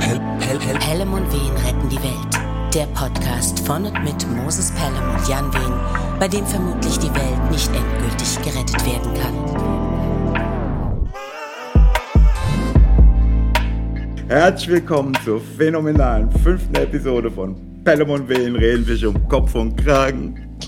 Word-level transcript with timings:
Pel 0.00 0.18
Pel 0.40 0.58
Pel 0.58 0.78
Pelham 0.78 1.12
und 1.12 1.30
Wehen 1.30 1.54
retten 1.64 1.88
die 1.90 2.02
Welt. 2.02 2.34
Der 2.74 2.86
Podcast 2.86 3.60
von 3.60 3.84
und 3.84 4.02
mit 4.02 4.26
Moses 4.34 4.72
Pelham 4.72 5.14
und 5.14 5.28
Jan 5.28 5.52
Wehen, 5.52 5.74
bei 6.18 6.26
dem 6.26 6.46
vermutlich 6.46 6.98
die 6.98 7.14
Welt 7.14 7.50
nicht 7.50 7.70
endgültig 7.74 8.38
gerettet 8.42 8.86
werden 8.86 9.12
kann. 9.20 9.34
Herzlich 14.28 14.70
willkommen 14.70 15.12
zur 15.22 15.38
phänomenalen 15.38 16.32
fünften 16.32 16.76
Episode 16.76 17.30
von 17.30 17.84
Pelham 17.84 18.08
und 18.08 18.26
Wehen 18.28 18.56
reden 18.56 18.86
sich 18.86 19.04
um 19.04 19.28
Kopf 19.28 19.54
und 19.54 19.76
Kragen. 19.76 20.58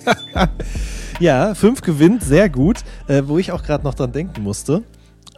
ja, 1.20 1.54
fünf 1.54 1.82
gewinnt, 1.82 2.22
sehr 2.22 2.48
gut. 2.48 2.78
Äh, 3.08 3.24
wo 3.26 3.36
ich 3.36 3.52
auch 3.52 3.62
gerade 3.62 3.84
noch 3.84 3.94
dran 3.94 4.12
denken 4.12 4.42
musste. 4.42 4.84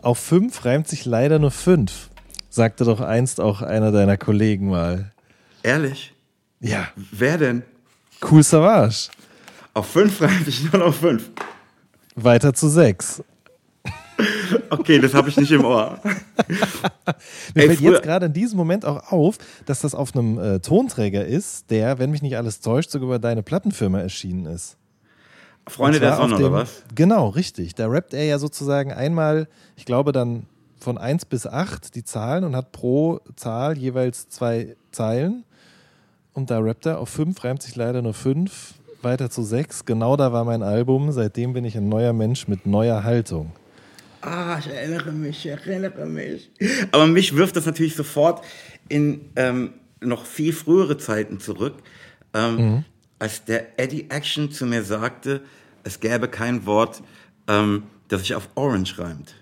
Auf 0.00 0.18
fünf 0.18 0.64
reimt 0.64 0.86
sich 0.86 1.04
leider 1.04 1.38
nur 1.38 1.50
fünf, 1.50 2.10
sagte 2.52 2.84
doch 2.84 3.00
einst 3.00 3.40
auch 3.40 3.62
einer 3.62 3.92
deiner 3.92 4.16
Kollegen 4.16 4.68
mal. 4.68 5.12
Ehrlich? 5.62 6.12
Ja. 6.60 6.88
Wer 7.10 7.38
denn? 7.38 7.62
Cool 8.30 8.42
Savage. 8.42 9.08
Auf 9.74 9.86
fünf 9.86 10.20
reimt 10.20 10.44
sich 10.44 10.70
nur 10.70 10.84
noch 10.84 10.94
fünf. 10.94 11.30
Weiter 12.14 12.52
zu 12.52 12.68
sechs. 12.68 13.22
Okay, 14.68 15.00
das 15.00 15.14
habe 15.14 15.30
ich 15.30 15.36
nicht 15.38 15.50
im 15.50 15.64
Ohr. 15.64 15.98
Mir 17.54 17.62
Ey, 17.62 17.66
fällt 17.68 17.80
jetzt 17.80 18.02
gerade 18.02 18.26
in 18.26 18.32
diesem 18.34 18.58
Moment 18.58 18.84
auch 18.84 19.10
auf, 19.10 19.38
dass 19.64 19.80
das 19.80 19.94
auf 19.94 20.14
einem 20.14 20.38
äh, 20.38 20.60
Tonträger 20.60 21.24
ist, 21.24 21.70
der, 21.70 21.98
wenn 21.98 22.10
mich 22.10 22.20
nicht 22.20 22.36
alles 22.36 22.60
täuscht, 22.60 22.90
sogar 22.90 23.06
über 23.06 23.18
deine 23.18 23.42
Plattenfirma 23.42 24.00
erschienen 24.00 24.46
ist. 24.46 24.76
Freunde 25.66 26.00
der 26.00 26.16
Sonne, 26.16 26.36
dem, 26.36 26.46
oder 26.46 26.52
was? 26.52 26.82
Genau, 26.94 27.28
richtig. 27.28 27.74
Da 27.74 27.86
rappt 27.86 28.12
er 28.14 28.24
ja 28.24 28.38
sozusagen 28.38 28.92
einmal, 28.92 29.48
ich 29.76 29.86
glaube 29.86 30.12
dann 30.12 30.46
von 30.82 30.98
1 30.98 31.26
bis 31.26 31.46
8 31.46 31.94
die 31.94 32.04
Zahlen 32.04 32.44
und 32.44 32.56
hat 32.56 32.72
pro 32.72 33.20
Zahl 33.36 33.78
jeweils 33.78 34.28
zwei 34.28 34.76
Zeilen. 34.90 35.44
Und 36.32 36.50
da 36.50 36.58
rappt 36.58 36.86
er 36.86 36.98
auf 36.98 37.08
5, 37.10 37.42
reimt 37.44 37.62
sich 37.62 37.76
leider 37.76 38.02
nur 38.02 38.14
5, 38.14 38.74
weiter 39.02 39.30
zu 39.30 39.42
6. 39.42 39.84
Genau 39.84 40.16
da 40.16 40.32
war 40.32 40.44
mein 40.44 40.62
Album. 40.62 41.12
Seitdem 41.12 41.52
bin 41.52 41.64
ich 41.64 41.76
ein 41.76 41.88
neuer 41.88 42.12
Mensch 42.12 42.48
mit 42.48 42.66
neuer 42.66 43.04
Haltung. 43.04 43.52
Ah, 44.22 44.56
ich 44.58 44.68
erinnere 44.68 45.12
mich, 45.12 45.44
ich 45.44 45.46
erinnere 45.46 46.06
mich. 46.06 46.50
Aber 46.92 47.06
mich 47.06 47.36
wirft 47.36 47.56
das 47.56 47.66
natürlich 47.66 47.96
sofort 47.96 48.44
in 48.88 49.22
ähm, 49.36 49.74
noch 50.00 50.24
viel 50.24 50.52
frühere 50.52 50.96
Zeiten 50.96 51.40
zurück. 51.40 51.74
Ähm, 52.34 52.56
mhm 52.56 52.84
als 53.22 53.44
der 53.44 53.78
Eddie 53.78 54.10
Action 54.10 54.50
zu 54.50 54.66
mir 54.66 54.82
sagte, 54.82 55.42
es 55.84 56.00
gäbe 56.00 56.26
kein 56.26 56.66
Wort, 56.66 57.04
ähm, 57.46 57.84
das 58.08 58.22
sich 58.22 58.34
auf 58.34 58.48
Orange 58.56 58.98
reimt. 58.98 59.36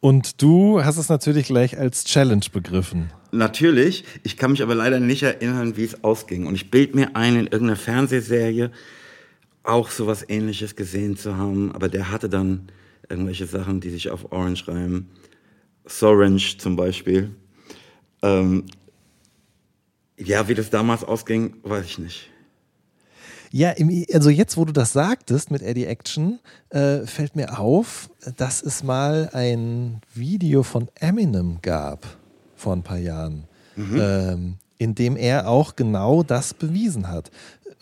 Und 0.00 0.40
du 0.40 0.82
hast 0.82 0.96
es 0.96 1.10
natürlich 1.10 1.46
gleich 1.46 1.78
als 1.78 2.04
Challenge 2.04 2.44
begriffen. 2.50 3.12
Natürlich. 3.32 4.04
Ich 4.22 4.36
kann 4.36 4.52
mich 4.52 4.62
aber 4.62 4.74
leider 4.74 4.98
nicht 4.98 5.22
erinnern, 5.22 5.76
wie 5.76 5.84
es 5.84 6.02
ausging. 6.02 6.46
Und 6.46 6.54
ich 6.54 6.70
bild 6.70 6.94
mir 6.94 7.14
ein, 7.16 7.36
in 7.36 7.46
irgendeiner 7.46 7.76
Fernsehserie 7.76 8.70
auch 9.62 9.90
sowas 9.90 10.24
ähnliches 10.26 10.74
gesehen 10.74 11.16
zu 11.16 11.36
haben. 11.36 11.72
Aber 11.72 11.88
der 11.88 12.10
hatte 12.10 12.30
dann 12.30 12.70
irgendwelche 13.08 13.46
Sachen, 13.46 13.80
die 13.80 13.90
sich 13.90 14.10
auf 14.10 14.32
Orange 14.32 14.68
reimen. 14.68 15.10
Sorange 15.84 16.56
zum 16.58 16.76
Beispiel. 16.76 17.30
Ähm, 18.22 18.64
ja, 20.16 20.48
wie 20.48 20.54
das 20.54 20.70
damals 20.70 21.04
ausging, 21.04 21.56
weiß 21.62 21.84
ich 21.84 21.98
nicht. 21.98 22.30
Ja, 23.52 23.74
also 24.12 24.30
jetzt, 24.30 24.56
wo 24.56 24.64
du 24.64 24.72
das 24.72 24.92
sagtest 24.92 25.50
mit 25.50 25.62
Eddie 25.62 25.86
Action, 25.86 26.38
äh, 26.70 27.00
fällt 27.00 27.34
mir 27.34 27.58
auf, 27.58 28.10
dass 28.36 28.62
es 28.62 28.84
mal 28.84 29.28
ein 29.32 30.00
Video 30.14 30.62
von 30.62 30.88
Eminem 30.94 31.58
gab 31.60 32.06
vor 32.54 32.74
ein 32.74 32.82
paar 32.82 32.98
Jahren, 32.98 33.44
mhm. 33.74 34.00
ähm, 34.00 34.54
in 34.78 34.94
dem 34.94 35.16
er 35.16 35.48
auch 35.48 35.74
genau 35.74 36.22
das 36.22 36.54
bewiesen 36.54 37.08
hat 37.08 37.30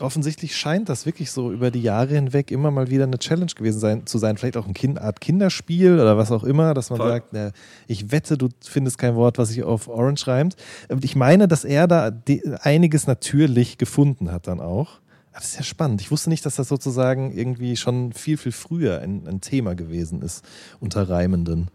offensichtlich 0.01 0.57
scheint 0.57 0.89
das 0.89 1.07
wirklich 1.07 1.31
so 1.31 1.53
über 1.53 1.71
die 1.71 1.83
Jahre 1.83 2.15
hinweg 2.15 2.51
immer 2.51 2.71
mal 2.71 2.89
wieder 2.91 3.05
eine 3.05 3.19
Challenge 3.19 3.51
gewesen 3.55 3.79
sein, 3.79 4.07
zu 4.07 4.19
sein. 4.19 4.37
Vielleicht 4.37 4.57
auch 4.57 4.65
eine 4.65 4.75
kind, 4.75 5.01
Art 5.01 5.21
Kinderspiel 5.21 5.95
oder 5.95 6.17
was 6.17 6.31
auch 6.31 6.45
immer, 6.45 6.75
dass 6.75 6.91
man 6.91 6.99
Voll. 6.99 7.09
sagt, 7.09 7.33
na, 7.33 7.51
ich 7.87 8.11
wette, 8.13 8.39
du 8.39 8.49
findest 8.63 8.99
kein 8.99 9.17
Wort, 9.17 9.39
was 9.39 9.49
sich 9.49 9.63
auf 9.63 9.89
Orange 9.89 10.27
reimt. 10.27 10.57
Ich 11.03 11.17
meine, 11.17 11.49
dass 11.49 11.65
er 11.65 11.87
da 11.87 12.13
einiges 12.61 13.07
natürlich 13.07 13.79
gefunden 13.79 14.31
hat 14.31 14.47
dann 14.47 14.61
auch. 14.61 15.01
Das 15.39 15.51
ist 15.51 15.57
ja 15.57 15.63
spannend. 15.63 16.01
Ich 16.01 16.11
wusste 16.11 16.31
nicht, 16.31 16.45
dass 16.45 16.57
das 16.57 16.67
sozusagen 16.67 17.31
irgendwie 17.31 17.77
schon 17.77 18.13
viel, 18.13 18.37
viel 18.37 18.51
früher 18.51 19.01
ein, 19.03 19.25
ein 19.29 19.41
Thema 19.41 19.77
gewesen 19.77 20.21
ist 20.21 20.45
unter 20.81 21.09
Reimenden. 21.09 21.71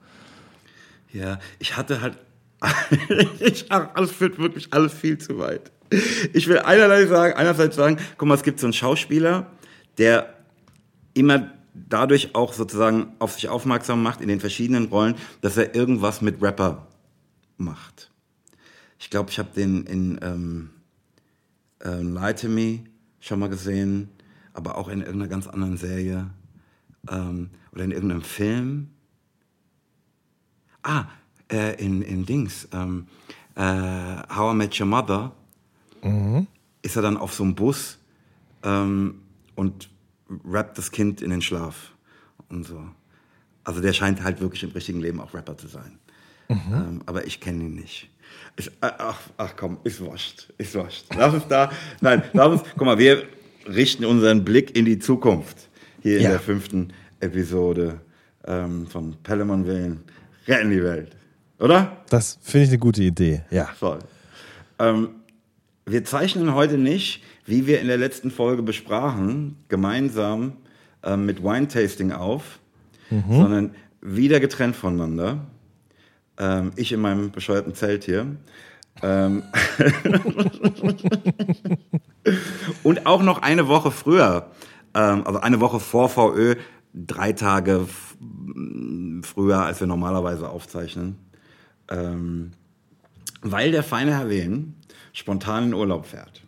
Ja, 1.13 1.39
ich 1.59 1.77
hatte 1.77 2.01
halt. 2.01 2.17
ich, 3.39 3.71
alles 3.71 4.11
führt 4.11 4.37
wirklich 4.37 4.73
alles 4.73 4.91
viel 4.91 5.17
zu 5.17 5.39
weit. 5.39 5.71
Ich 6.33 6.47
will 6.47 6.59
einerlei 6.59 7.05
sagen, 7.05 7.35
einerseits 7.37 7.77
sagen, 7.77 7.99
guck 8.17 8.27
mal, 8.27 8.35
es 8.35 8.43
gibt 8.43 8.59
so 8.59 8.65
einen 8.65 8.73
Schauspieler, 8.73 9.47
der 9.97 10.33
immer 11.13 11.51
dadurch 11.73 12.35
auch 12.35 12.51
sozusagen 12.51 13.13
auf 13.19 13.31
sich 13.33 13.47
aufmerksam 13.47 14.03
macht 14.03 14.19
in 14.19 14.27
den 14.27 14.41
verschiedenen 14.41 14.87
Rollen, 14.87 15.15
dass 15.39 15.55
er 15.55 15.73
irgendwas 15.73 16.21
mit 16.21 16.41
Rapper 16.41 16.87
macht. 17.55 18.11
Ich 18.99 19.09
glaube, 19.09 19.29
ich 19.29 19.39
habe 19.39 19.49
den 19.55 19.85
in 19.85 20.19
ähm, 20.21 20.69
äh, 21.81 22.01
Lie 22.01 22.35
to 22.35 22.49
Me 22.49 22.92
schon 23.23 23.39
mal 23.39 23.49
gesehen, 23.49 24.09
aber 24.53 24.77
auch 24.77 24.89
in 24.89 24.99
irgendeiner 24.99 25.29
ganz 25.29 25.47
anderen 25.47 25.77
Serie 25.77 26.29
ähm, 27.09 27.49
oder 27.71 27.85
in 27.85 27.91
irgendeinem 27.91 28.21
Film. 28.21 28.89
Ah, 30.83 31.05
äh, 31.49 31.81
in, 31.83 32.01
in 32.01 32.25
Dings, 32.25 32.67
ähm, 32.73 33.07
äh, 33.55 33.61
How 34.35 34.53
I 34.53 34.57
Met 34.57 34.77
Your 34.79 34.87
Mother 34.87 35.31
mhm. 36.03 36.47
ist 36.81 36.97
er 36.97 37.01
dann 37.01 37.15
auf 37.15 37.33
so 37.33 37.43
einem 37.43 37.55
Bus 37.55 37.97
ähm, 38.63 39.21
und 39.55 39.89
rappt 40.45 40.77
das 40.77 40.91
Kind 40.91 41.21
in 41.21 41.29
den 41.29 41.41
Schlaf 41.41 41.93
und 42.49 42.65
so. 42.65 42.83
Also 43.63 43.79
der 43.79 43.93
scheint 43.93 44.21
halt 44.21 44.41
wirklich 44.41 44.63
im 44.63 44.71
richtigen 44.71 44.99
Leben 44.99 45.21
auch 45.21 45.33
Rapper 45.33 45.57
zu 45.57 45.67
sein. 45.67 45.97
Mhm. 46.49 46.73
Ähm, 46.73 47.01
aber 47.05 47.25
ich 47.25 47.39
kenne 47.39 47.63
ihn 47.63 47.75
nicht. 47.75 48.09
Ist, 48.55 48.67
äh, 48.67 48.71
ach, 48.97 49.19
ach 49.37 49.55
komm, 49.55 49.77
ist 49.83 49.99
wurscht, 49.99 50.49
ist 50.57 50.75
wurscht. 50.75 51.05
Lass 51.17 51.33
uns 51.33 51.47
da, 51.47 51.71
nein, 52.01 52.23
lass 52.33 52.47
uns, 52.47 52.63
guck 52.77 52.85
mal, 52.85 52.97
wir 52.97 53.23
richten 53.67 54.05
unseren 54.05 54.43
Blick 54.43 54.75
in 54.77 54.85
die 54.85 54.99
Zukunft 54.99 55.69
hier 56.01 56.19
ja. 56.19 56.25
in 56.25 56.29
der 56.31 56.39
fünften 56.39 56.93
Episode 57.19 58.01
ähm, 58.45 58.85
von 58.87 59.15
Pellemon 59.23 59.65
Willen, 59.65 60.03
retten 60.47 60.69
die 60.69 60.83
Welt. 60.83 61.15
Oder? 61.59 62.03
Das 62.09 62.37
finde 62.41 62.65
ich 62.65 62.69
eine 62.71 62.79
gute 62.79 63.01
Idee, 63.01 63.41
ja. 63.49 63.65
Voll. 63.77 63.99
Ähm, 64.79 65.09
wir 65.85 66.03
zeichnen 66.03 66.53
heute 66.53 66.77
nicht, 66.77 67.23
wie 67.45 67.67
wir 67.67 67.81
in 67.81 67.87
der 67.87 67.97
letzten 67.97 68.31
Folge 68.31 68.61
besprachen, 68.63 69.57
gemeinsam 69.67 70.53
äh, 71.03 71.17
mit 71.17 71.43
Wine 71.43 71.67
Tasting 71.67 72.11
auf, 72.11 72.59
mhm. 73.09 73.23
sondern 73.29 73.75
wieder 74.01 74.39
getrennt 74.39 74.75
voneinander. 74.75 75.45
Ähm, 76.37 76.71
ich 76.75 76.91
in 76.91 77.01
meinem 77.01 77.31
bescheuerten 77.31 77.75
Zelt 77.75 78.03
hier. 78.03 78.35
Ähm 79.01 79.43
und 82.83 83.05
auch 83.05 83.23
noch 83.23 83.41
eine 83.41 83.67
Woche 83.67 83.91
früher, 83.91 84.51
ähm, 84.93 85.25
also 85.25 85.39
eine 85.39 85.59
Woche 85.59 85.79
vor 85.79 86.09
VÖ, 86.09 86.55
drei 86.93 87.33
Tage 87.33 87.87
früher, 89.23 89.59
als 89.59 89.79
wir 89.79 89.87
normalerweise 89.87 90.49
aufzeichnen. 90.49 91.17
Ähm, 91.89 92.51
weil 93.41 93.71
der 93.71 93.83
feine 93.83 94.17
Herr 94.17 94.29
Wehn 94.29 94.75
spontan 95.11 95.65
in 95.65 95.73
Urlaub 95.73 96.05
fährt. 96.05 96.43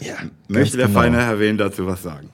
Ja, 0.00 0.16
Möchte 0.48 0.76
der 0.76 0.86
genau. 0.86 1.00
feine 1.00 1.18
Herr 1.18 1.38
Wehn 1.38 1.56
dazu 1.56 1.86
was 1.86 2.02
sagen? 2.02 2.30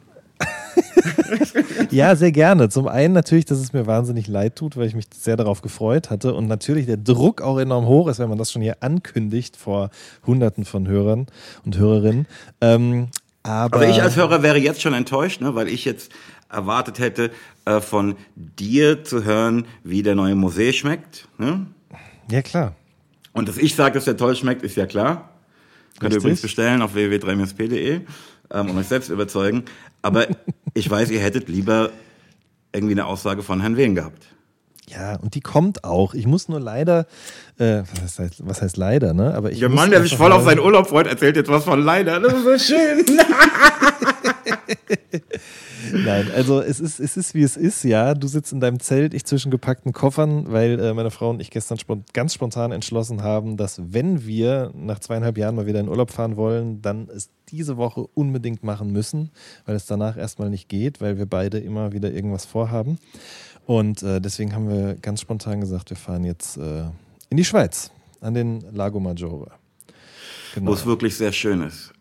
ja, 1.91 2.17
sehr 2.17 2.33
gerne. 2.33 2.69
Zum 2.69 2.89
einen 2.89 3.15
natürlich, 3.15 3.45
dass 3.45 3.59
es 3.59 3.73
mir 3.73 3.87
wahnsinnig 3.87 4.29
leid 4.29 4.57
tut, 4.57 4.77
weil 4.77 4.87
ich 4.87 4.95
mich 4.95 5.07
sehr 5.15 5.37
darauf 5.37 5.63
gefreut 5.63 6.11
hatte 6.11 6.35
und 6.35 6.47
natürlich 6.47 6.87
der 6.87 6.97
Druck 6.97 7.41
auch 7.43 7.59
enorm 7.59 7.87
hoch 7.87 8.09
ist, 8.09 8.19
wenn 8.19 8.29
man 8.29 8.39
das 8.39 8.53
schon 8.53 8.63
hier 8.63 8.77
ankündigt 8.81 9.57
vor 9.57 9.91
Hunderten 10.27 10.65
von 10.65 10.89
Hörern 10.89 11.27
und 11.65 11.77
Hörerinnen. 11.77 12.27
Ähm, 12.61 13.09
aber, 13.43 13.77
aber, 13.77 13.89
ich 13.89 14.03
als 14.03 14.17
Hörer 14.17 14.43
wäre 14.43 14.59
jetzt 14.59 14.83
schon 14.83 14.95
enttäuscht, 14.95 15.41
ne, 15.41 15.55
weil 15.55 15.69
ich 15.69 15.85
jetzt 15.85 16.13
erwartet 16.51 16.99
hätte, 16.99 17.31
äh, 17.65 17.81
von 17.81 18.17
dir 18.37 19.05
zu 19.05 19.25
hören, 19.25 19.67
wie 19.85 20.03
der 20.03 20.15
neue 20.15 20.35
Musee 20.35 20.73
schmeckt. 20.73 21.29
Ne? 21.39 21.67
Ja, 22.31 22.43
klar. 22.43 22.75
Und 23.33 23.49
dass 23.49 23.59
ich 23.59 23.75
sage, 23.75 23.95
dass 23.95 24.05
der 24.05 24.17
toll 24.17 24.35
schmeckt, 24.35 24.63
ist 24.63 24.77
ja 24.77 24.87
klar. 24.87 25.31
Könnt 26.01 26.13
ihr 26.15 26.21
übrigens 26.21 26.43
bestellen 26.43 26.83
auf 26.83 26.95
www.3-p.de 26.95 28.01
ähm, 28.51 28.71
und 28.71 28.79
euch 28.79 28.87
selbst 28.87 29.09
überzeugen. 29.11 29.65
Aber 30.03 30.27
ich 30.79 30.89
weiß, 30.89 31.11
ihr 31.11 31.21
hättet 31.21 31.49
lieber 31.49 31.91
irgendwie 32.73 32.95
eine 32.95 33.07
Aussage 33.07 33.43
von 33.43 33.61
Herrn 33.61 33.77
Wehn 33.77 33.95
gehabt. 33.95 34.25
Ja, 34.89 35.17
und 35.17 35.35
die 35.35 35.41
kommt 35.41 35.85
auch. 35.85 36.15
Ich 36.15 36.27
muss 36.27 36.49
nur 36.49 36.61
leider, 36.61 37.07
äh, 37.59 37.83
was, 38.03 38.19
heißt, 38.19 38.47
was 38.47 38.63
heißt 38.63 38.77
leider, 38.79 39.13
ne? 39.13 39.35
Aber 39.35 39.51
ich 39.51 39.59
der 39.59 39.69
Mann, 39.69 39.91
der 39.91 40.03
sich 40.03 40.17
voll 40.17 40.33
auf 40.33 40.45
seinen 40.45 40.61
Urlaub 40.61 40.89
freut, 40.89 41.07
erzählt 41.07 41.37
jetzt 41.37 41.51
was 41.51 41.65
von 41.65 41.83
leider. 41.83 42.21
Das 42.21 42.33
ist 42.33 42.45
so 42.45 42.59
schön. 42.59 43.05
Nein, 45.93 46.31
also 46.35 46.61
es 46.61 46.81
ist, 46.81 47.01
es 47.01 47.17
ist 47.17 47.35
wie 47.35 47.43
es 47.43 47.57
ist, 47.57 47.85
ja. 47.85 48.15
Du 48.15 48.27
sitzt 48.27 48.53
in 48.53 48.61
deinem 48.61 48.81
Zelt, 48.81 49.15
ich 49.15 49.25
zwischen 49.25 49.51
gepackten 49.51 49.93
Koffern, 49.93 50.51
weil 50.51 50.79
äh, 50.79 50.95
meine 50.95 51.11
Frau 51.11 51.31
und 51.31 51.41
ich 51.41 51.51
gestern 51.51 51.79
spont 51.79 52.13
ganz 52.15 52.35
spontan 52.35 52.73
entschlossen 52.73 53.23
haben, 53.23 53.57
dass 53.57 53.81
wenn 53.93 54.27
wir 54.27 54.71
nach 54.75 54.99
zweieinhalb 54.99 55.39
Jahren 55.39 55.55
mal 55.55 55.67
wieder 55.67 55.81
in 55.81 55.89
Urlaub 55.89 56.11
fahren 56.11 56.37
wollen, 56.37 56.83
dann 56.83 57.09
es 57.09 57.31
diese 57.49 57.77
Woche 57.77 58.07
unbedingt 58.15 58.63
machen 58.63 58.93
müssen, 58.93 59.31
weil 59.65 59.77
es 59.77 59.87
danach 59.87 60.17
erstmal 60.17 60.51
nicht 60.51 60.69
geht, 60.69 61.01
weil 61.01 61.19
wir 61.19 61.27
beide 61.27 61.59
immer 61.59 61.93
wieder 61.93 62.13
irgendwas 62.13 62.45
vorhaben. 62.45 62.99
Und 63.67 64.03
äh, 64.03 64.21
deswegen 64.21 64.55
haben 64.55 64.69
wir 64.69 64.95
ganz 64.95 65.21
spontan 65.21 65.61
gesagt, 65.61 65.91
wir 65.91 65.97
fahren 65.97 66.25
jetzt 66.25 66.57
äh, 66.57 66.85
in 67.31 67.37
die 67.37 67.45
Schweiz, 67.45 67.91
an 68.21 68.35
den 68.35 68.61
Lago 68.73 69.01
Maggiore. 69.01 69.53
Genau. 70.55 70.71
Wo 70.71 70.75
es 70.75 70.87
wirklich 70.87 71.17
sehr 71.17 71.33
schön 71.33 71.63
ist. 71.63 71.93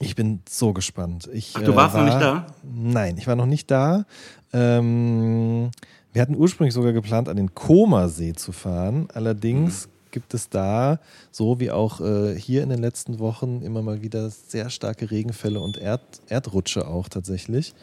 Ich 0.00 0.14
bin 0.14 0.40
so 0.48 0.72
gespannt. 0.72 1.28
Ich, 1.32 1.52
Ach, 1.54 1.62
du 1.62 1.76
warst 1.76 1.94
äh, 1.94 1.98
war, 1.98 2.04
noch 2.04 2.12
nicht 2.14 2.22
da? 2.22 2.46
Nein, 2.64 3.18
ich 3.18 3.26
war 3.26 3.36
noch 3.36 3.46
nicht 3.46 3.70
da. 3.70 4.06
Ähm, 4.52 5.70
wir 6.12 6.22
hatten 6.22 6.34
ursprünglich 6.36 6.72
sogar 6.72 6.92
geplant, 6.92 7.28
an 7.28 7.36
den 7.36 7.54
Koma-See 7.54 8.32
zu 8.32 8.52
fahren. 8.52 9.08
Allerdings 9.12 9.86
mhm. 9.86 9.90
gibt 10.10 10.32
es 10.32 10.48
da, 10.48 11.00
so 11.30 11.60
wie 11.60 11.70
auch 11.70 12.00
äh, 12.00 12.34
hier 12.34 12.62
in 12.62 12.70
den 12.70 12.80
letzten 12.80 13.18
Wochen, 13.18 13.60
immer 13.60 13.82
mal 13.82 14.00
wieder 14.00 14.30
sehr 14.30 14.70
starke 14.70 15.10
Regenfälle 15.10 15.60
und 15.60 15.76
Erd 15.76 16.22
Erdrutsche 16.28 16.88
auch 16.88 17.10
tatsächlich. 17.10 17.74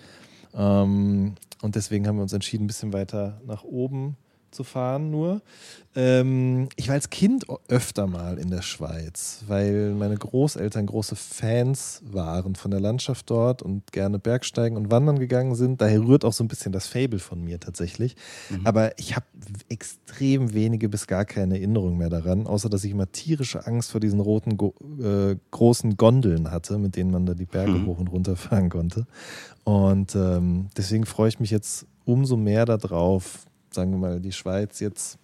Ähm, 0.55 1.35
und 1.61 1.75
deswegen 1.75 2.07
haben 2.07 2.15
wir 2.17 2.23
uns 2.23 2.33
entschieden, 2.33 2.63
ein 2.63 2.67
bisschen 2.67 2.93
weiter 2.93 3.39
nach 3.45 3.63
oben 3.63 4.17
zu 4.51 4.63
fahren 4.63 5.11
nur. 5.11 5.41
Ähm, 5.95 6.69
ich 6.75 6.89
war 6.89 6.95
als 6.95 7.09
Kind 7.09 7.45
öfter 7.67 8.05
mal 8.05 8.38
in 8.38 8.51
der 8.51 8.61
Schweiz, 8.61 9.44
weil 9.47 9.95
meine 9.95 10.15
Großeltern 10.15 10.85
große 10.85 11.15
Fans 11.15 12.03
waren 12.05 12.55
von 12.55 12.69
der 12.69 12.79
Landschaft 12.79 13.29
dort 13.29 13.63
und 13.63 13.91
gerne 13.91 14.19
Bergsteigen 14.19 14.77
und 14.77 14.91
Wandern 14.91 15.17
gegangen 15.17 15.55
sind. 15.55 15.81
Daher 15.81 16.01
rührt 16.01 16.23
auch 16.23 16.33
so 16.33 16.44
ein 16.44 16.47
bisschen 16.47 16.71
das 16.71 16.88
Fable 16.88 17.17
von 17.17 17.44
mir 17.44 17.59
tatsächlich. 17.59 18.15
Mhm. 18.51 18.67
Aber 18.67 18.97
ich 18.99 19.15
habe 19.15 19.25
extrem 19.69 20.53
wenige 20.53 20.88
bis 20.88 21.07
gar 21.07 21.25
keine 21.25 21.55
Erinnerung 21.55 21.97
mehr 21.97 22.09
daran, 22.09 22.45
außer 22.45 22.69
dass 22.69 22.83
ich 22.83 22.91
immer 22.91 23.11
tierische 23.11 23.65
Angst 23.65 23.91
vor 23.91 24.00
diesen 24.00 24.19
roten 24.19 24.51
äh, 25.01 25.35
großen 25.50 25.97
Gondeln 25.97 26.51
hatte, 26.51 26.77
mit 26.77 26.95
denen 26.95 27.09
man 27.09 27.25
da 27.25 27.33
die 27.33 27.45
Berge 27.45 27.71
mhm. 27.71 27.88
hoch 27.88 27.97
und 27.97 28.11
runter 28.11 28.35
fahren 28.35 28.69
konnte. 28.69 29.07
Und 29.63 30.15
ähm, 30.15 30.67
deswegen 30.77 31.05
freue 31.05 31.29
ich 31.29 31.39
mich 31.39 31.50
jetzt 31.50 31.88
umso 32.05 32.38
mehr 32.38 32.65
darauf, 32.65 33.46
sagen 33.77 33.91
wir 33.91 33.97
mal, 33.97 34.19
die 34.19 34.33
Schweiz 34.33 34.79
jetzt, 34.79 35.19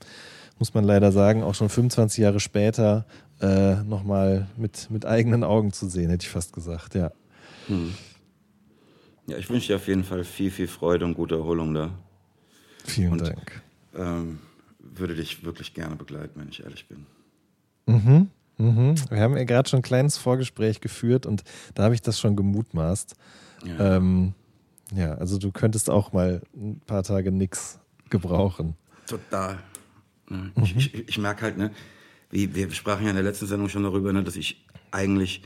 muss 0.60 0.74
man 0.74 0.86
leider 0.86 1.12
sagen, 1.12 1.44
auch 1.44 1.56
schon 1.56 1.70
25 1.70 2.20
Jahre 2.20 2.40
später 2.40 3.06
äh, 3.42 3.76
nochmal 3.84 4.48
mit, 4.56 4.90
mit 4.90 5.06
eigenen 5.06 5.44
Augen 5.44 5.74
zu 5.74 5.90
sehen, 5.90 6.10
hätte 6.10 6.24
ich 6.24 6.32
fast 6.32 6.54
gesagt, 6.54 6.96
ja. 6.96 7.12
Hm. 7.68 7.94
Ja, 9.28 9.38
ich 9.38 9.50
wünsche 9.50 9.68
dir 9.68 9.76
auf 9.78 9.88
jeden 9.88 10.04
Fall 10.04 10.24
viel, 10.24 10.52
viel 10.52 10.68
Freude 10.68 11.06
und 11.06 11.16
gute 11.16 11.36
Erholung 11.36 11.74
da. 11.74 11.92
Vielen 12.86 13.14
und, 13.14 13.22
Dank. 13.22 13.62
Ähm, 13.96 14.40
würde 14.80 15.16
dich 15.16 15.44
wirklich 15.44 15.74
gerne 15.74 15.96
begleiten, 15.96 16.40
wenn 16.40 16.50
ich 16.50 16.64
ehrlich 16.64 16.88
bin. 16.88 17.06
Mhm. 17.86 18.30
Mhm. 18.58 18.96
Wir 19.10 19.20
haben 19.20 19.36
ja 19.36 19.46
gerade 19.46 19.68
schon 19.68 19.80
ein 19.80 19.84
kleines 19.84 20.18
Vorgespräch 20.18 20.80
geführt 20.80 21.26
und 21.26 21.44
da 21.74 21.84
habe 21.84 21.96
ich 21.96 22.02
das 22.02 22.20
schon 22.20 22.36
gemutmaßt. 22.36 23.16
Ja. 23.66 23.98
Ähm, 23.98 24.34
ja, 24.94 25.16
also 25.16 25.40
du 25.40 25.52
könntest 25.52 25.90
auch 25.90 26.14
mal 26.14 26.42
ein 26.56 26.82
paar 26.86 27.04
Tage 27.04 27.32
nichts 27.32 27.80
gebrauchen. 28.14 28.76
Total. 29.08 29.58
Ich, 30.64 30.76
ich, 30.76 31.10
ich 31.10 31.18
merke 31.18 31.42
halt, 31.42 31.58
ne, 31.58 31.72
wie, 32.30 32.56
wir 32.56 32.72
sprachen 32.72 33.04
ja 33.04 33.10
in 33.10 33.16
der 33.16 33.24
letzten 33.24 33.48
Sendung 33.48 33.70
schon 33.70 33.84
darüber, 33.84 34.14
ne, 34.14 34.24
dass 34.24 34.36
ich 34.36 34.66
eigentlich 34.92 35.44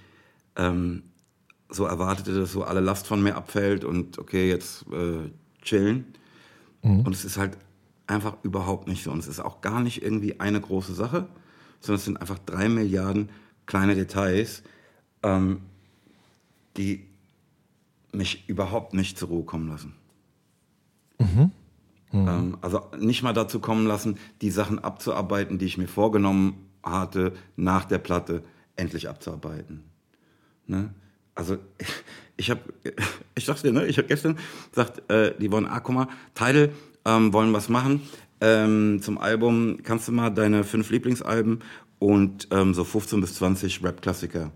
ähm, 0.55 1.03
so 1.69 1.85
erwartete, 1.85 2.33
dass 2.37 2.51
so 2.51 2.63
alle 2.63 2.81
Last 2.81 3.07
von 3.07 3.23
mir 3.23 3.35
abfällt 3.35 3.83
und 3.83 4.19
okay, 4.19 4.49
jetzt 4.49 4.85
äh, 4.91 5.31
chillen. 5.61 6.05
Mhm. 6.83 7.01
Und 7.01 7.13
es 7.13 7.25
ist 7.25 7.37
halt 7.37 7.57
einfach 8.05 8.37
überhaupt 8.43 8.87
nicht 8.87 9.03
so. 9.03 9.11
Und 9.11 9.19
es 9.19 9.27
ist 9.27 9.39
auch 9.39 9.61
gar 9.61 9.79
nicht 9.79 10.03
irgendwie 10.03 10.39
eine 10.39 10.61
große 10.61 10.93
Sache, 10.93 11.27
sondern 11.79 11.97
es 11.97 12.05
sind 12.05 12.17
einfach 12.17 12.39
drei 12.39 12.69
Milliarden 12.69 13.29
kleine 13.65 13.95
Details, 13.95 14.61
ähm, 15.23 15.61
die 16.75 17.05
mich 18.11 18.47
überhaupt 18.47 18.93
nicht 18.93 19.17
zur 19.17 19.29
Ruhe 19.29 19.43
kommen 19.43 19.69
lassen. 19.69 19.93
Mhm. 21.19 21.51
Mhm. 22.11 22.27
Ähm, 22.27 22.57
also 22.61 22.81
nicht 22.97 23.23
mal 23.23 23.33
dazu 23.33 23.59
kommen 23.59 23.85
lassen, 23.85 24.17
die 24.41 24.51
Sachen 24.51 24.79
abzuarbeiten, 24.79 25.57
die 25.57 25.65
ich 25.65 25.77
mir 25.77 25.87
vorgenommen 25.87 26.67
hatte, 26.83 27.33
nach 27.55 27.85
der 27.85 27.97
Platte 27.97 28.43
endlich 28.75 29.09
abzuarbeiten. 29.09 29.83
Ne? 30.67 30.93
Also 31.35 31.57
ich, 31.77 31.87
ich 32.37 32.49
habe, 32.49 32.61
ich 33.35 33.45
sag's 33.45 33.61
dir, 33.61 33.73
ne, 33.73 33.85
ich 33.85 33.97
habe 33.97 34.07
gestern 34.07 34.37
gesagt, 34.69 35.09
äh, 35.11 35.33
die 35.37 35.51
wollen, 35.51 35.65
ah, 35.65 35.79
guck 35.79 35.95
mal, 35.95 36.07
Tidal 36.33 36.71
ähm, 37.05 37.33
wollen 37.33 37.53
was 37.53 37.69
machen 37.69 38.01
ähm, 38.41 38.99
zum 39.01 39.17
Album. 39.17 39.79
Kannst 39.83 40.07
du 40.07 40.11
mal 40.11 40.29
deine 40.29 40.63
fünf 40.63 40.89
Lieblingsalben 40.89 41.63
und 41.99 42.47
ähm, 42.51 42.73
so 42.73 42.83
15 42.83 43.21
bis 43.21 43.35
20 43.35 43.83
Rap-Klassiker 43.83 44.51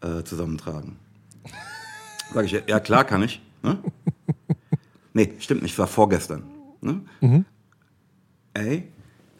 äh, 0.00 0.22
zusammentragen? 0.22 0.96
Sag 2.32 2.46
ich, 2.46 2.52
ja 2.52 2.80
klar 2.80 3.04
kann 3.04 3.22
ich. 3.22 3.40
Ne? 3.62 3.78
nee, 5.12 5.32
stimmt 5.38 5.62
nicht, 5.62 5.78
war 5.78 5.86
vorgestern. 5.86 6.53
Ne? 6.84 7.00
Mhm. 7.20 7.44
Ey, 8.54 8.84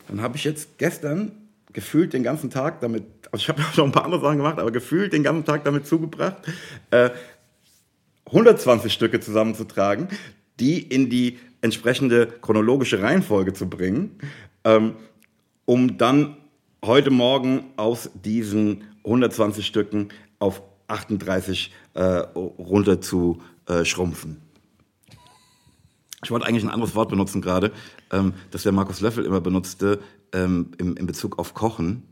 dann 0.08 0.20
habe 0.20 0.37
ich 0.37 0.44
jetzt 0.44 0.79
gestern 0.79 1.32
gefühlt 1.73 2.12
den 2.12 2.23
ganzen 2.23 2.50
Tag 2.50 2.81
damit, 2.81 3.05
also 3.31 3.43
ich 3.43 3.49
habe 3.49 3.61
ja 3.61 3.69
schon 3.75 3.87
ein 3.87 3.93
paar 3.93 4.05
andere 4.05 4.20
Sachen 4.20 4.38
gemacht, 4.38 4.58
aber 4.58 4.73
gefühlt 4.73 5.12
den 5.12 5.23
ganzen 5.23 5.44
Tag 5.44 5.64
damit 5.64 5.87
zugebracht, 5.87 6.38
äh, 6.91 7.11
120 8.26 8.93
Stücke 8.93 9.20
zusammenzutragen, 9.20 10.08
die 10.58 10.81
in 10.81 11.11
die 11.11 11.38
entsprechende 11.61 12.26
chronologische 12.26 13.02
Reihenfolge 13.02 13.52
zu 13.52 13.69
bringen, 13.69 14.19
ähm, 14.64 14.94
um 15.67 15.99
dann 15.99 16.37
heute 16.85 17.11
Morgen 17.11 17.64
aus 17.76 18.11
diesen 18.14 18.85
120 19.05 19.67
Stücken 19.67 20.08
auf 20.38 20.62
38 20.88 21.73
äh, 21.94 22.00
runter 22.02 23.00
zu 23.00 23.40
äh, 23.67 23.85
schrumpfen. 23.85 24.44
Ich 26.25 26.31
wollte 26.31 26.47
eigentlich 26.47 26.65
ein 26.65 26.71
anderes 26.71 26.94
Wort 26.94 27.11
benutzen 27.11 27.43
gerade, 27.43 27.73
ähm, 28.11 28.35
das 28.50 28.62
der 28.62 28.73
Markus 28.73 29.00
Löffel 29.00 29.25
immer 29.25 29.41
benutzte 29.41 30.00
ähm, 30.32 30.73
im, 30.79 30.97
in 30.97 31.06
Bezug 31.06 31.38
auf 31.38 31.55
Kochen, 31.55 32.03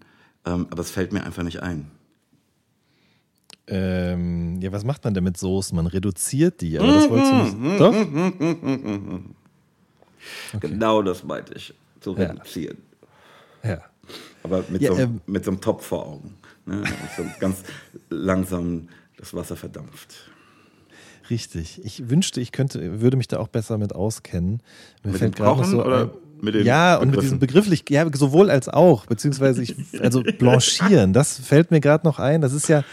ähm, 0.44 0.67
aber 0.70 0.81
es 0.81 0.91
fällt 0.91 1.12
mir 1.12 1.25
einfach 1.25 1.43
nicht 1.43 1.62
ein. 1.62 1.91
Ähm, 3.67 4.61
ja, 4.61 4.73
was 4.73 4.85
macht 4.85 5.05
man 5.05 5.14
denn 5.14 5.25
mit 5.25 5.37
Soßen? 5.37 5.75
Man 5.75 5.87
reduziert 5.87 6.61
die, 6.61 6.79
aber 6.79 6.88
das 6.88 7.09
wolltest 7.09 7.32
du 7.32 7.56
nicht. 7.56 7.81
Doch? 7.81 7.94
Okay. 10.55 10.69
Genau 10.69 11.03
das 11.03 11.25
meinte 11.25 11.54
ich, 11.54 11.75
zu 11.99 12.12
reduzieren. 12.12 12.78
Ja. 13.64 13.71
ja. 13.71 13.83
Aber 14.45 14.64
mit, 14.69 14.83
ja, 14.83 14.92
so, 14.92 14.99
ähm, 14.99 15.21
mit 15.26 15.45
so 15.45 15.50
einem 15.50 15.61
Topf 15.61 15.87
vor 15.87 16.07
Augen. 16.07 16.35
Ne? 16.64 16.85
so 17.16 17.25
ganz 17.40 17.64
langsam 18.09 18.88
das 19.16 19.35
Wasser 19.35 19.57
verdampft. 19.57 20.31
Richtig. 21.32 21.80
Ich 21.82 22.10
wünschte, 22.10 22.42
ich 22.42 22.52
könnte, 22.52 23.00
würde 23.00 23.16
mich 23.16 23.26
da 23.26 23.38
auch 23.38 23.48
besser 23.48 23.78
mit 23.78 23.94
auskennen. 23.94 24.60
Mir 25.02 25.12
mit 25.12 25.18
fällt 25.18 25.36
gerade 25.36 25.64
so 25.64 25.82
oder 25.82 26.12
mit 26.42 26.54
den 26.54 26.66
Ja, 26.66 26.96
und 26.96 27.10
mit 27.10 27.22
diesem 27.22 27.38
begrifflich, 27.38 27.84
ja, 27.88 28.06
sowohl 28.12 28.50
als 28.50 28.68
auch, 28.68 29.06
beziehungsweise 29.06 29.62
ich, 29.62 29.74
also 30.02 30.22
blanchieren, 30.22 31.14
das 31.14 31.38
fällt 31.38 31.70
mir 31.70 31.80
gerade 31.80 32.06
noch 32.06 32.18
ein. 32.18 32.42
Das 32.42 32.52
ist 32.52 32.68
ja, 32.68 32.84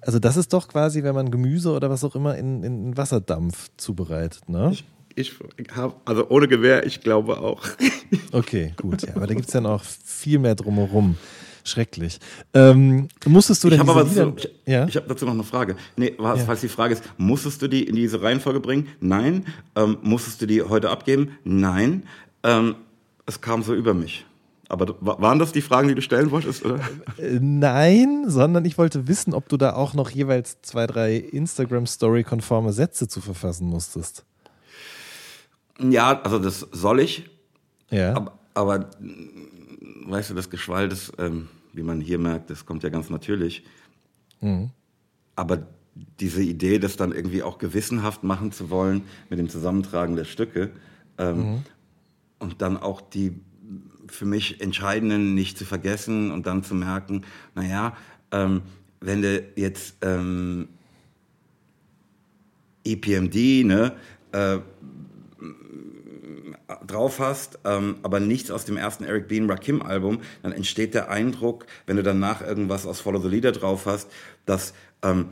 also 0.00 0.18
das 0.18 0.36
ist 0.36 0.52
doch 0.52 0.66
quasi, 0.66 1.04
wenn 1.04 1.14
man 1.14 1.30
Gemüse 1.30 1.70
oder 1.70 1.90
was 1.90 2.02
auch 2.02 2.16
immer 2.16 2.36
in, 2.36 2.64
in 2.64 2.96
Wasserdampf 2.96 3.70
zubereitet, 3.76 4.48
ne? 4.48 4.72
Ich, 4.72 4.84
ich 5.14 5.36
habe, 5.70 5.94
also 6.06 6.28
ohne 6.28 6.48
Gewehr, 6.48 6.84
ich 6.84 7.02
glaube 7.02 7.38
auch. 7.38 7.62
Okay, 8.32 8.74
gut, 8.76 9.02
ja, 9.02 9.14
aber 9.14 9.28
da 9.28 9.34
gibt 9.34 9.46
es 9.46 9.54
ja 9.54 9.60
noch 9.60 9.84
viel 9.84 10.40
mehr 10.40 10.56
drumherum. 10.56 11.16
Schrecklich. 11.64 12.18
Ähm, 12.54 13.08
musstest 13.26 13.62
du 13.64 13.70
denn 13.70 13.80
ich 13.80 13.86
habe 13.86 14.08
Lieder, 14.08 14.32
ich, 14.36 14.50
ja? 14.66 14.86
ich 14.86 14.96
habe 14.96 15.06
dazu 15.08 15.24
noch 15.24 15.32
eine 15.32 15.44
Frage. 15.44 15.76
Nee, 15.96 16.14
was, 16.18 16.40
ja. 16.40 16.44
falls 16.46 16.60
die 16.60 16.68
Frage 16.68 16.94
ist, 16.94 17.02
musstest 17.18 17.62
du 17.62 17.68
die 17.68 17.84
in 17.84 17.96
diese 17.96 18.22
Reihenfolge 18.22 18.60
bringen? 18.60 18.88
Nein. 19.00 19.46
Ähm, 19.76 19.98
musstest 20.02 20.40
du 20.42 20.46
die 20.46 20.62
heute 20.62 20.90
abgeben? 20.90 21.38
Nein. 21.44 22.04
Ähm, 22.42 22.76
es 23.26 23.40
kam 23.40 23.62
so 23.62 23.74
über 23.74 23.94
mich. 23.94 24.24
Aber 24.68 24.94
waren 25.00 25.40
das 25.40 25.50
die 25.50 25.62
Fragen, 25.62 25.88
die 25.88 25.96
du 25.96 26.02
stellen 26.02 26.30
wolltest? 26.30 26.64
Oder? 26.64 26.78
Äh, 27.18 27.40
nein, 27.40 28.26
sondern 28.28 28.64
ich 28.64 28.78
wollte 28.78 29.08
wissen, 29.08 29.34
ob 29.34 29.48
du 29.48 29.56
da 29.56 29.74
auch 29.74 29.94
noch 29.94 30.10
jeweils 30.10 30.62
zwei, 30.62 30.86
drei 30.86 31.16
Instagram-Story-konforme 31.16 32.72
Sätze 32.72 33.08
zu 33.08 33.20
verfassen 33.20 33.66
musstest. 33.66 34.24
Ja, 35.80 36.20
also 36.22 36.38
das 36.38 36.68
soll 36.70 37.00
ich. 37.00 37.28
Ja. 37.90 38.14
Aber, 38.14 38.38
aber 38.54 38.90
weißt 40.04 40.30
du, 40.30 40.34
das 40.34 40.50
Geschwall, 40.50 40.88
das, 40.88 41.12
ähm, 41.18 41.48
wie 41.72 41.82
man 41.82 42.00
hier 42.00 42.18
merkt, 42.18 42.50
das 42.50 42.66
kommt 42.66 42.82
ja 42.82 42.88
ganz 42.88 43.10
natürlich. 43.10 43.64
Mhm. 44.40 44.70
Aber 45.36 45.66
diese 46.20 46.42
Idee, 46.42 46.78
das 46.78 46.96
dann 46.96 47.12
irgendwie 47.12 47.42
auch 47.42 47.58
gewissenhaft 47.58 48.22
machen 48.22 48.52
zu 48.52 48.70
wollen 48.70 49.02
mit 49.28 49.38
dem 49.38 49.48
Zusammentragen 49.48 50.16
der 50.16 50.24
Stücke 50.24 50.70
ähm, 51.18 51.36
mhm. 51.36 51.62
und 52.38 52.62
dann 52.62 52.76
auch 52.76 53.00
die 53.00 53.40
für 54.06 54.24
mich 54.24 54.60
Entscheidenden 54.60 55.34
nicht 55.34 55.56
zu 55.56 55.64
vergessen 55.64 56.32
und 56.32 56.46
dann 56.46 56.64
zu 56.64 56.74
merken, 56.74 57.24
naja, 57.54 57.96
ähm, 58.32 58.62
wenn 59.00 59.22
du 59.22 59.44
jetzt 59.56 59.96
ähm, 60.02 60.68
EPMD, 62.84 63.64
ne, 63.64 63.92
äh, 64.32 64.58
drauf 66.86 67.18
hast, 67.18 67.58
ähm, 67.64 67.96
aber 68.02 68.20
nichts 68.20 68.50
aus 68.50 68.64
dem 68.64 68.76
ersten 68.76 69.04
Eric 69.04 69.28
B. 69.28 69.40
Rakim 69.40 69.82
Album, 69.82 70.20
dann 70.42 70.52
entsteht 70.52 70.94
der 70.94 71.10
Eindruck, 71.10 71.66
wenn 71.86 71.96
du 71.96 72.02
danach 72.02 72.40
irgendwas 72.42 72.86
aus 72.86 73.00
Follow 73.00 73.20
the 73.20 73.28
Leader 73.28 73.52
drauf 73.52 73.86
hast, 73.86 74.10
dass 74.46 74.74
ähm, 75.02 75.30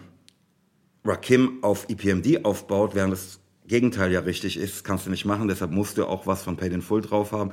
Rakim 1.04 1.62
auf 1.62 1.88
EPMD 1.88 2.44
aufbaut, 2.44 2.94
während 2.94 3.12
das 3.12 3.40
Gegenteil 3.66 4.12
ja 4.12 4.20
richtig 4.20 4.56
ist. 4.56 4.76
Das 4.76 4.84
kannst 4.84 5.06
du 5.06 5.10
nicht 5.10 5.24
machen, 5.24 5.48
deshalb 5.48 5.70
musst 5.70 5.98
du 5.98 6.06
auch 6.06 6.26
was 6.26 6.42
von 6.42 6.56
Paid 6.56 6.72
in 6.72 6.82
Full 6.82 7.02
drauf 7.02 7.32
haben. 7.32 7.52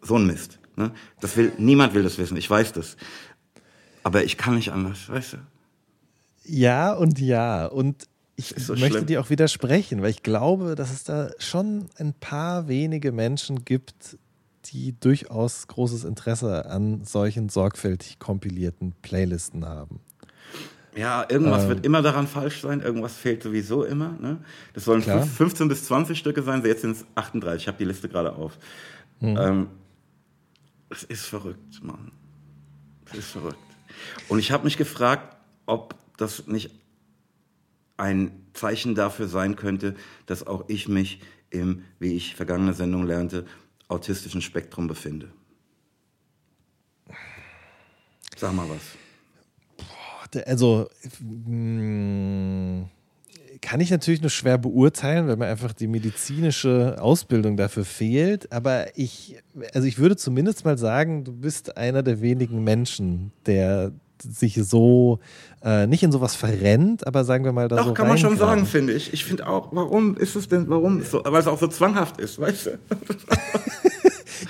So 0.00 0.16
ein 0.16 0.26
Mist. 0.26 0.58
Ne? 0.76 0.92
Das 1.20 1.36
will, 1.36 1.52
niemand 1.58 1.94
will 1.94 2.02
das 2.02 2.18
wissen, 2.18 2.36
ich 2.36 2.48
weiß 2.48 2.72
das. 2.72 2.96
Aber 4.02 4.22
ich 4.24 4.36
kann 4.36 4.54
nicht 4.54 4.72
anders, 4.72 5.08
weißt 5.08 5.34
du? 5.34 5.36
Ja 6.44 6.92
und 6.92 7.18
ja. 7.18 7.66
Und 7.66 8.06
ich 8.36 8.54
so 8.56 8.74
möchte 8.74 8.90
schlimm. 8.90 9.06
dir 9.06 9.20
auch 9.20 9.30
widersprechen, 9.30 10.02
weil 10.02 10.10
ich 10.10 10.22
glaube, 10.22 10.74
dass 10.74 10.92
es 10.92 11.04
da 11.04 11.30
schon 11.38 11.86
ein 11.98 12.12
paar 12.14 12.68
wenige 12.68 13.10
Menschen 13.12 13.64
gibt, 13.64 14.18
die 14.66 14.94
durchaus 14.98 15.66
großes 15.68 16.04
Interesse 16.04 16.66
an 16.66 17.04
solchen 17.04 17.48
sorgfältig 17.48 18.18
kompilierten 18.18 18.92
Playlisten 19.02 19.64
haben. 19.64 20.00
Ja, 20.96 21.26
irgendwas 21.28 21.64
Ähm. 21.64 21.68
wird 21.68 21.86
immer 21.86 22.00
daran 22.02 22.26
falsch 22.26 22.62
sein, 22.62 22.80
irgendwas 22.80 23.16
fehlt 23.16 23.42
sowieso 23.42 23.84
immer. 23.84 24.16
Ne? 24.20 24.38
Das 24.72 24.84
sollen 24.84 25.02
Klar. 25.02 25.20
fünf- 25.22 25.36
15 25.36 25.68
bis 25.68 25.84
20 25.84 26.18
Stücke 26.18 26.42
sein, 26.42 26.64
jetzt 26.64 26.80
sind 26.82 26.92
es 26.92 27.04
38, 27.14 27.62
ich 27.62 27.68
habe 27.68 27.78
die 27.78 27.84
Liste 27.84 28.08
gerade 28.08 28.34
auf. 28.34 28.58
Mhm. 29.20 29.36
Ähm, 29.38 29.66
es 30.88 31.02
ist 31.04 31.26
verrückt, 31.26 31.82
Mann. 31.82 32.12
Es 33.12 33.18
ist 33.18 33.28
verrückt. 33.28 33.58
Und 34.28 34.38
ich 34.38 34.50
habe 34.52 34.64
mich 34.64 34.76
gefragt, 34.76 35.36
ob 35.66 35.94
das 36.16 36.46
nicht 36.46 36.70
ein 37.96 38.46
Zeichen 38.52 38.94
dafür 38.94 39.28
sein 39.28 39.56
könnte, 39.56 39.94
dass 40.26 40.46
auch 40.46 40.64
ich 40.68 40.88
mich 40.88 41.20
im, 41.50 41.82
wie 41.98 42.14
ich 42.14 42.34
vergangene 42.34 42.74
Sendung 42.74 43.06
lernte, 43.06 43.44
autistischen 43.88 44.42
Spektrum 44.42 44.86
befinde. 44.86 45.28
Sag 48.36 48.52
mal 48.52 48.66
was. 48.68 48.82
Also 50.46 50.88
mh, 51.20 52.88
kann 53.62 53.80
ich 53.80 53.90
natürlich 53.90 54.20
nur 54.20 54.30
schwer 54.30 54.58
beurteilen, 54.58 55.28
weil 55.28 55.36
mir 55.36 55.46
einfach 55.46 55.72
die 55.72 55.86
medizinische 55.86 56.96
Ausbildung 57.00 57.56
dafür 57.56 57.84
fehlt. 57.84 58.52
Aber 58.52 58.96
ich, 58.98 59.38
also 59.72 59.86
ich 59.86 59.98
würde 59.98 60.16
zumindest 60.16 60.64
mal 60.64 60.76
sagen, 60.76 61.24
du 61.24 61.32
bist 61.32 61.76
einer 61.76 62.02
der 62.02 62.20
wenigen 62.20 62.62
Menschen, 62.64 63.32
der 63.46 63.92
sich 64.22 64.54
so 64.62 65.20
äh, 65.62 65.86
nicht 65.86 66.02
in 66.02 66.12
sowas 66.12 66.34
verrennt, 66.34 67.06
aber 67.06 67.24
sagen 67.24 67.44
wir 67.44 67.52
mal 67.52 67.68
da 67.68 67.76
Doch, 67.76 67.86
so 67.86 67.94
kann 67.94 68.08
man 68.08 68.18
schon 68.18 68.36
sagen, 68.36 68.66
finde 68.66 68.92
ich. 68.92 69.12
Ich 69.12 69.24
finde 69.24 69.48
auch, 69.48 69.68
warum 69.72 70.16
ist 70.16 70.36
es 70.36 70.48
denn, 70.48 70.68
warum, 70.68 71.02
so, 71.02 71.22
weil 71.24 71.40
es 71.40 71.46
auch 71.46 71.58
so 71.58 71.68
zwanghaft 71.68 72.20
ist, 72.20 72.38
weißt 72.38 72.66
du? 72.66 72.70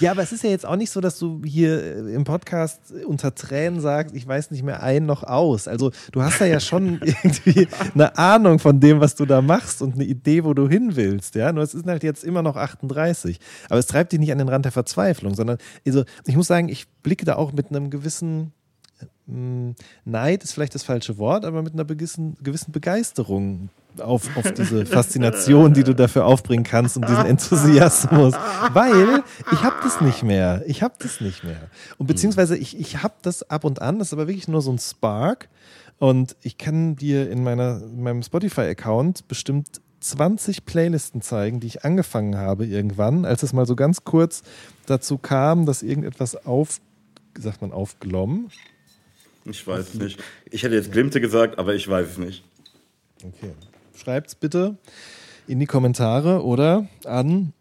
Ja, 0.00 0.10
aber 0.10 0.22
es 0.22 0.32
ist 0.32 0.42
ja 0.42 0.50
jetzt 0.50 0.66
auch 0.66 0.76
nicht 0.76 0.90
so, 0.90 1.00
dass 1.00 1.18
du 1.18 1.42
hier 1.44 1.82
äh, 1.82 2.14
im 2.14 2.24
Podcast 2.24 2.80
unter 3.06 3.34
Tränen 3.34 3.80
sagst, 3.80 4.14
ich 4.14 4.26
weiß 4.26 4.50
nicht 4.50 4.62
mehr 4.62 4.82
ein 4.82 5.06
noch 5.06 5.22
aus. 5.22 5.68
Also 5.68 5.90
du 6.12 6.22
hast 6.22 6.40
da 6.40 6.44
ja 6.44 6.60
schon 6.60 7.00
irgendwie 7.02 7.68
eine 7.94 8.16
Ahnung 8.18 8.58
von 8.58 8.80
dem, 8.80 9.00
was 9.00 9.14
du 9.14 9.24
da 9.24 9.40
machst 9.40 9.82
und 9.82 9.94
eine 9.94 10.04
Idee, 10.04 10.44
wo 10.44 10.54
du 10.54 10.68
hin 10.68 10.96
willst. 10.96 11.34
Ja, 11.34 11.52
nur 11.52 11.62
es 11.62 11.74
ist 11.74 11.86
halt 11.86 12.02
jetzt 12.02 12.24
immer 12.24 12.42
noch 12.42 12.56
38. 12.56 13.38
Aber 13.68 13.78
es 13.78 13.86
treibt 13.86 14.12
dich 14.12 14.20
nicht 14.20 14.32
an 14.32 14.38
den 14.38 14.48
Rand 14.48 14.64
der 14.64 14.72
Verzweiflung, 14.72 15.34
sondern 15.34 15.58
also 15.86 16.04
ich 16.26 16.36
muss 16.36 16.46
sagen, 16.46 16.68
ich 16.68 16.86
blicke 17.02 17.24
da 17.24 17.36
auch 17.36 17.52
mit 17.52 17.70
einem 17.70 17.90
gewissen 17.90 18.52
Neid 19.26 20.44
ist 20.44 20.52
vielleicht 20.52 20.74
das 20.74 20.84
falsche 20.84 21.18
Wort, 21.18 21.44
aber 21.44 21.62
mit 21.62 21.74
einer 21.74 21.84
gewissen, 21.84 22.36
gewissen 22.42 22.70
Begeisterung 22.70 23.70
auf, 24.00 24.36
auf 24.36 24.52
diese 24.52 24.86
Faszination, 24.86 25.74
die 25.74 25.82
du 25.82 25.94
dafür 25.94 26.26
aufbringen 26.26 26.64
kannst 26.64 26.96
und 26.96 27.08
diesen 27.08 27.26
Enthusiasmus. 27.26 28.34
Weil 28.72 29.24
ich 29.52 29.62
habe 29.64 29.76
das 29.82 30.00
nicht 30.00 30.22
mehr. 30.22 30.62
Ich 30.66 30.82
habe 30.82 30.94
das 30.98 31.20
nicht 31.20 31.42
mehr. 31.42 31.70
Und 31.98 32.06
beziehungsweise 32.06 32.56
ich, 32.56 32.78
ich 32.78 33.02
habe 33.02 33.14
das 33.22 33.50
ab 33.50 33.64
und 33.64 33.82
an, 33.82 33.98
das 33.98 34.08
ist 34.08 34.12
aber 34.12 34.28
wirklich 34.28 34.48
nur 34.48 34.62
so 34.62 34.70
ein 34.70 34.78
Spark. 34.78 35.48
Und 35.98 36.36
ich 36.42 36.58
kann 36.58 36.94
dir 36.94 37.28
in, 37.30 37.42
meiner, 37.42 37.82
in 37.82 38.02
meinem 38.02 38.22
Spotify-Account 38.22 39.26
bestimmt 39.28 39.80
20 40.00 40.66
Playlisten 40.66 41.22
zeigen, 41.22 41.58
die 41.58 41.66
ich 41.66 41.84
angefangen 41.84 42.36
habe 42.36 42.66
irgendwann, 42.66 43.24
als 43.24 43.42
es 43.42 43.52
mal 43.52 43.66
so 43.66 43.74
ganz 43.74 44.04
kurz 44.04 44.42
dazu 44.84 45.18
kam, 45.18 45.66
dass 45.66 45.82
irgendetwas 45.82 46.46
auf, 46.46 46.80
sagt 47.36 47.62
man, 47.62 47.72
aufglommen. 47.72 48.50
Ich 49.48 49.66
weiß 49.66 49.88
es 49.88 49.94
nicht. 50.00 50.22
Ich 50.50 50.62
hätte 50.62 50.74
jetzt 50.74 50.92
Glimte 50.92 51.20
gesagt, 51.20 51.58
aber 51.58 51.74
ich 51.74 51.88
weiß 51.88 52.08
es 52.10 52.18
nicht. 52.18 52.44
Okay. 53.24 53.52
Schreibt's 53.96 54.34
bitte 54.34 54.76
in 55.46 55.60
die 55.60 55.66
Kommentare 55.66 56.44
oder 56.44 56.86
an 57.04 57.52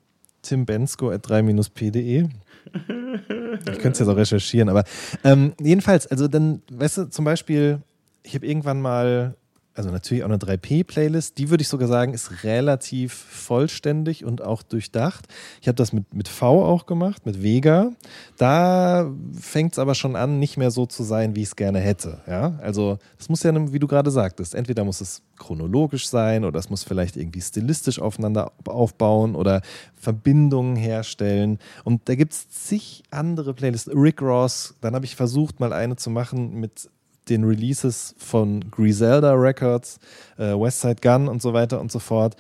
timbensko.3-p.de. 0.42 2.28
Ich 2.74 3.80
könnte 3.80 3.90
es 3.90 4.00
jetzt 4.00 4.08
auch 4.08 4.18
recherchieren, 4.18 4.70
aber 4.70 4.84
ähm, 5.24 5.54
jedenfalls, 5.62 6.08
also 6.08 6.28
dann, 6.28 6.62
weißt 6.72 6.98
du, 6.98 7.10
zum 7.10 7.26
Beispiel, 7.26 7.80
ich 8.24 8.36
habe 8.36 8.46
irgendwann 8.46 8.82
mal, 8.82 9.36
also 9.76 9.92
natürlich 9.92 10.24
auch 10.24 10.30
eine 10.30 10.38
3P-Playlist, 10.38 11.38
die 11.38 11.50
würde 11.50 11.62
ich 11.62 11.68
sogar 11.68 11.90
sagen, 11.90 12.14
ist 12.14 12.46
relativ 12.46 13.14
vollständig 13.14 14.24
und 14.24 14.42
auch 14.42 14.64
durchdacht. 14.64 15.28
Ich 15.62 15.68
habe 15.68 15.76
das 15.76 15.92
mit, 15.92 16.14
mit 16.14 16.30
V 16.30 16.66
auch 16.66 16.86
gemacht, 16.86 17.26
mit 17.26 17.44
Vega. 17.44 17.92
Da 18.38 19.12
fängt 19.38 19.74
es 19.74 19.80
aber 19.80 19.94
schon 19.94 20.16
an, 20.16 20.40
nicht 20.40 20.56
mehr 20.56 20.72
so 20.72 20.86
zu 20.86 21.04
sein, 21.04 21.36
wie 21.36 21.42
ich 21.42 21.50
es 21.50 21.56
gerne 21.58 21.80
hätte. 21.80 22.22
Ja? 22.26 22.58
Also, 22.62 23.00
es 23.20 23.28
muss 23.28 23.44
ja, 23.44 23.54
wie 23.74 23.80
du 23.80 23.88
gerade 23.88 24.12
sagtest, 24.12 24.56
entweder 24.56 24.86
muss 24.86 25.02
es 25.02 25.22
chronologisch 25.38 26.08
sein 26.08 26.46
oder 26.46 26.58
es 26.58 26.70
muss 26.70 26.84
vielleicht 26.84 27.18
irgendwie 27.18 27.42
stilistisch 27.42 28.00
aufeinander 28.00 28.54
aufbauen 28.66 29.36
oder 29.36 29.62
Verbindungen 29.96 30.78
herstellen. 30.78 31.60
Und 31.84 32.08
da 32.08 32.16
gibt 32.16 32.32
es 32.32 32.50
zig 32.50 33.04
andere 33.12 33.54
Playlists. 33.54 33.92
Rick 33.94 34.22
Ross, 34.22 34.76
dann 34.80 34.96
habe 34.96 35.04
ich 35.04 35.18
versucht, 35.18 35.60
mal 35.60 35.74
eine 35.74 35.98
zu 35.98 36.10
machen 36.10 36.62
mit 36.62 36.90
den 37.30 37.44
Releases 37.44 38.16
von 38.18 38.70
Griselda 38.72 39.34
Records, 39.34 40.00
äh, 40.38 40.54
Westside 40.54 40.98
Gun 41.02 41.28
und 41.28 41.42
so 41.42 41.54
weiter 41.54 41.80
und 41.82 41.92
so 41.92 42.00
fort. 42.00 42.36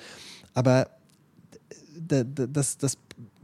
Aber 0.53 0.87
d- 1.95 2.23
das, 2.51 2.77
das 2.77 2.97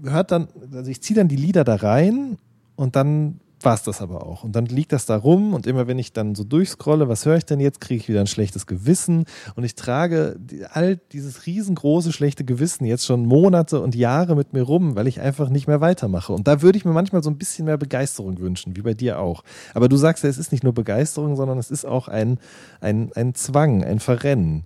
hört 0.04 0.32
dann, 0.32 0.48
also 0.74 0.90
ich 0.90 1.02
ziehe 1.02 1.16
dann 1.18 1.28
die 1.28 1.36
Lieder 1.36 1.64
da 1.64 1.76
rein 1.76 2.38
und 2.76 2.96
dann 2.96 3.40
war 3.64 3.76
es 3.76 3.84
das 3.84 4.02
aber 4.02 4.26
auch. 4.26 4.44
Und 4.44 4.56
dann 4.56 4.66
liegt 4.66 4.92
das 4.92 5.06
da 5.06 5.16
rum 5.16 5.54
und 5.54 5.68
immer 5.68 5.88
wenn 5.88 6.00
ich 6.00 6.14
dann 6.14 6.36
so 6.36 6.44
durchscrolle, 6.44 7.08
was 7.08 7.26
höre 7.26 7.38
ich 7.38 7.46
denn 7.46 7.60
jetzt, 7.60 7.82
kriege 7.82 8.02
ich 8.02 8.10
wieder 8.10 8.22
ein 8.22 8.28
schlechtes 8.28 8.68
Gewissen 8.68 9.26
und 9.56 9.64
ich 9.64 9.76
trage 9.76 10.40
all 10.72 10.98
dieses 11.12 11.46
riesengroße 11.46 12.12
schlechte 12.14 12.44
Gewissen 12.44 12.86
jetzt 12.86 13.06
schon 13.06 13.26
Monate 13.26 13.80
und 13.80 13.96
Jahre 13.96 14.36
mit 14.36 14.54
mir 14.54 14.64
rum, 14.64 14.96
weil 14.96 15.08
ich 15.08 15.22
einfach 15.22 15.50
nicht 15.50 15.68
mehr 15.68 15.82
weitermache. 15.82 16.34
Und 16.34 16.48
da 16.48 16.62
würde 16.62 16.78
ich 16.78 16.86
mir 16.86 16.94
manchmal 16.94 17.24
so 17.24 17.30
ein 17.30 17.38
bisschen 17.38 17.66
mehr 17.66 17.78
Begeisterung 17.78 18.40
wünschen, 18.40 18.76
wie 18.76 18.82
bei 18.82 18.94
dir 18.94 19.20
auch. 19.20 19.44
Aber 19.74 19.90
du 19.90 19.98
sagst 19.98 20.24
ja, 20.24 20.30
es 20.30 20.38
ist 20.38 20.52
nicht 20.52 20.64
nur 20.64 20.74
Begeisterung, 20.74 21.36
sondern 21.36 21.58
es 21.58 21.72
ist 21.72 21.86
auch 21.86 22.08
ein, 22.08 22.40
ein, 22.80 23.12
ein 23.14 23.36
Zwang, 23.36 23.84
ein 23.84 24.00
Verrennen. 24.00 24.64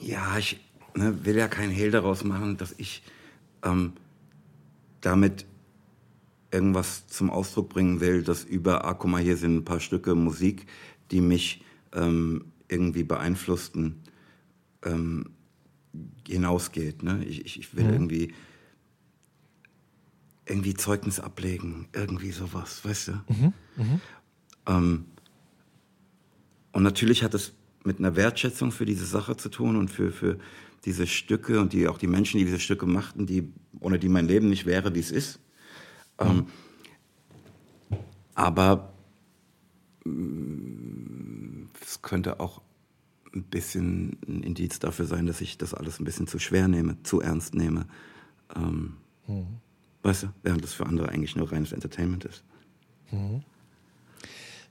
Ja, 0.00 0.38
ich 0.38 0.60
ne, 0.94 1.24
will 1.24 1.36
ja 1.36 1.48
keinen 1.48 1.72
Hehl 1.72 1.90
daraus 1.90 2.24
machen, 2.24 2.56
dass 2.56 2.74
ich 2.78 3.02
ähm, 3.64 3.92
damit 5.00 5.44
irgendwas 6.50 7.06
zum 7.06 7.30
Ausdruck 7.30 7.68
bringen 7.68 8.00
will, 8.00 8.22
dass 8.22 8.44
über, 8.44 8.84
ah, 8.84 8.94
guck 8.94 9.10
mal, 9.10 9.22
hier 9.22 9.36
sind 9.36 9.56
ein 9.56 9.64
paar 9.64 9.80
Stücke 9.80 10.14
Musik, 10.14 10.66
die 11.10 11.20
mich 11.20 11.64
ähm, 11.92 12.46
irgendwie 12.68 13.02
beeinflussten, 13.02 14.02
ähm, 14.84 15.30
hinausgeht. 16.26 17.02
Ne? 17.02 17.24
Ich, 17.24 17.58
ich, 17.58 17.74
will 17.74 17.86
irgendwie 17.86 18.34
irgendwie 20.46 20.74
Zeugnis 20.74 21.20
ablegen, 21.20 21.88
irgendwie 21.92 22.30
sowas, 22.30 22.84
weißt 22.84 23.08
du? 23.08 23.12
Ähm, 24.66 25.04
und 26.72 26.82
natürlich 26.82 27.22
hat 27.22 27.34
es 27.34 27.52
mit 27.84 27.98
einer 27.98 28.16
Wertschätzung 28.16 28.72
für 28.72 28.84
diese 28.84 29.04
Sache 29.04 29.36
zu 29.36 29.48
tun 29.48 29.76
und 29.76 29.90
für, 29.90 30.12
für 30.12 30.38
diese 30.84 31.06
Stücke 31.06 31.60
und 31.60 31.72
die, 31.72 31.88
auch 31.88 31.98
die 31.98 32.06
Menschen, 32.06 32.38
die 32.38 32.44
diese 32.44 32.60
Stücke 32.60 32.86
machten, 32.86 33.26
die, 33.26 33.52
ohne 33.80 33.98
die 33.98 34.08
mein 34.08 34.26
Leben 34.26 34.48
nicht 34.48 34.66
wäre, 34.66 34.94
wie 34.94 35.00
es 35.00 35.10
ist. 35.10 35.40
Ähm, 36.18 36.46
aber 38.34 38.92
mm, 40.04 41.66
es 41.80 42.02
könnte 42.02 42.40
auch 42.40 42.60
ein 43.34 43.44
bisschen 43.44 44.18
ein 44.26 44.42
Indiz 44.42 44.78
dafür 44.78 45.06
sein, 45.06 45.26
dass 45.26 45.40
ich 45.40 45.58
das 45.58 45.74
alles 45.74 46.00
ein 46.00 46.04
bisschen 46.04 46.26
zu 46.26 46.38
schwer 46.38 46.68
nehme, 46.68 47.02
zu 47.02 47.20
ernst 47.20 47.54
nehme. 47.54 47.86
Ähm, 48.54 48.96
Weißt 50.02 50.22
du, 50.22 50.28
während 50.42 50.62
das 50.64 50.72
für 50.72 50.86
andere 50.86 51.10
eigentlich 51.10 51.36
nur 51.36 51.50
reines 51.52 51.72
Entertainment 51.72 52.24
ist. 52.24 52.42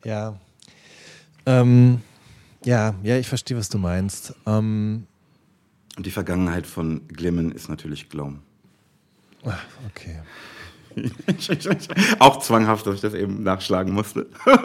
Ja. 0.04 0.40
Ähm, 1.46 2.02
ja, 2.64 2.96
ja, 3.04 3.18
ich 3.18 3.28
verstehe, 3.28 3.56
was 3.58 3.70
du 3.70 3.78
meinst. 3.78 4.34
Ähm, 4.46 5.06
Und 5.96 6.06
die 6.06 6.12
Vergangenheit 6.12 6.66
von 6.66 7.08
Glimmen 7.08 7.52
ist 7.52 7.70
natürlich 7.70 8.10
Glaum. 8.10 8.40
ach, 9.46 9.64
okay. 9.88 10.22
Auch 12.20 12.40
zwanghaft, 12.40 12.88
dass 12.88 12.96
ich 12.96 13.02
das 13.02 13.14
eben 13.14 13.44
nachschlagen 13.44 13.94
musste. 13.94 14.26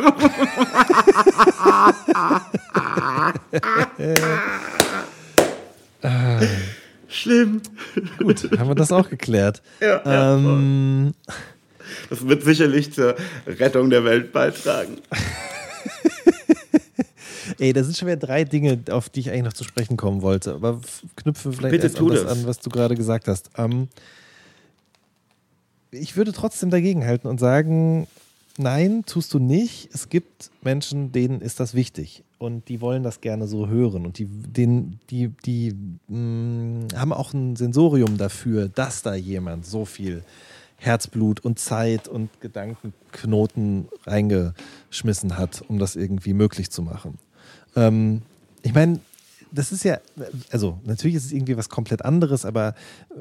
Schlimm. 7.08 7.62
Gut, 8.18 8.50
haben 8.58 8.68
wir 8.68 8.74
das 8.74 8.90
auch 8.90 9.08
geklärt. 9.08 9.62
Ja, 9.80 10.02
ja, 10.04 10.34
ähm, 10.34 11.14
das 12.08 12.26
wird 12.26 12.42
sicherlich 12.42 12.92
zur 12.92 13.14
Rettung 13.46 13.90
der 13.90 14.04
Welt 14.04 14.32
beitragen. 14.32 14.98
Ey, 17.58 17.72
da 17.72 17.82
sind 17.84 17.96
schon 17.96 18.08
wieder 18.08 18.16
drei 18.16 18.44
Dinge, 18.44 18.80
auf 18.90 19.08
die 19.08 19.20
ich 19.20 19.30
eigentlich 19.30 19.44
noch 19.44 19.52
zu 19.52 19.64
sprechen 19.64 19.96
kommen 19.96 20.22
wollte. 20.22 20.54
Aber 20.54 20.80
knüpfe 21.16 21.52
vielleicht 21.52 21.72
Bitte 21.72 21.86
erst 21.88 22.00
an 22.00 22.08
das 22.08 22.22
das. 22.22 22.32
an, 22.32 22.46
was 22.46 22.58
du 22.60 22.70
gerade 22.70 22.94
gesagt 22.94 23.28
hast. 23.28 23.50
Ähm, 23.56 23.88
ich 25.92 26.16
würde 26.16 26.32
trotzdem 26.32 26.70
dagegenhalten 26.70 27.28
und 27.28 27.38
sagen, 27.38 28.06
nein, 28.58 29.04
tust 29.06 29.32
du 29.34 29.38
nicht. 29.38 29.90
Es 29.92 30.08
gibt 30.08 30.50
Menschen, 30.62 31.12
denen 31.12 31.40
ist 31.40 31.60
das 31.60 31.74
wichtig 31.74 32.24
und 32.38 32.68
die 32.68 32.80
wollen 32.80 33.02
das 33.02 33.20
gerne 33.20 33.46
so 33.46 33.68
hören 33.68 34.04
und 34.06 34.18
die, 34.18 34.26
denen, 34.26 34.98
die, 35.10 35.28
die 35.44 35.74
mh, 36.08 36.96
haben 36.96 37.12
auch 37.12 37.32
ein 37.32 37.56
Sensorium 37.56 38.16
dafür, 38.16 38.68
dass 38.68 39.02
da 39.02 39.14
jemand 39.14 39.66
so 39.66 39.84
viel 39.84 40.24
Herzblut 40.76 41.40
und 41.40 41.60
Zeit 41.60 42.08
und 42.08 42.28
Gedankenknoten 42.40 43.86
reingeschmissen 44.04 45.36
hat, 45.36 45.62
um 45.68 45.78
das 45.78 45.94
irgendwie 45.94 46.32
möglich 46.32 46.70
zu 46.70 46.82
machen. 46.82 47.18
Ähm, 47.76 48.22
ich 48.62 48.74
meine, 48.74 48.98
das 49.52 49.70
ist 49.70 49.84
ja, 49.84 49.98
also 50.50 50.80
natürlich 50.84 51.16
ist 51.16 51.26
es 51.26 51.32
irgendwie 51.32 51.56
was 51.56 51.68
komplett 51.68 52.04
anderes, 52.04 52.44
aber 52.44 52.74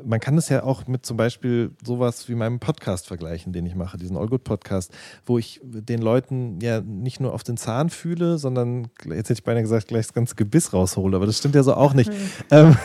man 0.05 0.19
kann 0.19 0.37
es 0.37 0.49
ja 0.49 0.63
auch 0.63 0.87
mit 0.87 1.05
zum 1.05 1.17
Beispiel 1.17 1.71
sowas 1.85 2.29
wie 2.29 2.35
meinem 2.35 2.59
Podcast 2.59 3.07
vergleichen, 3.07 3.51
den 3.53 3.65
ich 3.65 3.75
mache, 3.75 3.97
diesen 3.97 4.15
All 4.15 4.27
Good 4.27 4.43
Podcast, 4.43 4.93
wo 5.25 5.37
ich 5.37 5.59
den 5.63 6.01
Leuten 6.01 6.59
ja 6.61 6.81
nicht 6.81 7.19
nur 7.19 7.33
auf 7.33 7.43
den 7.43 7.57
Zahn 7.57 7.89
fühle, 7.89 8.37
sondern 8.37 8.87
jetzt 9.05 9.29
hätte 9.29 9.33
ich 9.33 9.43
beinahe 9.43 9.63
gesagt, 9.63 9.89
gleich 9.89 10.07
das 10.07 10.13
ganze 10.13 10.35
Gebiss 10.35 10.73
raushole, 10.73 11.15
aber 11.15 11.25
das 11.25 11.37
stimmt 11.37 11.55
ja 11.55 11.63
so 11.63 11.73
auch 11.73 11.93
nicht. 11.93 12.11
Ähm, 12.49 12.75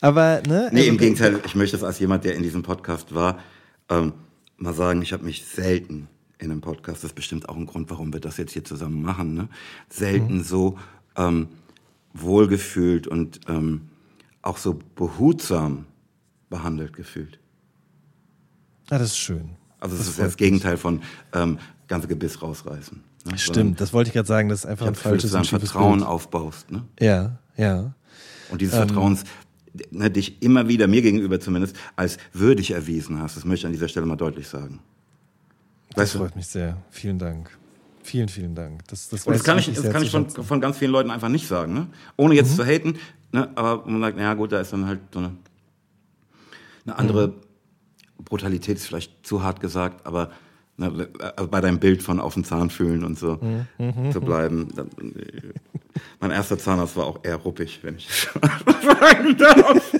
aber, 0.00 0.42
ne? 0.46 0.68
Nee, 0.72 0.80
also, 0.80 0.90
im 0.90 0.98
Gegenteil, 0.98 1.40
ich 1.46 1.54
möchte 1.54 1.76
es 1.76 1.82
als 1.82 1.98
jemand, 1.98 2.24
der 2.24 2.34
in 2.34 2.42
diesem 2.42 2.62
Podcast 2.62 3.14
war, 3.14 3.38
ähm, 3.88 4.12
mal 4.56 4.74
sagen, 4.74 5.02
ich 5.02 5.12
habe 5.12 5.24
mich 5.24 5.44
selten 5.44 6.08
in 6.38 6.50
einem 6.50 6.60
Podcast, 6.60 6.98
das 6.98 7.10
ist 7.10 7.14
bestimmt 7.14 7.48
auch 7.48 7.56
ein 7.56 7.66
Grund, 7.66 7.90
warum 7.90 8.12
wir 8.12 8.20
das 8.20 8.36
jetzt 8.36 8.52
hier 8.52 8.64
zusammen 8.64 9.02
machen, 9.02 9.34
ne? 9.34 9.48
selten 9.88 10.42
so 10.42 10.78
ähm, 11.16 11.48
wohlgefühlt 12.14 13.06
und 13.06 13.40
ähm, 13.48 13.88
auch 14.42 14.56
so 14.56 14.78
behutsam 14.94 15.86
behandelt 16.48 16.92
gefühlt. 16.94 17.38
Ah, 18.90 18.98
das 18.98 19.08
ist 19.08 19.18
schön. 19.18 19.50
Also 19.80 19.96
Das 19.96 20.06
es 20.06 20.12
ist 20.12 20.18
ja 20.18 20.24
das 20.24 20.36
Gegenteil 20.36 20.76
von 20.76 21.02
ähm, 21.32 21.58
ganze 21.88 22.08
Gebiss 22.08 22.40
rausreißen. 22.40 23.02
Ne? 23.26 23.38
Stimmt, 23.38 23.80
das 23.80 23.92
wollte 23.92 24.08
ich 24.08 24.14
gerade 24.14 24.28
sagen, 24.28 24.48
das 24.48 24.60
ist 24.60 24.66
einfach 24.66 24.86
ein 24.86 24.94
habe 24.94 24.96
Gefühl, 24.96 25.12
dass 25.18 25.30
falsches 25.32 25.50
du 25.50 25.56
schiefes 25.56 25.70
Vertrauen 25.70 25.98
Bild. 25.98 26.08
aufbaust. 26.08 26.70
Ne? 26.70 26.84
Ja, 27.00 27.38
ja. 27.56 27.94
Und 28.50 28.60
dieses 28.60 28.74
Ähm. 28.74 28.86
Vertrauens, 28.88 29.24
ne, 29.90 30.10
dich 30.10 30.42
immer 30.42 30.68
wieder, 30.68 30.86
mir 30.86 31.02
gegenüber 31.02 31.40
zumindest, 31.40 31.76
als 31.96 32.18
würdig 32.32 32.70
erwiesen 32.72 33.20
hast. 33.20 33.36
Das 33.36 33.44
möchte 33.44 33.62
ich 33.62 33.66
an 33.66 33.72
dieser 33.72 33.88
Stelle 33.88 34.06
mal 34.06 34.16
deutlich 34.16 34.46
sagen. 34.46 34.80
Das 35.90 35.96
Weißt 36.04 36.14
du? 36.14 36.18
freut 36.18 36.36
mich 36.36 36.46
sehr. 36.46 36.76
Vielen 36.90 37.18
Dank. 37.18 37.50
Vielen, 38.04 38.28
vielen 38.28 38.54
Dank. 38.54 38.86
Das, 38.88 39.08
das, 39.08 39.26
Und 39.26 39.32
das 39.32 39.42
kann 39.42 39.58
ich, 39.58 39.72
das 39.72 39.90
kann 39.90 40.02
ich 40.02 40.10
von, 40.10 40.28
von 40.28 40.60
ganz 40.60 40.76
vielen 40.76 40.90
Leuten 40.90 41.10
einfach 41.10 41.30
nicht 41.30 41.48
sagen. 41.48 41.72
Ne? 41.72 41.86
Ohne 42.16 42.34
jetzt 42.34 42.54
zu 42.54 42.64
haten, 42.64 42.98
ne? 43.32 43.48
aber 43.54 43.90
man 43.90 44.02
sagt, 44.02 44.18
naja 44.18 44.34
gut, 44.34 44.52
da 44.52 44.60
ist 44.60 44.74
dann 44.74 44.86
halt 44.86 45.00
so 45.10 45.20
eine, 45.20 45.32
eine 46.84 46.98
andere 46.98 47.32
Brutalität, 48.18 48.76
ist 48.76 48.86
vielleicht 48.86 49.26
zu 49.26 49.42
hart 49.42 49.60
gesagt, 49.60 50.06
aber 50.06 50.30
ne, 50.76 51.08
bei 51.50 51.62
deinem 51.62 51.80
Bild 51.80 52.02
von 52.02 52.20
auf 52.20 52.34
den 52.34 52.44
Zahn 52.44 52.68
fühlen 52.68 53.04
und 53.04 53.18
so 53.18 53.40
zu 54.12 54.20
bleiben. 54.20 54.68
Äh, 54.76 55.54
mein 56.20 56.30
erster 56.30 56.58
Zahnarzt 56.58 56.96
war 56.96 57.06
auch 57.06 57.20
eher 57.22 57.36
ruppig, 57.36 57.80
wenn 57.82 57.96
ich 57.96 58.06
das 58.06 58.82
sagen 59.00 59.36
darf. 59.38 59.92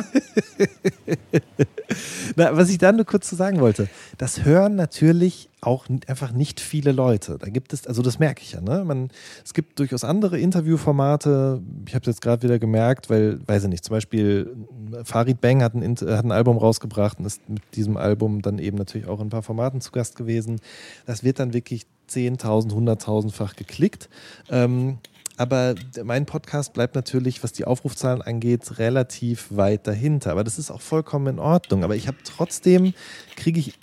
Na, 2.37 2.57
was 2.57 2.71
ich 2.71 2.79
da 2.79 2.93
nur 2.93 3.05
kurz 3.05 3.29
zu 3.29 3.37
sagen 3.37 3.61
wollte, 3.61 3.89
das 4.19 4.45
hören 4.45 4.77
natürlich 4.77 5.51
auch 5.61 5.87
einfach 6.07 6.33
nicht 6.33 6.61
viele 6.61 6.93
Leute. 6.93 7.39
Da 7.39 7.49
gibt 7.49 7.73
es, 7.73 7.87
also 7.87 8.03
das 8.03 8.19
merke 8.19 8.43
ich 8.43 8.53
ja, 8.53 8.61
ne? 8.61 8.85
Man, 8.85 9.09
es 9.45 9.55
gibt 9.55 9.79
durchaus 9.79 10.05
andere 10.05 10.39
Interviewformate. 10.39 11.63
Ich 11.87 11.95
habe 11.95 12.03
es 12.03 12.07
jetzt 12.07 12.21
gerade 12.21 12.43
wieder 12.43 12.59
gemerkt, 12.59 13.09
weil, 13.11 13.41
weiß 13.47 13.65
ich 13.65 13.71
nicht, 13.71 13.85
zum 13.85 13.95
Beispiel 13.95 14.55
äh, 14.93 15.05
Farid 15.05 15.41
Bang 15.41 15.63
hat 15.63 15.75
ein, 15.75 15.83
äh, 15.83 16.17
hat 16.17 16.25
ein 16.25 16.33
Album 16.33 16.59
rausgebracht 16.59 17.19
und 17.19 17.25
ist 17.25 17.49
mit 17.49 17.63
diesem 17.75 17.97
Album 17.97 18.43
dann 18.43 18.59
eben 18.59 18.77
natürlich 18.77 19.07
auch 19.07 19.21
in 19.21 19.27
ein 19.27 19.31
paar 19.31 19.43
Formaten 19.43 19.81
zu 19.81 19.93
Gast 19.93 20.17
gewesen. 20.17 20.61
Das 21.07 21.25
wird 21.25 21.39
dann 21.39 21.55
wirklich 21.55 21.87
10.000, 22.11 22.73
100.000-fach 22.73 23.57
geklickt. 23.57 24.09
Ähm, 24.51 24.99
aber 25.37 25.75
mein 26.03 26.27
Podcast 26.27 26.73
bleibt 26.73 26.95
natürlich, 26.95 27.43
was 27.43 27.53
die 27.53 27.65
Aufrufzahlen 27.65 28.23
angeht, 28.23 28.79
relativ 28.79 29.49
weit 29.51 29.87
dahinter. 29.87 30.31
Aber 30.31 30.45
das 30.45 30.59
ist 30.59 30.71
auch 30.71 30.81
vollkommen 30.81 31.27
in 31.27 31.39
Ordnung. 31.39 31.85
Aber 31.85 31.97
ich 31.97 32.07
habe 32.07 32.19
trotzdem, 32.25 32.95
kriege 33.37 33.59
ich 33.59 33.75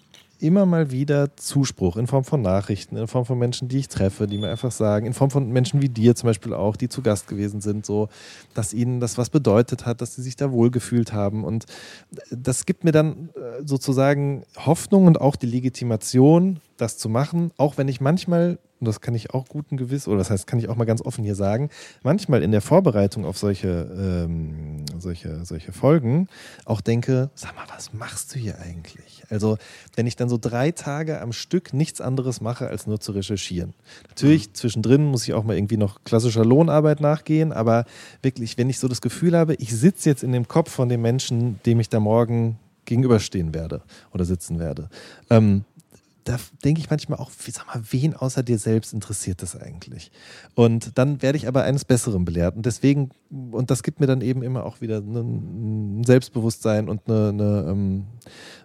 immer 0.42 0.66
mal 0.66 0.92
wieder 0.92 1.36
Zuspruch 1.38 1.98
in 1.98 2.08
Form 2.08 2.24
von 2.24 2.42
Nachrichten, 2.42 2.98
in 2.98 3.08
Form 3.08 3.26
von 3.26 3.38
Menschen, 3.38 3.68
die 3.68 3.78
ich 3.78 3.88
treffe, 3.90 4.28
die 4.28 4.40
mir 4.40 4.50
einfach 4.50 4.72
sagen, 4.72 5.06
in 5.06 5.14
Form 5.14 5.30
von 5.30 5.50
Menschen 5.52 5.82
wie 5.82 5.90
dir 5.90 6.16
zum 6.16 6.28
Beispiel 6.28 6.54
auch, 6.54 6.76
die 6.76 6.90
zu 6.90 7.02
Gast 7.02 7.28
gewesen 7.28 7.62
sind, 7.62 7.86
so, 7.86 8.10
dass 8.56 8.74
ihnen 8.74 9.00
das 9.00 9.18
was 9.18 9.30
bedeutet 9.30 9.86
hat, 9.86 10.02
dass 10.02 10.16
sie 10.16 10.24
sich 10.24 10.36
da 10.36 10.52
wohlgefühlt 10.52 11.14
haben. 11.14 11.44
Und 11.44 11.66
das 12.32 12.66
gibt 12.66 12.84
mir 12.84 12.92
dann 12.92 13.30
äh, 13.36 13.64
sozusagen 13.64 14.44
Hoffnung 14.58 15.06
und 15.06 15.22
auch 15.22 15.36
die 15.36 15.46
Legitimation, 15.46 16.60
das 16.78 16.98
zu 16.98 17.08
machen, 17.08 17.52
auch 17.58 17.78
wenn 17.78 17.88
ich 17.88 18.02
manchmal, 18.02 18.58
und 18.82 18.88
das 18.88 19.00
kann 19.00 19.14
ich 19.14 19.34
auch 19.34 19.48
guten 19.48 19.78
Gewiss, 19.78 20.08
oder 20.08 20.18
das 20.18 20.32
heißt, 20.32 20.48
kann 20.48 20.58
ich 20.58 20.68
auch 20.68 20.76
mal 20.76 20.86
ganz 20.86 21.02
offen 21.02 21.24
hier 21.24 21.36
sagen, 21.36 21.70
manchmal 22.02 22.42
in 22.42 22.52
der 22.52 22.62
Vorbereitung 22.62 23.26
auf 23.26 23.38
solche, 23.38 24.26
ähm, 24.28 24.86
solche, 24.98 25.46
solche 25.46 25.72
Folgen 25.72 26.28
auch 26.66 26.82
denke, 26.82 27.30
sag 27.36 27.56
mal, 27.56 27.66
was 27.74 27.94
machst 27.94 28.34
du 28.34 28.40
hier 28.40 28.60
eigentlich? 28.60 29.24
Also, 29.30 29.58
wenn 29.96 30.08
ich 30.08 30.16
dann 30.16 30.30
so 30.30 30.40
drei 30.42 30.72
Tage 30.72 31.22
am 31.22 31.32
Stück 31.32 31.74
nichts 31.74 32.02
anderes 32.02 32.42
mache, 32.42 32.68
als 32.68 32.88
nur 32.88 33.00
zu 33.00 33.12
recherchieren. 33.12 33.74
Natürlich, 34.10 34.54
zwischendrin 34.54 35.06
muss 35.06 35.28
ich 35.28 35.34
auch 35.34 35.44
mal 35.44 35.56
irgendwie 35.56 35.78
noch 35.78 36.04
klassischer 36.04 36.44
Lohnarbeit 36.44 37.02
nachgehen, 37.02 37.54
aber 37.54 37.86
wirklich, 38.24 38.58
wenn 38.58 38.70
ich 38.70 38.80
so 38.80 38.88
das 38.88 39.02
Gefühl 39.02 39.38
habe, 39.38 39.54
ich 39.56 39.76
sitze 39.76 40.10
jetzt 40.10 40.24
in 40.24 40.32
dem 40.32 40.48
Kopf 40.48 40.72
von 40.72 40.90
dem 40.90 41.04
Menschen, 41.04 41.60
dem 41.68 41.80
ich 41.80 41.90
da 41.90 42.00
morgen 42.00 42.58
gegenüberstehen 42.86 43.54
werde 43.54 43.84
oder 44.12 44.26
sitzen 44.26 44.60
werde, 44.60 44.90
ähm, 45.30 45.66
da 46.24 46.38
denke 46.64 46.82
ich 46.82 46.90
manchmal 46.90 47.20
auch, 47.20 47.32
wie, 47.46 47.52
sag 47.52 47.68
mal, 47.68 47.82
wen 47.90 48.16
außer 48.16 48.44
dir 48.44 48.58
selbst 48.58 48.94
interessiert 48.94 49.42
das 49.42 49.56
eigentlich? 49.56 50.12
Und 50.56 50.98
dann 50.98 51.22
werde 51.22 51.38
ich 51.38 51.48
aber 51.48 51.64
eines 51.64 51.86
Besseren 51.86 52.26
belehrt. 52.26 52.56
Und 52.56 52.66
deswegen, 52.66 53.10
und 53.30 53.72
das 53.72 53.82
gibt 53.82 54.00
mir 54.00 54.08
dann 54.08 54.22
eben 54.22 54.44
immer 54.44 54.66
auch 54.66 54.82
wieder 54.82 55.00
ein 55.00 56.04
Selbstbewusstsein 56.06 56.90
und 56.90 57.02
eine, 57.08 57.30
eine, 57.30 57.66
ähm, 57.70 58.06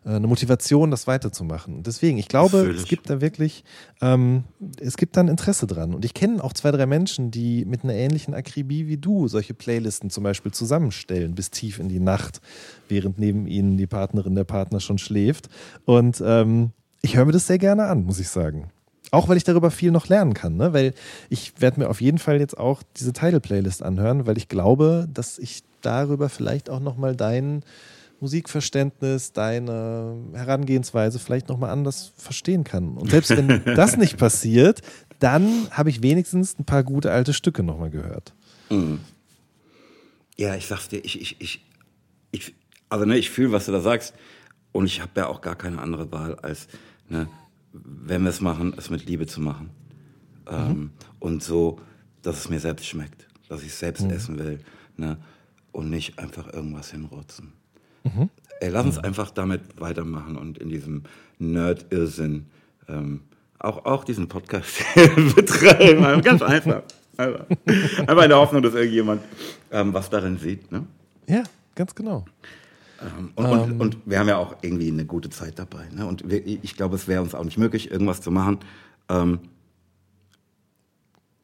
eine 0.05 0.27
Motivation, 0.27 0.91
das 0.91 1.07
weiterzumachen. 1.07 1.83
Deswegen, 1.83 2.19
ich 2.19 2.29
glaube, 2.29 2.59
Natürlich. 2.59 2.83
es 2.83 2.89
gibt 2.89 3.09
da 3.09 3.21
wirklich, 3.21 3.65
ähm, 4.01 4.45
es 4.81 4.97
gibt 4.97 5.17
da 5.17 5.23
ein 5.23 5.29
Interesse 5.29 5.67
dran. 5.67 5.95
Und 5.95 6.05
ich 6.05 6.15
kenne 6.15 6.45
auch 6.45 6.53
zwei, 6.53 6.71
drei 6.73 6.87
Menschen, 6.87 7.31
die 7.31 7.65
mit 7.65 7.85
einer 7.85 7.95
ähnlichen 7.95 8.35
Akribie 8.35 8.87
wie 8.87 8.99
du 8.99 9.29
solche 9.29 9.55
Playlisten 9.55 10.11
zum 10.11 10.25
Beispiel 10.25 10.53
zusammenstellen, 10.53 11.35
bis 11.35 11.51
tief 11.51 11.79
in 11.79 11.89
die 11.89 12.01
Nacht, 12.01 12.41
während 12.89 13.19
neben 13.19 13.47
ihnen 13.47 13.77
die 13.77 13.87
Partnerin, 13.87 14.35
der 14.35 14.45
Partner 14.45 14.81
schon 14.81 14.99
schläft. 14.99 15.49
Und 15.85 16.23
ähm, 16.25 16.73
ich 17.07 17.17
höre 17.17 17.25
mir 17.25 17.33
das 17.33 17.47
sehr 17.47 17.59
gerne 17.59 17.87
an, 17.87 18.05
muss 18.05 18.19
ich 18.19 18.29
sagen. 18.29 18.71
Auch 19.13 19.29
weil 19.29 19.37
ich 19.37 19.45
darüber 19.45 19.71
viel 19.71 19.93
noch 19.93 20.09
lernen 20.09 20.35
kann, 20.35 20.57
ne? 20.57 20.73
weil 20.73 20.93
ich 21.31 21.61
werde 21.61 21.81
mir 21.81 21.89
auf 21.89 22.01
jeden 22.01 22.19
Fall 22.19 22.41
jetzt 22.41 22.59
auch 22.59 22.83
diese 22.97 23.13
Title-Playlist 23.13 23.83
anhören, 23.83 24.27
weil 24.27 24.37
ich 24.37 24.49
glaube, 24.49 25.09
dass 25.13 25.39
ich 25.39 25.63
darüber 25.81 26.29
vielleicht 26.29 26.69
auch 26.69 26.81
nochmal 26.81 27.15
dein 27.15 27.63
Musikverständnis, 28.21 29.33
deine 29.33 30.17
Herangehensweise 30.33 31.21
vielleicht 31.21 31.49
nochmal 31.49 31.71
anders 31.71 32.13
verstehen 32.17 32.65
kann. 32.65 32.97
Und 32.97 33.11
selbst 33.11 33.31
wenn 33.31 33.63
das 33.77 33.97
nicht 33.97 34.17
passiert, 34.17 34.83
dann 35.21 35.69
habe 35.71 35.91
ich 35.91 36.03
wenigstens 36.03 36.59
ein 36.59 36.65
paar 36.65 36.83
gute 36.83 37.13
alte 37.13 37.33
Stücke 37.33 37.63
nochmal 37.63 37.91
gehört. 37.91 38.35
Ja, 40.37 40.57
ich 40.57 40.67
sag's 40.67 40.89
dir, 40.89 41.05
ich, 41.05 41.21
ich, 41.21 41.41
ich, 41.41 41.65
ich 42.33 42.55
also 42.89 43.05
ne, 43.05 43.17
ich 43.17 43.31
fühle, 43.31 43.53
was 43.53 43.67
du 43.67 43.73
da 43.73 43.81
sagst. 43.81 44.15
Und 44.73 44.87
ich 44.87 45.01
habe 45.01 45.13
ja 45.17 45.29
auch 45.29 45.41
gar 45.41 45.57
keine 45.57 45.81
andere 45.81 46.13
Wahl, 46.13 46.35
als, 46.37 46.69
ne, 47.09 47.29
wenn 47.73 48.23
wir 48.23 48.31
es 48.31 48.41
machen, 48.41 48.75
es 48.77 48.91
mit 48.91 49.07
Liebe 49.07 49.27
zu 49.27 49.41
machen. 49.41 49.71
Ähm, 50.49 50.91
und 51.19 51.43
so, 51.43 51.81
dass 52.23 52.39
es 52.39 52.49
mir 52.49 52.61
selbst 52.61 52.87
schmeckt, 52.87 53.27
dass 53.49 53.63
ich 53.63 53.69
es 53.69 53.79
selbst 53.79 54.05
essen 54.11 54.39
will. 54.39 54.61
Ne, 54.97 55.19
und 55.73 55.91
nicht 55.91 56.19
einfach 56.19 56.53
irgendwas 56.53 56.91
hinrotzen. 56.91 57.53
Ey, 58.61 58.71
lass 58.71 58.87
uns 58.87 58.99
einfach 58.99 59.31
damit 59.31 59.61
weitermachen 59.79 60.37
und 60.37 60.59
in 60.59 60.71
diesem 60.71 61.03
Nerd-Irrsinn 61.39 62.47
ähm, 62.89 63.23
auch, 63.59 63.85
auch 63.85 64.05
diesen 64.05 64.29
Podcast 64.29 64.79
betreiben. 65.35 66.23
Ganz 66.23 66.41
einfach. 66.43 66.83
Einfach. 67.17 67.47
einfach 68.07 68.23
in 68.23 68.29
der 68.29 68.39
Hoffnung, 68.39 68.63
dass 68.63 68.75
irgendjemand 68.75 69.23
ähm, 69.71 69.93
was 69.93 70.09
darin 70.09 70.39
sieht. 70.39 70.71
Ne? 70.71 70.87
Ja, 71.27 71.43
ganz 71.75 71.95
genau. 71.95 72.25
Ähm, 73.01 73.33
Und, 73.35 73.47
und, 73.47 73.81
und 73.81 73.97
wir 74.07 74.19
haben 74.19 74.29
ja 74.29 74.37
auch 74.37 74.57
irgendwie 74.63 74.89
eine 74.89 75.05
gute 75.05 75.31
Zeit 75.31 75.59
dabei. 75.59 75.89
Ne? 75.91 76.07
Und 76.07 76.29
wir, 76.29 76.47
ich 76.47 76.77
glaube, 76.77 76.97
es 76.97 77.09
wäre 77.09 77.23
uns 77.23 77.35
auch 77.35 77.45
nicht 77.45 77.59
möglich, 77.59 77.91
irgendwas 77.91 78.21
zu 78.21 78.31
machen, 78.31 78.59
ähm, 79.09 79.41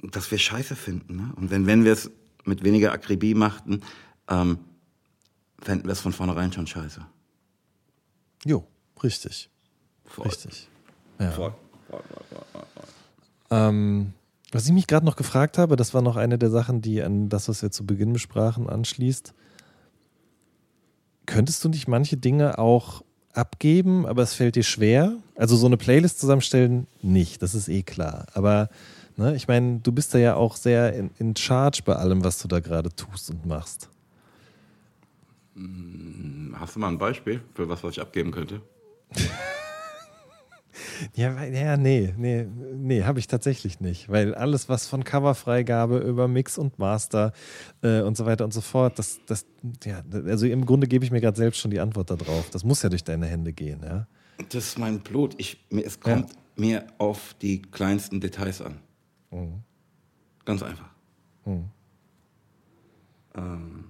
das 0.03 0.31
wir 0.31 0.39
scheiße 0.39 0.77
finden. 0.77 1.17
Ne? 1.17 1.33
Und 1.37 1.51
wenn, 1.51 1.67
wenn 1.67 1.85
wir 1.85 1.93
es 1.93 2.11
mit 2.45 2.65
weniger 2.65 2.93
Akribie 2.93 3.35
machten, 3.35 3.83
ähm, 4.29 4.59
fänden 5.61 5.87
wir 5.87 5.93
es 5.93 6.01
von 6.01 6.13
vornherein 6.13 6.53
schon 6.53 6.67
scheiße. 6.67 7.01
Jo, 8.45 8.67
richtig. 9.03 9.49
Voll. 10.05 10.27
Richtig. 10.27 10.69
Ja. 11.19 11.31
Voll, 11.31 11.55
voll. 11.89 12.01
Ähm, 13.51 14.13
was 14.51 14.67
ich 14.67 14.73
mich 14.73 14.87
gerade 14.87 15.07
noch 15.07 15.17
gefragt 15.17 15.57
habe, 15.57 15.77
das 15.77 15.95
war 15.95 16.03
noch 16.03 16.17
eine 16.17 16.39
der 16.39 16.51
Sachen, 16.51 16.83
die 16.83 17.03
an 17.03 17.29
das, 17.29 17.49
was 17.49 17.63
wir 17.63 17.71
zu 17.71 17.87
Beginn 17.87 18.13
besprachen, 18.13 18.69
anschließt. 18.69 19.35
Könntest 21.33 21.65
du 21.65 21.71
nicht 21.71 21.89
manche 21.89 22.19
Dinge 22.19 22.59
auch 22.59 23.03
abgeben, 23.33 24.05
aber 24.05 24.23
es 24.23 24.35
fällt 24.35 24.55
dir 24.55 24.63
schwer? 24.63 25.17
Also 25.35 25.57
so 25.57 25.65
eine 25.65 25.79
Playlist 25.79 26.21
zusammenstellen, 26.21 26.87
nicht, 27.01 27.41
das 27.41 27.55
ist 27.55 27.69
eh 27.69 27.83
klar. 27.83 28.27
Aber 28.35 28.69
ne, 29.17 29.35
ich 29.35 29.49
meine, 29.49 29.79
du 29.79 29.93
bist 29.93 30.13
da 30.13 30.19
ja 30.19 30.35
auch 30.35 30.57
sehr 30.57 30.93
in, 30.93 31.11
in 31.19 31.35
charge 31.35 31.81
bei 31.87 31.95
allem, 31.95 32.23
was 32.23 32.37
du 32.37 32.49
da 32.49 32.61
gerade 32.61 32.95
tust 32.95 33.31
und 33.31 33.47
machst. 33.47 33.89
Hast 36.53 36.77
du 36.77 36.81
mal 36.81 36.89
ein 36.89 36.99
Beispiel 36.99 37.41
für 37.55 37.67
was, 37.67 37.83
was 37.83 37.93
ich 37.93 38.03
abgeben 38.03 38.31
könnte? 38.31 38.61
Ja, 41.15 41.45
ja, 41.45 41.77
nee, 41.77 42.15
nee, 42.17 42.47
nee, 42.75 43.03
habe 43.03 43.19
ich 43.19 43.27
tatsächlich 43.27 43.81
nicht. 43.81 44.09
Weil 44.09 44.35
alles, 44.35 44.69
was 44.69 44.87
von 44.87 45.05
Coverfreigabe 45.05 45.99
über 45.99 46.29
Mix 46.29 46.59
und 46.59 46.79
Master 46.79 47.33
äh, 47.83 48.03
und 48.03 48.17
so 48.17 48.27
weiter 48.27 48.45
und 48.45 48.53
so 48.53 48.61
fort, 48.61 48.99
das, 48.99 49.21
das, 49.27 49.47
ja, 49.85 50.03
also 50.27 50.47
im 50.47 50.65
Grunde 50.67 50.87
gebe 50.87 51.05
ich 51.05 51.11
mir 51.11 51.21
gerade 51.21 51.37
selbst 51.37 51.61
schon 51.61 51.71
die 51.71 51.81
Antwort 51.81 52.11
darauf. 52.11 52.51
Das 52.51 52.65
muss 52.65 52.83
ja 52.83 52.89
durch 52.89 53.05
deine 53.05 53.27
Hände 53.27 53.53
gehen, 53.53 53.81
ja. 53.83 54.07
Das 54.49 54.67
ist 54.67 54.79
mein 54.79 55.01
Blut. 55.01 55.35
Ich, 55.39 55.65
mir, 55.71 55.85
es 55.85 56.01
kommt 56.01 56.33
mir 56.57 56.87
auf 56.99 57.35
die 57.41 57.63
kleinsten 57.63 58.21
Details 58.21 58.61
an. 58.61 58.81
Ganz 60.45 60.63
einfach. 60.63 60.91
Ähm, 63.35 63.85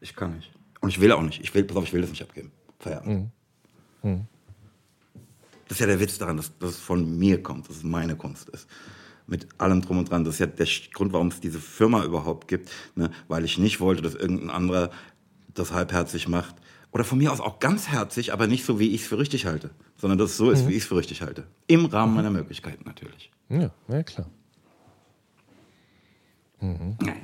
ich 0.00 0.16
kann 0.16 0.34
nicht. 0.34 0.50
Und 0.80 0.88
ich 0.88 1.00
will 1.00 1.12
auch 1.12 1.22
nicht. 1.22 1.40
Ich 1.40 1.54
will, 1.54 1.64
pass 1.64 1.76
auf, 1.76 1.84
ich 1.84 1.92
will 1.92 2.00
das 2.00 2.10
nicht 2.10 2.22
abgeben. 2.22 2.50
Feierabend. 2.78 3.30
Das 5.68 5.76
ist 5.76 5.80
ja 5.80 5.86
der 5.86 6.00
Witz 6.00 6.18
daran, 6.18 6.36
dass, 6.36 6.52
es 6.60 6.76
von 6.76 7.18
mir 7.18 7.42
kommt, 7.42 7.68
dass 7.68 7.76
es 7.76 7.82
meine 7.82 8.16
Kunst 8.16 8.48
ist. 8.50 8.66
Mit 9.26 9.46
allem 9.58 9.80
drum 9.82 9.98
und 9.98 10.10
dran. 10.10 10.24
Das 10.24 10.34
ist 10.34 10.40
ja 10.40 10.46
der 10.46 10.66
Grund, 10.92 11.12
warum 11.12 11.28
es 11.28 11.40
diese 11.40 11.60
Firma 11.60 12.04
überhaupt 12.04 12.48
gibt. 12.48 12.70
Ne? 12.94 13.10
Weil 13.28 13.44
ich 13.44 13.58
nicht 13.58 13.80
wollte, 13.80 14.02
dass 14.02 14.14
irgendein 14.14 14.50
anderer 14.50 14.90
das 15.54 15.72
halbherzig 15.72 16.28
macht. 16.28 16.56
Oder 16.90 17.04
von 17.04 17.18
mir 17.18 17.32
aus 17.32 17.40
auch 17.40 17.58
ganzherzig, 17.58 18.32
aber 18.32 18.46
nicht 18.46 18.64
so, 18.64 18.78
wie 18.78 18.94
ich 18.94 19.02
es 19.02 19.08
für 19.08 19.18
richtig 19.18 19.46
halte. 19.46 19.70
Sondern 19.96 20.18
dass 20.18 20.32
es 20.32 20.36
so 20.36 20.50
ist, 20.50 20.68
wie 20.68 20.72
ich 20.72 20.82
es 20.82 20.88
für 20.88 20.96
richtig 20.96 21.22
halte. 21.22 21.46
Im 21.66 21.86
Rahmen 21.86 22.14
meiner 22.14 22.30
Möglichkeiten 22.30 22.84
natürlich. 22.84 23.30
Ja, 23.48 23.70
ja 23.88 24.02
klar. 24.02 24.28
Naja. 26.60 27.14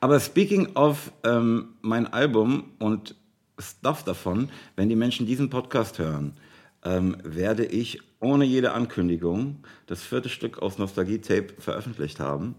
Aber 0.00 0.20
speaking 0.20 0.74
of 0.74 1.12
ähm, 1.22 1.74
mein 1.80 2.06
Album 2.12 2.72
und 2.78 3.14
Stuff 3.58 4.02
davon, 4.02 4.50
wenn 4.76 4.88
die 4.88 4.96
Menschen 4.96 5.26
diesen 5.26 5.48
Podcast 5.48 5.98
hören, 5.98 6.36
ähm, 6.84 7.16
werde 7.22 7.64
ich 7.64 8.00
ohne 8.20 8.44
jede 8.44 8.72
Ankündigung 8.72 9.64
das 9.86 10.02
vierte 10.02 10.28
Stück 10.28 10.58
aus 10.60 10.78
Nostalgie 10.78 11.18
Tape 11.18 11.54
veröffentlicht 11.58 12.20
haben. 12.20 12.54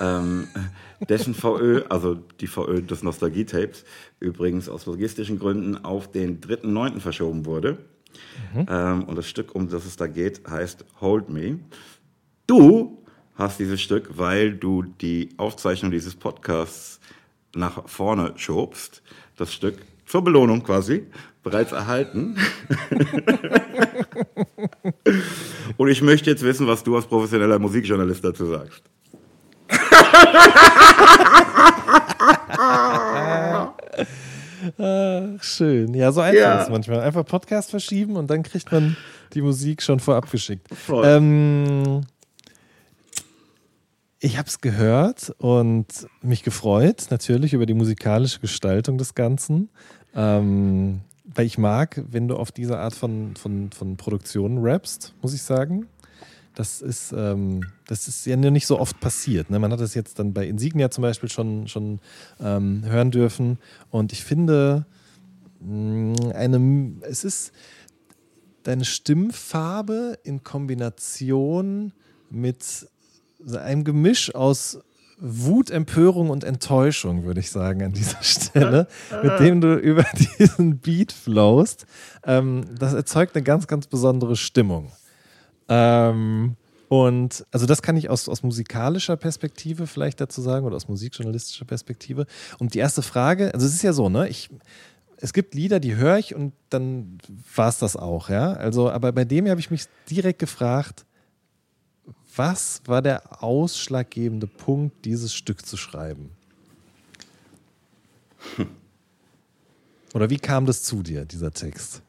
Ähm, 0.00 0.48
dessen 1.08 1.34
VÖ, 1.34 1.82
also 1.88 2.14
die 2.14 2.46
VÖ 2.46 2.82
des 2.82 3.02
Nostalgie-Tapes, 3.02 3.84
übrigens 4.20 4.68
aus 4.68 4.86
logistischen 4.86 5.38
Gründen 5.38 5.84
auf 5.84 6.10
den 6.10 6.40
3.9. 6.40 7.00
verschoben 7.00 7.46
wurde. 7.46 7.78
Ähm, 8.68 9.04
und 9.04 9.16
das 9.16 9.28
Stück, 9.28 9.54
um 9.54 9.68
das 9.68 9.84
es 9.84 9.96
da 9.96 10.06
geht, 10.06 10.48
heißt 10.48 10.84
Hold 11.00 11.28
Me. 11.28 11.58
Du 12.46 13.02
hast 13.34 13.58
dieses 13.58 13.80
Stück, 13.80 14.16
weil 14.16 14.54
du 14.54 14.82
die 14.82 15.30
Aufzeichnung 15.36 15.90
dieses 15.90 16.14
Podcasts 16.14 17.00
nach 17.54 17.88
vorne 17.88 18.32
schobst, 18.36 19.02
das 19.36 19.52
Stück 19.52 19.78
zur 20.06 20.22
Belohnung 20.22 20.62
quasi 20.62 21.06
bereits 21.46 21.70
erhalten. 21.70 22.36
Und 25.76 25.88
ich 25.88 26.02
möchte 26.02 26.28
jetzt 26.28 26.42
wissen, 26.42 26.66
was 26.66 26.82
du 26.82 26.96
als 26.96 27.06
professioneller 27.06 27.60
Musikjournalist 27.60 28.24
dazu 28.24 28.46
sagst. 28.46 28.82
Ach, 34.78 35.42
schön. 35.42 35.94
Ja, 35.94 36.12
so 36.12 36.20
einfach 36.20 36.40
Ja. 36.40 36.56
ist 36.58 36.64
es 36.64 36.70
manchmal. 36.70 37.00
Einfach 37.00 37.24
Podcast 37.24 37.70
verschieben 37.70 38.16
und 38.16 38.28
dann 38.30 38.42
kriegt 38.42 38.70
man 38.72 38.96
die 39.34 39.42
Musik 39.42 39.82
schon 39.82 40.00
vorab 40.00 40.30
geschickt. 40.30 40.66
Ähm, 40.90 42.02
ich 44.18 44.38
habe 44.38 44.48
es 44.48 44.60
gehört 44.60 45.34
und 45.38 45.86
mich 46.22 46.42
gefreut, 46.42 47.06
natürlich 47.10 47.52
über 47.52 47.66
die 47.66 47.74
musikalische 47.74 48.40
Gestaltung 48.40 48.98
des 48.98 49.14
Ganzen. 49.14 49.68
Ähm, 50.14 51.00
weil 51.36 51.46
ich 51.46 51.58
mag, 51.58 52.02
wenn 52.10 52.28
du 52.28 52.36
auf 52.36 52.50
diese 52.50 52.78
Art 52.78 52.94
von, 52.94 53.36
von, 53.36 53.70
von 53.70 53.96
Produktionen 53.96 54.58
rappst, 54.58 55.14
muss 55.22 55.34
ich 55.34 55.42
sagen. 55.42 55.86
Das 56.54 56.80
ist, 56.80 57.12
ähm, 57.12 57.60
das 57.86 58.08
ist 58.08 58.24
ja 58.24 58.36
nicht 58.36 58.66
so 58.66 58.80
oft 58.80 58.98
passiert. 58.98 59.50
Ne? 59.50 59.58
Man 59.58 59.70
hat 59.70 59.80
das 59.80 59.94
jetzt 59.94 60.18
dann 60.18 60.32
bei 60.32 60.46
Insignia 60.46 60.90
zum 60.90 61.02
Beispiel 61.02 61.28
schon, 61.28 61.68
schon 61.68 62.00
ähm, 62.40 62.82
hören 62.86 63.10
dürfen. 63.10 63.58
Und 63.90 64.14
ich 64.14 64.24
finde, 64.24 64.86
mh, 65.60 66.32
eine, 66.34 66.92
es 67.02 67.24
ist 67.24 67.52
deine 68.62 68.86
Stimmfarbe 68.86 70.18
in 70.24 70.42
Kombination 70.42 71.92
mit 72.30 72.88
einem 73.54 73.84
Gemisch 73.84 74.34
aus 74.34 74.78
Wut, 75.18 75.70
Empörung 75.70 76.30
und 76.30 76.44
Enttäuschung, 76.44 77.24
würde 77.24 77.40
ich 77.40 77.50
sagen, 77.50 77.82
an 77.82 77.92
dieser 77.92 78.18
Stelle, 78.22 78.86
mit 79.22 79.38
dem 79.40 79.60
du 79.60 79.74
über 79.74 80.04
diesen 80.38 80.78
Beat 80.78 81.12
flowst. 81.12 81.86
Ähm, 82.24 82.66
das 82.78 82.94
erzeugt 82.94 83.34
eine 83.34 83.42
ganz, 83.42 83.66
ganz 83.66 83.86
besondere 83.86 84.36
Stimmung. 84.36 84.92
Ähm, 85.68 86.56
und 86.88 87.44
also 87.50 87.66
das 87.66 87.82
kann 87.82 87.96
ich 87.96 88.10
aus, 88.10 88.28
aus 88.28 88.42
musikalischer 88.42 89.16
Perspektive 89.16 89.86
vielleicht 89.86 90.20
dazu 90.20 90.40
sagen 90.40 90.66
oder 90.66 90.76
aus 90.76 90.88
musikjournalistischer 90.88 91.64
Perspektive. 91.64 92.26
Und 92.58 92.74
die 92.74 92.78
erste 92.78 93.02
Frage, 93.02 93.52
also 93.54 93.66
es 93.66 93.74
ist 93.74 93.82
ja 93.82 93.92
so, 93.92 94.08
ne, 94.08 94.28
ich, 94.28 94.50
es 95.16 95.32
gibt 95.32 95.54
Lieder, 95.54 95.80
die 95.80 95.96
höre 95.96 96.18
ich 96.18 96.34
und 96.34 96.52
dann 96.70 97.18
war 97.54 97.68
es 97.68 97.78
das 97.78 97.96
auch, 97.96 98.28
ja. 98.28 98.52
Also, 98.52 98.90
aber 98.90 99.12
bei 99.12 99.24
dem 99.24 99.48
habe 99.48 99.58
ich 99.58 99.70
mich 99.70 99.86
direkt 100.08 100.38
gefragt, 100.38 101.06
was 102.36 102.82
war 102.86 103.02
der 103.02 103.42
ausschlaggebende 103.42 104.46
Punkt, 104.46 105.04
dieses 105.04 105.34
Stück 105.34 105.64
zu 105.64 105.76
schreiben? 105.76 106.30
Oder 110.14 110.30
wie 110.30 110.38
kam 110.38 110.66
das 110.66 110.82
zu 110.82 111.02
dir, 111.02 111.24
dieser 111.24 111.52
Text? 111.52 112.02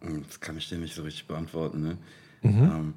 Hm, 0.00 0.24
Das 0.26 0.40
kann 0.40 0.56
ich 0.56 0.68
dir 0.68 0.78
nicht 0.78 0.94
so 0.94 1.02
richtig 1.02 1.26
beantworten. 1.26 1.82
Ne? 1.82 1.98
Ähm, 2.42 2.94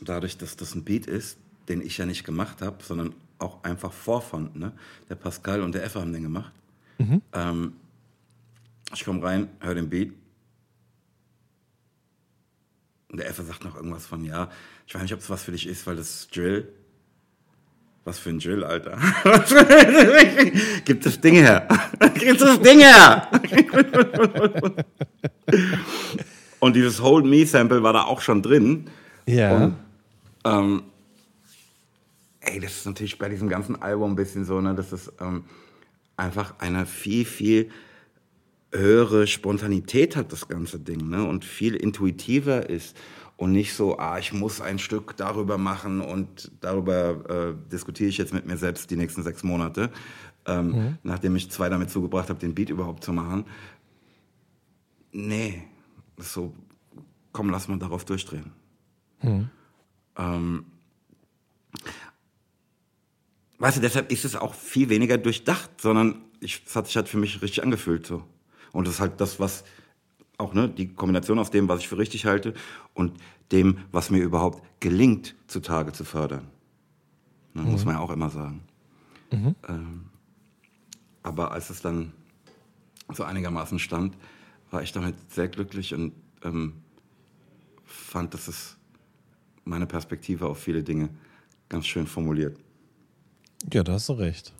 dadurch, 0.00 0.38
dass 0.38 0.56
das 0.56 0.74
ein 0.74 0.84
Beat 0.84 1.06
ist, 1.06 1.36
den 1.68 1.82
ich 1.82 1.98
ja 1.98 2.06
nicht 2.06 2.24
gemacht 2.24 2.62
habe, 2.62 2.82
sondern 2.82 3.14
auch 3.38 3.62
einfach 3.62 3.92
vorfand. 3.92 4.56
Ne? 4.56 4.72
Der 5.08 5.14
Pascal 5.16 5.60
und 5.62 5.74
der 5.74 5.84
Effe 5.84 6.00
haben 6.00 6.12
den 6.12 6.22
gemacht. 6.22 6.52
Ähm, 7.32 7.74
ich 8.94 9.04
komme 9.04 9.22
rein, 9.22 9.48
höre 9.60 9.74
den 9.74 9.88
Beat. 9.90 10.12
Und 13.09 13.09
der 13.20 13.28
Effe 13.28 13.42
sagt 13.44 13.64
noch 13.64 13.76
irgendwas 13.76 14.06
von, 14.06 14.24
ja, 14.24 14.48
ich 14.86 14.94
weiß 14.94 15.02
nicht, 15.02 15.12
ob 15.14 15.20
es 15.20 15.30
was 15.30 15.42
für 15.44 15.52
dich 15.52 15.66
ist, 15.66 15.86
weil 15.86 15.96
das 15.96 16.28
Drill. 16.28 16.68
Was 18.04 18.18
für 18.18 18.30
ein 18.30 18.38
Drill, 18.38 18.64
Alter. 18.64 18.98
Gib 20.86 21.02
das 21.02 21.20
Ding 21.20 21.34
her. 21.34 21.68
Gib 22.14 22.38
das 22.38 22.60
Ding 22.60 22.80
her. 22.80 23.30
Und 26.60 26.76
dieses 26.76 27.02
Hold 27.02 27.26
Me 27.26 27.44
Sample 27.44 27.82
war 27.82 27.92
da 27.92 28.04
auch 28.04 28.22
schon 28.22 28.42
drin. 28.42 28.88
Ja. 29.26 29.56
Und, 29.56 29.76
ähm, 30.44 30.82
ey, 32.40 32.58
das 32.58 32.78
ist 32.78 32.86
natürlich 32.86 33.18
bei 33.18 33.28
diesem 33.28 33.50
ganzen 33.50 33.80
Album 33.80 34.12
ein 34.12 34.16
bisschen 34.16 34.46
so, 34.46 34.60
ne, 34.60 34.74
dass 34.74 34.92
es 34.92 35.12
ähm, 35.20 35.44
einfach 36.16 36.54
eine 36.58 36.86
viel, 36.86 37.26
viel 37.26 37.70
höhere 38.72 39.26
Spontanität 39.26 40.16
hat, 40.16 40.32
das 40.32 40.48
ganze 40.48 40.78
Ding, 40.78 41.08
ne, 41.08 41.26
und 41.26 41.44
viel 41.44 41.74
intuitiver 41.74 42.68
ist 42.68 42.96
und 43.36 43.52
nicht 43.52 43.74
so, 43.74 43.98
ah, 43.98 44.18
ich 44.18 44.32
muss 44.32 44.60
ein 44.60 44.78
Stück 44.78 45.16
darüber 45.16 45.58
machen 45.58 46.00
und 46.00 46.52
darüber 46.60 47.28
äh, 47.30 47.70
diskutiere 47.72 48.08
ich 48.08 48.18
jetzt 48.18 48.34
mit 48.34 48.46
mir 48.46 48.56
selbst 48.56 48.90
die 48.90 48.96
nächsten 48.96 49.22
sechs 49.22 49.42
Monate, 49.42 49.90
ähm, 50.46 50.98
nachdem 51.02 51.36
ich 51.36 51.50
zwei 51.50 51.68
damit 51.68 51.90
zugebracht 51.90 52.28
habe, 52.28 52.38
den 52.38 52.54
Beat 52.54 52.70
überhaupt 52.70 53.02
zu 53.02 53.12
machen. 53.12 53.46
Nee, 55.12 55.62
so, 56.18 56.54
komm, 57.32 57.50
lass 57.50 57.66
mal 57.66 57.78
darauf 57.78 58.04
durchdrehen. 58.04 58.52
Ähm, 60.18 60.66
weißt 63.58 63.78
du, 63.78 63.80
deshalb 63.80 64.12
ist 64.12 64.24
es 64.24 64.36
auch 64.36 64.54
viel 64.54 64.88
weniger 64.90 65.18
durchdacht, 65.18 65.80
sondern 65.80 66.22
ich, 66.40 66.62
es 66.66 66.76
hat 66.76 66.86
sich 66.86 66.96
halt 66.96 67.08
für 67.08 67.18
mich 67.18 67.40
richtig 67.42 67.62
angefühlt 67.62 68.06
so. 68.06 68.22
Und 68.72 68.86
das 68.86 68.94
ist 68.94 69.00
halt 69.00 69.20
das, 69.20 69.40
was 69.40 69.64
auch 70.38 70.54
ne, 70.54 70.68
die 70.68 70.88
Kombination 70.88 71.38
aus 71.38 71.50
dem, 71.50 71.68
was 71.68 71.80
ich 71.80 71.88
für 71.88 71.98
richtig 71.98 72.26
halte 72.26 72.54
und 72.94 73.12
dem, 73.52 73.78
was 73.92 74.10
mir 74.10 74.22
überhaupt 74.22 74.62
gelingt, 74.80 75.34
zutage 75.46 75.92
zu 75.92 76.04
fördern. 76.04 76.46
Ne, 77.54 77.62
Muss 77.62 77.84
man 77.84 77.96
ja 77.96 78.00
auch 78.00 78.10
immer 78.10 78.30
sagen. 78.30 78.62
Ähm, 79.68 80.06
aber 81.22 81.52
als 81.52 81.70
es 81.70 81.82
dann 81.82 82.12
so 83.12 83.24
einigermaßen 83.24 83.78
stand, 83.78 84.16
war 84.70 84.82
ich 84.82 84.92
damit 84.92 85.14
sehr 85.30 85.48
glücklich 85.48 85.94
und 85.94 86.12
ähm, 86.42 86.74
fand, 87.84 88.34
dass 88.34 88.48
es 88.48 88.76
meine 89.64 89.86
Perspektive 89.86 90.46
auf 90.46 90.58
viele 90.58 90.82
Dinge 90.82 91.10
ganz 91.68 91.86
schön 91.86 92.06
formuliert. 92.06 92.56
Ja, 93.72 93.82
da 93.82 93.92
hast 93.92 94.08
du 94.08 94.14
recht. 94.14 94.52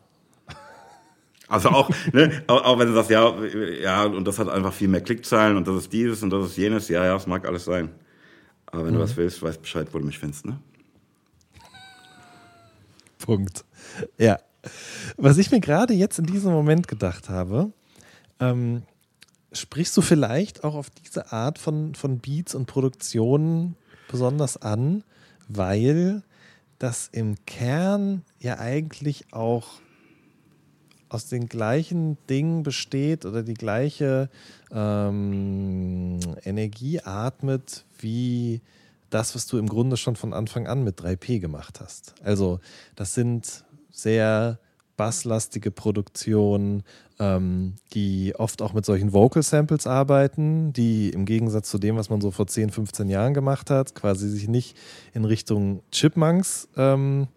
Also 1.51 1.67
auch, 1.67 1.89
ne, 2.13 2.43
auch, 2.47 2.63
auch, 2.63 2.79
wenn 2.79 2.87
du 2.87 2.93
sagst, 2.93 3.09
ja, 3.09 3.35
ja, 3.81 4.05
und 4.05 4.25
das 4.25 4.39
hat 4.39 4.47
einfach 4.47 4.71
viel 4.71 4.87
mehr 4.87 5.01
Klickzahlen 5.01 5.57
und 5.57 5.67
das 5.67 5.75
ist 5.75 5.91
dieses 5.91 6.23
und 6.23 6.29
das 6.29 6.45
ist 6.45 6.57
jenes, 6.57 6.87
ja, 6.87 7.03
ja, 7.03 7.13
es 7.13 7.27
mag 7.27 7.45
alles 7.45 7.65
sein. 7.65 7.89
Aber 8.67 8.85
wenn 8.85 8.93
mhm. 8.93 8.99
du 8.99 9.03
was 9.03 9.17
willst, 9.17 9.41
weißt 9.41 9.61
Bescheid, 9.61 9.89
wo 9.91 9.99
du 9.99 10.05
mich 10.05 10.17
findest, 10.17 10.45
ne? 10.45 10.57
Punkt. 13.17 13.65
Ja. 14.17 14.39
Was 15.17 15.37
ich 15.37 15.51
mir 15.51 15.59
gerade 15.59 15.93
jetzt 15.93 16.19
in 16.19 16.25
diesem 16.25 16.53
Moment 16.53 16.87
gedacht 16.87 17.27
habe, 17.27 17.73
ähm, 18.39 18.83
sprichst 19.51 19.97
du 19.97 20.01
vielleicht 20.01 20.63
auch 20.63 20.75
auf 20.75 20.89
diese 20.89 21.33
Art 21.33 21.59
von, 21.59 21.95
von 21.95 22.19
Beats 22.19 22.55
und 22.55 22.65
Produktionen 22.65 23.75
besonders 24.07 24.55
an, 24.55 25.03
weil 25.49 26.23
das 26.79 27.09
im 27.11 27.35
Kern 27.45 28.23
ja 28.39 28.57
eigentlich 28.57 29.33
auch 29.33 29.81
aus 31.11 31.27
den 31.27 31.47
gleichen 31.47 32.17
Dingen 32.29 32.63
besteht 32.63 33.25
oder 33.25 33.43
die 33.43 33.53
gleiche 33.53 34.29
ähm, 34.71 36.19
Energie 36.45 37.01
atmet 37.01 37.83
wie 37.99 38.61
das, 39.09 39.35
was 39.35 39.45
du 39.45 39.57
im 39.57 39.67
Grunde 39.67 39.97
schon 39.97 40.15
von 40.15 40.31
Anfang 40.31 40.67
an 40.67 40.85
mit 40.85 41.01
3P 41.01 41.39
gemacht 41.39 41.81
hast. 41.81 42.15
Also 42.23 42.61
das 42.95 43.13
sind 43.13 43.65
sehr 43.91 44.59
basslastige 44.95 45.69
Produktionen, 45.69 46.83
ähm, 47.19 47.73
die 47.93 48.33
oft 48.37 48.61
auch 48.61 48.71
mit 48.71 48.85
solchen 48.85 49.11
Vocal 49.11 49.43
Samples 49.43 49.87
arbeiten, 49.87 50.71
die 50.71 51.09
im 51.09 51.25
Gegensatz 51.25 51.69
zu 51.69 51.77
dem, 51.77 51.97
was 51.97 52.09
man 52.09 52.21
so 52.21 52.31
vor 52.31 52.47
10, 52.47 52.69
15 52.69 53.09
Jahren 53.09 53.33
gemacht 53.33 53.69
hat, 53.69 53.95
quasi 53.95 54.29
sich 54.29 54.47
nicht 54.47 54.77
in 55.13 55.25
Richtung 55.25 55.83
Chipmunks 55.91 56.69
ähm, 56.77 57.27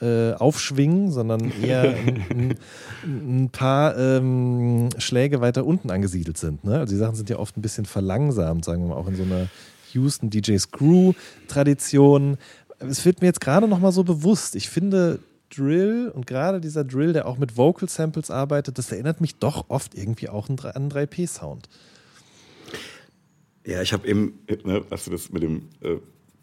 äh, 0.00 0.32
aufschwingen, 0.32 1.10
sondern 1.10 1.52
eher 1.62 1.82
ein, 2.30 2.56
ein, 3.04 3.50
paar 3.50 3.96
ähm, 3.96 4.88
Schläge 4.98 5.40
weiter 5.40 5.64
unten 5.64 5.90
angesiedelt 5.90 6.36
sind. 6.36 6.64
Ne? 6.64 6.78
Also 6.78 6.94
die 6.94 6.98
Sachen 6.98 7.14
sind 7.14 7.30
ja 7.30 7.38
oft 7.38 7.56
ein 7.56 7.62
bisschen 7.62 7.86
verlangsamt, 7.86 8.64
sagen 8.64 8.82
wir 8.82 8.88
mal, 8.88 8.96
auch 8.96 9.08
in 9.08 9.16
so 9.16 9.22
einer 9.22 9.48
Houston 9.92 10.30
DJ 10.30 10.56
Screw 10.58 11.12
Tradition. 11.48 12.38
Es 12.80 13.04
wird 13.04 13.20
mir 13.20 13.28
jetzt 13.28 13.40
gerade 13.40 13.68
noch 13.68 13.78
mal 13.78 13.92
so 13.92 14.04
bewusst. 14.04 14.56
Ich 14.56 14.68
finde 14.68 15.20
Drill 15.54 16.10
und 16.12 16.26
gerade 16.26 16.60
dieser 16.60 16.84
Drill, 16.84 17.12
der 17.12 17.26
auch 17.26 17.38
mit 17.38 17.56
Vocal 17.56 17.88
Samples 17.88 18.30
arbeitet, 18.30 18.78
das 18.78 18.90
erinnert 18.90 19.20
mich 19.20 19.36
doch 19.36 19.66
oft 19.68 19.94
irgendwie 19.94 20.28
auch 20.28 20.48
an 20.48 20.58
einen 20.58 20.90
3P-Sound. 20.90 21.68
Ja, 23.66 23.80
ich 23.80 23.92
habe 23.92 24.06
eben, 24.06 24.40
ne, 24.64 24.82
als 24.90 25.04
du 25.04 25.10
das 25.10 25.30
mit 25.30 25.42
dem 25.42 25.68
äh, 25.80 25.96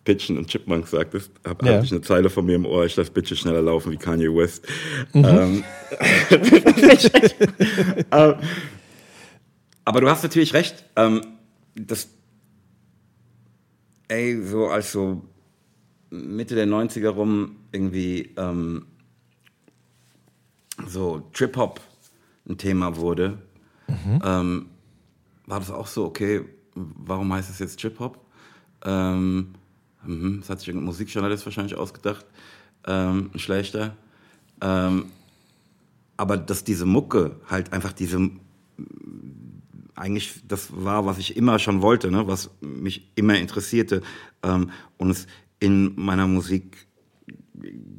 Pitchen 0.04 0.38
und 0.38 0.48
Chipmunk 0.48 0.88
sagtest, 0.88 1.32
habe 1.46 1.66
ja. 1.66 1.82
ich 1.82 1.92
eine 1.92 2.02
Zeile 2.02 2.30
von 2.30 2.46
mir 2.46 2.56
im 2.56 2.66
Ohr, 2.66 2.86
ich 2.86 2.96
lasse 2.96 3.12
Bitches 3.12 3.40
schneller 3.40 3.62
laufen 3.62 3.92
wie 3.92 3.98
Kanye 3.98 4.34
West. 4.36 4.66
Mhm. 5.14 5.26
Ähm, 5.26 5.64
ähm, 8.12 8.36
aber 9.86 10.02
du 10.02 10.10
hast 10.10 10.24
natürlich 10.24 10.54
recht. 10.54 10.86
Ähm, 10.96 11.22
das, 11.76 12.10
ey, 14.08 14.42
so 14.44 14.68
als 14.68 14.92
so 14.92 15.22
Mitte 16.10 16.56
der 16.56 16.68
90er 16.68 17.10
rum 17.10 17.58
irgendwie 17.72 18.34
ähm, 18.38 18.86
so 20.88 21.30
Trip-Hop 21.34 21.80
ein 22.50 22.58
Thema 22.58 22.96
wurde, 22.98 23.38
mhm. 23.88 24.22
ähm, 24.26 24.66
war 25.46 25.60
das 25.60 25.70
auch 25.70 25.88
so, 25.88 26.06
okay, 26.06 26.44
warum 26.76 27.32
heißt 27.34 27.50
es 27.50 27.60
jetzt 27.60 27.80
Trip-Hop? 27.80 28.20
Ähm, 28.84 29.54
mhm, 30.06 30.40
das 30.40 30.50
hat 30.50 30.60
sich 30.60 30.70
irgendein 30.70 30.88
Musikjournalist 30.88 31.46
wahrscheinlich 31.46 31.76
ausgedacht, 31.76 32.26
ähm, 32.86 33.32
ein 33.34 33.40
schlechter. 33.40 33.96
Ähm, 34.62 35.12
aber 36.18 36.38
dass 36.38 36.64
diese 36.64 36.86
Mucke 36.86 37.38
halt 37.50 37.74
einfach 37.74 37.94
diese, 37.94 38.30
eigentlich 39.96 40.42
das 40.48 40.70
war, 40.72 41.06
was 41.06 41.18
ich 41.18 41.36
immer 41.36 41.58
schon 41.60 41.82
wollte, 41.82 42.12
ne? 42.12 42.28
was 42.28 42.52
mich 42.62 43.12
immer 43.16 43.38
interessierte 43.38 44.02
ähm, 44.44 44.70
und 44.98 45.10
es 45.10 45.28
in 45.60 45.94
meiner 45.96 46.28
Musik 46.28 46.88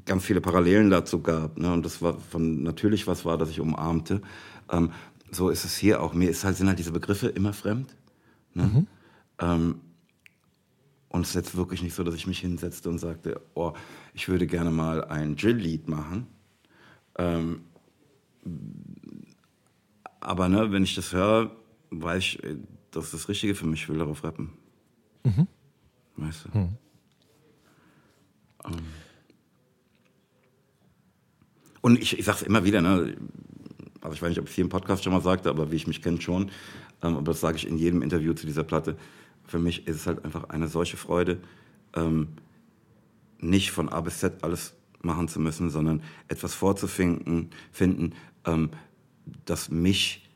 ganz 0.04 0.24
viele 0.24 0.40
Parallelen 0.40 0.90
dazu 0.90 1.20
gab. 1.20 1.58
Ne? 1.58 1.72
Und 1.72 1.84
das 1.84 2.02
war 2.02 2.18
von 2.18 2.62
natürlich 2.62 3.06
was 3.06 3.24
war, 3.24 3.38
das 3.38 3.50
ich 3.50 3.60
umarmte. 3.60 4.22
Ähm, 4.70 4.90
so 5.30 5.48
ist 5.48 5.64
es 5.64 5.76
hier 5.76 6.02
auch. 6.02 6.14
Mir 6.14 6.30
ist 6.30 6.44
halt, 6.44 6.56
sind 6.56 6.68
halt 6.68 6.78
diese 6.78 6.92
Begriffe 6.92 7.28
immer 7.28 7.52
fremd. 7.52 7.96
Ne? 8.54 8.64
Mhm. 8.64 8.86
Ähm, 9.38 9.74
und 11.12 11.22
es 11.22 11.29
ist 11.29 11.35
jetzt 11.35 11.57
wirklich 11.57 11.83
nicht 11.83 11.94
so, 11.94 12.03
dass 12.05 12.14
ich 12.14 12.27
mich 12.27 12.40
hinsetzte 12.40 12.88
und 12.88 12.98
sagte, 12.98 13.40
oh, 13.55 13.75
ich 14.14 14.29
würde 14.29 14.46
gerne 14.46 14.70
mal 14.70 15.05
ein 15.05 15.37
Drill-Lied 15.37 15.87
machen. 15.87 16.27
Ähm, 17.18 17.61
aber 20.20 20.48
ne, 20.48 20.72
wenn 20.72 20.85
ich 20.85 20.94
das 20.94 21.12
höre, 21.12 21.55
weiß 21.90 22.22
ich, 22.22 22.42
das 22.90 23.05
ist 23.05 23.14
das 23.14 23.29
Richtige 23.29 23.55
für 23.55 23.66
mich, 23.66 23.83
ich 23.83 23.88
will 23.90 23.98
darauf 23.98 24.25
rappen. 24.25 24.55
Mhm. 25.25 25.46
Weißt 26.16 26.46
du? 26.46 26.59
Mhm. 26.59 26.77
Ähm. 28.64 28.72
Und 31.83 32.01
ich, 32.01 32.18
ich 32.18 32.25
sage 32.25 32.38
es 32.38 32.42
immer 32.42 32.64
wieder, 32.64 32.81
ne? 32.81 33.16
also 34.01 34.14
ich 34.14 34.22
weiß 34.22 34.31
nicht, 34.31 34.38
ob 34.38 34.46
ich 34.46 34.51
es 34.51 34.55
hier 34.55 34.64
im 34.64 34.70
Podcast 34.70 35.05
schon 35.05 35.12
mal 35.12 35.20
sagte, 35.20 35.51
aber 35.51 35.70
wie 35.70 35.77
ich 35.77 35.87
mich 35.87 36.01
kenne 36.01 36.22
schon, 36.22 36.51
ähm, 37.03 37.16
aber 37.16 37.33
das 37.33 37.40
sage 37.40 37.59
ich 37.59 37.66
in 37.66 37.77
jedem 37.77 38.01
Interview 38.01 38.33
zu 38.33 38.46
dieser 38.46 38.64
Platte. 38.64 38.96
Für 39.52 39.58
mich 39.58 39.86
ist 39.86 39.96
es 39.96 40.06
halt 40.06 40.24
einfach 40.24 40.48
eine 40.48 40.66
solche 40.66 40.96
Freude, 40.96 41.38
ähm, 41.94 42.28
nicht 43.38 43.70
von 43.70 43.90
A 43.90 44.00
bis 44.00 44.18
Z 44.18 44.42
alles 44.42 44.72
machen 45.02 45.28
zu 45.28 45.40
müssen, 45.40 45.68
sondern 45.68 46.02
etwas 46.28 46.54
vorzufinden, 46.54 47.50
finden, 47.70 48.14
ähm, 48.46 48.70
das 49.44 49.70
mich 49.70 50.30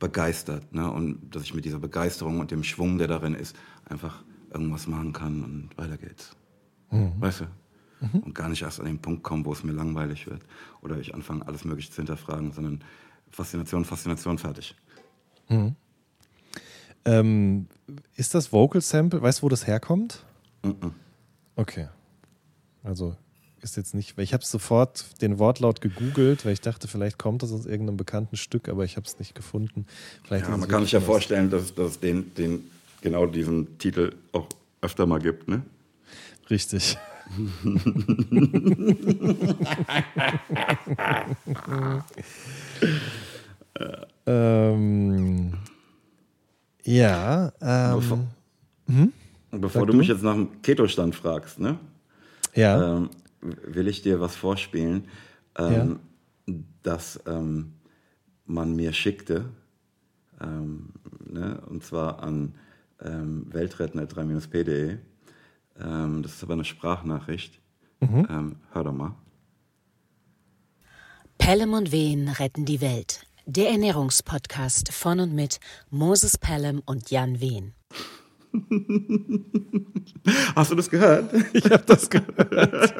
begeistert. 0.00 0.74
Ne? 0.74 0.90
Und 0.90 1.32
dass 1.32 1.44
ich 1.44 1.54
mit 1.54 1.64
dieser 1.64 1.78
Begeisterung 1.78 2.40
und 2.40 2.50
dem 2.50 2.64
Schwung, 2.64 2.98
der 2.98 3.06
darin 3.06 3.34
ist, 3.34 3.54
einfach 3.84 4.24
irgendwas 4.50 4.88
machen 4.88 5.12
kann 5.12 5.44
und 5.44 5.70
weiter 5.78 5.96
geht's. 5.96 6.34
Mhm. 6.90 7.12
Weißt 7.20 7.42
du? 7.42 7.46
mhm. 8.00 8.20
und 8.20 8.34
gar 8.34 8.48
nicht 8.48 8.62
erst 8.62 8.80
an 8.80 8.86
den 8.86 8.98
Punkt 8.98 9.22
kommen, 9.22 9.44
wo 9.44 9.52
es 9.52 9.62
mir 9.62 9.72
langweilig 9.72 10.26
wird 10.26 10.42
oder 10.82 10.98
ich 10.98 11.14
anfange, 11.14 11.46
alles 11.46 11.64
Mögliche 11.64 11.90
zu 11.90 11.96
hinterfragen, 11.96 12.52
sondern 12.52 12.82
Faszination, 13.30 13.84
Faszination, 13.84 14.38
fertig. 14.38 14.76
Mhm. 15.48 15.76
Ähm, 17.04 17.66
ist 18.16 18.34
das 18.34 18.52
Vocal 18.52 18.80
Sample, 18.80 19.20
weißt 19.20 19.40
du, 19.40 19.42
wo 19.44 19.48
das 19.48 19.66
herkommt? 19.66 20.24
Mhm. 20.62 20.92
Okay. 21.56 21.88
Also 22.82 23.16
ist 23.60 23.76
jetzt 23.76 23.94
nicht, 23.94 24.16
weil 24.16 24.24
ich 24.24 24.34
habe 24.34 24.44
sofort 24.44 25.20
den 25.22 25.38
Wortlaut 25.38 25.80
gegoogelt, 25.80 26.44
weil 26.44 26.52
ich 26.52 26.60
dachte, 26.60 26.86
vielleicht 26.86 27.18
kommt 27.18 27.42
das 27.42 27.50
aus 27.50 27.64
irgendeinem 27.64 27.96
bekannten 27.96 28.36
Stück, 28.36 28.68
aber 28.68 28.84
ich 28.84 28.96
habe 28.96 29.06
es 29.06 29.18
nicht 29.18 29.34
gefunden. 29.34 29.86
Vielleicht 30.22 30.46
ja, 30.46 30.56
man 30.56 30.68
kann 30.68 30.82
sich 30.82 30.92
ja 30.92 31.00
vorstellen, 31.00 31.48
dass 31.50 31.72
es 31.76 32.00
den, 32.00 32.34
den, 32.34 32.70
genau 33.00 33.26
diesen 33.26 33.78
Titel 33.78 34.14
auch 34.32 34.48
öfter 34.82 35.06
mal 35.06 35.18
gibt, 35.18 35.48
ne? 35.48 35.62
Richtig 36.50 36.98
ähm, 44.26 45.54
ja. 46.84 47.52
Ähm, 47.60 47.96
bevor, 47.96 48.18
hm? 48.86 49.12
bevor 49.50 49.86
du, 49.86 49.92
du 49.92 49.98
mich 49.98 50.08
jetzt 50.08 50.22
nach 50.22 50.34
dem 50.34 50.62
Keto-Stand 50.62 51.14
fragst, 51.14 51.58
ne? 51.58 51.78
Ja. 52.54 52.96
Ähm, 52.96 53.10
will 53.40 53.88
ich 53.88 54.02
dir 54.02 54.20
was 54.20 54.36
vorspielen, 54.36 55.08
ähm, 55.58 55.98
ja. 56.46 56.54
das 56.82 57.20
ähm, 57.26 57.72
man 58.46 58.74
mir 58.74 58.92
schickte. 58.92 59.46
Ähm, 60.40 60.90
ne? 61.26 61.60
Und 61.68 61.84
zwar 61.84 62.22
an 62.22 62.54
ähm, 63.02 63.46
weltretten.3-p.de. 63.52 64.98
Ähm, 65.80 66.22
das 66.22 66.34
ist 66.34 66.42
aber 66.42 66.54
eine 66.54 66.64
Sprachnachricht. 66.64 67.60
Mhm. 68.00 68.26
Ähm, 68.30 68.56
hör 68.72 68.84
doch 68.84 68.92
mal. 68.92 69.14
Pelham 71.38 71.74
und 71.74 71.92
Wehen 71.92 72.28
retten 72.28 72.64
die 72.64 72.80
Welt. 72.80 73.26
Der 73.46 73.68
Ernährungspodcast 73.68 74.90
von 74.90 75.20
und 75.20 75.34
mit 75.34 75.60
Moses 75.90 76.38
Pelham 76.38 76.80
und 76.86 77.10
Jan 77.10 77.40
Wehen. 77.40 77.74
Hast 80.56 80.70
du 80.70 80.74
das 80.74 80.88
gehört? 80.88 81.30
Ich 81.52 81.66
habe 81.66 81.84
das 81.86 82.08
gehört. 82.08 82.40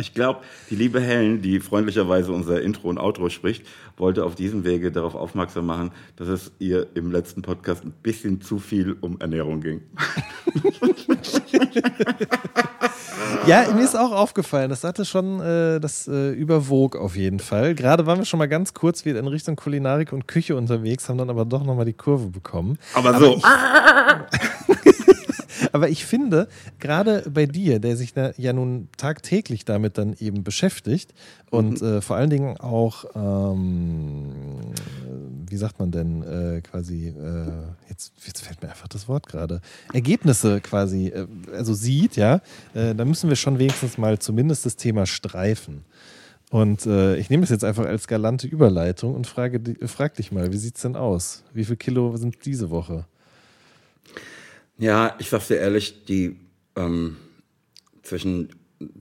ich 0.00 0.14
glaube, 0.14 0.40
die 0.70 0.76
liebe 0.76 1.02
Helen, 1.02 1.42
die 1.42 1.60
freundlicherweise 1.60 2.32
unser 2.32 2.62
Intro 2.62 2.88
und 2.88 2.98
Outro 2.98 3.28
spricht, 3.28 3.66
wollte 3.98 4.24
auf 4.24 4.34
diesem 4.34 4.64
Wege 4.64 4.90
darauf 4.90 5.14
aufmerksam 5.14 5.66
machen, 5.66 5.90
dass 6.16 6.28
es 6.28 6.52
ihr 6.58 6.86
im 6.94 7.12
letzten 7.12 7.42
Podcast 7.42 7.84
ein 7.84 7.92
bisschen 8.02 8.40
zu 8.40 8.58
viel 8.58 8.96
um 9.02 9.20
Ernährung 9.20 9.60
ging. 9.60 9.82
Ja, 13.46 13.70
mir 13.74 13.84
ist 13.84 13.96
auch 13.96 14.12
aufgefallen, 14.12 14.70
das 14.70 14.84
hatte 14.84 15.04
schon, 15.04 15.40
äh, 15.40 15.78
das 15.78 16.08
äh, 16.08 16.30
überwog 16.30 16.96
auf 16.96 17.14
jeden 17.16 17.40
Fall. 17.40 17.74
Gerade 17.74 18.06
waren 18.06 18.18
wir 18.18 18.24
schon 18.24 18.38
mal 18.38 18.48
ganz 18.48 18.72
kurz 18.72 19.04
wieder 19.04 19.20
in 19.20 19.26
Richtung 19.26 19.56
Kulinarik 19.56 20.12
und 20.12 20.26
Küche 20.26 20.56
unterwegs, 20.56 21.08
haben 21.08 21.18
dann 21.18 21.30
aber 21.30 21.44
doch 21.44 21.62
nochmal 21.62 21.84
die 21.84 21.92
Kurve 21.92 22.28
bekommen. 22.28 22.78
Aber 22.94 23.18
so. 23.18 23.40
Aber 23.42 24.26
ich, 24.32 24.68
aber 25.74 25.88
ich 25.88 26.06
finde, 26.06 26.46
gerade 26.78 27.28
bei 27.28 27.46
dir, 27.46 27.80
der 27.80 27.96
sich 27.96 28.14
da 28.14 28.30
ja 28.36 28.52
nun 28.52 28.86
tagtäglich 28.96 29.64
damit 29.64 29.98
dann 29.98 30.14
eben 30.20 30.44
beschäftigt 30.44 31.12
und 31.50 31.82
äh, 31.82 32.00
vor 32.00 32.14
allen 32.14 32.30
Dingen 32.30 32.58
auch, 32.58 33.04
ähm, 33.16 34.60
wie 35.48 35.56
sagt 35.56 35.80
man 35.80 35.90
denn, 35.90 36.22
äh, 36.22 36.60
quasi, 36.60 37.08
äh, 37.08 37.50
jetzt, 37.88 38.12
jetzt 38.24 38.42
fällt 38.42 38.62
mir 38.62 38.68
einfach 38.68 38.86
das 38.86 39.08
Wort 39.08 39.26
gerade, 39.26 39.60
Ergebnisse 39.92 40.60
quasi, 40.60 41.08
äh, 41.08 41.26
also 41.52 41.74
sieht, 41.74 42.14
ja, 42.14 42.40
äh, 42.74 42.94
da 42.94 43.04
müssen 43.04 43.28
wir 43.28 43.34
schon 43.34 43.58
wenigstens 43.58 43.98
mal 43.98 44.20
zumindest 44.20 44.64
das 44.66 44.76
Thema 44.76 45.06
streifen. 45.06 45.84
Und 46.50 46.86
äh, 46.86 47.16
ich 47.16 47.30
nehme 47.30 47.40
das 47.40 47.50
jetzt 47.50 47.64
einfach 47.64 47.86
als 47.86 48.06
galante 48.06 48.46
Überleitung 48.46 49.16
und 49.16 49.26
frage, 49.26 49.60
frag 49.88 50.14
dich 50.14 50.30
mal, 50.30 50.52
wie 50.52 50.56
sieht's 50.56 50.82
denn 50.82 50.94
aus? 50.94 51.42
Wie 51.52 51.64
viel 51.64 51.74
Kilo 51.74 52.16
sind 52.16 52.46
diese 52.46 52.70
Woche? 52.70 53.06
Ja, 54.78 55.14
ich 55.18 55.28
sag's 55.28 55.48
dir 55.48 55.58
ehrlich, 55.58 56.04
die 56.04 56.36
ähm, 56.76 57.16
zwischen 58.02 58.48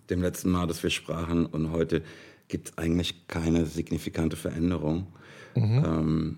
dem 0.10 0.22
letzten 0.22 0.52
Mal, 0.52 0.68
dass 0.68 0.84
wir 0.84 0.90
sprachen 0.90 1.46
und 1.46 1.72
heute 1.72 2.04
gibt 2.48 2.70
es 2.70 2.78
eigentlich 2.78 3.28
keine 3.28 3.66
signifikante 3.66 4.36
Veränderung. 4.36 5.08
Ähm, 5.56 6.38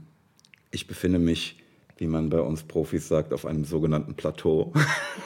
ich 0.72 0.88
befinde 0.88 1.20
mich, 1.20 1.58
wie 1.98 2.08
man 2.08 2.30
bei 2.30 2.40
uns 2.40 2.64
Profis 2.64 3.08
sagt, 3.08 3.34
auf 3.34 3.46
einem 3.46 3.66
sogenannten 3.66 4.16
Plateau 4.16 4.74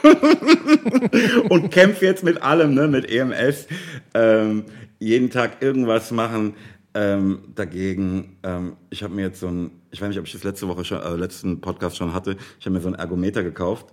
und 1.48 1.70
kämpfe 1.70 2.04
jetzt 2.04 2.22
mit 2.22 2.42
allem, 2.42 2.74
ne, 2.74 2.88
mit 2.88 3.10
EMS, 3.10 3.66
ähm, 4.14 4.64
jeden 4.98 5.30
Tag 5.30 5.62
irgendwas 5.62 6.10
machen. 6.10 6.54
Ähm, 6.92 7.52
dagegen, 7.54 8.36
ähm, 8.42 8.76
ich 8.90 9.04
habe 9.04 9.14
mir 9.14 9.22
jetzt 9.22 9.38
so 9.38 9.46
ein, 9.46 9.70
ich 9.92 10.00
weiß 10.00 10.08
nicht, 10.08 10.18
ob 10.18 10.26
ich 10.26 10.32
das 10.32 10.42
letzte 10.42 10.66
Woche 10.66 10.84
schon, 10.84 11.00
äh, 11.00 11.14
letzten 11.14 11.60
Podcast 11.60 11.96
schon 11.96 12.12
hatte, 12.12 12.36
ich 12.58 12.66
habe 12.66 12.74
mir 12.74 12.82
so 12.82 12.88
ein 12.88 12.94
Ergometer 12.94 13.44
gekauft. 13.44 13.86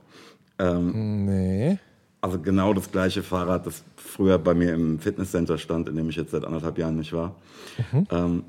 Nee. 0.59 1.77
Also 2.21 2.39
genau 2.39 2.73
das 2.73 2.91
gleiche 2.91 3.21
Fahrrad, 3.21 3.67
das 3.67 3.83
früher 3.95 4.39
bei 4.39 4.53
mir 4.53 4.73
im 4.73 4.99
Fitnesscenter 4.99 5.57
stand, 5.57 5.87
in 5.87 5.95
dem 5.95 6.09
ich 6.09 6.15
jetzt 6.15 6.31
seit 6.31 6.45
anderthalb 6.45 6.77
Jahren 6.77 6.97
nicht 6.97 7.13
war. 7.13 7.35
Ähm, 8.11 8.43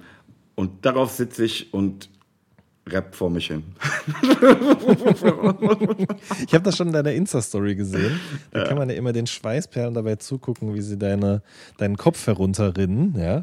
und 0.55 0.85
darauf 0.85 1.11
sitze 1.11 1.45
ich 1.45 1.73
und 1.73 2.09
rapp 2.93 3.15
vor 3.15 3.31
mich 3.31 3.49
hin. 3.49 3.63
Ich 6.47 6.55
habe 6.55 6.65
das 6.65 6.77
schon 6.77 6.89
in 6.89 6.93
deiner 6.93 7.13
Insta-Story 7.13 7.75
gesehen. 7.75 8.19
Da 8.51 8.65
kann 8.65 8.79
man 8.79 8.89
ja 8.89 8.97
immer 8.97 9.13
den 9.13 9.27
Schweißperlen 9.27 9.95
dabei 9.95 10.17
zugucken, 10.17 10.75
wie 10.75 10.81
sie 10.81 10.99
deine, 10.99 11.43
deinen 11.77 11.97
Kopf 11.97 12.27
herunterrinnen. 12.27 13.15
Ja? 13.19 13.43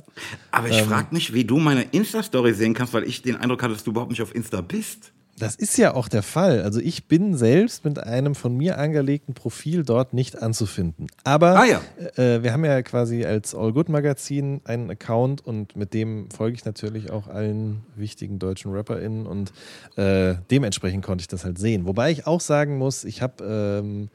Aber 0.52 0.70
ich 0.70 0.82
frage 0.82 1.08
mich, 1.12 1.34
wie 1.34 1.46
du 1.46 1.58
meine 1.58 1.84
Insta-Story 1.84 2.54
sehen 2.54 2.74
kannst, 2.74 2.94
weil 2.94 3.04
ich 3.04 3.22
den 3.22 3.36
Eindruck 3.36 3.62
hatte, 3.62 3.74
dass 3.74 3.84
du 3.84 3.92
überhaupt 3.92 4.12
nicht 4.12 4.22
auf 4.22 4.34
Insta 4.34 4.62
bist. 4.62 5.12
Das 5.38 5.56
ist 5.56 5.78
ja 5.78 5.94
auch 5.94 6.08
der 6.08 6.24
Fall. 6.24 6.62
Also 6.62 6.80
ich 6.80 7.08
bin 7.08 7.36
selbst 7.36 7.84
mit 7.84 8.00
einem 8.00 8.36
von 8.36 8.56
mir 8.56 8.78
angelegten 8.78 9.34
Profil 9.34 9.84
dort 9.84 10.14
nicht 10.14 10.42
anzufinden. 10.42 11.08
Aber 11.26 11.60
Ah 11.60 11.66
ja. 11.66 11.82
äh, 12.16 12.42
wir 12.42 12.54
haben 12.54 12.64
ja 12.64 12.82
quasi 12.84 13.26
als 13.26 13.54
All 13.54 13.74
Good 13.74 13.90
Magazin 13.90 14.62
einen 14.64 14.90
Account 14.90 15.46
und 15.46 15.76
mit 15.76 15.94
dem 15.94 16.30
folge 16.32 16.56
ich 16.56 16.64
natürlich 16.64 17.12
auch 17.12 17.28
allen 17.28 17.84
wichtigen 17.96 18.40
deutschen 18.40 18.74
RapperInnen 18.74 19.26
und 19.26 19.52
äh, 19.98 20.36
dementsprechend 20.50 21.04
konnte 21.04 21.24
ich 21.24 21.28
das 21.28 21.44
halt 21.44 21.58
sehen. 21.60 21.86
Wobei 21.86 22.12
ich 22.12 22.26
auch 22.28 22.40
sagen 22.40 22.78
muss, 22.78 23.04
ich 23.04 23.22
habe 23.22 23.44
ähm, 23.44 24.10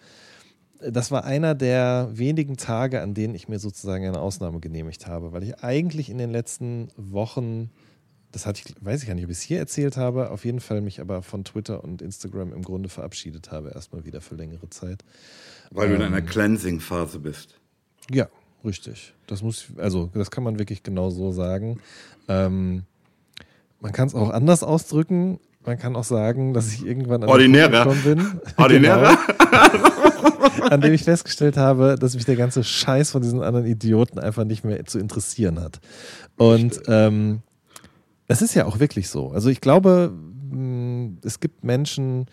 das 0.80 1.11
war 1.11 1.24
einer 1.24 1.54
der 1.54 2.09
wenigen 2.12 2.56
Tage, 2.56 3.02
an 3.02 3.14
denen 3.14 3.35
ich 3.35 3.48
mir 3.48 3.59
sozusagen 3.59 4.06
eine 4.06 4.20
Ausnahme 4.20 4.61
genehmigt 4.61 5.06
habe, 5.06 5.33
weil 5.33 5.42
ich 5.42 5.62
eigentlich 5.62 6.09
in 6.09 6.18
den 6.18 6.30
letzten 6.30 6.88
Wochen, 6.96 7.70
das 8.32 8.46
hatte 8.46 8.62
ich, 8.64 8.74
weiß 8.84 9.02
ich 9.02 9.08
gar 9.08 9.14
nicht, 9.14 9.24
ob 9.24 9.30
ich 9.30 9.38
es 9.38 9.42
hier 9.42 9.58
erzählt 9.58 9.96
habe, 9.96 10.30
auf 10.30 10.44
jeden 10.44 10.60
Fall 10.60 10.80
mich 10.80 11.00
aber 11.00 11.22
von 11.22 11.44
Twitter 11.44 11.82
und 11.82 12.00
Instagram 12.02 12.52
im 12.52 12.62
Grunde 12.62 12.88
verabschiedet 12.88 13.50
habe, 13.50 13.70
erstmal 13.70 14.04
wieder 14.04 14.20
für 14.20 14.34
längere 14.36 14.70
Zeit. 14.70 15.04
Weil 15.70 15.88
du 15.88 15.94
in 15.96 16.00
Ähm. 16.00 16.06
einer 16.08 16.22
Cleansing-Phase 16.22 17.18
bist. 17.18 17.58
Ja, 18.10 18.28
richtig. 18.64 19.14
Das 19.26 19.42
muss, 19.42 19.66
also 19.76 20.10
das 20.14 20.30
kann 20.30 20.44
man 20.44 20.58
wirklich 20.58 20.82
genau 20.82 21.10
so 21.10 21.32
sagen. 21.32 21.80
Ähm, 22.28 22.84
man 23.80 23.92
kann 23.92 24.08
es 24.08 24.14
auch 24.14 24.30
anders 24.30 24.62
ausdrücken. 24.62 25.40
Man 25.64 25.78
kann 25.78 25.94
auch 25.96 26.04
sagen, 26.04 26.54
dass 26.54 26.72
ich 26.72 26.84
irgendwann 26.86 27.22
an 27.22 27.28
Ordinärer. 27.28 27.84
Bin. 28.04 28.40
Ordinärer? 28.56 29.18
Genau. 30.56 30.66
an 30.68 30.80
dem 30.80 30.92
ich 30.92 31.04
festgestellt 31.04 31.56
habe, 31.56 31.96
dass 31.98 32.14
mich 32.14 32.24
der 32.24 32.36
ganze 32.36 32.64
Scheiß 32.64 33.10
von 33.10 33.22
diesen 33.22 33.42
anderen 33.42 33.66
Idioten 33.66 34.18
einfach 34.18 34.44
nicht 34.44 34.64
mehr 34.64 34.84
zu 34.84 34.98
interessieren 34.98 35.60
hat. 35.60 35.80
Und 36.36 36.82
ähm, 36.88 37.40
das 38.30 38.42
ist 38.42 38.54
ja 38.54 38.64
auch 38.64 38.78
wirklich 38.78 39.08
so. 39.08 39.32
Also 39.32 39.48
ich 39.48 39.60
glaube, 39.60 40.12
mh, 40.52 41.16
es 41.24 41.40
gibt 41.40 41.64
Menschen, 41.64 42.26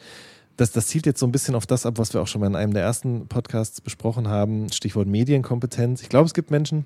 das, 0.56 0.72
das 0.72 0.86
zielt 0.86 1.08
jetzt 1.08 1.20
so 1.20 1.26
ein 1.26 1.32
bisschen 1.32 1.56
auf 1.56 1.66
das 1.66 1.88
ab, 1.88 1.98
was 1.98 2.14
wir 2.14 2.22
auch 2.22 2.28
schon 2.28 2.40
mal 2.40 2.46
in 2.46 2.56
einem 2.56 2.72
der 2.72 2.84
ersten 2.84 3.28
Podcasts 3.28 3.82
besprochen 3.82 4.28
haben, 4.28 4.72
Stichwort 4.72 5.08
Medienkompetenz. 5.08 6.04
Ich 6.04 6.10
glaube, 6.10 6.28
es 6.28 6.36
gibt 6.36 6.52
Menschen, 6.52 6.86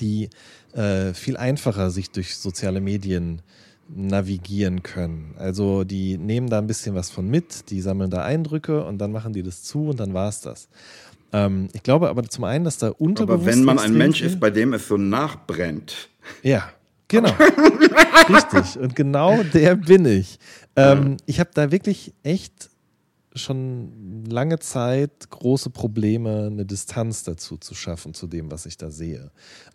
die 0.00 0.28
äh, 0.74 1.14
viel 1.14 1.38
einfacher 1.38 1.90
sich 1.90 2.10
durch 2.10 2.36
soziale 2.36 2.82
Medien 2.82 3.40
navigieren 3.88 4.82
können. 4.82 5.34
Also 5.38 5.84
die 5.84 6.18
nehmen 6.18 6.50
da 6.50 6.58
ein 6.58 6.66
bisschen 6.66 6.94
was 6.94 7.08
von 7.08 7.26
mit, 7.30 7.70
die 7.70 7.80
sammeln 7.80 8.10
da 8.10 8.22
Eindrücke 8.22 8.84
und 8.84 8.98
dann 8.98 9.12
machen 9.12 9.32
die 9.32 9.44
das 9.44 9.62
zu 9.62 9.88
und 9.88 9.98
dann 9.98 10.12
war 10.12 10.28
es 10.28 10.42
das. 10.42 10.68
Ähm, 11.32 11.68
ich 11.72 11.82
glaube 11.82 12.10
aber 12.10 12.22
zum 12.24 12.44
einen, 12.44 12.66
dass 12.66 12.76
da 12.76 12.90
unterbewusst... 12.90 13.48
Aber 13.48 13.56
wenn 13.56 13.64
man 13.64 13.78
ein 13.78 13.94
Mensch 13.94 14.20
ist, 14.20 14.38
bei 14.38 14.50
dem 14.50 14.74
es 14.74 14.88
so 14.88 14.98
nachbrennt, 14.98 16.10
ja, 16.42 16.68
genau. 17.08 17.30
Richtig. 18.28 18.78
Und 18.78 18.96
genau 18.96 19.42
der 19.42 19.76
bin 19.76 20.04
ich. 20.04 20.38
Ähm, 20.76 21.16
ich 21.26 21.40
habe 21.40 21.50
da 21.54 21.70
wirklich 21.70 22.12
echt 22.22 22.70
schon 23.36 24.24
lange 24.28 24.58
Zeit 24.58 25.30
große 25.30 25.70
Probleme, 25.70 26.46
eine 26.46 26.64
Distanz 26.64 27.22
dazu 27.22 27.56
zu 27.56 27.74
schaffen, 27.74 28.14
zu 28.14 28.26
dem, 28.26 28.50
was 28.50 28.66
ich 28.66 28.76
da 28.76 28.90
sehe. 28.90 29.30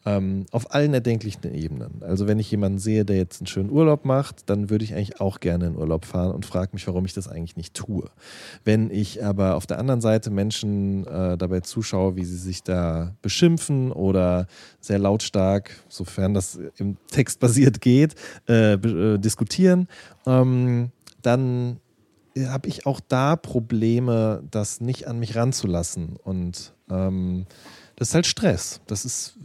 Ähm, 0.06 0.45
auf 0.52 0.74
allen 0.74 0.93
erdenklichen 0.93 1.54
Ebenen. 1.54 2.02
Also 2.02 2.28
wenn 2.28 2.39
ich 2.39 2.50
jemanden 2.50 2.80
sehe, 2.80 3.06
der 3.06 3.17
jetzt 3.17 3.41
einen 3.41 3.47
schönen 3.47 3.69
Urlaub 3.69 4.06
macht, 4.06 4.50
dann 4.50 4.69
würde 4.69 4.84
ich 4.84 4.93
eigentlich 4.93 5.19
auch 5.19 5.39
gerne 5.39 5.67
in 5.67 5.76
Urlaub 5.76 6.06
fahren 6.06 6.32
und 6.32 6.45
frage 6.45 6.71
mich, 6.74 6.88
warum 6.88 7.06
ich 7.06 7.13
das 7.13 7.28
eigentlich 7.28 7.58
nicht 7.58 7.74
tue. 7.74 8.10
Wenn 8.63 8.89
ich 8.89 9.24
aber 9.24 9.56
auf 9.56 9.67
der 9.67 9.80
anderen 9.80 10.02
Seite 10.02 10.32
Menschen 10.32 11.06
äh, 11.06 11.38
dabei 11.38 11.60
zuschaue, 11.60 12.15
wie 12.15 12.26
sie 12.26 12.38
sich 12.38 12.63
da 12.63 13.15
beschimpfen 13.21 13.91
oder 13.91 14.47
sehr 14.80 15.00
lautstark, 15.00 15.71
sofern 15.89 16.34
das 16.34 16.60
im 16.78 16.97
Text 17.12 17.39
basiert 17.39 17.82
geht, 17.82 18.15
äh, 18.47 18.74
äh, 18.74 19.17
diskutieren, 19.17 19.88
ähm, 20.26 20.91
dann 21.21 21.81
habe 22.39 22.67
ich 22.67 22.86
auch 22.86 23.00
da 23.00 23.36
Probleme, 23.36 24.44
das 24.50 24.82
nicht 24.82 25.08
an 25.08 25.20
mich 25.20 25.36
ranzulassen. 25.36 26.15
Und 26.24 26.74
ähm, 26.89 27.46
das 27.96 28.10
ist 28.10 28.15
halt 28.15 28.26
Stress. 28.26 28.82
Das 28.88 29.06
ist, 29.06 29.36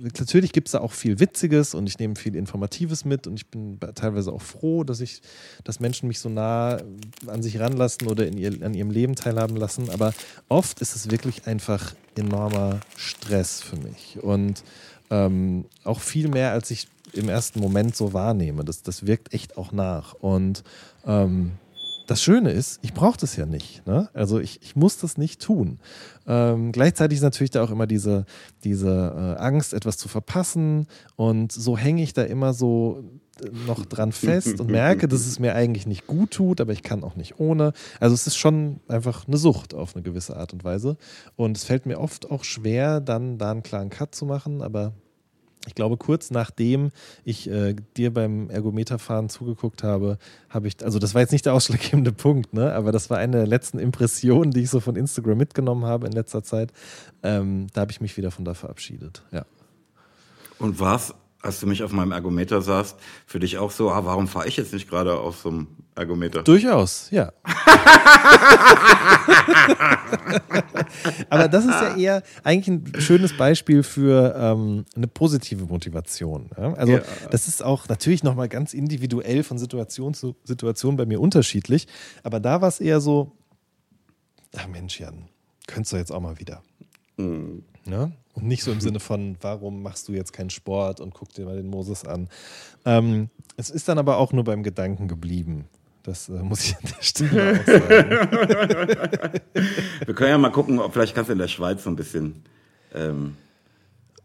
natürlich 0.00 0.52
gibt 0.52 0.68
es 0.68 0.72
da 0.72 0.80
auch 0.80 0.92
viel 0.92 1.20
Witziges 1.20 1.74
und 1.74 1.86
ich 1.86 1.98
nehme 1.98 2.16
viel 2.16 2.34
Informatives 2.34 3.04
mit 3.04 3.26
und 3.26 3.36
ich 3.36 3.46
bin 3.46 3.78
teilweise 3.94 4.32
auch 4.32 4.42
froh, 4.42 4.84
dass 4.84 5.00
ich, 5.00 5.22
dass 5.64 5.80
Menschen 5.80 6.08
mich 6.08 6.18
so 6.18 6.28
nah 6.28 6.78
an 7.26 7.42
sich 7.42 7.60
ranlassen 7.60 8.08
oder 8.08 8.26
in 8.26 8.36
ihr, 8.36 8.64
an 8.64 8.74
ihrem 8.74 8.90
Leben 8.90 9.14
teilhaben 9.14 9.56
lassen. 9.56 9.90
Aber 9.90 10.12
oft 10.48 10.80
ist 10.80 10.96
es 10.96 11.10
wirklich 11.10 11.46
einfach 11.46 11.94
enormer 12.16 12.80
Stress 12.96 13.62
für 13.62 13.76
mich. 13.76 14.18
Und 14.22 14.64
ähm, 15.10 15.66
auch 15.84 16.00
viel 16.00 16.28
mehr, 16.28 16.52
als 16.52 16.70
ich 16.70 16.88
im 17.12 17.28
ersten 17.28 17.60
Moment 17.60 17.96
so 17.96 18.12
wahrnehme. 18.12 18.64
Das, 18.64 18.82
das 18.82 19.06
wirkt 19.06 19.34
echt 19.34 19.56
auch 19.56 19.72
nach. 19.72 20.14
Und 20.14 20.64
ähm, 21.06 21.52
das 22.10 22.22
Schöne 22.24 22.50
ist, 22.50 22.80
ich 22.82 22.92
brauche 22.92 23.18
das 23.18 23.36
ja 23.36 23.46
nicht. 23.46 23.86
Ne? 23.86 24.08
Also 24.14 24.40
ich, 24.40 24.60
ich 24.62 24.74
muss 24.74 24.98
das 24.98 25.16
nicht 25.16 25.40
tun. 25.40 25.78
Ähm, 26.26 26.72
gleichzeitig 26.72 27.18
ist 27.18 27.22
natürlich 27.22 27.52
da 27.52 27.62
auch 27.62 27.70
immer 27.70 27.86
diese, 27.86 28.24
diese 28.64 29.36
äh, 29.38 29.40
Angst, 29.40 29.72
etwas 29.72 29.96
zu 29.96 30.08
verpassen. 30.08 30.88
Und 31.14 31.52
so 31.52 31.78
hänge 31.78 32.02
ich 32.02 32.12
da 32.12 32.24
immer 32.24 32.52
so 32.52 33.04
äh, 33.40 33.48
noch 33.64 33.86
dran 33.86 34.10
fest 34.10 34.58
und 34.58 34.70
merke, 34.70 35.06
dass 35.06 35.24
es 35.24 35.38
mir 35.38 35.54
eigentlich 35.54 35.86
nicht 35.86 36.08
gut 36.08 36.32
tut, 36.32 36.60
aber 36.60 36.72
ich 36.72 36.82
kann 36.82 37.04
auch 37.04 37.14
nicht 37.14 37.38
ohne. 37.38 37.74
Also 38.00 38.14
es 38.14 38.26
ist 38.26 38.36
schon 38.36 38.80
einfach 38.88 39.28
eine 39.28 39.36
Sucht 39.36 39.72
auf 39.72 39.94
eine 39.94 40.02
gewisse 40.02 40.36
Art 40.36 40.52
und 40.52 40.64
Weise. 40.64 40.96
Und 41.36 41.56
es 41.56 41.62
fällt 41.62 41.86
mir 41.86 42.00
oft 42.00 42.28
auch 42.28 42.42
schwer, 42.42 43.00
dann 43.00 43.38
da 43.38 43.52
einen 43.52 43.62
klaren 43.62 43.88
Cut 43.88 44.16
zu 44.16 44.24
machen, 44.26 44.62
aber 44.62 44.94
ich 45.66 45.74
glaube, 45.74 45.96
kurz 45.98 46.30
nachdem 46.30 46.90
ich 47.24 47.50
äh, 47.50 47.74
dir 47.96 48.12
beim 48.12 48.48
Ergometerfahren 48.48 49.28
zugeguckt 49.28 49.82
habe, 49.82 50.18
habe 50.48 50.68
ich, 50.68 50.82
also 50.82 50.98
das 50.98 51.14
war 51.14 51.20
jetzt 51.20 51.32
nicht 51.32 51.44
der 51.44 51.54
ausschlaggebende 51.54 52.12
Punkt, 52.12 52.54
ne? 52.54 52.72
aber 52.72 52.92
das 52.92 53.10
war 53.10 53.18
eine 53.18 53.38
der 53.38 53.46
letzten 53.46 53.78
Impressionen, 53.78 54.52
die 54.52 54.60
ich 54.60 54.70
so 54.70 54.80
von 54.80 54.96
Instagram 54.96 55.36
mitgenommen 55.36 55.84
habe 55.84 56.06
in 56.06 56.12
letzter 56.12 56.42
Zeit. 56.42 56.72
Ähm, 57.22 57.66
da 57.74 57.82
habe 57.82 57.92
ich 57.92 58.00
mich 58.00 58.16
wieder 58.16 58.30
von 58.30 58.44
da 58.44 58.54
verabschiedet. 58.54 59.22
Ja. 59.32 59.44
Und 60.58 60.80
war's, 60.80 61.14
als 61.42 61.60
du 61.60 61.66
mich 61.66 61.82
auf 61.82 61.92
meinem 61.92 62.12
Ergometer 62.12 62.60
saßt, 62.60 62.98
für 63.26 63.38
dich 63.38 63.58
auch 63.58 63.70
so, 63.70 63.90
ah, 63.90 64.04
warum 64.04 64.28
fahre 64.28 64.46
ich 64.48 64.56
jetzt 64.56 64.72
nicht 64.72 64.88
gerade 64.88 65.18
auf 65.18 65.38
so 65.38 65.48
einem 65.48 65.68
Ergometer? 65.94 66.42
Durchaus, 66.42 67.10
ja. 67.10 67.32
Aber 71.30 71.48
das 71.48 71.64
ist 71.64 71.80
ja 71.80 71.96
eher 71.96 72.22
eigentlich 72.44 72.68
ein 72.68 73.00
schönes 73.00 73.36
Beispiel 73.36 73.82
für 73.82 74.34
ähm, 74.36 74.84
eine 74.94 75.06
positive 75.06 75.64
Motivation. 75.64 76.50
Ja? 76.56 76.74
Also 76.74 76.92
ja. 76.94 77.02
das 77.30 77.48
ist 77.48 77.62
auch 77.62 77.88
natürlich 77.88 78.22
nochmal 78.22 78.48
ganz 78.48 78.74
individuell 78.74 79.42
von 79.42 79.58
Situation 79.58 80.12
zu 80.14 80.36
Situation 80.44 80.96
bei 80.96 81.06
mir 81.06 81.20
unterschiedlich. 81.20 81.86
Aber 82.22 82.40
da 82.40 82.60
war 82.60 82.68
es 82.68 82.80
eher 82.80 83.00
so, 83.00 83.32
ach 84.56 84.68
Mensch, 84.68 85.00
Jan, 85.00 85.28
könntest 85.66 85.92
du 85.92 85.96
jetzt 85.96 86.12
auch 86.12 86.20
mal 86.20 86.38
wieder. 86.38 86.62
Mhm. 87.16 87.64
Ja? 87.90 88.10
Und 88.34 88.46
nicht 88.46 88.62
so 88.62 88.72
im 88.72 88.80
Sinne 88.80 89.00
von, 89.00 89.36
warum 89.40 89.82
machst 89.82 90.08
du 90.08 90.12
jetzt 90.12 90.32
keinen 90.32 90.50
Sport 90.50 91.00
und 91.00 91.14
guck 91.14 91.32
dir 91.32 91.44
mal 91.44 91.56
den 91.56 91.68
Moses 91.68 92.04
an. 92.04 92.28
Ähm, 92.84 93.30
es 93.56 93.70
ist 93.70 93.88
dann 93.88 93.98
aber 93.98 94.18
auch 94.18 94.32
nur 94.32 94.44
beim 94.44 94.62
Gedanken 94.62 95.08
geblieben. 95.08 95.66
Das 96.02 96.28
äh, 96.28 96.32
muss 96.32 96.64
ich 96.64 96.76
an 96.76 96.82
der 96.84 97.02
Stelle 97.02 97.60
auch 97.60 97.66
sagen. 97.66 99.40
Wir 100.06 100.14
können 100.14 100.30
ja 100.30 100.38
mal 100.38 100.50
gucken, 100.50 100.78
ob 100.78 100.92
vielleicht 100.92 101.14
kannst 101.14 101.28
du 101.28 101.32
in 101.32 101.38
der 101.38 101.48
Schweiz 101.48 101.84
so 101.84 101.90
ein 101.90 101.96
bisschen 101.96 102.42
ähm, 102.94 103.36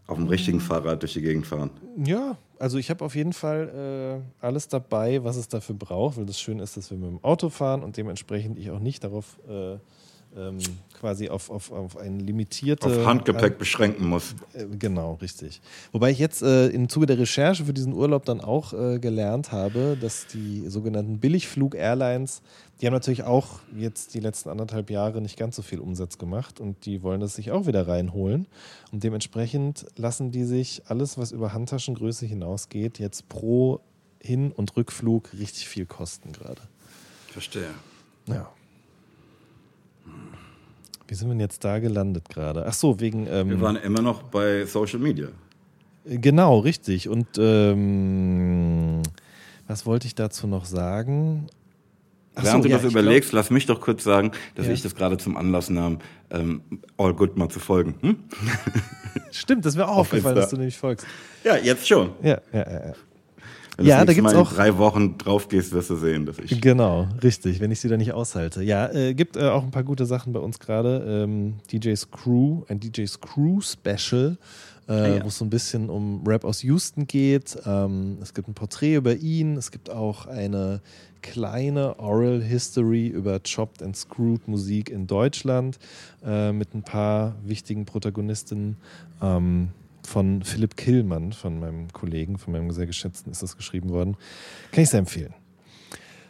auf 0.07 0.17
dem 0.17 0.27
richtigen 0.27 0.59
Fahrrad 0.59 1.01
durch 1.01 1.13
die 1.13 1.21
Gegend 1.21 1.47
fahren. 1.47 1.71
Ja, 1.97 2.37
also 2.59 2.77
ich 2.77 2.89
habe 2.89 3.03
auf 3.03 3.15
jeden 3.15 3.33
Fall 3.33 4.21
äh, 4.41 4.45
alles 4.45 4.67
dabei, 4.67 5.23
was 5.23 5.35
es 5.35 5.47
dafür 5.47 5.75
braucht, 5.75 6.17
weil 6.17 6.25
das 6.25 6.39
Schöne 6.39 6.63
ist, 6.63 6.77
dass 6.77 6.91
wir 6.91 6.97
mit 6.97 7.09
dem 7.09 7.23
Auto 7.23 7.49
fahren 7.49 7.83
und 7.83 7.97
dementsprechend 7.97 8.57
ich 8.57 8.71
auch 8.71 8.79
nicht 8.79 9.03
darauf 9.03 9.37
äh, 9.49 9.77
ähm, 10.37 10.59
quasi 10.99 11.29
auf, 11.29 11.49
auf, 11.49 11.71
auf 11.71 11.97
ein 11.97 12.19
limitierte. 12.19 12.87
Auf 12.87 13.05
Handgepäck 13.05 13.53
ein, 13.53 13.57
beschränken 13.57 14.07
muss. 14.07 14.35
Äh, 14.53 14.65
genau, 14.77 15.13
richtig. 15.15 15.61
Wobei 15.91 16.11
ich 16.11 16.19
jetzt 16.19 16.41
äh, 16.41 16.67
im 16.67 16.89
Zuge 16.89 17.05
der 17.05 17.19
Recherche 17.19 17.65
für 17.65 17.73
diesen 17.73 17.93
Urlaub 17.93 18.25
dann 18.25 18.41
auch 18.41 18.73
äh, 18.73 18.99
gelernt 18.99 19.51
habe, 19.51 19.97
dass 19.99 20.27
die 20.27 20.67
sogenannten 20.67 21.19
Billigflug-Airlines, 21.19 22.41
die 22.79 22.87
haben 22.87 22.93
natürlich 22.93 23.23
auch 23.23 23.59
jetzt 23.75 24.13
die 24.13 24.19
letzten 24.19 24.49
anderthalb 24.49 24.89
Jahre 24.89 25.21
nicht 25.21 25.37
ganz 25.37 25.55
so 25.55 25.61
viel 25.61 25.79
Umsatz 25.79 26.17
gemacht 26.17 26.59
und 26.59 26.85
die 26.85 27.03
wollen 27.03 27.21
das 27.21 27.35
sich 27.35 27.51
auch 27.51 27.67
wieder 27.67 27.87
reinholen. 27.87 28.47
Und 28.91 29.03
dementsprechend 29.03 29.85
lassen 29.95 30.31
die 30.31 30.43
sich 30.43 30.83
alles, 30.87 31.17
was 31.17 31.31
über 31.31 31.53
Handtaschengröße 31.53 32.25
hinausgeht, 32.25 32.99
jetzt 32.99 33.29
pro 33.29 33.81
Hin- 34.21 34.51
und 34.51 34.75
Rückflug 34.75 35.33
richtig 35.33 35.67
viel 35.67 35.85
kosten 35.85 36.31
gerade. 36.31 36.61
Verstehe. 37.27 37.69
Ja. 38.27 38.49
Wie 41.07 41.13
sind 41.13 41.27
wir 41.27 41.33
denn 41.33 41.39
jetzt 41.39 41.63
da 41.63 41.79
gelandet 41.79 42.29
gerade? 42.29 42.65
Ach 42.67 42.73
so, 42.73 42.99
wegen. 42.99 43.27
Ähm, 43.27 43.49
wir 43.49 43.61
waren 43.61 43.75
immer 43.75 44.01
noch 44.01 44.23
bei 44.23 44.65
Social 44.65 44.99
Media. 44.99 45.27
Genau, 46.05 46.59
richtig. 46.59 47.09
Und 47.09 47.27
ähm, 47.37 49.01
was 49.67 49.85
wollte 49.85 50.07
ich 50.07 50.15
dazu 50.15 50.47
noch 50.47 50.65
sagen? 50.65 51.47
Ach 52.35 52.43
Während 52.43 52.63
so, 52.63 52.67
du 52.67 52.75
ja, 52.75 52.81
das 52.81 52.91
überlegst, 52.91 53.29
glaub, 53.29 53.39
lass 53.39 53.49
mich 53.49 53.65
doch 53.65 53.79
kurz 53.79 54.03
sagen, 54.03 54.31
dass 54.55 54.67
ja. 54.67 54.73
ich 54.73 54.81
das 54.81 54.93
gerade 54.93 55.17
zum 55.17 55.37
Anlass 55.37 55.69
nahm, 55.69 55.99
ähm, 56.31 56.61
All 56.97 57.13
Good 57.13 57.37
mal 57.37 57.49
zu 57.49 57.59
folgen. 57.59 57.95
Hm? 58.01 58.17
Stimmt, 59.31 59.65
das 59.65 59.77
wäre 59.77 59.87
auch 59.87 59.97
aufgefallen, 59.97 60.35
dass 60.35 60.49
du 60.49 60.57
nämlich 60.57 60.77
folgst. 60.77 61.07
Ja, 61.43 61.55
jetzt 61.55 61.87
schon. 61.87 62.11
Ja, 62.21 62.41
ja, 62.51 62.71
ja. 62.71 62.93
Wenn 63.77 63.85
ja, 63.85 64.05
da 64.05 64.13
gibt's 64.13 64.33
mal 64.33 64.39
auch 64.39 64.53
drei 64.53 64.77
Wochen 64.77 65.17
drauf 65.17 65.49
gehst, 65.49 65.73
wirst 65.73 65.89
du 65.89 65.95
sehen, 65.95 66.25
dass 66.25 66.39
ich. 66.39 66.61
Genau, 66.61 67.07
richtig, 67.21 67.59
wenn 67.59 67.71
ich 67.71 67.79
sie 67.81 67.89
da 67.89 67.97
nicht 67.97 68.13
aushalte. 68.13 68.63
Ja, 68.63 68.91
äh, 68.93 69.13
gibt 69.13 69.35
äh, 69.35 69.49
auch 69.49 69.63
ein 69.63 69.71
paar 69.71 69.83
gute 69.83 70.05
Sachen 70.05 70.31
bei 70.33 70.39
uns 70.39 70.59
gerade. 70.59 71.03
Ähm, 71.07 71.55
DJ's 71.71 72.09
Crew, 72.09 72.63
ein 72.69 72.79
DJ's 72.79 73.19
Crew 73.19 73.59
Special, 73.61 74.37
äh, 74.87 74.91
ah, 74.91 75.07
ja. 75.07 75.23
wo 75.23 75.27
es 75.27 75.37
so 75.37 75.45
ein 75.45 75.49
bisschen 75.49 75.89
um 75.89 76.25
Rap 76.25 76.45
aus 76.45 76.63
Houston 76.63 77.05
geht. 77.05 77.57
Ähm, 77.65 78.17
es 78.21 78.33
gibt 78.33 78.47
ein 78.47 78.53
Porträt 78.53 78.95
über 78.95 79.15
ihn. 79.15 79.57
Es 79.57 79.71
gibt 79.71 79.89
auch 79.89 80.25
eine 80.27 80.81
kleine 81.21 81.99
Oral 81.99 82.41
History 82.41 83.07
über 83.07 83.39
Chopped 83.39 83.81
and 83.81 83.97
Screwed 83.97 84.47
Musik 84.47 84.89
in 84.89 85.07
Deutschland 85.07 85.79
äh, 86.23 86.51
mit 86.51 86.75
ein 86.75 86.83
paar 86.83 87.35
wichtigen 87.43 87.85
Protagonistinnen. 87.85 88.77
Ähm, 89.21 89.69
von 90.05 90.43
Philipp 90.43 90.77
Killmann, 90.77 91.33
von 91.33 91.59
meinem 91.59 91.91
Kollegen, 91.93 92.37
von 92.37 92.53
meinem 92.53 92.71
sehr 92.71 92.85
geschätzten, 92.85 93.31
ist 93.31 93.43
das 93.43 93.57
geschrieben 93.57 93.89
worden. 93.89 94.17
Kann 94.71 94.83
ich 94.83 94.89
sehr 94.89 94.99
empfehlen. 94.99 95.33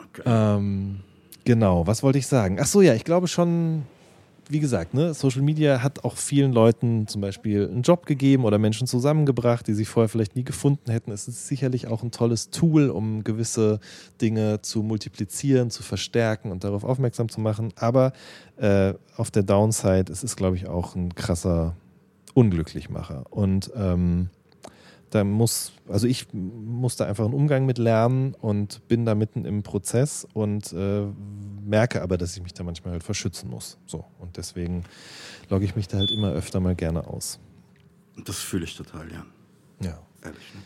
Okay. 0.09 0.23
Ähm, 0.25 1.01
genau, 1.43 1.85
was 1.87 2.03
wollte 2.03 2.17
ich 2.19 2.27
sagen? 2.27 2.57
Ach 2.59 2.67
so, 2.67 2.81
ja, 2.81 2.93
ich 2.93 3.03
glaube 3.03 3.27
schon, 3.27 3.83
wie 4.49 4.59
gesagt, 4.59 4.93
ne, 4.93 5.13
Social 5.13 5.41
Media 5.41 5.81
hat 5.81 6.03
auch 6.03 6.17
vielen 6.17 6.53
Leuten 6.53 7.07
zum 7.07 7.21
Beispiel 7.21 7.67
einen 7.67 7.81
Job 7.81 8.05
gegeben 8.05 8.45
oder 8.45 8.57
Menschen 8.57 8.87
zusammengebracht, 8.87 9.67
die 9.67 9.73
sich 9.73 9.87
vorher 9.87 10.09
vielleicht 10.09 10.35
nie 10.35 10.43
gefunden 10.43 10.91
hätten. 10.91 11.11
Es 11.11 11.27
ist 11.27 11.47
sicherlich 11.47 11.87
auch 11.87 12.03
ein 12.03 12.11
tolles 12.11 12.49
Tool, 12.51 12.89
um 12.89 13.23
gewisse 13.23 13.79
Dinge 14.21 14.61
zu 14.61 14.83
multiplizieren, 14.83 15.71
zu 15.71 15.83
verstärken 15.83 16.51
und 16.51 16.63
darauf 16.63 16.83
aufmerksam 16.83 17.29
zu 17.29 17.41
machen. 17.41 17.73
Aber 17.75 18.13
äh, 18.57 18.93
auf 19.17 19.31
der 19.31 19.43
Downside, 19.43 20.11
es 20.11 20.23
ist, 20.23 20.35
glaube 20.35 20.57
ich, 20.57 20.67
auch 20.67 20.95
ein 20.95 21.15
krasser 21.15 21.75
unglücklich 22.35 22.89
mache. 22.91 23.23
Und 23.31 23.71
ähm, 23.75 24.29
da 25.09 25.23
muss, 25.23 25.71
also 25.87 26.05
ich 26.05 26.27
musste 26.33 27.07
einfach 27.07 27.23
einen 27.25 27.33
Umgang 27.33 27.65
mit 27.65 27.77
lernen 27.77 28.35
und 28.35 28.87
bin 28.87 29.05
da 29.05 29.15
mitten 29.15 29.45
im 29.45 29.63
Prozess 29.63 30.27
und 30.33 30.73
äh, 30.73 31.05
merke 31.63 32.01
aber, 32.01 32.17
dass 32.17 32.35
ich 32.35 32.43
mich 32.43 32.53
da 32.53 32.63
manchmal 32.63 32.91
halt 32.91 33.03
verschützen 33.03 33.49
muss. 33.49 33.77
So. 33.85 34.05
Und 34.19 34.37
deswegen 34.37 34.83
logge 35.49 35.65
ich 35.65 35.75
mich 35.75 35.87
da 35.87 35.97
halt 35.97 36.11
immer 36.11 36.31
öfter 36.31 36.59
mal 36.59 36.75
gerne 36.75 37.07
aus. 37.07 37.39
Das 38.25 38.37
fühle 38.39 38.65
ich 38.65 38.75
total, 38.75 39.09
Jan. 39.11 39.25
Ja. 39.81 39.97
Ehrlich, 40.21 40.53
ne? 40.53 40.61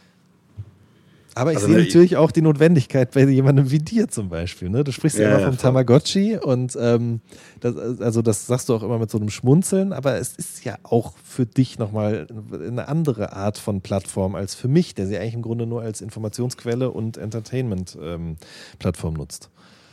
Aber 1.35 1.51
ich 1.51 1.57
also, 1.57 1.67
sehe 1.67 1.77
ne, 1.77 1.83
natürlich 1.83 2.17
auch 2.17 2.31
die 2.31 2.41
Notwendigkeit 2.41 3.11
bei 3.11 3.23
jemandem 3.23 3.71
wie 3.71 3.79
dir 3.79 4.07
zum 4.07 4.29
Beispiel. 4.29 4.69
Ne? 4.69 4.83
Du 4.83 4.91
sprichst 4.91 5.17
ja, 5.17 5.29
immer 5.29 5.39
vom 5.39 5.55
ja, 5.55 5.61
Tamagotchi 5.61 6.37
und 6.37 6.77
ähm, 6.79 7.21
das, 7.59 7.75
also 8.01 8.21
das 8.21 8.47
sagst 8.47 8.69
du 8.69 8.75
auch 8.75 8.83
immer 8.83 8.99
mit 8.99 9.11
so 9.11 9.17
einem 9.17 9.29
Schmunzeln, 9.29 9.93
aber 9.93 10.17
es 10.17 10.35
ist 10.35 10.65
ja 10.65 10.77
auch 10.83 11.13
für 11.23 11.45
dich 11.45 11.77
nochmal 11.79 12.27
eine 12.51 12.87
andere 12.87 13.33
Art 13.33 13.57
von 13.57 13.81
Plattform 13.81 14.35
als 14.35 14.55
für 14.55 14.67
mich, 14.67 14.95
der 14.95 15.07
sie 15.07 15.17
eigentlich 15.17 15.35
im 15.35 15.41
Grunde 15.41 15.65
nur 15.65 15.81
als 15.81 16.01
Informationsquelle 16.01 16.89
und 16.89 17.17
Entertainment-Plattform 17.17 19.13
ähm, 19.13 19.19
nutzt. 19.19 19.49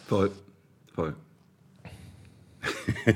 Voll, 0.08 0.30
voll. 0.94 1.14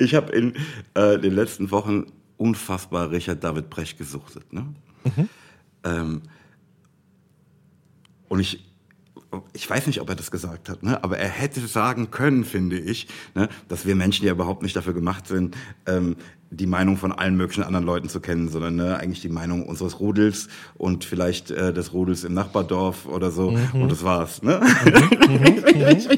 ich 0.00 0.14
habe 0.14 0.32
in 0.32 0.54
äh, 0.94 1.18
den 1.18 1.32
letzten 1.32 1.70
Wochen 1.70 2.06
unfassbar 2.36 3.10
Richard 3.10 3.44
David 3.44 3.70
Brecht 3.70 3.98
gesuchtet. 3.98 4.52
Ne? 4.52 4.66
Mhm. 5.04 5.28
Ähm, 5.84 6.22
und 8.30 8.38
ich, 8.38 8.64
ich 9.52 9.68
weiß 9.68 9.88
nicht, 9.88 10.00
ob 10.00 10.08
er 10.08 10.14
das 10.14 10.30
gesagt 10.30 10.68
hat, 10.68 10.84
ne? 10.84 11.02
aber 11.02 11.18
er 11.18 11.28
hätte 11.28 11.60
sagen 11.66 12.10
können, 12.10 12.44
finde 12.44 12.78
ich, 12.78 13.08
ne? 13.34 13.48
dass 13.68 13.84
wir 13.84 13.96
Menschen 13.96 14.24
ja 14.24 14.32
überhaupt 14.32 14.62
nicht 14.62 14.76
dafür 14.76 14.94
gemacht 14.94 15.26
sind, 15.26 15.56
ähm, 15.86 16.16
die 16.50 16.66
Meinung 16.66 16.96
von 16.96 17.10
allen 17.12 17.36
möglichen 17.36 17.64
anderen 17.64 17.84
Leuten 17.84 18.08
zu 18.08 18.20
kennen, 18.20 18.48
sondern 18.48 18.76
ne, 18.76 18.96
eigentlich 18.96 19.20
die 19.20 19.28
Meinung 19.28 19.66
unseres 19.66 20.00
Rudels 20.00 20.48
und 20.76 21.04
vielleicht 21.04 21.50
äh, 21.50 21.72
des 21.72 21.92
Rudels 21.92 22.24
im 22.24 22.34
Nachbardorf 22.34 23.06
oder 23.06 23.30
so. 23.30 23.52
Mhm. 23.52 23.82
Und 23.82 23.92
das 23.92 24.04
war's. 24.04 24.42
Ne? 24.42 24.60
Mhm. 24.84 25.34
Mhm. 25.34 26.08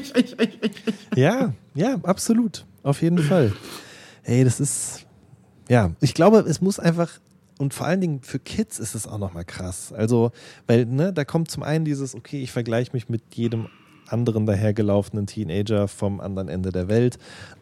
ja, 1.15 1.53
ja, 1.75 1.95
absolut. 2.03 2.65
Auf 2.81 3.01
jeden 3.01 3.19
Fall. 3.19 3.53
Hey, 4.23 4.43
das 4.43 4.59
ist. 4.59 5.05
Ja, 5.69 5.91
ich 6.01 6.13
glaube, 6.13 6.39
es 6.39 6.61
muss 6.61 6.79
einfach 6.79 7.09
und 7.59 7.73
vor 7.73 7.87
allen 7.87 8.01
Dingen 8.01 8.21
für 8.21 8.39
Kids 8.39 8.79
ist 8.79 8.95
es 8.95 9.07
auch 9.07 9.17
nochmal 9.17 9.45
krass. 9.45 9.93
Also, 9.93 10.31
weil, 10.67 10.85
ne, 10.85 11.13
da 11.13 11.25
kommt 11.25 11.51
zum 11.51 11.63
einen 11.63 11.85
dieses, 11.85 12.15
okay, 12.15 12.41
ich 12.41 12.51
vergleiche 12.51 12.91
mich 12.93 13.09
mit 13.09 13.21
jedem 13.35 13.67
anderen 14.07 14.45
dahergelaufenen 14.45 15.27
Teenager 15.27 15.87
vom 15.87 16.19
anderen 16.19 16.49
Ende 16.49 16.71
der 16.71 16.87
Welt. 16.87 17.17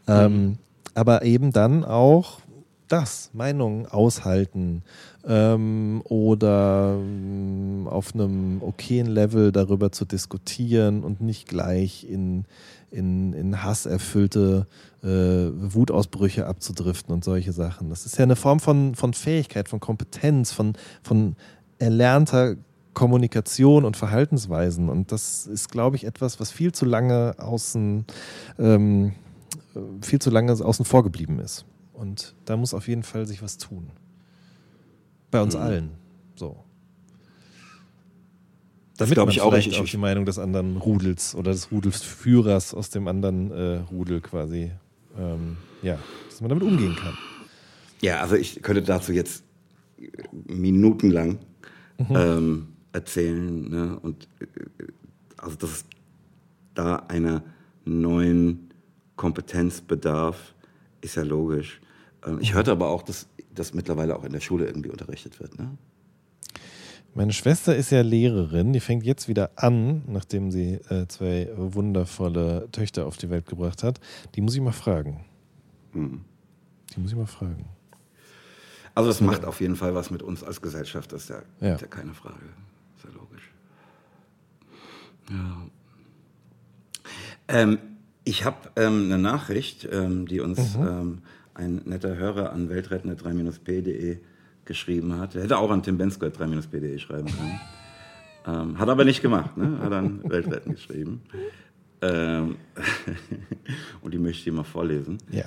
Mhm. 0.07 0.13
Ähm, 0.13 0.57
aber 0.93 1.23
eben 1.23 1.51
dann 1.51 1.85
auch 1.85 2.41
das, 2.87 3.29
Meinungen 3.33 3.85
aushalten 3.85 4.83
ähm, 5.25 6.01
oder 6.03 6.97
ähm, 6.99 7.87
auf 7.89 8.13
einem 8.13 8.61
okayen 8.61 9.07
Level 9.07 9.53
darüber 9.53 9.93
zu 9.93 10.03
diskutieren 10.03 11.03
und 11.03 11.21
nicht 11.21 11.47
gleich 11.47 12.05
in, 12.09 12.43
in, 12.91 13.33
in 13.33 13.63
hasserfüllte 13.63 14.67
äh, 15.01 15.07
Wutausbrüche 15.07 16.45
abzudriften 16.45 17.13
und 17.13 17.23
solche 17.23 17.53
Sachen. 17.53 17.89
Das 17.89 18.05
ist 18.05 18.17
ja 18.17 18.23
eine 18.23 18.35
Form 18.35 18.59
von, 18.59 18.95
von 18.95 19.13
Fähigkeit, 19.13 19.69
von 19.69 19.79
Kompetenz, 19.79 20.51
von, 20.51 20.73
von 21.01 21.35
erlernter 21.79 22.55
Kommunikation 22.93 23.85
und 23.85 23.97
Verhaltensweisen. 23.97 24.89
Und 24.89 25.11
das 25.11 25.47
ist, 25.47 25.69
glaube 25.69 25.95
ich, 25.95 26.03
etwas, 26.03 26.39
was 26.39 26.51
viel 26.51 26.73
zu 26.73 26.85
lange 26.85 27.35
außen, 27.37 28.05
ähm, 28.59 29.13
viel 30.01 30.19
zu 30.19 30.29
lange 30.29 30.51
außen 30.51 30.85
vor 30.85 31.03
geblieben 31.03 31.39
ist. 31.39 31.65
Und 31.93 32.35
da 32.45 32.57
muss 32.57 32.73
auf 32.73 32.87
jeden 32.87 33.03
Fall 33.03 33.25
sich 33.25 33.41
was 33.41 33.57
tun. 33.57 33.91
Bei 35.29 35.41
uns 35.41 35.55
mhm. 35.55 35.61
allen. 35.61 35.89
So. 36.35 36.57
Damit 39.01 39.17
das 39.17 39.25
man 39.25 39.31
ich 39.31 39.41
auch, 39.41 39.51
vielleicht 39.51 39.67
ich, 39.71 39.79
auch 39.79 39.85
die 39.85 39.97
Meinung 39.97 40.25
des 40.25 40.37
anderen 40.37 40.77
Rudels 40.77 41.35
oder 41.35 41.51
des 41.51 41.71
Rudelsführers 41.71 42.73
aus 42.73 42.89
dem 42.89 43.07
anderen 43.07 43.51
äh, 43.51 43.77
Rudel 43.91 44.21
quasi, 44.21 44.71
ähm, 45.17 45.57
ja, 45.81 45.97
dass 46.29 46.41
man 46.41 46.49
damit 46.49 46.63
umgehen 46.63 46.95
kann. 46.95 47.17
Ja, 48.01 48.21
also 48.21 48.35
ich 48.35 48.61
könnte 48.61 48.81
dazu 48.81 49.11
jetzt 49.11 49.43
minutenlang 50.47 51.39
mhm. 51.97 52.15
ähm, 52.15 52.67
erzählen. 52.91 53.69
Ne? 53.69 53.99
Und 54.01 54.27
äh, 54.39 54.45
also 55.37 55.55
dass 55.57 55.69
es 55.71 55.85
da 56.73 56.97
eine 57.07 57.43
neuen 57.85 58.69
Kompetenzbedarf, 59.15 60.53
ist 61.01 61.15
ja 61.15 61.23
logisch. 61.23 61.81
Ähm, 62.25 62.37
ich 62.39 62.53
hörte 62.53 62.71
aber 62.71 62.89
auch, 62.89 63.01
dass 63.01 63.27
das 63.53 63.73
mittlerweile 63.73 64.15
auch 64.15 64.23
in 64.23 64.31
der 64.31 64.39
Schule 64.39 64.65
irgendwie 64.65 64.89
unterrichtet 64.89 65.39
wird. 65.39 65.57
Ne? 65.57 65.77
Meine 67.13 67.33
Schwester 67.33 67.75
ist 67.75 67.89
ja 67.91 68.01
Lehrerin, 68.01 68.71
die 68.71 68.79
fängt 68.79 69.03
jetzt 69.03 69.27
wieder 69.27 69.51
an, 69.57 70.03
nachdem 70.07 70.49
sie 70.49 70.75
äh, 70.89 71.07
zwei 71.07 71.49
wundervolle 71.55 72.69
Töchter 72.71 73.05
auf 73.05 73.17
die 73.17 73.29
Welt 73.29 73.45
gebracht 73.47 73.83
hat. 73.83 73.99
Die 74.35 74.41
muss 74.41 74.55
ich 74.55 74.61
mal 74.61 74.71
fragen. 74.71 75.25
Hm. 75.91 76.21
Die 76.95 76.99
muss 77.01 77.11
ich 77.11 77.17
mal 77.17 77.25
fragen. 77.27 77.65
Also 78.95 79.09
das 79.09 79.19
macht 79.21 79.43
auf 79.45 79.59
jeden 79.61 79.75
Fall 79.75 79.93
was 79.93 80.09
mit 80.09 80.21
uns 80.21 80.43
als 80.43 80.61
Gesellschaft, 80.61 81.11
das 81.11 81.23
ist 81.23 81.29
ja, 81.29 81.41
Ja. 81.59 81.75
ist 81.75 81.81
ja 81.81 81.87
keine 81.87 82.13
Frage. 82.13 82.45
Ist 82.97 83.03
ja 83.05 83.09
logisch. 83.11 83.51
Ja. 85.29 85.67
Ähm, 87.47 87.77
ich 88.23 88.45
habe 88.45 88.69
ähm, 88.75 89.05
eine 89.05 89.17
Nachricht, 89.17 89.87
ähm, 89.91 90.27
die 90.27 90.39
uns 90.39 90.75
ähm, 90.75 91.19
ein 91.53 91.81
netter 91.85 92.15
Hörer 92.15 92.51
an 92.53 92.69
weltrettende3-p.de 92.69 94.19
geschrieben 94.65 95.17
hat. 95.17 95.35
Er 95.35 95.43
hätte 95.43 95.57
auch 95.57 95.71
an 95.71 95.83
Tim 95.83 95.97
Bensko 95.97 96.25
3-p.de 96.27 96.97
schreiben 96.99 97.27
können. 97.27 97.59
ähm, 98.47 98.79
hat 98.79 98.89
aber 98.89 99.05
nicht 99.05 99.21
gemacht, 99.21 99.57
ne? 99.57 99.79
Hat 99.81 99.91
an 99.91 100.21
Weltretten 100.23 100.73
geschrieben. 100.73 101.21
Ähm, 102.01 102.57
und 104.01 104.13
die 104.13 104.17
möchte 104.17 104.39
ich 104.39 104.43
dir 104.45 104.53
mal 104.53 104.63
vorlesen. 104.63 105.17
Ja. 105.29 105.45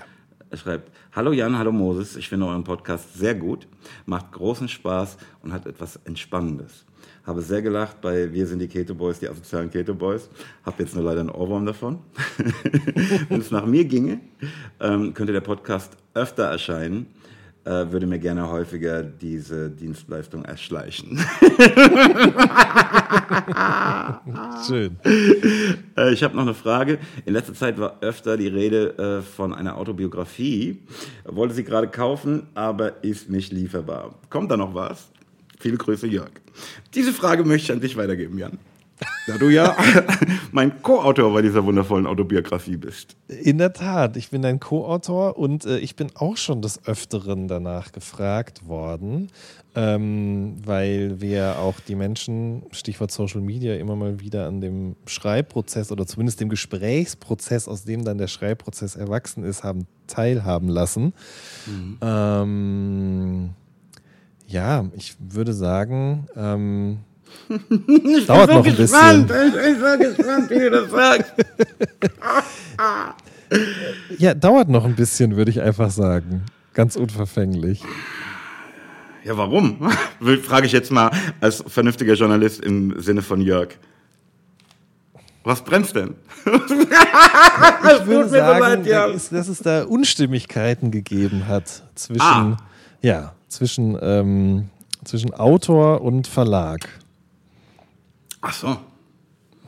Er 0.51 0.57
schreibt, 0.57 0.93
Hallo 1.12 1.33
Jan, 1.33 1.59
hallo 1.59 1.73
Moses, 1.73 2.17
ich 2.17 2.29
finde 2.29 2.47
euren 2.47 2.62
Podcast 2.62 3.15
sehr 3.15 3.35
gut, 3.35 3.67
macht 4.07 4.31
großen 4.33 4.69
Spaß 4.69 5.17
und 5.43 5.53
hat 5.53 5.67
etwas 5.67 5.97
Entspannendes. 6.05 6.85
Habe 7.25 7.43
sehr 7.43 7.62
gelacht 7.62 8.01
bei 8.01 8.33
Wir 8.33 8.47
sind 8.47 8.59
die 8.59 8.69
Keto 8.69 8.95
Boys, 8.95 9.19
die 9.19 9.29
asozialen 9.29 9.71
Keto 9.71 9.95
Boys. 9.95 10.29
Hab 10.62 10.79
jetzt 10.79 10.95
nur 10.95 11.03
leider 11.03 11.21
einen 11.21 11.31
Ohrwurm 11.31 11.65
davon. 11.65 12.01
Wenn 13.29 13.41
es 13.41 13.51
nach 13.51 13.65
mir 13.65 13.85
ginge, 13.87 14.21
ähm, 14.79 15.15
könnte 15.15 15.33
der 15.33 15.41
Podcast 15.41 15.97
öfter 16.12 16.45
erscheinen, 16.45 17.07
äh, 17.65 17.91
würde 17.91 18.07
mir 18.07 18.19
gerne 18.19 18.49
häufiger 18.49 19.03
diese 19.03 19.71
Dienstleistung 19.71 20.45
erschleichen. 20.45 21.19
Schön. 24.67 24.99
Äh, 25.97 26.12
ich 26.12 26.23
habe 26.23 26.37
noch 26.37 26.43
eine 26.43 26.55
Frage. 26.55 26.99
In 27.25 27.33
letzter 27.33 27.55
Zeit 27.55 27.79
war 27.79 27.99
öfter 28.01 28.37
die 28.37 28.49
Rede 28.49 28.99
äh, 28.99 29.23
von 29.23 29.55
einer 29.55 29.77
Autobiografie. 29.77 30.83
Wollte 31.25 31.55
sie 31.55 31.65
gerade 31.65 31.89
kaufen, 31.89 32.49
aber 32.55 33.03
ist 33.03 33.31
nicht 33.31 33.53
lieferbar. 33.53 34.15
Kommt 34.29 34.51
da 34.51 34.57
noch 34.57 34.75
was? 34.75 35.11
Viele 35.59 35.79
Grüße, 35.79 36.07
Jörg. 36.07 36.31
Diese 36.95 37.12
Frage 37.12 37.45
möchte 37.45 37.65
ich 37.65 37.73
an 37.73 37.81
dich 37.81 37.97
weitergeben, 37.97 38.39
Jan. 38.39 38.59
Da 39.27 39.39
du 39.39 39.49
ja 39.49 39.75
mein 40.55 40.83
Co-Autor 40.83 41.33
bei 41.33 41.43
dieser 41.43 41.65
wundervollen 41.65 42.07
Autobiografie 42.07 42.77
bist. 42.77 43.17
In 43.27 43.59
der 43.59 43.73
Tat, 43.73 44.17
ich 44.17 44.31
bin 44.31 44.41
dein 44.41 44.61
Co-Autor 44.61 45.37
und 45.37 45.67
äh, 45.67 45.79
ich 45.79 45.97
bin 45.97 46.13
auch 46.15 46.37
schon 46.37 46.63
des 46.63 46.87
Öfteren 46.87 47.49
danach 47.49 47.91
gefragt 47.91 48.69
worden, 48.69 49.33
ähm, 49.75 50.55
weil 50.65 51.21
wir 51.21 51.59
auch 51.59 51.81
die 51.81 51.97
Menschen, 51.97 52.63
Stichwort 52.71 53.11
Social 53.11 53.41
Media, 53.41 53.75
immer 53.75 53.97
mal 53.97 54.21
wieder 54.21 54.47
an 54.47 54.61
dem 54.61 54.95
Schreibprozess 55.07 55.91
oder 55.91 56.07
zumindest 56.07 56.41
dem 56.41 56.51
Gesprächsprozess, 56.51 57.67
aus 57.67 57.83
dem 57.83 58.05
dann 58.05 58.19
der 58.19 58.29
Schreibprozess 58.29 58.95
erwachsen 58.95 59.43
ist, 59.43 59.65
haben 59.65 59.89
teilhaben 60.07 60.69
lassen. 60.69 61.15
Ähm, 62.01 63.51
ja, 64.47 64.85
ich 64.95 65.17
würde 65.19 65.53
sagen, 65.53 66.29
ähm, 66.37 66.99
dauert 68.26 68.51
noch 68.51 68.64
ein 68.66 68.76
bisschen. 68.76 69.20
Ich 69.22 69.26
bin 69.28 69.80
so 69.80 69.99
gespannt, 69.99 70.51
wie 70.51 70.59
du 70.59 70.70
das 70.70 70.91
sagst. 70.91 71.35
Ja, 74.18 74.35
dauert 74.35 74.68
noch 74.68 74.85
ein 74.85 74.97
bisschen, 74.97 75.37
würde 75.37 75.51
ich 75.51 75.61
einfach 75.61 75.91
sagen. 75.91 76.43
Ganz 76.72 76.97
unverfänglich. 76.97 77.82
Ja, 79.22 79.37
warum? 79.37 79.91
Frage 80.43 80.66
ich 80.66 80.72
jetzt 80.72 80.91
mal 80.91 81.11
als 81.41 81.62
vernünftiger 81.66 82.14
Journalist 82.14 82.64
im 82.64 83.01
Sinne 83.01 83.22
von 83.22 83.41
Jörg. 83.41 83.68
Was 85.45 85.62
brennt's 85.62 85.93
denn? 85.93 86.14
Ich 86.47 86.53
würde 86.53 88.07
mir 88.07 88.24
so 88.24 88.30
sagen, 88.30 88.85
leid, 88.85 89.14
dass 89.30 89.49
es 89.49 89.59
da 89.61 89.85
Unstimmigkeiten 89.85 90.91
gegeben 90.91 91.47
hat 91.47 91.82
zwischen, 91.95 92.22
Ah. 92.22 92.57
ja, 93.03 93.35
zwischen, 93.49 93.97
ähm, 94.03 94.68
zwischen 95.05 95.32
Autor 95.35 96.01
und 96.01 96.26
Verlag. 96.26 96.89
Ach 98.47 98.53
so. 98.53 98.77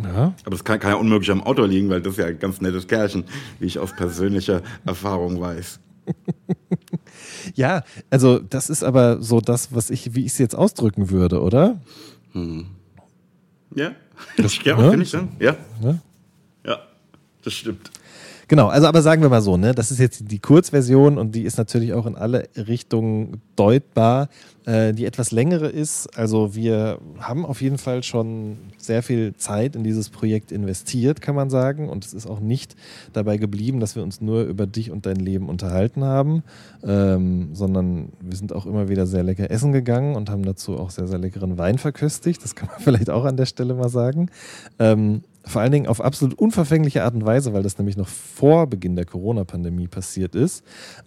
Ja, 0.02 0.34
Aber 0.42 0.50
das 0.50 0.62
kann, 0.62 0.78
kann 0.78 0.90
ja 0.90 0.96
unmöglich 0.96 1.30
am 1.30 1.42
Auto 1.42 1.64
liegen, 1.64 1.88
weil 1.88 2.02
das 2.02 2.12
ist 2.12 2.18
ja 2.18 2.26
ein 2.26 2.38
ganz 2.38 2.60
nettes 2.60 2.86
Kerlchen, 2.86 3.24
wie 3.58 3.64
ich 3.66 3.78
aus 3.78 3.92
persönlicher 3.96 4.60
Erfahrung 4.84 5.40
weiß. 5.40 5.80
ja 7.54 7.82
also 8.10 8.38
das 8.38 8.68
ist 8.70 8.84
aber 8.84 9.22
so 9.22 9.40
das, 9.40 9.74
was 9.74 9.88
ich, 9.90 10.14
wie 10.14 10.20
ich 10.26 10.32
es 10.32 10.38
jetzt 10.38 10.54
ausdrücken 10.54 11.10
würde, 11.10 11.40
oder? 11.40 11.80
Ja? 13.74 13.92
Das- 14.36 14.58
ja, 14.64 14.76
ne? 14.76 14.90
finde 14.90 15.04
ich 15.04 15.10
dann. 15.10 15.28
Ja. 15.40 15.56
Ne? 15.80 16.00
Ja, 16.66 16.78
das 17.42 17.54
stimmt. 17.54 17.90
Genau, 18.48 18.68
also 18.68 18.86
aber 18.86 19.02
sagen 19.02 19.22
wir 19.22 19.28
mal 19.28 19.42
so, 19.42 19.56
ne, 19.56 19.74
das 19.74 19.90
ist 19.90 19.98
jetzt 19.98 20.30
die 20.30 20.38
Kurzversion 20.38 21.18
und 21.18 21.34
die 21.34 21.42
ist 21.42 21.58
natürlich 21.58 21.92
auch 21.94 22.06
in 22.06 22.14
alle 22.14 22.48
Richtungen 22.56 23.42
deutbar. 23.56 24.28
Äh, 24.66 24.94
die 24.94 25.04
etwas 25.04 25.30
längere 25.32 25.68
ist, 25.68 26.16
also 26.18 26.54
wir 26.54 26.98
haben 27.18 27.44
auf 27.44 27.60
jeden 27.60 27.78
Fall 27.78 28.02
schon 28.02 28.58
sehr 28.78 29.02
viel 29.02 29.34
Zeit 29.36 29.74
in 29.74 29.82
dieses 29.82 30.10
Projekt 30.10 30.52
investiert, 30.52 31.20
kann 31.20 31.34
man 31.34 31.50
sagen. 31.50 31.88
Und 31.88 32.04
es 32.04 32.14
ist 32.14 32.26
auch 32.26 32.40
nicht 32.40 32.76
dabei 33.12 33.36
geblieben, 33.36 33.80
dass 33.80 33.96
wir 33.96 34.02
uns 34.04 34.20
nur 34.20 34.42
über 34.42 34.66
dich 34.66 34.90
und 34.92 35.06
dein 35.06 35.16
Leben 35.16 35.48
unterhalten 35.48 36.04
haben, 36.04 36.44
ähm, 36.84 37.50
sondern 37.52 38.10
wir 38.20 38.36
sind 38.36 38.52
auch 38.52 38.66
immer 38.66 38.88
wieder 38.88 39.06
sehr 39.06 39.22
lecker 39.24 39.50
essen 39.50 39.72
gegangen 39.72 40.14
und 40.14 40.30
haben 40.30 40.44
dazu 40.44 40.78
auch 40.78 40.90
sehr, 40.90 41.08
sehr 41.08 41.18
leckeren 41.18 41.58
Wein 41.58 41.78
verköstigt. 41.78 42.42
Das 42.44 42.54
kann 42.54 42.68
man 42.68 42.78
vielleicht 42.80 43.10
auch 43.10 43.24
an 43.24 43.36
der 43.36 43.46
Stelle 43.46 43.74
mal 43.74 43.88
sagen. 43.88 44.30
Ähm, 44.78 45.22
vor 45.46 45.62
allen 45.62 45.72
Dingen 45.72 45.86
auf 45.86 46.00
absolut 46.00 46.38
unverfängliche 46.38 47.04
Art 47.04 47.14
und 47.14 47.24
Weise, 47.24 47.52
weil 47.52 47.62
das 47.62 47.78
nämlich 47.78 47.96
noch 47.96 48.08
vor 48.08 48.66
Beginn 48.66 48.96
der 48.96 49.04
Corona-Pandemie 49.04 49.86
passiert 49.86 50.34
ist. 50.34 50.64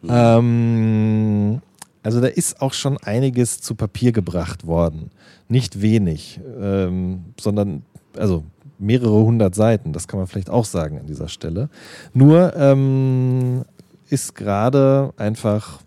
Ähm, 0.07 1.61
also 2.03 2.21
da 2.21 2.27
ist 2.27 2.61
auch 2.61 2.73
schon 2.73 2.97
einiges 2.97 3.59
zu 3.59 3.75
Papier 3.75 4.11
gebracht 4.11 4.65
worden. 4.65 5.11
Nicht 5.49 5.81
wenig, 5.81 6.39
ähm, 6.59 7.25
sondern 7.39 7.83
also 8.17 8.43
mehrere 8.77 9.23
hundert 9.23 9.55
Seiten, 9.55 9.91
das 9.91 10.07
kann 10.07 10.19
man 10.19 10.27
vielleicht 10.27 10.49
auch 10.49 10.65
sagen 10.65 10.99
an 10.99 11.05
dieser 11.05 11.27
Stelle. 11.27 11.69
Nur 12.13 12.55
ähm, 12.55 13.63
ist 14.09 14.35
gerade 14.35 15.13
einfach 15.17 15.81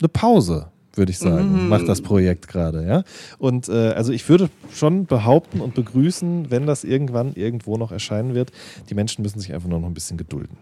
eine 0.00 0.08
Pause, 0.08 0.68
würde 0.98 1.10
ich 1.10 1.18
sagen, 1.18 1.68
macht 1.68 1.88
das 1.88 2.02
Projekt 2.02 2.48
gerade. 2.48 2.86
Ja? 2.86 3.04
Und 3.38 3.68
äh, 3.68 3.92
also 3.92 4.12
ich 4.12 4.28
würde 4.28 4.50
schon 4.72 5.06
behaupten 5.06 5.60
und 5.60 5.74
begrüßen, 5.74 6.50
wenn 6.50 6.66
das 6.66 6.84
irgendwann 6.84 7.32
irgendwo 7.34 7.76
noch 7.76 7.92
erscheinen 7.92 8.34
wird, 8.34 8.52
die 8.90 8.94
Menschen 8.94 9.22
müssen 9.22 9.40
sich 9.40 9.54
einfach 9.54 9.68
nur 9.68 9.80
noch 9.80 9.88
ein 9.88 9.94
bisschen 9.94 10.18
gedulden. 10.18 10.58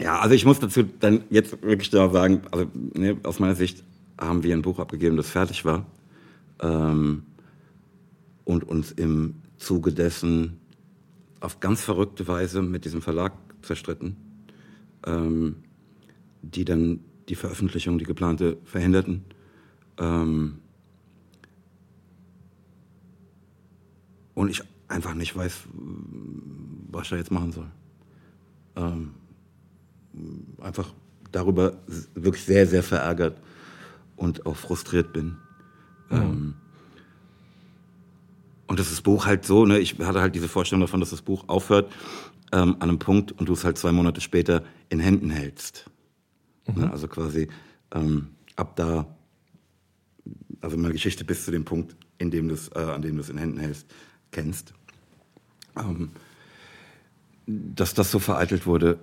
Ja, 0.00 0.18
also 0.20 0.34
ich 0.34 0.44
muss 0.44 0.58
dazu 0.58 0.82
dann 0.82 1.22
jetzt 1.30 1.62
wirklich 1.62 1.90
da 1.90 2.08
sagen, 2.08 2.42
also 2.50 2.66
ne, 2.94 3.16
aus 3.22 3.38
meiner 3.38 3.54
Sicht 3.54 3.84
haben 4.18 4.42
wir 4.42 4.54
ein 4.54 4.62
Buch 4.62 4.78
abgegeben, 4.78 5.16
das 5.16 5.28
fertig 5.28 5.64
war 5.64 5.86
ähm, 6.60 7.24
und 8.44 8.64
uns 8.64 8.92
im 8.92 9.34
Zuge 9.58 9.92
dessen 9.92 10.58
auf 11.40 11.60
ganz 11.60 11.82
verrückte 11.82 12.26
Weise 12.26 12.62
mit 12.62 12.84
diesem 12.84 13.02
Verlag 13.02 13.32
zerstritten, 13.62 14.16
ähm, 15.06 15.56
die 16.42 16.64
dann 16.64 17.00
die 17.28 17.34
Veröffentlichung, 17.34 17.98
die 17.98 18.04
geplante, 18.04 18.58
verhinderten. 18.64 19.24
Ähm, 19.98 20.58
und 24.34 24.48
ich 24.50 24.62
einfach 24.88 25.14
nicht 25.14 25.36
weiß, 25.36 25.64
was 26.90 27.02
ich 27.04 27.10
da 27.10 27.16
jetzt 27.16 27.30
machen 27.30 27.52
soll. 27.52 27.70
Ähm, 28.76 29.14
einfach 30.60 30.88
darüber 31.30 31.78
wirklich 32.14 32.44
sehr, 32.44 32.66
sehr 32.66 32.82
verärgert 32.82 33.40
und 34.16 34.46
auch 34.46 34.56
frustriert 34.56 35.12
bin. 35.12 35.36
Ähm, 36.10 36.54
und 38.66 38.78
das 38.78 38.86
ist 38.86 38.96
das 38.96 39.02
Buch 39.02 39.26
halt 39.26 39.44
so, 39.44 39.66
ne, 39.66 39.78
ich 39.78 39.98
hatte 39.98 40.20
halt 40.20 40.34
diese 40.34 40.48
Vorstellung 40.48 40.80
davon, 40.80 41.00
dass 41.00 41.10
das 41.10 41.22
Buch 41.22 41.44
aufhört 41.48 41.92
ähm, 42.52 42.76
an 42.80 42.88
einem 42.88 42.98
Punkt 42.98 43.32
und 43.32 43.48
du 43.48 43.54
es 43.54 43.64
halt 43.64 43.78
zwei 43.78 43.92
Monate 43.92 44.20
später 44.20 44.62
in 44.88 45.00
Händen 45.00 45.30
hältst. 45.30 45.90
Ne, 46.66 46.90
also 46.90 47.08
quasi 47.08 47.48
ähm, 47.92 48.28
ab 48.56 48.76
da, 48.76 49.06
also 50.60 50.76
meine 50.76 50.92
Geschichte 50.92 51.24
bis 51.24 51.44
zu 51.44 51.50
dem 51.50 51.64
Punkt, 51.64 51.96
in 52.18 52.30
dem 52.30 52.48
du's, 52.48 52.68
äh, 52.68 52.78
an 52.78 53.02
dem 53.02 53.16
du 53.16 53.20
es 53.22 53.30
in 53.30 53.38
Händen 53.38 53.58
hältst, 53.58 53.86
kennst. 54.30 54.74
Ähm, 55.76 56.10
dass 57.46 57.94
das 57.94 58.10
so 58.10 58.18
vereitelt 58.18 58.66
wurde, 58.66 59.00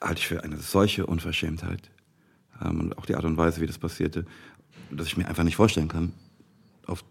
halte 0.00 0.20
ich 0.20 0.26
für 0.26 0.42
eine 0.42 0.56
solche 0.56 1.06
Unverschämtheit. 1.06 1.90
Ähm, 2.62 2.80
und 2.80 2.98
auch 2.98 3.06
die 3.06 3.14
Art 3.14 3.24
und 3.24 3.36
Weise, 3.36 3.60
wie 3.60 3.66
das 3.66 3.78
passierte, 3.78 4.24
dass 4.90 5.06
ich 5.06 5.16
mir 5.16 5.28
einfach 5.28 5.44
nicht 5.44 5.56
vorstellen 5.56 5.88
kann, 5.88 6.12
auf 6.86 7.04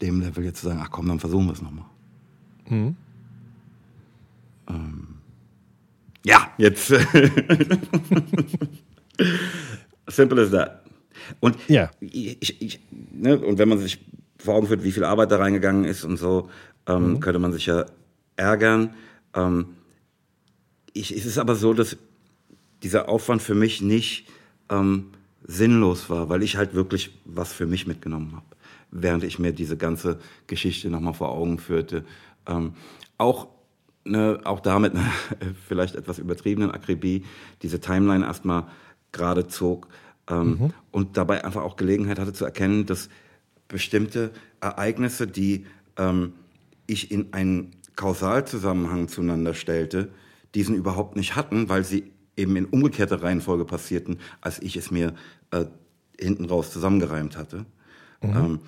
dem 0.00 0.20
Level 0.20 0.44
jetzt 0.44 0.60
zu 0.60 0.68
sagen, 0.68 0.80
ach 0.82 0.90
komm, 0.90 1.08
dann 1.08 1.20
versuchen 1.20 1.46
wir 1.46 1.52
es 1.52 1.62
nochmal. 1.62 1.86
Ja, 6.24 6.50
jetzt. 6.56 6.90
Simple 10.08 10.42
as 10.42 10.50
that. 10.50 10.84
Und, 11.40 11.56
ja. 11.68 11.90
ich, 12.00 12.60
ich, 12.60 12.80
ne, 12.90 13.38
und 13.38 13.58
wenn 13.58 13.68
man 13.68 13.78
sich 13.78 14.04
vor 14.38 14.54
Augen 14.54 14.66
führt, 14.66 14.84
wie 14.84 14.92
viel 14.92 15.04
Arbeit 15.04 15.30
da 15.30 15.36
reingegangen 15.36 15.84
ist 15.84 16.04
und 16.04 16.16
so, 16.16 16.50
ähm, 16.86 17.12
mhm. 17.12 17.20
könnte 17.20 17.38
man 17.38 17.52
sich 17.52 17.66
ja 17.66 17.86
ärgern. 18.36 18.94
Ähm, 19.34 19.76
ich, 20.92 21.16
es 21.16 21.24
ist 21.24 21.38
aber 21.38 21.54
so, 21.54 21.72
dass 21.72 21.96
dieser 22.82 23.08
Aufwand 23.08 23.40
für 23.40 23.54
mich 23.54 23.80
nicht 23.80 24.28
ähm, 24.68 25.12
sinnlos 25.46 26.10
war, 26.10 26.28
weil 26.28 26.42
ich 26.42 26.56
halt 26.56 26.74
wirklich 26.74 27.18
was 27.24 27.52
für 27.52 27.66
mich 27.66 27.86
mitgenommen 27.86 28.32
habe, 28.34 28.46
während 28.90 29.24
ich 29.24 29.38
mir 29.38 29.52
diese 29.52 29.76
ganze 29.76 30.18
Geschichte 30.46 30.90
nochmal 30.90 31.14
vor 31.14 31.30
Augen 31.30 31.58
führte. 31.58 32.04
Ähm, 32.46 32.74
auch 33.16 33.48
ne, 34.04 34.40
auch 34.44 34.60
damit 34.60 34.94
eine 34.94 35.10
vielleicht 35.68 35.94
etwas 35.94 36.18
übertriebenen 36.18 36.70
Akribie 36.70 37.24
diese 37.62 37.80
Timeline 37.80 38.24
erstmal 38.24 38.66
gerade 39.14 39.48
zog 39.48 39.88
ähm, 40.28 40.58
mhm. 40.58 40.72
und 40.90 41.16
dabei 41.16 41.44
einfach 41.44 41.62
auch 41.62 41.76
Gelegenheit 41.76 42.18
hatte 42.18 42.34
zu 42.34 42.44
erkennen, 42.44 42.84
dass 42.84 43.08
bestimmte 43.68 44.30
Ereignisse, 44.60 45.26
die 45.26 45.66
ähm, 45.96 46.34
ich 46.86 47.10
in 47.10 47.32
einen 47.32 47.72
Kausalzusammenhang 47.96 49.08
zueinander 49.08 49.54
stellte, 49.54 50.10
diesen 50.54 50.74
überhaupt 50.74 51.16
nicht 51.16 51.36
hatten, 51.36 51.68
weil 51.68 51.84
sie 51.84 52.12
eben 52.36 52.56
in 52.56 52.66
umgekehrter 52.66 53.22
Reihenfolge 53.22 53.64
passierten, 53.64 54.18
als 54.40 54.60
ich 54.60 54.76
es 54.76 54.90
mir 54.90 55.14
äh, 55.50 55.64
hinten 56.20 56.44
raus 56.44 56.72
zusammengereimt 56.72 57.36
hatte. 57.36 57.64
Mhm. 58.22 58.36
Ähm, 58.36 58.60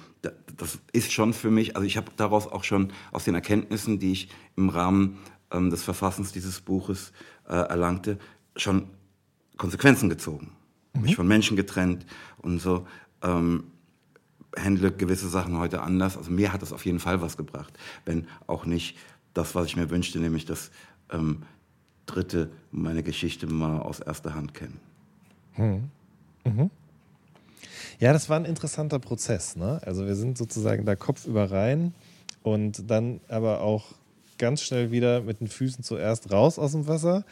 das 0.57 0.79
ist 0.93 1.13
schon 1.13 1.33
für 1.33 1.51
mich, 1.51 1.77
also 1.77 1.87
ich 1.87 1.97
habe 1.97 2.11
daraus 2.17 2.47
auch 2.47 2.65
schon 2.65 2.93
aus 3.13 3.25
den 3.25 3.35
Erkenntnissen, 3.35 3.99
die 3.99 4.13
ich 4.13 4.29
im 4.57 4.69
Rahmen 4.69 5.19
ähm, 5.53 5.71
des 5.71 5.83
Verfassens 5.83 6.33
dieses 6.33 6.61
Buches 6.61 7.13
äh, 7.49 7.55
erlangte, 7.55 8.19
schon 8.57 8.89
Konsequenzen 9.57 10.09
gezogen. 10.09 10.53
Mhm. 10.95 11.03
Mich 11.03 11.17
von 11.17 11.27
Menschen 11.27 11.57
getrennt 11.57 12.07
und 12.39 12.61
so. 12.61 12.87
Ähm, 13.23 13.65
handle 14.57 14.91
gewisse 14.93 15.29
Sachen 15.29 15.59
heute 15.59 15.83
anders. 15.83 16.17
Also 16.17 16.31
mir 16.31 16.53
hat 16.53 16.63
das 16.63 16.73
auf 16.73 16.85
jeden 16.87 16.99
Fall 16.99 17.21
was 17.21 17.37
gebracht, 17.37 17.79
wenn 18.05 18.27
auch 18.47 18.65
nicht 18.65 18.97
das, 19.35 19.55
was 19.55 19.67
ich 19.67 19.77
mir 19.77 19.91
wünschte, 19.91 20.19
nämlich 20.19 20.47
dass 20.47 20.71
ähm, 21.11 21.43
Dritte 22.07 22.51
meine 22.71 23.03
Geschichte 23.03 23.47
mal 23.47 23.81
aus 23.81 24.01
erster 24.01 24.35
Hand 24.35 24.55
kennen. 24.55 24.81
Mhm. 25.57 25.91
Mhm. 26.45 26.71
Ja, 27.99 28.13
das 28.13 28.29
war 28.29 28.39
ein 28.39 28.45
interessanter 28.45 28.99
Prozess. 28.99 29.57
Ne? 29.57 29.81
Also 29.85 30.07
wir 30.07 30.15
sind 30.15 30.39
sozusagen 30.39 30.85
da 30.85 30.97
kopfüber 30.97 31.51
rein 31.51 31.95
und 32.43 32.91
dann 32.91 33.21
aber 33.29 33.61
auch 33.61 33.95
ganz 34.39 34.63
schnell 34.63 34.91
wieder 34.91 35.23
mit 35.23 35.41
den 35.41 35.49
Füßen 35.49 35.83
zuerst 35.83 36.31
raus 36.31 36.59
aus 36.59 36.73
dem 36.73 36.87
Wasser 36.87 37.25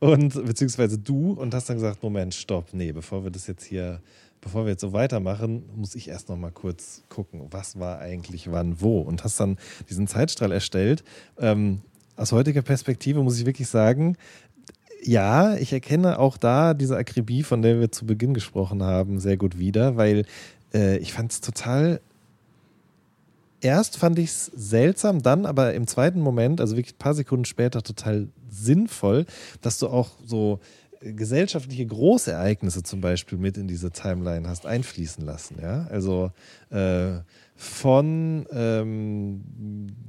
und 0.00 0.46
beziehungsweise 0.46 0.98
du 0.98 1.32
und 1.32 1.54
hast 1.54 1.68
dann 1.68 1.76
gesagt, 1.76 2.02
Moment, 2.02 2.34
stopp, 2.34 2.68
nee, 2.72 2.92
bevor 2.92 3.22
wir 3.22 3.30
das 3.30 3.46
jetzt 3.46 3.64
hier, 3.64 4.00
bevor 4.40 4.64
wir 4.64 4.70
jetzt 4.70 4.80
so 4.80 4.92
weitermachen, 4.92 5.62
muss 5.76 5.94
ich 5.94 6.08
erst 6.08 6.28
noch 6.28 6.36
mal 6.36 6.50
kurz 6.50 7.02
gucken, 7.08 7.42
was 7.50 7.78
war 7.78 8.00
eigentlich 8.00 8.50
wann 8.50 8.80
wo 8.80 9.00
und 9.00 9.24
hast 9.24 9.38
dann 9.38 9.58
diesen 9.88 10.06
Zeitstrahl 10.06 10.52
erstellt. 10.52 11.04
Ähm, 11.38 11.82
aus 12.16 12.32
heutiger 12.32 12.62
Perspektive 12.62 13.22
muss 13.22 13.38
ich 13.38 13.46
wirklich 13.46 13.68
sagen, 13.68 14.16
ja, 15.02 15.54
ich 15.56 15.72
erkenne 15.72 16.18
auch 16.18 16.36
da 16.36 16.74
diese 16.74 16.96
Akribie, 16.96 17.42
von 17.42 17.62
der 17.62 17.80
wir 17.80 17.92
zu 17.92 18.06
Beginn 18.06 18.34
gesprochen 18.34 18.82
haben, 18.82 19.20
sehr 19.20 19.36
gut 19.36 19.58
wieder, 19.58 19.96
weil 19.96 20.24
äh, 20.74 20.98
ich 20.98 21.12
fand 21.12 21.32
es 21.32 21.40
total. 21.40 22.00
Erst 23.62 23.98
fand 23.98 24.18
ich 24.18 24.30
es 24.30 24.46
seltsam, 24.46 25.22
dann 25.22 25.44
aber 25.44 25.74
im 25.74 25.86
zweiten 25.86 26.20
Moment, 26.20 26.60
also 26.62 26.76
wirklich 26.76 26.94
ein 26.94 26.98
paar 26.98 27.14
Sekunden 27.14 27.44
später, 27.44 27.82
total 27.82 28.28
sinnvoll, 28.50 29.26
dass 29.60 29.78
du 29.78 29.88
auch 29.88 30.10
so 30.24 30.60
gesellschaftliche 31.00 31.86
Großereignisse 31.86 32.82
zum 32.82 33.00
Beispiel 33.00 33.38
mit 33.38 33.56
in 33.56 33.68
diese 33.68 33.90
Timeline 33.90 34.46
hast 34.48 34.66
einfließen 34.66 35.24
lassen. 35.24 35.56
Ja? 35.60 35.86
Also 35.90 36.30
äh, 36.70 37.20
von 37.60 38.46
ähm, 38.52 39.44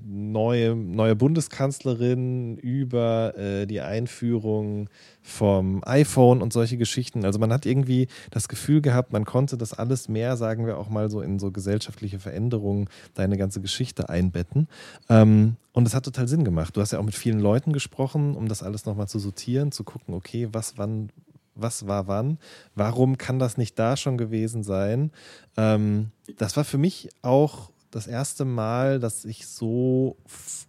neue, 0.08 0.74
neue 0.74 1.18
Bundeskanzlerin 1.18 2.56
über 2.56 3.38
äh, 3.38 3.68
die 3.68 3.82
Einführung 3.82 4.90
vom 5.22 5.84
iPhone 5.84 6.42
und 6.42 6.54
solche 6.54 6.78
Geschichten. 6.78 7.26
Also 7.26 7.40
man 7.40 7.52
hat 7.52 7.66
irgendwie 7.66 8.08
das 8.30 8.48
Gefühl 8.48 8.82
gehabt, 8.82 9.12
man 9.12 9.26
konnte 9.26 9.58
das 9.58 9.74
alles 9.74 10.08
mehr, 10.08 10.38
sagen 10.38 10.66
wir 10.66 10.78
auch 10.78 10.88
mal 10.88 11.12
so, 11.12 11.20
in 11.20 11.40
so 11.40 11.52
gesellschaftliche 11.52 12.20
Veränderungen 12.20 12.88
deine 13.16 13.36
ganze 13.36 13.60
Geschichte 13.60 14.08
einbetten. 14.08 14.70
Ähm, 15.10 15.58
und 15.74 15.86
es 15.86 15.94
hat 15.94 16.06
total 16.06 16.30
Sinn 16.30 16.46
gemacht. 16.46 16.78
Du 16.78 16.80
hast 16.80 16.92
ja 16.92 17.00
auch 17.00 17.04
mit 17.04 17.16
vielen 17.16 17.42
Leuten 17.42 17.74
gesprochen, 17.74 18.38
um 18.38 18.48
das 18.48 18.64
alles 18.64 18.86
nochmal 18.86 19.10
zu 19.10 19.20
sortieren, 19.20 19.74
zu 19.74 19.84
gucken, 19.84 20.14
okay, 20.14 20.48
was 20.54 20.78
wann 20.78 21.10
was 21.56 21.88
war 21.88 22.08
wann, 22.08 22.38
warum 22.76 23.18
kann 23.18 23.40
das 23.40 23.58
nicht 23.58 23.78
da 23.78 23.98
schon 23.98 24.18
gewesen 24.18 24.64
sein. 24.64 25.12
Ähm, 25.58 26.12
das 26.38 26.58
war 26.58 26.64
für 26.64 26.78
mich 26.78 27.10
auch 27.22 27.72
das 27.92 28.08
erste 28.08 28.46
Mal, 28.46 29.00
dass 29.00 29.26
ich 29.26 29.46
so 29.48 30.18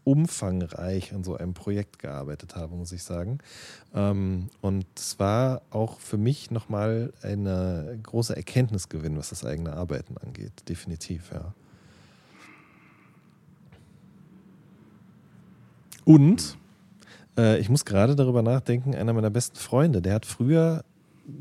umfangreich 0.05 1.14
an 1.14 1.22
so 1.22 1.37
einem 1.37 1.55
Projekt 1.55 2.01
gearbeitet 2.01 2.57
habe, 2.57 2.74
muss 2.74 2.91
ich 2.91 3.05
sagen. 3.05 3.39
Ähm, 3.95 4.51
und 4.61 4.87
es 4.97 5.20
war 5.20 5.62
auch 5.70 6.01
für 6.01 6.18
mich 6.18 6.51
nochmal 6.51 7.12
eine 7.22 7.99
große 8.03 8.35
Erkenntnisgewinn, 8.35 9.16
was 9.16 9.30
das 9.30 9.45
eigene 9.45 9.72
Arbeiten 9.72 10.16
angeht. 10.18 10.68
Definitiv, 10.68 11.30
ja. 11.33 11.55
Und 16.05 16.59
äh, 17.37 17.59
ich 17.59 17.68
muss 17.68 17.85
gerade 17.85 18.16
darüber 18.16 18.43
nachdenken, 18.43 18.95
einer 18.95 19.12
meiner 19.12 19.30
besten 19.30 19.57
Freunde, 19.57 20.03
der 20.03 20.14
hat 20.14 20.26
früher 20.26 20.85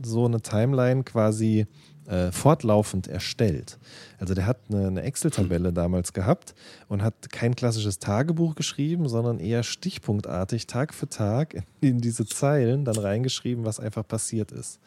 so 0.03 0.25
eine 0.25 0.41
Timeline 0.41 1.03
quasi 1.03 1.65
äh, 2.07 2.31
fortlaufend 2.31 3.07
erstellt. 3.07 3.79
Also 4.19 4.33
der 4.33 4.45
hat 4.45 4.57
eine, 4.69 4.87
eine 4.87 5.01
Excel-Tabelle 5.03 5.71
damals 5.71 6.13
gehabt 6.13 6.55
und 6.87 7.03
hat 7.03 7.31
kein 7.31 7.55
klassisches 7.55 7.99
Tagebuch 7.99 8.55
geschrieben, 8.55 9.07
sondern 9.07 9.39
eher 9.39 9.63
stichpunktartig 9.63 10.67
Tag 10.67 10.93
für 10.93 11.07
Tag 11.07 11.53
in, 11.53 11.63
in 11.81 11.97
diese 11.99 12.25
Zeilen 12.25 12.85
dann 12.85 12.97
reingeschrieben, 12.97 13.65
was 13.65 13.79
einfach 13.79 14.07
passiert 14.07 14.51
ist. 14.51 14.79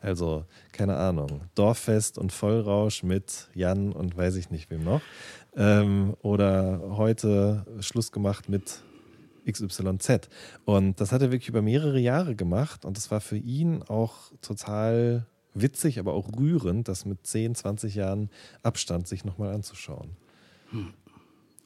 Also, 0.00 0.44
keine 0.72 0.96
Ahnung, 0.96 1.42
Dorffest 1.54 2.16
und 2.16 2.32
Vollrausch 2.32 3.02
mit 3.02 3.48
Jan 3.54 3.92
und 3.92 4.16
weiß 4.16 4.36
ich 4.36 4.50
nicht 4.50 4.70
wem 4.70 4.84
noch. 4.84 5.02
Ähm, 5.56 6.14
oder 6.22 6.80
heute 6.96 7.66
Schluss 7.80 8.12
gemacht 8.12 8.48
mit 8.48 8.82
XYZ. 9.50 10.28
Und 10.64 11.00
das 11.00 11.12
hat 11.12 11.22
er 11.22 11.30
wirklich 11.30 11.48
über 11.48 11.62
mehrere 11.62 11.98
Jahre 11.98 12.34
gemacht 12.34 12.84
und 12.84 12.96
das 12.96 13.10
war 13.10 13.20
für 13.20 13.36
ihn 13.36 13.82
auch 13.82 14.32
total 14.42 15.26
witzig, 15.54 15.98
aber 15.98 16.12
auch 16.12 16.28
rührend, 16.38 16.88
das 16.88 17.04
mit 17.04 17.26
10, 17.26 17.54
20 17.54 17.94
Jahren 17.94 18.30
Abstand 18.62 19.08
sich 19.08 19.24
nochmal 19.24 19.52
anzuschauen. 19.52 20.10
Hm. 20.70 20.94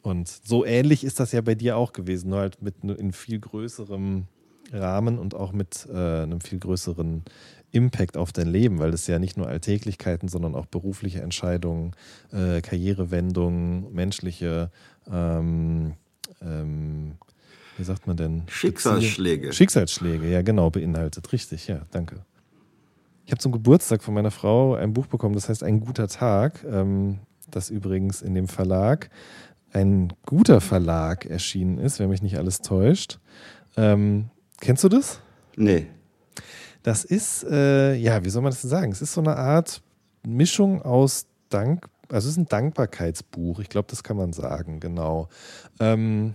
Und 0.02 0.28
so 0.28 0.64
ähnlich 0.64 1.02
ist 1.04 1.18
das 1.20 1.32
ja 1.32 1.40
bei 1.40 1.54
dir 1.54 1.76
auch 1.76 1.92
gewesen, 1.92 2.30
nur 2.30 2.40
halt 2.40 2.60
mit 2.60 2.84
in 2.84 3.12
viel 3.12 3.40
größerem 3.40 4.26
Rahmen 4.72 5.18
und 5.18 5.34
auch 5.34 5.52
mit 5.52 5.86
äh, 5.90 6.22
einem 6.22 6.40
viel 6.40 6.58
größeren 6.58 7.24
Impact 7.70 8.16
auf 8.16 8.32
dein 8.32 8.48
Leben, 8.48 8.78
weil 8.78 8.92
es 8.94 9.06
ja 9.06 9.18
nicht 9.18 9.36
nur 9.36 9.48
Alltäglichkeiten, 9.48 10.28
sondern 10.28 10.54
auch 10.54 10.66
berufliche 10.66 11.22
Entscheidungen, 11.22 11.92
äh, 12.32 12.60
Karrierewendungen, 12.60 13.92
menschliche 13.92 14.70
ähm, 15.10 15.94
ähm, 16.40 17.16
wie 17.76 17.84
sagt 17.84 18.06
man 18.06 18.16
denn? 18.16 18.42
Schicksalsschläge. 18.48 19.52
Schicksalsschläge, 19.52 20.28
ja 20.28 20.42
genau, 20.42 20.70
beinhaltet. 20.70 21.32
Richtig, 21.32 21.66
ja, 21.66 21.82
danke. 21.90 22.24
Ich 23.26 23.32
habe 23.32 23.40
zum 23.40 23.52
Geburtstag 23.52 24.02
von 24.02 24.14
meiner 24.14 24.30
Frau 24.30 24.74
ein 24.74 24.92
Buch 24.92 25.06
bekommen, 25.06 25.34
das 25.34 25.48
heißt 25.48 25.62
Ein 25.62 25.80
guter 25.80 26.08
Tag, 26.08 26.64
ähm, 26.64 27.20
das 27.50 27.70
übrigens 27.70 28.22
in 28.22 28.34
dem 28.34 28.48
Verlag 28.48 29.10
ein 29.74 30.12
guter 30.24 30.60
Verlag 30.60 31.26
erschienen 31.26 31.78
ist, 31.78 31.98
wenn 31.98 32.08
mich 32.08 32.22
nicht 32.22 32.38
alles 32.38 32.60
täuscht. 32.60 33.18
Ähm, 33.76 34.30
kennst 34.60 34.84
du 34.84 34.88
das? 34.88 35.20
Nee. 35.56 35.88
Das 36.82 37.04
ist, 37.04 37.44
äh, 37.44 37.94
ja, 37.94 38.24
wie 38.24 38.30
soll 38.30 38.42
man 38.42 38.52
das 38.52 38.60
denn 38.60 38.70
sagen? 38.70 38.92
Es 38.92 39.02
ist 39.02 39.12
so 39.12 39.20
eine 39.20 39.36
Art 39.36 39.82
Mischung 40.24 40.80
aus 40.82 41.26
Dank, 41.48 41.88
also 42.08 42.28
es 42.28 42.32
ist 42.32 42.38
ein 42.38 42.46
Dankbarkeitsbuch, 42.46 43.60
ich 43.60 43.68
glaube, 43.68 43.88
das 43.90 44.02
kann 44.02 44.16
man 44.16 44.32
sagen, 44.32 44.80
genau. 44.80 45.28
Ähm, 45.80 46.34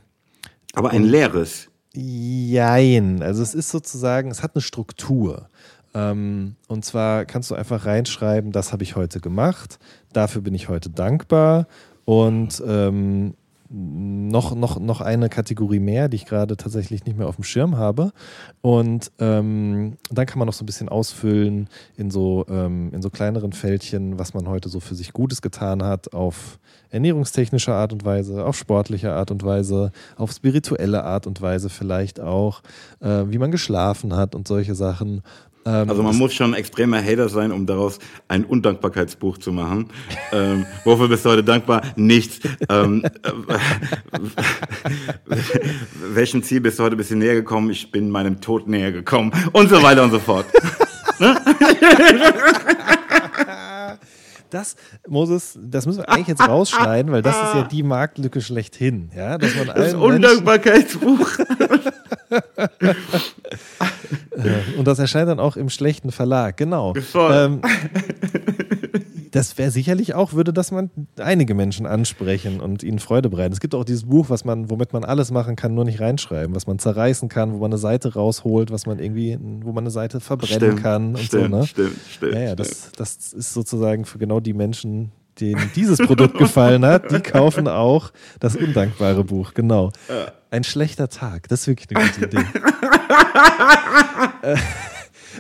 aber 0.73 0.91
ein 0.91 1.03
leeres. 1.03 1.69
Jein. 1.93 3.21
Also 3.23 3.41
es 3.41 3.55
ist 3.55 3.69
sozusagen, 3.69 4.29
es 4.31 4.43
hat 4.43 4.55
eine 4.55 4.61
Struktur. 4.61 5.49
Ähm, 5.93 6.55
und 6.67 6.85
zwar 6.85 7.25
kannst 7.25 7.49
du 7.49 7.55
einfach 7.55 7.85
reinschreiben, 7.85 8.51
das 8.51 8.71
habe 8.71 8.83
ich 8.83 8.95
heute 8.95 9.19
gemacht, 9.19 9.79
dafür 10.13 10.41
bin 10.41 10.53
ich 10.53 10.69
heute 10.69 10.89
dankbar 10.89 11.67
und 12.05 12.61
ähm, 12.65 13.33
noch, 13.71 14.55
noch, 14.55 14.79
noch 14.79 15.01
eine 15.01 15.29
Kategorie 15.29 15.79
mehr, 15.79 16.09
die 16.09 16.15
ich 16.15 16.25
gerade 16.25 16.57
tatsächlich 16.57 17.05
nicht 17.05 17.17
mehr 17.17 17.27
auf 17.27 17.35
dem 17.35 17.43
Schirm 17.43 17.77
habe. 17.77 18.11
Und 18.61 19.11
ähm, 19.19 19.97
dann 20.09 20.25
kann 20.25 20.39
man 20.39 20.47
noch 20.47 20.53
so 20.53 20.63
ein 20.63 20.65
bisschen 20.65 20.89
ausfüllen 20.89 21.69
in 21.95 22.09
so, 22.09 22.45
ähm, 22.49 22.91
in 22.93 23.01
so 23.01 23.11
kleineren 23.11 23.53
Fältchen, 23.53 24.17
was 24.17 24.33
man 24.33 24.47
heute 24.47 24.69
so 24.69 24.79
für 24.79 24.95
sich 24.95 25.13
Gutes 25.13 25.41
getan 25.41 25.83
hat, 25.83 26.13
auf 26.13 26.59
ernährungstechnische 26.89 27.73
Art 27.73 27.93
und 27.93 28.03
Weise, 28.03 28.43
auf 28.43 28.57
sportliche 28.57 29.13
Art 29.13 29.29
und 29.29 29.43
Weise, 29.43 29.91
auf 30.15 30.31
spirituelle 30.31 31.03
Art 31.03 31.27
und 31.27 31.39
Weise 31.41 31.69
vielleicht 31.69 32.19
auch, 32.19 32.61
äh, 33.01 33.25
wie 33.27 33.37
man 33.37 33.51
geschlafen 33.51 34.15
hat 34.15 34.33
und 34.33 34.47
solche 34.47 34.73
Sachen. 34.73 35.21
Ähm, 35.65 35.89
also 35.89 36.03
man 36.03 36.15
muss 36.15 36.33
schon 36.33 36.53
ein 36.53 36.59
extremer 36.59 37.03
Hater 37.03 37.29
sein, 37.29 37.51
um 37.51 37.65
daraus 37.65 37.99
ein 38.27 38.45
Undankbarkeitsbuch 38.45 39.37
zu 39.37 39.51
machen. 39.51 39.89
ähm, 40.31 40.65
wofür 40.83 41.07
bist 41.07 41.25
du 41.25 41.29
heute 41.29 41.43
dankbar? 41.43 41.81
Nichts. 41.95 42.39
Ähm, 42.69 43.03
äh, 43.03 43.31
welchem 46.13 46.43
Ziel 46.43 46.61
bist 46.61 46.79
du 46.79 46.83
heute 46.83 46.95
ein 46.95 46.97
bisschen 46.97 47.19
näher 47.19 47.35
gekommen? 47.35 47.69
Ich 47.69 47.91
bin 47.91 48.09
meinem 48.09 48.41
Tod 48.41 48.67
näher 48.67 48.91
gekommen 48.91 49.31
und 49.53 49.69
so 49.69 49.81
weiter 49.83 50.03
und 50.03 50.11
so 50.11 50.19
fort. 50.19 50.45
Das, 54.49 54.75
Moses, 55.07 55.59
das 55.61 55.85
müssen 55.85 55.99
wir 55.99 56.09
eigentlich 56.09 56.27
jetzt 56.27 56.47
rausschneiden, 56.47 57.11
weil 57.11 57.21
das 57.21 57.35
ist 57.35 57.53
ja 57.53 57.63
die 57.63 57.83
Marktlücke 57.83 58.41
schlechthin. 58.41 59.11
Ja, 59.15 59.37
dass 59.37 59.55
man 59.55 59.67
das 59.67 59.93
Undankbarkeitsbuch. 59.93 61.29
Und 64.77 64.87
das 64.87 64.99
erscheint 64.99 65.29
dann 65.29 65.39
auch 65.39 65.55
im 65.55 65.69
schlechten 65.69 66.11
Verlag, 66.11 66.57
genau. 66.57 66.93
Ähm, 67.15 67.61
das 69.31 69.57
wäre 69.57 69.71
sicherlich 69.71 70.13
auch, 70.15 70.33
würde 70.33 70.53
das 70.53 70.71
man 70.71 70.89
einige 71.17 71.53
Menschen 71.53 71.85
ansprechen 71.85 72.59
und 72.59 72.83
ihnen 72.83 72.99
Freude 72.99 73.29
bereiten. 73.29 73.53
Es 73.53 73.59
gibt 73.59 73.75
auch 73.75 73.83
dieses 73.83 74.05
Buch, 74.05 74.29
was 74.29 74.45
man, 74.45 74.69
womit 74.69 74.93
man 74.93 75.03
alles 75.03 75.31
machen 75.31 75.55
kann, 75.55 75.73
nur 75.73 75.85
nicht 75.85 75.99
reinschreiben, 75.99 76.55
was 76.55 76.67
man 76.67 76.79
zerreißen 76.79 77.29
kann, 77.29 77.53
wo 77.53 77.57
man 77.57 77.71
eine 77.71 77.77
Seite 77.77 78.13
rausholt, 78.13 78.71
was 78.71 78.85
man 78.85 78.99
irgendwie, 78.99 79.37
wo 79.61 79.71
man 79.71 79.83
eine 79.83 79.91
Seite 79.91 80.19
verbrennen 80.19 80.71
stimmt, 80.71 80.81
kann 80.81 81.07
und 81.15 81.19
stimmt, 81.19 81.51
so. 81.51 81.57
Ne? 81.57 81.67
Stimmt, 81.67 81.97
stimmt. 82.09 82.33
Ja, 82.33 82.39
ja, 82.41 82.55
das, 82.55 82.91
das 82.95 83.33
ist 83.33 83.53
sozusagen 83.53 84.05
für 84.05 84.17
genau 84.17 84.39
die 84.39 84.53
Menschen, 84.53 85.11
denen 85.39 85.71
dieses 85.75 85.99
Produkt 85.99 86.37
gefallen 86.37 86.85
hat, 86.85 87.11
die 87.11 87.19
kaufen 87.19 87.67
auch 87.67 88.11
das 88.39 88.55
undankbare 88.55 89.23
Buch, 89.23 89.53
genau. 89.53 89.91
Ein 90.51 90.63
schlechter 90.63 91.09
Tag, 91.09 91.47
das 91.49 91.61
ist 91.61 91.67
wirklich 91.67 91.95
eine 91.95 92.09
gute 92.09 92.25
Idee. 92.25 92.37
äh, 94.41 94.55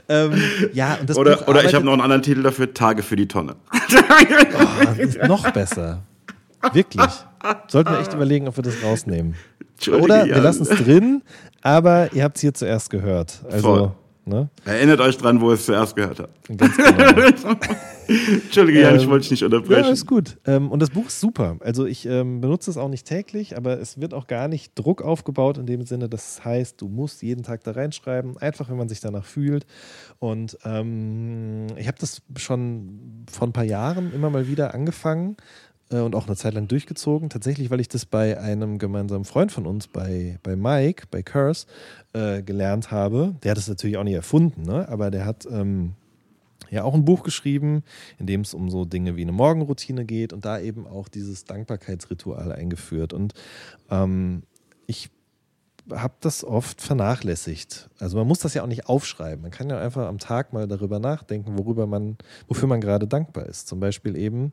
ähm, 0.07 0.41
ja, 0.73 0.97
und 0.99 1.09
das 1.09 1.17
oder 1.17 1.37
Buch 1.37 1.47
oder 1.47 1.63
ich 1.63 1.73
habe 1.73 1.85
noch 1.85 1.93
einen 1.93 2.01
anderen 2.01 2.21
Titel 2.21 2.43
dafür, 2.43 2.73
Tage 2.73 3.03
für 3.03 3.15
die 3.15 3.27
Tonne. 3.27 3.55
Oh, 3.71 5.27
noch 5.27 5.51
besser. 5.51 6.03
Wirklich. 6.73 7.09
Sollten 7.67 7.91
wir 7.91 7.99
echt 7.99 8.13
überlegen, 8.13 8.47
ob 8.47 8.57
wir 8.57 8.63
das 8.63 8.83
rausnehmen. 8.83 9.35
Oder 9.87 10.25
wir 10.25 10.41
lassen 10.41 10.63
es 10.63 10.69
drin, 10.69 11.23
aber 11.61 12.13
ihr 12.13 12.23
habt 12.23 12.37
es 12.37 12.41
hier 12.41 12.53
zuerst 12.53 12.89
gehört. 12.89 13.41
Also, 13.49 13.95
ne? 14.29 14.49
Erinnert 14.65 15.01
euch 15.01 15.17
dran, 15.17 15.41
wo 15.41 15.49
ihr 15.49 15.55
es 15.55 15.65
zuerst 15.65 15.95
gehört 15.95 16.19
habt. 16.19 16.57
Ganz 16.57 16.77
genau. 16.77 17.55
Entschuldige, 18.07 18.81
Jan, 18.81 18.95
ich 18.95 19.07
wollte 19.07 19.23
dich 19.23 19.31
nicht 19.31 19.43
unterbrechen. 19.43 19.85
Ja, 19.85 19.91
ist 19.91 20.07
gut. 20.07 20.37
Ähm, 20.45 20.71
und 20.71 20.81
das 20.81 20.89
Buch 20.89 21.07
ist 21.07 21.19
super. 21.19 21.57
Also 21.59 21.85
ich 21.85 22.07
ähm, 22.07 22.41
benutze 22.41 22.71
es 22.71 22.77
auch 22.77 22.87
nicht 22.87 23.05
täglich, 23.05 23.55
aber 23.55 23.79
es 23.79 24.01
wird 24.01 24.13
auch 24.13 24.25
gar 24.25 24.47
nicht 24.47 24.71
Druck 24.73 25.03
aufgebaut 25.03 25.57
in 25.57 25.67
dem 25.67 25.85
Sinne, 25.85 26.09
das 26.09 26.43
heißt, 26.43 26.81
du 26.81 26.87
musst 26.87 27.21
jeden 27.21 27.43
Tag 27.43 27.63
da 27.63 27.71
reinschreiben, 27.71 28.37
einfach 28.37 28.69
wenn 28.69 28.77
man 28.77 28.89
sich 28.89 28.99
danach 28.99 29.25
fühlt. 29.25 29.65
Und 30.17 30.57
ähm, 30.63 31.67
ich 31.75 31.87
habe 31.87 31.97
das 31.99 32.21
schon 32.37 33.25
vor 33.31 33.47
ein 33.47 33.53
paar 33.53 33.63
Jahren 33.63 34.11
immer 34.13 34.29
mal 34.29 34.47
wieder 34.47 34.73
angefangen 34.73 35.37
und 35.89 36.15
auch 36.15 36.27
eine 36.27 36.35
Zeit 36.35 36.53
lang 36.53 36.67
durchgezogen. 36.67 37.29
Tatsächlich, 37.29 37.69
weil 37.69 37.79
ich 37.79 37.87
das 37.87 38.05
bei 38.05 38.39
einem 38.39 38.77
gemeinsamen 38.77 39.25
Freund 39.25 39.51
von 39.51 39.65
uns, 39.65 39.87
bei, 39.87 40.37
bei 40.43 40.55
Mike, 40.55 41.07
bei 41.09 41.23
Curse, 41.23 41.65
äh, 42.13 42.43
gelernt 42.43 42.91
habe. 42.91 43.35
Der 43.43 43.51
hat 43.51 43.57
es 43.57 43.67
natürlich 43.67 43.97
auch 43.97 44.03
nicht 44.03 44.13
erfunden, 44.13 44.63
ne? 44.63 44.87
aber 44.87 45.09
der 45.09 45.25
hat 45.25 45.47
ähm, 45.49 45.93
ja 46.69 46.83
auch 46.83 46.93
ein 46.93 47.05
Buch 47.05 47.23
geschrieben, 47.23 47.83
in 48.19 48.27
dem 48.27 48.41
es 48.41 48.53
um 48.53 48.69
so 48.69 48.85
Dinge 48.85 49.15
wie 49.15 49.23
eine 49.23 49.31
Morgenroutine 49.31 50.05
geht 50.05 50.33
und 50.33 50.45
da 50.45 50.59
eben 50.59 50.87
auch 50.87 51.07
dieses 51.07 51.45
Dankbarkeitsritual 51.45 52.51
eingeführt. 52.51 53.13
Und 53.13 53.33
ähm, 53.89 54.43
ich 54.85 55.09
habe 55.91 56.13
das 56.19 56.43
oft 56.43 56.81
vernachlässigt. 56.81 57.89
Also 57.99 58.17
man 58.17 58.27
muss 58.27 58.39
das 58.39 58.53
ja 58.53 58.63
auch 58.63 58.67
nicht 58.67 58.87
aufschreiben. 58.87 59.41
Man 59.41 59.51
kann 59.51 59.69
ja 59.69 59.79
einfach 59.79 60.07
am 60.07 60.19
Tag 60.19 60.53
mal 60.53 60.67
darüber 60.67 60.99
nachdenken, 60.99 61.57
worüber 61.57 61.87
man, 61.87 62.17
wofür 62.47 62.67
man 62.67 62.81
gerade 62.81 63.07
dankbar 63.07 63.45
ist. 63.45 63.67
Zum 63.67 63.79
Beispiel 63.79 64.15
eben 64.15 64.51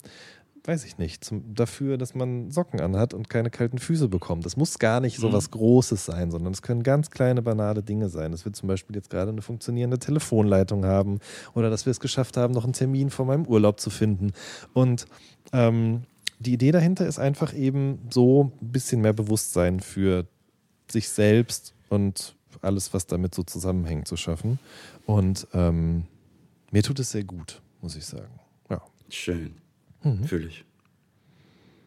weiß 0.66 0.84
ich 0.84 0.98
nicht, 0.98 1.24
zum, 1.24 1.54
dafür, 1.54 1.98
dass 1.98 2.14
man 2.14 2.50
Socken 2.50 2.80
anhat 2.80 3.14
und 3.14 3.28
keine 3.28 3.50
kalten 3.50 3.78
Füße 3.78 4.08
bekommt. 4.08 4.44
Das 4.44 4.56
muss 4.56 4.78
gar 4.78 5.00
nicht 5.00 5.18
so 5.18 5.28
mhm. 5.28 5.32
was 5.32 5.50
Großes 5.50 6.04
sein, 6.04 6.30
sondern 6.30 6.52
es 6.52 6.62
können 6.62 6.82
ganz 6.82 7.10
kleine, 7.10 7.42
banale 7.42 7.82
Dinge 7.82 8.08
sein. 8.08 8.32
Dass 8.32 8.44
wir 8.44 8.52
zum 8.52 8.68
Beispiel 8.68 8.96
jetzt 8.96 9.10
gerade 9.10 9.30
eine 9.30 9.42
funktionierende 9.42 9.98
Telefonleitung 9.98 10.84
haben 10.84 11.20
oder 11.54 11.70
dass 11.70 11.86
wir 11.86 11.90
es 11.90 12.00
geschafft 12.00 12.36
haben, 12.36 12.54
noch 12.54 12.64
einen 12.64 12.72
Termin 12.72 13.10
vor 13.10 13.26
meinem 13.26 13.46
Urlaub 13.46 13.80
zu 13.80 13.90
finden. 13.90 14.32
Und 14.72 15.06
ähm, 15.52 16.02
die 16.38 16.52
Idee 16.52 16.72
dahinter 16.72 17.06
ist 17.06 17.18
einfach 17.18 17.54
eben 17.54 18.00
so 18.10 18.52
ein 18.62 18.72
bisschen 18.72 19.00
mehr 19.00 19.12
Bewusstsein 19.12 19.80
für 19.80 20.26
sich 20.90 21.08
selbst 21.08 21.74
und 21.88 22.34
alles, 22.62 22.92
was 22.94 23.06
damit 23.06 23.34
so 23.34 23.42
zusammenhängt, 23.42 24.08
zu 24.08 24.16
schaffen. 24.16 24.58
Und 25.06 25.46
ähm, 25.54 26.04
mir 26.70 26.82
tut 26.82 26.98
es 26.98 27.10
sehr 27.10 27.24
gut, 27.24 27.60
muss 27.80 27.96
ich 27.96 28.04
sagen. 28.04 28.40
Ja. 28.70 28.82
Schön. 29.08 29.54
Mhm. 30.06 30.24
Fühle 30.24 30.46
ich. 30.46 30.64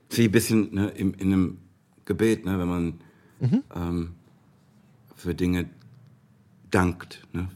Wie 0.09 0.26
ein 0.26 0.32
bisschen 0.32 0.74
ne, 0.74 0.89
in, 0.89 1.13
in 1.13 1.34
einem 1.34 1.57
Gebet, 2.05 2.45
ne, 2.45 2.59
wenn 2.59 2.67
man 2.67 2.86
mhm. 3.39 3.63
ähm, 3.74 4.15
für 5.15 5.34
Dinge 5.34 5.70
dankt, 6.70 7.26
ne, 7.32 7.47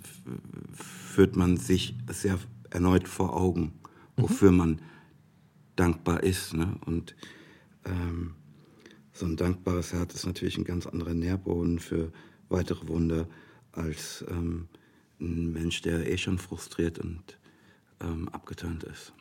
führt 0.74 1.36
man 1.36 1.58
sich 1.58 1.96
sehr 2.10 2.40
erneut 2.70 3.08
vor 3.08 3.36
Augen, 3.36 3.74
wofür 4.16 4.52
mhm. 4.52 4.58
man 4.58 4.82
dankbar 5.76 6.24
ist. 6.24 6.54
Ne? 6.54 6.76
Und 6.86 7.16
ähm, 7.86 8.36
so 9.12 9.26
ein 9.26 9.36
dankbares 9.36 9.94
Herz 9.94 10.16
ist 10.16 10.26
natürlich 10.26 10.58
ein 10.58 10.64
ganz 10.64 10.88
anderer 10.88 11.14
Nährboden 11.14 11.80
für 11.80 12.12
weitere 12.50 12.88
Wunder 12.88 13.28
als 13.74 14.24
ähm, 14.30 14.68
ein 15.20 15.52
Mensch, 15.52 15.82
der 15.82 16.10
eh 16.10 16.18
schon 16.18 16.38
frustriert 16.38 17.00
und 17.00 17.38
ähm, 18.00 18.30
abgeturnt 18.30 18.84
ist. 18.84 19.14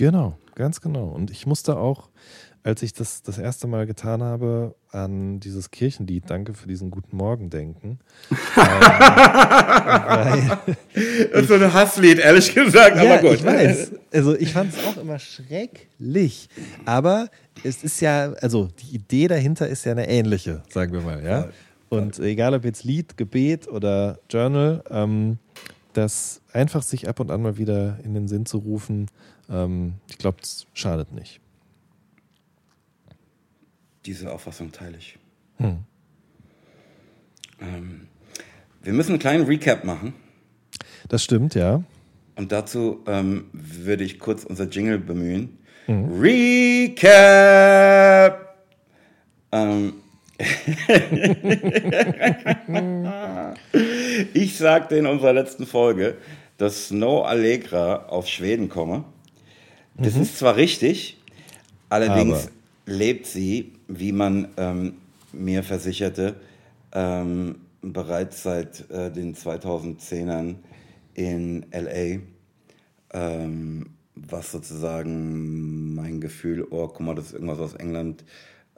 Genau, 0.00 0.36
ganz 0.54 0.80
genau. 0.80 1.08
Und 1.08 1.30
ich 1.30 1.46
musste 1.46 1.76
auch, 1.76 2.08
als 2.62 2.82
ich 2.82 2.94
das 2.94 3.22
das 3.22 3.36
erste 3.36 3.66
Mal 3.66 3.84
getan 3.84 4.22
habe, 4.22 4.74
an 4.90 5.40
dieses 5.40 5.70
Kirchenlied 5.70 6.24
Danke 6.26 6.54
für 6.54 6.66
diesen 6.66 6.90
guten 6.90 7.18
Morgen 7.18 7.50
denken. 7.50 7.98
ähm, 8.56 10.52
so 11.46 11.52
ein 11.52 11.74
Hasslied, 11.74 12.18
ehrlich 12.18 12.54
gesagt, 12.54 12.96
ja, 12.96 13.02
aber 13.02 13.18
gut. 13.18 13.34
Ich 13.34 13.44
weiß. 13.44 13.92
Also 14.10 14.34
ich 14.34 14.54
fand 14.54 14.72
es 14.72 14.82
auch 14.86 14.96
immer 14.96 15.18
schrecklich. 15.18 16.48
Aber 16.86 17.28
es 17.62 17.84
ist 17.84 18.00
ja, 18.00 18.32
also 18.40 18.70
die 18.80 18.94
Idee 18.94 19.28
dahinter 19.28 19.68
ist 19.68 19.84
ja 19.84 19.92
eine 19.92 20.08
ähnliche, 20.08 20.62
sagen 20.70 20.94
wir 20.94 21.02
mal, 21.02 21.22
ja. 21.22 21.50
Und 21.90 22.18
egal 22.20 22.54
ob 22.54 22.64
jetzt 22.64 22.84
Lied, 22.84 23.18
Gebet 23.18 23.68
oder 23.68 24.18
Journal, 24.30 24.82
ähm, 24.88 25.36
das 25.92 26.40
einfach 26.54 26.82
sich 26.82 27.06
ab 27.06 27.20
und 27.20 27.30
an 27.30 27.42
mal 27.42 27.58
wieder 27.58 27.98
in 28.02 28.14
den 28.14 28.28
Sinn 28.28 28.46
zu 28.46 28.56
rufen, 28.58 29.08
ähm, 29.50 29.94
ich 30.08 30.18
glaube, 30.18 30.38
es 30.42 30.66
schadet 30.74 31.12
nicht. 31.12 31.40
Diese 34.06 34.32
Auffassung 34.32 34.72
teile 34.72 34.96
ich. 34.96 35.18
Hm. 35.58 35.84
Ähm, 37.60 38.08
wir 38.82 38.92
müssen 38.92 39.12
einen 39.12 39.18
kleinen 39.18 39.44
Recap 39.44 39.84
machen. 39.84 40.14
Das 41.08 41.22
stimmt, 41.22 41.54
ja. 41.54 41.84
Und 42.36 42.52
dazu 42.52 43.02
ähm, 43.06 43.46
würde 43.52 44.04
ich 44.04 44.18
kurz 44.18 44.44
unser 44.44 44.64
Jingle 44.64 44.98
bemühen. 44.98 45.58
Mhm. 45.86 46.20
Recap! 46.20 47.10
Ähm, 49.52 49.94
ich 54.32 54.56
sagte 54.56 54.96
in 54.96 55.04
unserer 55.06 55.34
letzten 55.34 55.66
Folge, 55.66 56.16
dass 56.56 56.88
Snow 56.88 57.26
Allegra 57.26 58.06
aus 58.06 58.30
Schweden 58.30 58.70
komme. 58.70 59.04
Das 60.00 60.14
mhm. 60.14 60.22
ist 60.22 60.38
zwar 60.38 60.56
richtig, 60.56 61.18
allerdings 61.88 62.46
Aber. 62.46 62.52
lebt 62.86 63.26
sie, 63.26 63.72
wie 63.86 64.12
man 64.12 64.48
ähm, 64.56 64.94
mir 65.32 65.62
versicherte, 65.62 66.36
ähm, 66.92 67.56
bereits 67.82 68.42
seit 68.42 68.90
äh, 68.90 69.10
den 69.10 69.34
2010ern 69.34 70.56
in 71.14 71.66
LA, 71.70 72.20
ähm, 73.12 73.90
was 74.14 74.52
sozusagen 74.52 75.94
mein 75.94 76.20
Gefühl, 76.20 76.66
oh, 76.70 76.88
guck 76.88 77.00
mal, 77.00 77.14
das 77.14 77.26
ist 77.26 77.32
irgendwas 77.34 77.58
aus 77.58 77.74
England, 77.74 78.24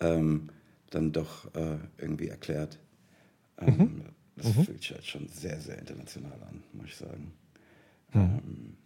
ähm, 0.00 0.48
dann 0.90 1.12
doch 1.12 1.46
äh, 1.54 1.78
irgendwie 1.98 2.28
erklärt. 2.28 2.78
Ähm, 3.58 3.76
mhm. 3.76 4.02
Das 4.36 4.56
mhm. 4.56 4.64
fühlt 4.64 4.80
sich 4.80 4.90
halt 4.90 5.06
schon 5.06 5.28
sehr, 5.28 5.60
sehr 5.60 5.78
international 5.78 6.38
an, 6.48 6.62
muss 6.72 6.86
ich 6.86 6.96
sagen. 6.96 7.32
Mhm. 8.12 8.76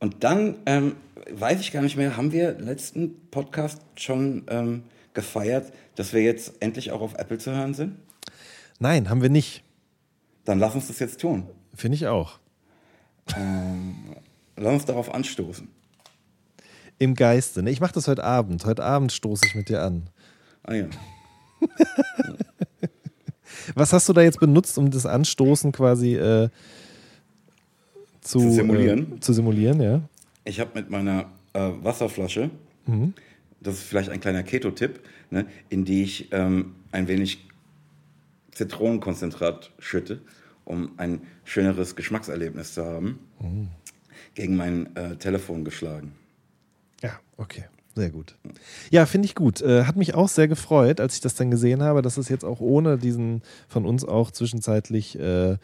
Und 0.00 0.24
dann 0.24 0.56
ähm, 0.66 0.96
weiß 1.30 1.60
ich 1.60 1.72
gar 1.72 1.82
nicht 1.82 1.96
mehr, 1.96 2.16
haben 2.16 2.32
wir 2.32 2.58
letzten 2.58 3.28
Podcast 3.30 3.82
schon 3.96 4.44
ähm, 4.48 4.82
gefeiert, 5.12 5.72
dass 5.94 6.12
wir 6.12 6.22
jetzt 6.22 6.54
endlich 6.60 6.90
auch 6.90 7.02
auf 7.02 7.14
Apple 7.14 7.38
zu 7.38 7.52
hören 7.52 7.74
sind? 7.74 7.96
Nein, 8.78 9.10
haben 9.10 9.20
wir 9.20 9.28
nicht. 9.28 9.62
Dann 10.46 10.58
lass 10.58 10.74
uns 10.74 10.88
das 10.88 10.98
jetzt 10.98 11.20
tun. 11.20 11.46
Finde 11.74 11.96
ich 11.96 12.06
auch. 12.06 12.38
Ähm, 13.36 14.16
lass 14.56 14.72
uns 14.72 14.84
darauf 14.86 15.14
anstoßen. 15.14 15.68
Im 16.98 17.14
Geiste. 17.14 17.62
Ne? 17.62 17.70
Ich 17.70 17.80
mache 17.80 17.92
das 17.92 18.08
heute 18.08 18.24
Abend. 18.24 18.64
Heute 18.64 18.82
Abend 18.82 19.12
stoße 19.12 19.44
ich 19.46 19.54
mit 19.54 19.68
dir 19.68 19.82
an. 19.82 20.08
Ah 20.62 20.74
ja. 20.74 20.86
Was 23.74 23.92
hast 23.92 24.08
du 24.08 24.14
da 24.14 24.22
jetzt 24.22 24.40
benutzt, 24.40 24.78
um 24.78 24.90
das 24.90 25.06
Anstoßen 25.06 25.72
quasi 25.72 26.16
äh, 26.16 26.48
zu, 28.30 28.38
Zu 28.38 28.50
simulieren? 28.52 29.16
Äh, 29.16 29.20
zu 29.20 29.32
simulieren, 29.32 29.80
ja. 29.80 30.02
Ich 30.44 30.60
habe 30.60 30.70
mit 30.74 30.90
meiner 30.90 31.30
äh, 31.52 31.70
Wasserflasche, 31.82 32.50
das 33.60 33.74
ist 33.74 33.82
vielleicht 33.84 34.10
ein 34.10 34.20
kleiner 34.20 34.42
Keto-Tipp, 34.42 35.00
ne, 35.30 35.46
in 35.68 35.84
die 35.84 36.02
ich 36.02 36.28
ähm, 36.32 36.74
ein 36.92 37.06
wenig 37.08 37.46
Zitronenkonzentrat 38.52 39.70
schütte, 39.78 40.20
um 40.64 40.92
ein 40.96 41.20
schöneres 41.44 41.94
Geschmackserlebnis 41.94 42.74
zu 42.74 42.84
haben, 42.84 43.18
gegen 44.34 44.56
mein 44.56 44.94
äh, 44.96 45.16
Telefon 45.16 45.64
geschlagen. 45.64 46.12
Ja, 47.02 47.20
okay. 47.36 47.64
Sehr 47.96 48.10
gut. 48.10 48.36
Ja, 48.90 49.04
finde 49.04 49.26
ich 49.26 49.34
gut. 49.34 49.60
Äh, 49.62 49.84
hat 49.84 49.96
mich 49.96 50.14
auch 50.14 50.28
sehr 50.28 50.46
gefreut, 50.46 51.00
als 51.00 51.16
ich 51.16 51.20
das 51.20 51.34
dann 51.34 51.50
gesehen 51.50 51.82
habe, 51.82 52.02
dass 52.02 52.18
es 52.18 52.28
jetzt 52.28 52.44
auch 52.44 52.60
ohne 52.60 52.98
diesen 52.98 53.42
von 53.68 53.84
uns 53.84 54.04
auch 54.04 54.30
zwischenzeitlich 54.30 55.18
äh, 55.18 55.56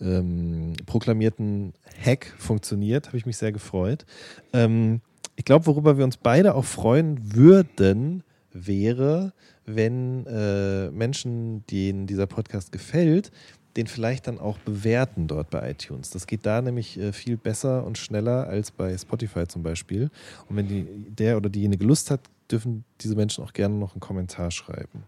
ähm, 0.00 0.74
proklamierten 0.86 1.72
Hack 2.04 2.32
funktioniert. 2.38 3.08
Habe 3.08 3.16
ich 3.16 3.26
mich 3.26 3.36
sehr 3.36 3.52
gefreut. 3.52 4.06
Ähm, 4.52 5.00
ich 5.34 5.44
glaube, 5.44 5.66
worüber 5.66 5.98
wir 5.98 6.04
uns 6.04 6.16
beide 6.16 6.54
auch 6.54 6.64
freuen 6.64 7.34
würden, 7.34 8.22
wäre, 8.52 9.32
wenn 9.64 10.26
äh, 10.26 10.90
Menschen, 10.90 11.66
denen 11.66 12.06
dieser 12.06 12.26
Podcast 12.26 12.70
gefällt, 12.70 13.32
den 13.76 13.86
vielleicht 13.86 14.26
dann 14.26 14.38
auch 14.38 14.58
bewerten 14.58 15.28
dort 15.28 15.50
bei 15.50 15.70
iTunes. 15.70 16.10
Das 16.10 16.26
geht 16.26 16.44
da 16.44 16.60
nämlich 16.60 16.98
äh, 16.98 17.12
viel 17.12 17.36
besser 17.36 17.84
und 17.84 17.98
schneller 17.98 18.46
als 18.46 18.70
bei 18.70 18.96
Spotify 18.96 19.46
zum 19.46 19.62
Beispiel. 19.62 20.10
Und 20.48 20.56
wenn 20.56 20.68
die, 20.68 20.84
der 21.10 21.36
oder 21.36 21.48
diejenige 21.48 21.84
Lust 21.84 22.10
hat, 22.10 22.20
dürfen 22.50 22.84
diese 23.00 23.16
Menschen 23.16 23.44
auch 23.44 23.52
gerne 23.52 23.76
noch 23.76 23.94
einen 23.94 24.00
Kommentar 24.00 24.50
schreiben. 24.50 25.04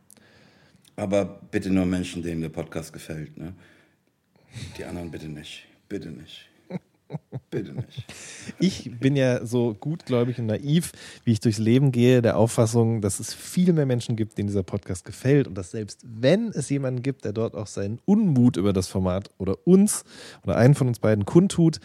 Aber 0.96 1.40
bitte 1.50 1.70
nur 1.70 1.84
Menschen, 1.86 2.22
denen 2.22 2.40
der 2.40 2.48
Podcast 2.48 2.92
gefällt. 2.92 3.36
Ne? 3.36 3.54
Die 4.78 4.84
anderen 4.84 5.10
bitte 5.10 5.28
nicht. 5.28 5.66
Bitte 5.88 6.10
nicht. 6.10 6.48
Bitte 7.50 7.72
nicht. 7.72 8.04
Ich 8.58 8.90
bin 8.98 9.16
ja 9.16 9.44
so 9.44 9.74
gutgläubig 9.74 10.38
und 10.38 10.46
naiv, 10.46 10.92
wie 11.24 11.32
ich 11.32 11.40
durchs 11.40 11.58
Leben 11.58 11.92
gehe, 11.92 12.22
der 12.22 12.36
Auffassung, 12.36 13.00
dass 13.00 13.20
es 13.20 13.34
viel 13.34 13.72
mehr 13.72 13.86
Menschen 13.86 14.16
gibt, 14.16 14.38
denen 14.38 14.48
dieser 14.48 14.62
Podcast 14.62 15.04
gefällt 15.04 15.46
und 15.46 15.54
dass 15.56 15.70
selbst 15.70 16.04
wenn 16.04 16.48
es 16.48 16.68
jemanden 16.70 17.02
gibt, 17.02 17.24
der 17.24 17.32
dort 17.32 17.54
auch 17.54 17.66
seinen 17.66 18.00
Unmut 18.04 18.56
über 18.56 18.72
das 18.72 18.88
Format 18.88 19.30
oder 19.38 19.66
uns 19.66 20.04
oder 20.44 20.56
einen 20.56 20.74
von 20.74 20.88
uns 20.88 20.98
beiden 20.98 21.24
kundtut, 21.24 21.80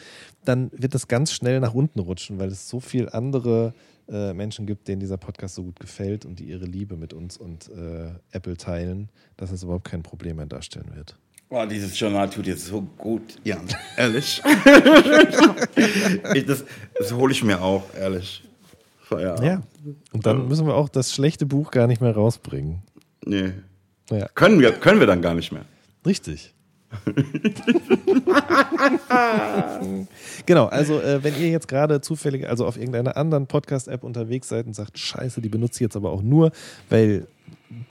dann 0.46 0.72
wird 0.72 0.94
das 0.94 1.08
ganz 1.08 1.32
schnell 1.32 1.60
nach 1.60 1.74
unten 1.74 2.00
rutschen, 2.00 2.40
weil 2.40 2.50
es 2.50 2.70
so 2.70 2.80
viel 2.80 3.10
andere 3.10 3.74
äh, 4.10 4.34
Menschen 4.34 4.66
gibt, 4.66 4.88
denen 4.88 5.00
dieser 5.00 5.18
Podcast 5.18 5.56
so 5.56 5.64
gut 5.64 5.80
gefällt 5.80 6.26
und 6.26 6.40
die 6.40 6.46
ihre 6.46 6.66
Liebe 6.66 6.98
mit 6.98 7.14
uns 7.14 7.38
und 7.38 7.70
äh, 7.70 8.12
Apple 8.32 8.58
teilen, 8.58 9.10
dass 9.38 9.52
es 9.52 9.64
überhaupt 9.64 9.86
kein 9.86 10.02
Problem 10.02 10.38
mehr 10.38 10.48
darstellen 10.48 10.96
wird. 10.96 11.18
Oh, 11.52 11.66
dieses 11.66 12.00
Journal 12.00 12.30
tut 12.30 12.46
jetzt 12.46 12.66
so 12.68 12.82
gut, 12.98 13.24
Jan. 13.44 13.68
Ehrlich. 13.98 14.40
ich, 16.36 16.46
das 16.46 16.64
das 16.98 17.12
hole 17.12 17.32
ich 17.32 17.44
mir 17.44 17.60
auch, 17.62 17.84
ehrlich. 18.00 18.44
Feierabend. 19.02 19.44
Ja. 19.46 19.62
Und 20.12 20.26
dann 20.28 20.48
müssen 20.48 20.68
wir 20.68 20.76
auch 20.76 20.90
das 20.90 21.12
schlechte 21.12 21.48
Buch 21.48 21.72
gar 21.72 21.88
nicht 21.88 22.02
mehr 22.02 22.14
rausbringen. 22.14 22.84
Nee. 23.26 23.54
Ja, 24.12 24.28
Können 24.36 24.60
wir, 24.60 24.74
können 24.74 25.00
wir 25.00 25.08
dann 25.08 25.24
gar 25.24 25.34
nicht 25.34 25.52
mehr. 25.52 25.66
richtig. 26.06 26.54
genau, 30.46 30.66
also 30.68 31.00
äh, 31.02 31.24
wenn 31.24 31.36
ihr 31.40 31.50
jetzt 31.50 31.68
gerade 31.68 32.02
zufällig, 32.02 32.48
also 32.48 32.66
auf 32.66 32.78
irgendeiner 32.78 33.16
anderen 33.18 33.46
Podcast-App 33.48 34.04
unterwegs 34.04 34.50
seid 34.50 34.66
und 34.66 34.74
sagt, 34.76 34.98
scheiße, 34.98 35.42
die 35.42 35.50
benutze 35.50 35.76
ich 35.78 35.82
jetzt 35.82 35.96
aber 35.96 36.12
auch 36.12 36.22
nur, 36.24 36.52
weil 36.90 37.28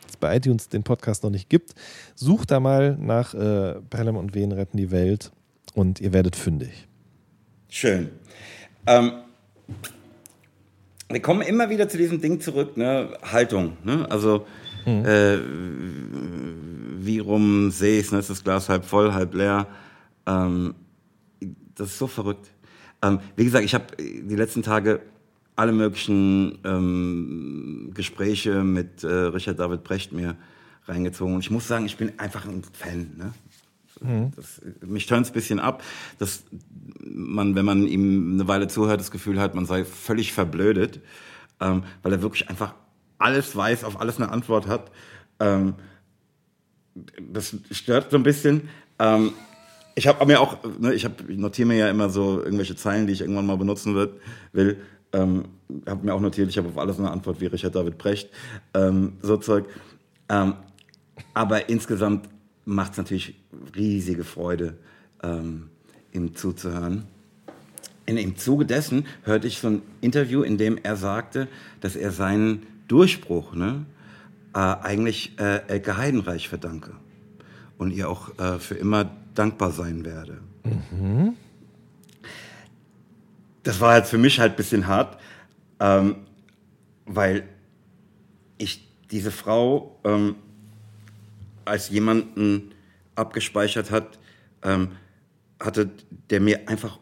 es 0.08 0.16
bei 0.16 0.36
iTunes 0.36 0.68
den 0.68 0.82
Podcast 0.82 1.22
noch 1.22 1.30
nicht 1.30 1.48
gibt, 1.48 1.74
sucht 2.14 2.50
da 2.50 2.60
mal 2.60 2.96
nach 2.98 3.34
äh, 3.34 3.80
Pelham 3.90 4.16
und 4.16 4.34
Wen 4.34 4.52
retten 4.52 4.76
die 4.76 4.90
Welt 4.90 5.32
und 5.74 6.00
ihr 6.00 6.12
werdet 6.12 6.36
fündig. 6.36 6.88
Schön. 7.68 8.10
Ähm, 8.86 9.12
wir 11.08 11.20
kommen 11.22 11.42
immer 11.42 11.70
wieder 11.70 11.88
zu 11.88 11.98
diesem 11.98 12.20
Ding 12.20 12.40
zurück, 12.40 12.76
ne? 12.76 13.16
Haltung. 13.22 13.76
Ne? 13.84 14.06
Also, 14.10 14.46
äh, 14.86 15.38
wie 16.98 17.18
rum 17.18 17.70
sehe 17.70 18.00
ich 18.00 18.06
es? 18.06 18.12
Ne? 18.12 18.18
Ist 18.18 18.30
das 18.30 18.42
Glas 18.42 18.68
halb 18.68 18.84
voll, 18.84 19.12
halb 19.12 19.34
leer? 19.34 19.66
Ähm, 20.26 20.74
das 21.74 21.88
ist 21.88 21.98
so 21.98 22.06
verrückt. 22.06 22.50
Ähm, 23.02 23.20
wie 23.36 23.44
gesagt, 23.44 23.64
ich 23.64 23.74
habe 23.74 23.84
die 23.98 24.34
letzten 24.34 24.62
Tage 24.62 25.00
alle 25.58 25.72
möglichen 25.72 26.58
ähm, 26.64 27.90
Gespräche 27.92 28.62
mit 28.62 29.02
äh, 29.02 29.08
Richard 29.08 29.58
David 29.58 29.82
Brecht 29.82 30.12
mir 30.12 30.36
reingezogen. 30.86 31.34
Und 31.34 31.40
ich 31.40 31.50
muss 31.50 31.66
sagen, 31.66 31.84
ich 31.84 31.96
bin 31.96 32.16
einfach 32.18 32.46
ein 32.46 32.62
Fan. 32.72 33.10
Ne? 33.16 34.30
Das, 34.36 34.60
mich 34.86 35.06
turnt 35.06 35.26
es 35.26 35.32
ein 35.32 35.34
bisschen 35.34 35.58
ab, 35.58 35.82
dass 36.20 36.44
man, 37.00 37.56
wenn 37.56 37.64
man 37.64 37.88
ihm 37.88 38.34
eine 38.34 38.46
Weile 38.46 38.68
zuhört, 38.68 39.00
das 39.00 39.10
Gefühl 39.10 39.40
hat, 39.40 39.56
man 39.56 39.66
sei 39.66 39.84
völlig 39.84 40.32
verblödet, 40.32 41.00
ähm, 41.58 41.82
weil 42.04 42.12
er 42.12 42.22
wirklich 42.22 42.48
einfach 42.48 42.74
alles 43.18 43.56
weiß, 43.56 43.82
auf 43.82 44.00
alles 44.00 44.18
eine 44.18 44.30
Antwort 44.30 44.68
hat. 44.68 44.92
Ähm, 45.40 45.74
das 47.32 47.56
stört 47.72 48.12
so 48.12 48.16
ein 48.16 48.22
bisschen. 48.22 48.68
Ähm, 49.00 49.32
ich 49.96 50.06
habe 50.06 50.24
mir 50.26 50.40
auch, 50.40 50.58
ne, 50.78 50.94
ich, 50.94 51.04
hab, 51.04 51.28
notiere 51.28 51.66
mir 51.66 51.78
ja 51.78 51.90
immer 51.90 52.10
so 52.10 52.40
irgendwelche 52.40 52.76
Zeilen, 52.76 53.08
die 53.08 53.12
ich 53.12 53.22
irgendwann 53.22 53.46
mal 53.46 53.56
benutzen 53.56 53.96
wird, 53.96 54.20
will. 54.52 54.80
Ähm, 55.12 55.44
habe 55.86 56.06
mir 56.06 56.14
auch 56.14 56.20
notiert, 56.20 56.48
ich 56.48 56.58
habe 56.58 56.68
auf 56.68 56.78
alles 56.78 56.98
eine 56.98 57.10
Antwort 57.10 57.40
wie 57.40 57.46
Richard 57.46 57.74
David 57.74 57.98
Brecht, 57.98 58.30
ähm, 58.74 59.14
so 59.22 59.36
Zeug. 59.36 59.66
Ähm, 60.28 60.54
aber 61.34 61.68
insgesamt 61.68 62.28
macht 62.64 62.92
es 62.92 62.98
natürlich 62.98 63.34
riesige 63.74 64.24
Freude, 64.24 64.78
ähm, 65.22 65.70
ihm 66.12 66.34
zuzuhören. 66.34 67.04
In, 68.06 68.16
Im 68.16 68.36
Zuge 68.36 68.64
dessen 68.64 69.06
hörte 69.24 69.46
ich 69.46 69.58
so 69.58 69.68
ein 69.68 69.82
Interview, 70.00 70.42
in 70.42 70.56
dem 70.58 70.78
er 70.82 70.96
sagte, 70.96 71.48
dass 71.80 71.96
er 71.96 72.10
seinen 72.10 72.66
Durchbruch 72.88 73.54
ne, 73.54 73.84
äh, 74.54 74.58
eigentlich 74.58 75.38
äh, 75.38 75.66
Elke 75.68 75.96
Heidenreich 75.96 76.48
verdanke 76.48 76.92
und 77.76 77.92
ihr 77.92 78.08
auch 78.08 78.38
äh, 78.38 78.58
für 78.58 78.74
immer 78.74 79.10
dankbar 79.34 79.70
sein 79.72 80.04
werde. 80.04 80.38
Das 83.62 83.80
war 83.80 83.92
halt 83.92 84.06
für 84.06 84.18
mich 84.18 84.40
halt 84.40 84.52
ein 84.52 84.56
bisschen 84.56 84.86
hart, 84.86 85.18
ähm, 85.80 86.16
weil 87.06 87.48
ich 88.58 88.88
diese 89.10 89.30
Frau 89.30 89.98
ähm, 90.04 90.36
als 91.64 91.88
jemanden 91.90 92.72
abgespeichert 93.14 93.90
hat, 93.90 94.18
ähm, 94.62 94.92
hatte, 95.60 95.90
der 96.30 96.40
mir 96.40 96.68
einfach 96.68 96.98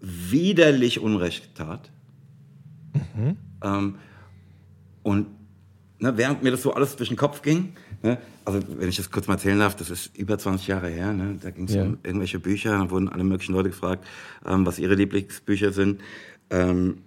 widerlich 0.00 1.00
Unrecht 1.00 1.54
tat. 1.54 1.90
Ähm, 3.62 3.96
und 5.02 5.26
ne, 5.98 6.16
während 6.16 6.42
mir 6.42 6.50
das 6.50 6.62
so 6.62 6.72
alles 6.72 6.96
durch 6.96 7.08
den 7.08 7.18
Kopf 7.18 7.42
ging, 7.42 7.74
ne, 8.02 8.18
also 8.44 8.60
wenn 8.78 8.88
ich 8.88 8.96
das 8.96 9.10
kurz 9.10 9.26
mal 9.26 9.34
erzählen 9.34 9.58
darf, 9.58 9.76
das 9.76 9.90
ist 9.90 10.16
über 10.16 10.38
20 10.38 10.66
Jahre 10.66 10.88
her, 10.88 11.12
ne, 11.12 11.38
da 11.40 11.50
ging 11.50 11.64
es 11.64 11.74
Ja. 11.74 11.84
um 11.84 11.98
irgendwelche 12.02 12.38
Bücher, 12.38 12.70
da 12.78 12.90
wurden 12.90 13.08
alle 13.08 13.24
möglichen 13.24 13.52
Leute 13.52 13.70
gefragt, 13.70 14.06
ähm, 14.46 14.66
was 14.66 14.78
ihre 14.78 14.94
Lieblingsbücher 14.94 15.72
sind. 15.72 16.00
Ähm, 16.50 16.98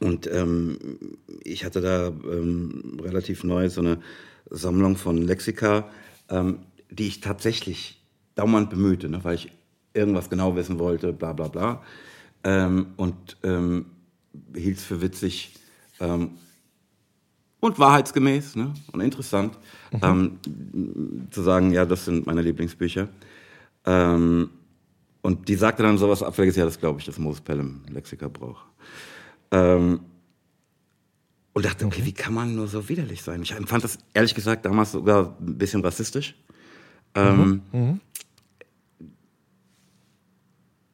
und 0.00 0.28
ähm, 0.32 0.78
ich 1.42 1.64
hatte 1.64 1.80
da 1.80 2.08
ähm, 2.08 2.98
relativ 3.02 3.42
neu 3.44 3.68
so 3.68 3.80
eine 3.80 3.98
Sammlung 4.50 4.96
von 4.96 5.18
Lexika, 5.18 5.88
ähm, 6.28 6.60
die 6.90 7.08
ich 7.08 7.20
tatsächlich 7.20 8.00
dauernd 8.36 8.70
bemühte, 8.70 9.08
ne, 9.08 9.22
weil 9.24 9.34
ich 9.34 9.50
irgendwas 9.94 10.30
genau 10.30 10.54
wissen 10.54 10.78
wollte, 10.78 11.12
bla 11.12 11.32
bla 11.32 11.48
bla. 11.48 11.82
Ähm, 12.44 12.86
und 12.96 13.36
hielt 14.54 14.78
es 14.78 14.84
für 14.84 15.02
witzig 15.02 15.54
ähm, 15.98 16.30
und 17.60 17.78
wahrheitsgemäß 17.78 18.56
ne, 18.56 18.72
und 18.92 19.00
interessant 19.00 19.58
ähm, 20.02 20.38
zu 21.30 21.42
sagen, 21.42 21.72
ja, 21.72 21.84
das 21.84 22.04
sind 22.04 22.26
meine 22.26 22.42
Lieblingsbücher. 22.42 23.08
Ähm, 23.84 24.50
und 25.22 25.48
die 25.48 25.56
sagte 25.56 25.82
dann 25.82 25.98
sowas 25.98 26.22
Abfälliges, 26.22 26.56
ja, 26.56 26.64
das 26.64 26.78
glaube 26.78 27.00
ich, 27.00 27.06
dass 27.06 27.18
Moses 27.18 27.40
Pelham 27.40 27.82
Lexika 27.90 28.28
braucht. 28.28 28.64
Ähm, 29.50 30.00
und 31.52 31.64
dachte, 31.64 31.86
okay, 31.86 32.04
wie 32.04 32.12
kann 32.12 32.34
man 32.34 32.54
nur 32.54 32.68
so 32.68 32.88
widerlich 32.88 33.22
sein? 33.22 33.42
Ich 33.42 33.50
empfand 33.52 33.82
das 33.82 33.98
ehrlich 34.14 34.34
gesagt 34.34 34.64
damals 34.64 34.92
sogar 34.92 35.36
ein 35.40 35.58
bisschen 35.58 35.82
rassistisch. 35.82 36.36
Ähm, 37.14 37.62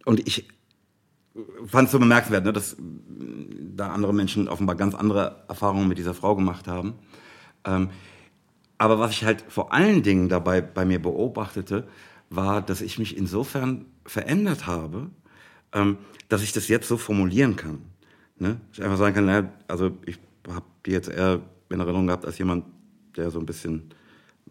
Und 0.05 0.27
ich 0.27 0.49
fand 1.67 1.87
es 1.87 1.93
so 1.93 1.99
bemerkenswert, 1.99 2.45
ne, 2.45 2.53
dass 2.53 2.77
da 2.79 3.89
andere 3.89 4.15
Menschen 4.15 4.49
offenbar 4.49 4.77
ganz 4.77 4.95
andere 4.95 5.45
Erfahrungen 5.49 5.89
mit 5.89 5.99
dieser 5.99 6.15
Frau 6.15 6.37
gemacht 6.37 6.69
haben. 6.69 6.95
Ähm, 7.65 7.91
aber 8.79 8.99
was 8.99 9.13
ich 9.13 9.25
halt 9.25 9.45
vor 9.49 9.73
allen 9.73 10.03
Dingen 10.03 10.29
dabei 10.29 10.61
bei 10.61 10.85
mir 10.85 11.01
beobachtete, 11.01 11.89
war, 12.31 12.63
dass 12.63 12.81
ich 12.81 12.99
mich 12.99 13.17
insofern 13.17 13.87
verändert 14.05 14.67
habe, 14.67 15.11
ähm, 15.73 15.99
dass 16.29 16.43
ich 16.43 16.53
das 16.53 16.69
jetzt 16.69 16.89
so 16.89 16.97
formulieren 16.97 17.57
kann. 17.57 17.83
Ne? 18.39 18.61
Ich 18.73 18.83
einfach 18.83 18.99
sagen 18.99 19.15
kann, 19.15 19.27
naja, 19.27 19.53
also 19.69 19.93
ich 20.07 20.19
habe 20.49 20.67
die 20.87 20.91
jetzt 20.91 21.09
eher 21.09 21.41
in 21.69 21.81
Erinnerung 21.81 22.07
gehabt 22.07 22.27
als 22.27 22.39
jemand, 22.39 22.65
der 23.17 23.31
so 23.31 23.39
ein 23.39 23.47
bisschen 23.47 23.91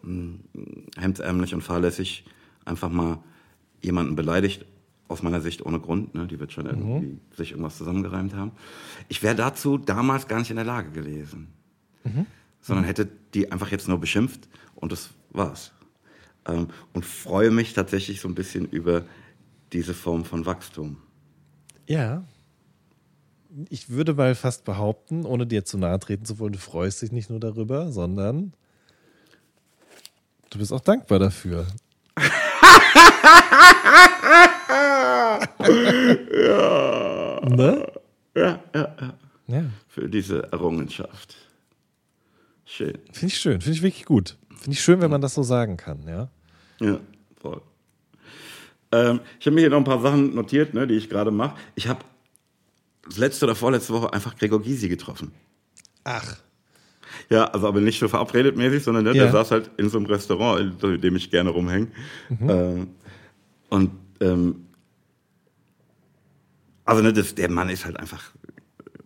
mh, 0.02 0.34
hm, 0.54 0.86
hemdsärmlich 0.98 1.54
und 1.54 1.62
fahrlässig 1.62 2.24
einfach 2.64 2.90
mal 2.90 3.18
jemanden 3.82 4.16
beleidigt, 4.16 4.64
aus 5.08 5.22
meiner 5.22 5.40
Sicht 5.40 5.64
ohne 5.64 5.80
Grund. 5.80 6.14
Ne? 6.14 6.26
Die 6.26 6.40
wird 6.40 6.52
schon 6.52 6.66
irgendwie 6.66 7.06
mhm. 7.06 7.20
sich 7.36 7.50
irgendwas 7.50 7.76
zusammengereimt 7.76 8.34
haben. 8.34 8.52
Ich 9.08 9.22
wäre 9.22 9.34
dazu 9.34 9.78
damals 9.78 10.28
gar 10.28 10.38
nicht 10.38 10.50
in 10.50 10.56
der 10.56 10.64
Lage 10.64 10.90
gewesen. 10.90 11.48
Mhm. 12.04 12.26
Sondern 12.60 12.84
hätte 12.84 13.08
die 13.34 13.52
einfach 13.52 13.70
jetzt 13.70 13.88
nur 13.88 13.98
beschimpft 13.98 14.48
und 14.74 14.92
das 14.92 15.10
war's. 15.30 15.72
Ähm, 16.46 16.68
und 16.92 17.04
freue 17.04 17.50
mich 17.50 17.74
tatsächlich 17.74 18.20
so 18.20 18.28
ein 18.28 18.34
bisschen 18.34 18.66
über 18.66 19.04
diese 19.72 19.94
Form 19.94 20.24
von 20.24 20.46
Wachstum. 20.46 20.98
Ja. 21.86 22.24
Ich 23.68 23.90
würde 23.90 24.14
mal 24.14 24.34
fast 24.34 24.64
behaupten, 24.64 25.24
ohne 25.26 25.46
dir 25.46 25.64
zu 25.64 25.78
nahe 25.78 25.98
treten 26.00 26.24
zu 26.24 26.38
wollen, 26.38 26.52
du 26.54 26.58
freust 26.58 27.02
dich 27.02 27.12
nicht 27.12 27.30
nur 27.30 27.40
darüber, 27.40 27.92
sondern 27.92 28.52
du 30.50 30.58
bist 30.58 30.72
auch 30.72 30.80
dankbar 30.80 31.18
dafür. 31.18 31.66
ja. 35.68 37.40
Ne? 37.48 37.86
Ja, 38.34 38.60
ja, 38.74 38.96
ja, 39.00 39.14
ja. 39.46 39.64
Für 39.88 40.08
diese 40.08 40.52
Errungenschaft. 40.52 41.36
Schön. 42.64 42.98
Finde 43.12 43.26
ich 43.26 43.38
schön, 43.38 43.60
finde 43.60 43.76
ich 43.76 43.82
wirklich 43.82 44.04
gut. 44.04 44.36
Finde 44.48 44.72
ich 44.72 44.80
schön, 44.80 45.00
wenn 45.00 45.10
man 45.10 45.20
das 45.20 45.34
so 45.34 45.42
sagen 45.42 45.76
kann, 45.76 46.06
ja. 46.08 46.28
Ja, 46.80 46.98
voll. 47.40 47.60
Ähm, 48.90 49.20
ich 49.38 49.46
habe 49.46 49.54
mir 49.54 49.60
hier 49.60 49.70
noch 49.70 49.78
ein 49.78 49.84
paar 49.84 50.00
Sachen 50.00 50.34
notiert, 50.34 50.74
ne, 50.74 50.86
die 50.86 50.94
ich 50.94 51.08
gerade 51.08 51.30
mache. 51.30 51.56
Ich 51.74 51.88
habe 51.88 52.00
letzte 53.16 53.44
oder 53.44 53.54
vorletzte 53.54 53.92
Woche 53.92 54.12
einfach 54.12 54.36
Gregor 54.36 54.62
Gysi 54.62 54.88
getroffen. 54.88 55.32
Ach. 56.04 56.38
Ja, 57.30 57.44
also 57.44 57.68
aber 57.68 57.80
nicht 57.80 57.98
so 57.98 58.08
verabredet 58.08 58.56
mäßig, 58.56 58.82
sondern 58.82 59.04
ne, 59.04 59.14
ja. 59.14 59.24
der 59.24 59.32
saß 59.32 59.50
halt 59.50 59.70
in 59.76 59.88
so 59.88 59.98
einem 59.98 60.06
Restaurant, 60.06 60.82
in 60.82 61.00
dem 61.00 61.16
ich 61.16 61.30
gerne 61.30 61.50
rumhänge. 61.50 61.88
Mhm. 62.28 62.50
Ähm, 62.50 62.88
und 63.68 63.90
ähm, 64.20 64.66
also 66.84 67.02
ne, 67.02 67.12
das, 67.12 67.34
der 67.34 67.50
Mann 67.50 67.68
ist 67.70 67.84
halt 67.84 67.98
einfach 67.98 68.22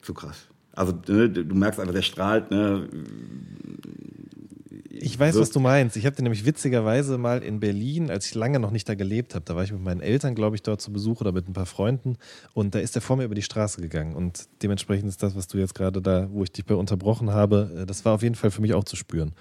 zu 0.02 0.14
krass. 0.14 0.46
Also 0.72 0.92
ne, 1.08 1.28
du 1.28 1.54
merkst 1.54 1.80
einfach, 1.80 1.94
der 1.94 2.02
strahlt. 2.02 2.50
Ne, 2.50 2.88
ich 5.00 5.18
weiß, 5.18 5.38
was 5.38 5.50
du 5.50 5.60
meinst. 5.60 5.96
Ich 5.96 6.06
habe 6.06 6.16
den 6.16 6.24
nämlich 6.24 6.44
witzigerweise 6.44 7.18
mal 7.18 7.42
in 7.42 7.60
Berlin, 7.60 8.10
als 8.10 8.26
ich 8.26 8.34
lange 8.34 8.58
noch 8.58 8.70
nicht 8.70 8.88
da 8.88 8.94
gelebt 8.94 9.34
habe, 9.34 9.44
da 9.44 9.54
war 9.54 9.62
ich 9.62 9.72
mit 9.72 9.82
meinen 9.82 10.00
Eltern, 10.00 10.34
glaube 10.34 10.56
ich, 10.56 10.62
dort 10.62 10.80
zu 10.80 10.92
Besuch 10.92 11.20
oder 11.20 11.32
mit 11.32 11.48
ein 11.48 11.52
paar 11.52 11.66
Freunden 11.66 12.16
und 12.52 12.74
da 12.74 12.80
ist 12.80 12.96
er 12.96 13.02
vor 13.02 13.16
mir 13.16 13.24
über 13.24 13.34
die 13.34 13.42
Straße 13.42 13.80
gegangen 13.80 14.16
und 14.16 14.48
dementsprechend 14.62 15.08
ist 15.08 15.22
das, 15.22 15.36
was 15.36 15.46
du 15.46 15.58
jetzt 15.58 15.74
gerade 15.74 16.02
da, 16.02 16.28
wo 16.30 16.42
ich 16.42 16.52
dich 16.52 16.64
bei 16.64 16.74
unterbrochen 16.74 17.30
habe, 17.30 17.82
äh, 17.82 17.86
das 17.86 18.04
war 18.04 18.14
auf 18.14 18.22
jeden 18.22 18.34
Fall 18.34 18.50
für 18.50 18.60
mich 18.60 18.74
auch 18.74 18.84
zu 18.84 18.96
spüren. 18.96 19.32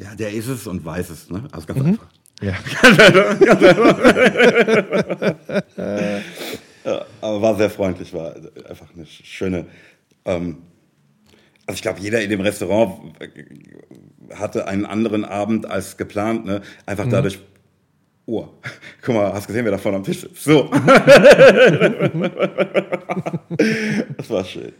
Ja, 0.00 0.14
der 0.14 0.32
ist 0.32 0.48
es 0.48 0.66
und 0.66 0.84
weiß 0.84 1.10
es, 1.10 1.30
ne? 1.30 1.44
Also 1.52 1.66
ganz 1.66 1.80
mhm. 1.80 1.86
einfach. 1.86 2.08
Ja. 2.42 2.54
ja. 6.84 7.04
Aber 7.20 7.42
war 7.42 7.56
sehr 7.56 7.70
freundlich, 7.70 8.12
war 8.12 8.34
einfach 8.68 8.88
eine 8.94 9.06
schöne. 9.06 9.66
Ähm, 10.24 10.58
also 11.66 11.76
ich 11.76 11.82
glaube, 11.82 12.00
jeder 12.00 12.20
in 12.20 12.30
dem 12.30 12.40
Restaurant 12.40 13.14
hatte 14.34 14.66
einen 14.68 14.86
anderen 14.86 15.24
Abend 15.24 15.66
als 15.66 15.96
geplant, 15.96 16.44
ne? 16.44 16.62
Einfach 16.86 17.06
mhm. 17.06 17.10
dadurch. 17.10 17.38
Oh, 18.26 18.48
guck 19.02 19.14
mal, 19.14 19.32
hast 19.32 19.46
gesehen, 19.46 19.64
wer 19.64 19.72
da 19.72 19.78
vorne 19.78 19.98
am 19.98 20.04
Tisch 20.04 20.24
ist? 20.24 20.42
So. 20.42 20.64
das 24.16 24.30
war 24.30 24.44
schön. 24.44 24.72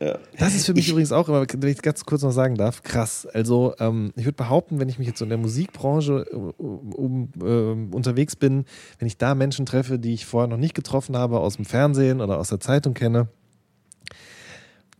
Ja. 0.00 0.18
Das 0.38 0.54
ist 0.54 0.66
für 0.66 0.74
mich 0.74 0.86
ich, 0.86 0.90
übrigens 0.92 1.10
auch 1.10 1.28
immer, 1.28 1.44
wenn 1.44 1.70
ich 1.70 1.82
ganz 1.82 2.04
kurz 2.04 2.22
noch 2.22 2.30
sagen 2.30 2.54
darf, 2.54 2.82
krass. 2.82 3.26
Also 3.26 3.74
ähm, 3.80 4.12
ich 4.14 4.24
würde 4.24 4.36
behaupten, 4.36 4.78
wenn 4.78 4.88
ich 4.88 4.98
mich 4.98 5.08
jetzt 5.08 5.18
so 5.18 5.24
in 5.24 5.28
der 5.28 5.38
Musikbranche 5.38 6.24
äh, 6.30 6.36
um, 6.36 7.30
äh, 7.42 7.94
unterwegs 7.94 8.36
bin, 8.36 8.64
wenn 8.98 9.08
ich 9.08 9.18
da 9.18 9.34
Menschen 9.34 9.66
treffe, 9.66 9.98
die 9.98 10.14
ich 10.14 10.24
vorher 10.24 10.46
noch 10.46 10.56
nicht 10.56 10.74
getroffen 10.74 11.16
habe, 11.16 11.40
aus 11.40 11.56
dem 11.56 11.64
Fernsehen 11.64 12.20
oder 12.20 12.38
aus 12.38 12.50
der 12.50 12.60
Zeitung 12.60 12.94
kenne, 12.94 13.28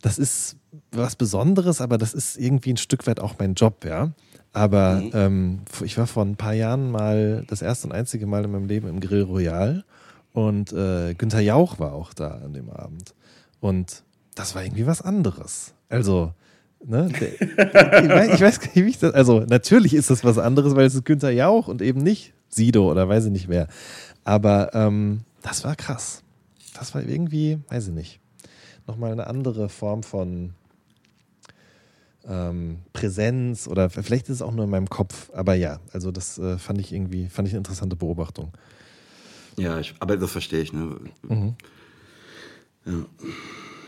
das 0.01 0.17
ist 0.17 0.57
was 0.91 1.15
Besonderes, 1.15 1.81
aber 1.81 1.97
das 1.97 2.13
ist 2.13 2.37
irgendwie 2.37 2.73
ein 2.73 2.77
Stück 2.77 3.07
weit 3.07 3.19
auch 3.19 3.35
mein 3.39 3.53
Job, 3.53 3.85
ja. 3.85 4.11
Aber 4.51 4.95
mhm. 4.95 5.11
ähm, 5.13 5.59
ich 5.83 5.97
war 5.97 6.07
vor 6.07 6.25
ein 6.25 6.35
paar 6.35 6.53
Jahren 6.53 6.91
mal 6.91 7.45
das 7.47 7.61
erste 7.61 7.87
und 7.87 7.93
einzige 7.93 8.25
Mal 8.25 8.43
in 8.43 8.51
meinem 8.51 8.67
Leben 8.67 8.87
im 8.87 8.99
Grill 8.99 9.23
Royal 9.23 9.85
und 10.33 10.73
äh, 10.73 11.13
Günther 11.13 11.41
Jauch 11.41 11.79
war 11.79 11.93
auch 11.93 12.13
da 12.13 12.29
an 12.29 12.53
dem 12.53 12.69
Abend. 12.69 13.13
Und 13.59 14.03
das 14.39 14.55
war 14.55 14.63
irgendwie 14.63 14.87
was 14.87 15.01
anderes. 15.01 15.73
Also, 15.89 16.33
ne, 16.85 17.09
der, 17.19 17.41
ich, 17.41 18.09
weiß, 18.09 18.35
ich 18.35 18.41
weiß 18.41 18.59
gar 18.61 18.67
nicht, 18.67 18.75
wie 18.85 18.89
ich 18.89 18.97
das. 18.97 19.13
Also, 19.13 19.41
natürlich 19.41 19.93
ist 19.93 20.09
das 20.09 20.23
was 20.23 20.37
anderes, 20.37 20.77
weil 20.77 20.85
es 20.85 20.95
ist 20.95 21.03
Günther 21.03 21.31
Jauch 21.31 21.67
und 21.67 21.81
eben 21.81 22.01
nicht 22.01 22.33
Sido 22.47 22.89
oder 22.89 23.09
weiß 23.09 23.25
ich 23.25 23.31
nicht 23.31 23.49
wer. 23.49 23.67
Aber 24.23 24.73
ähm, 24.73 25.21
das 25.41 25.65
war 25.65 25.75
krass. 25.75 26.23
Das 26.73 26.95
war 26.95 27.03
irgendwie, 27.03 27.59
weiß 27.67 27.89
ich 27.89 27.93
nicht, 27.93 28.19
nochmal 28.87 29.11
eine 29.11 29.27
andere 29.27 29.67
Form 29.67 30.03
von 30.03 30.53
ähm, 32.25 32.79
Präsenz 32.93 33.67
oder 33.67 33.89
vielleicht 33.89 34.29
ist 34.29 34.35
es 34.35 34.41
auch 34.41 34.53
nur 34.53 34.63
in 34.63 34.71
meinem 34.71 34.89
Kopf. 34.89 35.31
Aber 35.33 35.53
ja, 35.55 35.81
also 35.91 36.11
das 36.11 36.37
äh, 36.37 36.57
fand 36.57 36.79
ich 36.79 36.93
irgendwie, 36.93 37.27
fand 37.27 37.49
ich 37.49 37.53
eine 37.53 37.59
interessante 37.59 37.97
Beobachtung. 37.97 38.53
Ja, 39.57 39.79
ich, 39.79 39.95
aber 39.99 40.15
das 40.15 40.31
verstehe 40.31 40.61
ich. 40.61 40.71
Ne? 40.71 40.95
Mhm. 41.23 41.55
Ja. 42.85 43.05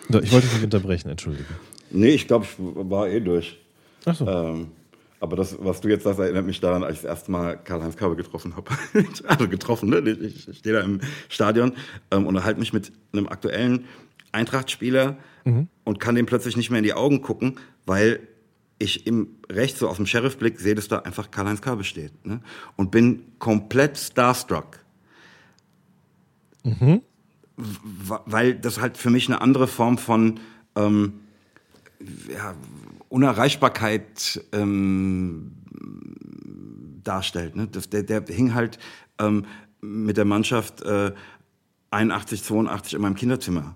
Ich 0.10 0.32
wollte 0.32 0.48
dich 0.48 0.54
nicht 0.56 0.64
unterbrechen, 0.64 1.10
entschuldige. 1.10 1.46
Nee, 1.92 2.12
ich 2.12 2.28
glaube, 2.28 2.46
ich 2.46 2.56
war 2.60 3.08
eh 3.08 3.20
durch. 3.20 3.58
Ach 4.06 4.16
so. 4.16 4.28
Ähm, 4.28 4.72
aber 5.20 5.36
das, 5.36 5.56
was 5.60 5.82
du 5.82 5.88
jetzt 5.90 6.04
sagst, 6.04 6.20
erinnert 6.20 6.46
mich 6.46 6.60
daran, 6.60 6.84
als 6.84 6.96
ich 6.96 7.02
das 7.04 7.10
erste 7.10 7.32
Mal 7.32 7.58
Karl-Heinz 7.58 7.96
Körbe 7.96 8.16
getroffen 8.16 8.56
habe. 8.56 8.72
also 9.28 9.48
getroffen, 9.48 9.90
ne? 9.90 10.00
Ich, 10.00 10.48
ich 10.48 10.58
stehe 10.58 10.76
da 10.76 10.82
im 10.82 11.00
Stadion 11.30 11.74
ähm, 12.10 12.26
und 12.26 12.36
erhalte 12.36 12.60
mich 12.60 12.74
mit 12.74 12.92
einem 13.14 13.28
aktuellen 13.28 13.86
Eintracht-Spieler 14.32 15.18
mhm. 15.44 15.68
und 15.84 16.00
kann 16.00 16.16
dem 16.16 16.26
plötzlich 16.26 16.58
nicht 16.58 16.72
mehr 16.72 16.80
in 16.80 16.86
die 16.86 16.94
Augen 16.94 17.22
gucken, 17.22 17.60
weil 17.86 18.22
ich 18.80 19.06
im 19.06 19.36
rechts 19.48 19.80
so 19.80 19.88
aus 19.88 19.98
dem 19.98 20.08
Sheriffblick 20.08 20.60
sehe, 20.60 20.74
dass 20.74 20.88
da 20.88 21.00
einfach 21.00 21.30
Karl-Heinz 21.30 21.62
Körbe 21.62 21.84
steht. 21.84 22.26
Ne? 22.26 22.42
Und 22.76 22.90
bin 22.90 23.24
komplett 23.38 24.00
starstruck. 24.00 24.80
Mhm 26.64 27.02
weil 28.26 28.56
das 28.56 28.80
halt 28.80 28.98
für 28.98 29.10
mich 29.10 29.28
eine 29.28 29.42
andere 29.42 29.68
Form 29.68 29.98
von 29.98 30.40
ähm, 30.76 31.14
ja, 32.32 32.56
Unerreichbarkeit 33.10 34.42
ähm, 34.52 35.52
darstellt. 37.04 37.56
Ne? 37.56 37.68
Das, 37.68 37.90
der, 37.90 38.04
der 38.04 38.24
hing 38.28 38.54
halt 38.54 38.80
ähm, 39.20 39.46
mit 39.82 40.18
der 40.18 40.26
Mannschaft 40.26 40.82
äh, 40.84 41.12
81, 41.92 42.44
82 42.44 42.94
in 42.94 43.02
meinem 43.02 43.16
Kinderzimmer. 43.16 43.76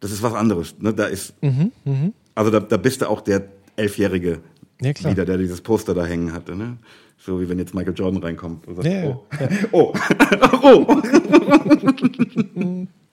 Das 0.00 0.10
ist 0.12 0.22
was 0.22 0.34
anderes. 0.34 0.78
Ne? 0.78 0.94
Da 0.94 1.06
ist, 1.06 1.40
mhm, 1.42 1.72
mh. 1.84 2.12
Also 2.34 2.50
da, 2.50 2.60
da 2.60 2.76
bist 2.76 3.02
du 3.02 3.08
auch 3.08 3.20
der 3.20 3.48
Elfjährige 3.76 4.40
ja, 4.80 5.10
wieder, 5.10 5.24
der 5.24 5.38
dieses 5.38 5.60
Poster 5.60 5.94
da 5.94 6.04
hängen 6.04 6.32
hatte. 6.32 6.56
Ne? 6.56 6.78
So 7.18 7.40
wie 7.40 7.48
wenn 7.48 7.58
jetzt 7.58 7.74
Michael 7.74 7.94
Jordan 7.96 8.22
reinkommt. 8.22 8.66
Und 8.66 8.76
sagt, 8.76 8.88
ja, 8.88 9.04
oh. 9.04 9.26
Ja. 9.40 9.48
oh. 9.72 9.92
oh. 10.62 11.02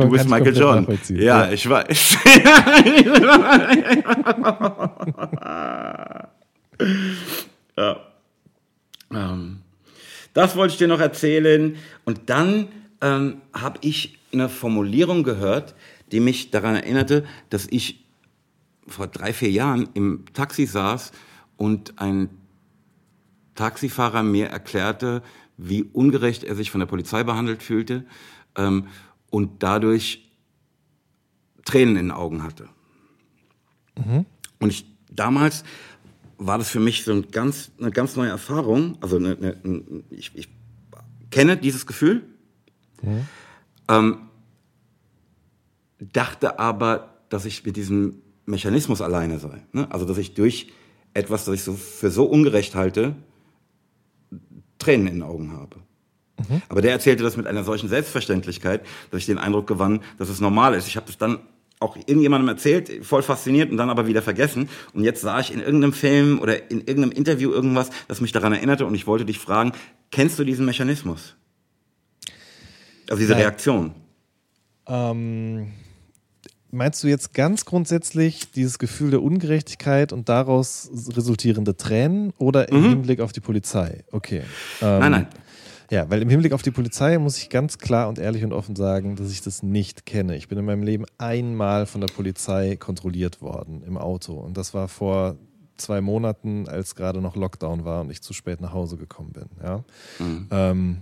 Du 0.00 0.10
bist 0.10 0.28
Michael 0.28 0.56
Jordan. 0.56 0.98
Ja, 1.08 1.46
ja, 1.46 1.52
ich 1.52 1.68
weiß. 1.68 2.18
ja. 7.76 8.00
Ähm, 9.12 9.60
das 10.32 10.56
wollte 10.56 10.72
ich 10.72 10.78
dir 10.78 10.88
noch 10.88 11.00
erzählen. 11.00 11.76
Und 12.04 12.30
dann 12.30 12.68
ähm, 13.00 13.42
habe 13.52 13.78
ich 13.82 14.18
eine 14.32 14.48
Formulierung 14.48 15.24
gehört, 15.24 15.74
die 16.12 16.20
mich 16.20 16.50
daran 16.50 16.76
erinnerte, 16.76 17.24
dass 17.50 17.66
ich 17.70 18.04
vor 18.86 19.06
drei, 19.06 19.32
vier 19.32 19.50
Jahren 19.50 19.88
im 19.94 20.24
Taxi 20.32 20.66
saß 20.66 21.12
und 21.56 22.00
ein 22.00 22.30
Taxifahrer 23.54 24.22
mir 24.22 24.46
erklärte, 24.46 25.22
wie 25.56 25.82
ungerecht 25.82 26.44
er 26.44 26.54
sich 26.54 26.70
von 26.70 26.80
der 26.80 26.86
Polizei 26.86 27.22
behandelt 27.22 27.62
fühlte 27.62 28.04
ähm, 28.56 28.86
und 29.30 29.62
dadurch 29.62 30.30
Tränen 31.64 31.96
in 31.96 32.06
den 32.06 32.10
Augen 32.10 32.42
hatte. 32.42 32.68
Mhm. 33.96 34.26
Und 34.58 34.70
ich, 34.70 34.86
damals 35.10 35.64
war 36.38 36.58
das 36.58 36.70
für 36.70 36.80
mich 36.80 37.04
so 37.04 37.12
ein 37.12 37.30
ganz, 37.30 37.70
eine 37.78 37.90
ganz 37.90 38.16
neue 38.16 38.30
Erfahrung. 38.30 38.98
Also 39.00 39.16
eine, 39.16 39.36
eine, 39.36 39.56
ich, 40.10 40.32
ich, 40.34 40.48
kenne 41.30 41.56
dieses 41.56 41.86
Gefühl, 41.86 42.24
mhm. 43.02 43.26
Ähm, 43.90 44.28
dachte 45.98 46.60
aber, 46.60 47.22
dass 47.28 47.44
ich 47.44 47.64
mit 47.64 47.76
diesem 47.76 48.22
Mechanismus 48.46 49.00
alleine 49.00 49.38
sei. 49.38 49.62
Ne? 49.72 49.90
Also, 49.90 50.06
dass 50.06 50.18
ich 50.18 50.34
durch 50.34 50.72
etwas, 51.12 51.44
das 51.44 51.56
ich 51.56 51.62
so 51.62 51.74
für 51.74 52.10
so 52.10 52.24
ungerecht 52.24 52.76
halte, 52.76 53.16
Tränen 54.78 55.08
in 55.08 55.14
den 55.14 55.22
Augen 55.22 55.52
habe. 55.52 55.76
Mhm. 56.48 56.62
Aber 56.68 56.82
der 56.82 56.92
erzählte 56.92 57.22
das 57.22 57.36
mit 57.36 57.46
einer 57.46 57.64
solchen 57.64 57.88
Selbstverständlichkeit, 57.88 58.82
dass 59.10 59.20
ich 59.20 59.26
den 59.26 59.38
Eindruck 59.38 59.66
gewann, 59.66 60.00
dass 60.18 60.28
es 60.28 60.40
normal 60.40 60.74
ist. 60.74 60.88
Ich 60.88 60.96
habe 60.96 61.06
das 61.06 61.18
dann 61.18 61.38
auch 61.80 61.96
irgendjemandem 61.96 62.48
erzählt, 62.48 63.04
voll 63.04 63.22
fasziniert 63.22 63.70
und 63.70 63.78
dann 63.78 63.88
aber 63.88 64.06
wieder 64.06 64.20
vergessen. 64.20 64.68
Und 64.92 65.02
jetzt 65.02 65.22
sah 65.22 65.40
ich 65.40 65.52
in 65.52 65.60
irgendeinem 65.60 65.94
Film 65.94 66.38
oder 66.38 66.70
in 66.70 66.80
irgendeinem 66.80 67.12
Interview 67.12 67.50
irgendwas, 67.50 67.90
das 68.06 68.20
mich 68.20 68.32
daran 68.32 68.52
erinnerte 68.52 68.84
und 68.84 68.94
ich 68.94 69.06
wollte 69.06 69.24
dich 69.24 69.38
fragen, 69.38 69.72
kennst 70.10 70.38
du 70.38 70.44
diesen 70.44 70.66
Mechanismus? 70.66 71.36
Also 73.08 73.18
diese 73.18 73.32
Nein. 73.32 73.42
Reaktion. 73.42 73.94
Ähm, 74.86 75.72
meinst 76.70 77.02
du 77.02 77.08
jetzt 77.08 77.32
ganz 77.32 77.64
grundsätzlich 77.64 78.52
dieses 78.52 78.78
Gefühl 78.78 79.10
der 79.10 79.22
Ungerechtigkeit 79.22 80.12
und 80.12 80.28
daraus 80.28 80.90
resultierende 81.16 81.76
Tränen 81.78 82.32
oder 82.38 82.68
im 82.68 82.82
Hinblick 82.82 83.20
auf 83.20 83.32
die 83.32 83.40
Polizei? 83.40 84.04
Okay. 84.12 84.42
Ähm, 84.82 84.98
Nein, 85.00 85.12
nein. 85.12 85.26
Ja, 85.90 86.08
weil 86.08 86.22
im 86.22 86.28
Hinblick 86.28 86.52
auf 86.52 86.62
die 86.62 86.70
Polizei 86.70 87.18
muss 87.18 87.36
ich 87.38 87.50
ganz 87.50 87.78
klar 87.78 88.08
und 88.08 88.18
ehrlich 88.18 88.44
und 88.44 88.52
offen 88.52 88.76
sagen, 88.76 89.16
dass 89.16 89.30
ich 89.32 89.42
das 89.42 89.62
nicht 89.62 90.06
kenne. 90.06 90.36
Ich 90.36 90.46
bin 90.48 90.56
in 90.58 90.64
meinem 90.64 90.82
Leben 90.84 91.04
einmal 91.18 91.86
von 91.86 92.00
der 92.00 92.08
Polizei 92.08 92.76
kontrolliert 92.76 93.42
worden 93.42 93.82
im 93.86 93.98
Auto. 93.98 94.34
Und 94.34 94.56
das 94.56 94.72
war 94.72 94.86
vor 94.88 95.36
zwei 95.76 96.00
Monaten, 96.00 96.68
als 96.68 96.94
gerade 96.94 97.20
noch 97.20 97.34
Lockdown 97.36 97.84
war 97.84 98.02
und 98.02 98.10
ich 98.10 98.22
zu 98.22 98.32
spät 98.32 98.60
nach 98.60 98.72
Hause 98.72 98.96
gekommen 98.96 99.32
bin. 99.32 99.46
Ja. 99.62 99.84
Ähm, 100.50 100.98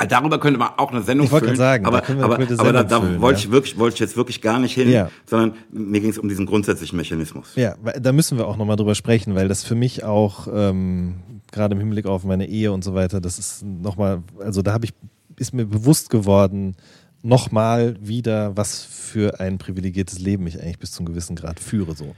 Ah, 0.00 0.06
Darüber 0.06 0.38
könnte 0.38 0.60
man 0.60 0.68
auch 0.76 0.92
eine 0.92 1.02
Sendung 1.02 1.26
Ich 1.26 1.32
wollte 1.32 1.46
füllen. 1.46 1.56
sagen, 1.58 1.82
da 1.82 1.88
aber, 1.90 2.06
wir 2.06 2.22
aber, 2.24 2.34
aber 2.60 2.72
da, 2.72 2.84
da 2.84 3.00
füllen, 3.00 3.20
wollte 3.20 3.40
ja. 3.40 3.46
ich 3.46 3.50
wirklich, 3.50 3.78
wollte 3.80 3.94
ich 3.94 4.00
jetzt 4.00 4.16
wirklich 4.16 4.40
gar 4.40 4.60
nicht 4.60 4.72
hin, 4.74 4.88
Ja. 4.88 5.10
sondern 5.26 5.54
mir 5.72 6.00
ging 6.00 6.10
es 6.10 6.18
um 6.18 6.28
diesen 6.28 6.46
grundsätzlichen 6.46 6.96
Mechanismus. 6.96 7.56
Ja, 7.56 7.74
da 8.00 8.12
müssen 8.12 8.38
wir 8.38 8.46
auch 8.46 8.56
nochmal 8.56 8.76
drüber 8.76 8.94
sprechen, 8.94 9.34
weil 9.34 9.48
das 9.48 9.64
für 9.64 9.74
mich 9.74 10.04
auch, 10.04 10.46
ähm, 10.54 11.16
gerade 11.52 11.74
im 11.74 11.80
Hinblick 11.80 12.06
auf 12.06 12.24
meine 12.24 12.46
Ehe 12.46 12.72
und 12.72 12.84
so 12.84 12.94
weiter, 12.94 13.20
das 13.20 13.38
ist 13.38 13.64
nochmal, 13.64 14.22
also 14.38 14.62
da 14.62 14.72
habe 14.72 14.84
ich, 14.84 14.94
ist 15.36 15.54
mir 15.54 15.66
bewusst 15.66 16.10
geworden, 16.10 16.76
nochmal 17.22 17.96
wieder, 18.00 18.56
was 18.56 18.82
für 18.82 19.40
ein 19.40 19.58
privilegiertes 19.58 20.18
Leben 20.18 20.46
ich 20.46 20.60
eigentlich 20.60 20.78
bis 20.78 20.92
zum 20.92 21.06
gewissen 21.06 21.36
Grad 21.36 21.60
führe. 21.60 21.94
So. 21.94 22.14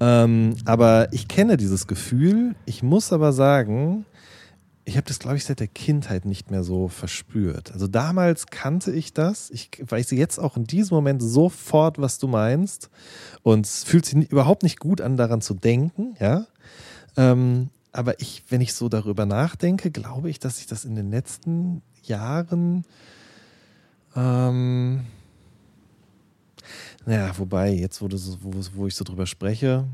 Ähm, 0.00 0.56
aber 0.64 1.08
ich 1.12 1.28
kenne 1.28 1.56
dieses 1.56 1.86
Gefühl, 1.86 2.54
ich 2.66 2.82
muss 2.82 3.12
aber 3.12 3.32
sagen, 3.32 4.04
ich 4.84 4.96
habe 4.96 5.06
das, 5.06 5.20
glaube 5.20 5.36
ich, 5.36 5.44
seit 5.44 5.60
der 5.60 5.68
Kindheit 5.68 6.24
nicht 6.24 6.50
mehr 6.50 6.64
so 6.64 6.88
verspürt. 6.88 7.72
Also 7.72 7.86
damals 7.86 8.46
kannte 8.46 8.90
ich 8.90 9.12
das. 9.12 9.48
Ich 9.50 9.70
weiß 9.80 10.10
jetzt 10.10 10.38
auch 10.38 10.56
in 10.56 10.64
diesem 10.64 10.96
Moment 10.96 11.22
sofort, 11.22 12.00
was 12.00 12.18
du 12.18 12.26
meinst. 12.26 12.90
Und 13.42 13.64
es 13.64 13.84
fühlt 13.84 14.04
sich 14.04 14.30
überhaupt 14.30 14.64
nicht 14.64 14.80
gut 14.80 15.00
an, 15.00 15.16
daran 15.16 15.40
zu 15.40 15.54
denken, 15.54 16.16
ja. 16.18 16.46
Ähm, 17.16 17.68
aber 17.92 18.20
ich, 18.20 18.44
wenn 18.48 18.60
ich 18.60 18.74
so 18.74 18.88
darüber 18.88 19.26
nachdenke, 19.26 19.90
glaube 19.90 20.30
ich, 20.30 20.38
dass 20.38 20.58
ich 20.58 20.66
das 20.66 20.84
in 20.84 20.94
den 20.94 21.10
letzten 21.10 21.82
Jahren 22.02 22.84
ähm, 24.14 25.06
naja, 27.06 27.32
wobei, 27.38 27.70
jetzt 27.72 28.00
wo, 28.02 28.08
so, 28.16 28.38
wo, 28.42 28.50
wo 28.74 28.86
ich 28.86 28.94
so 28.94 29.04
drüber 29.04 29.26
spreche, 29.26 29.86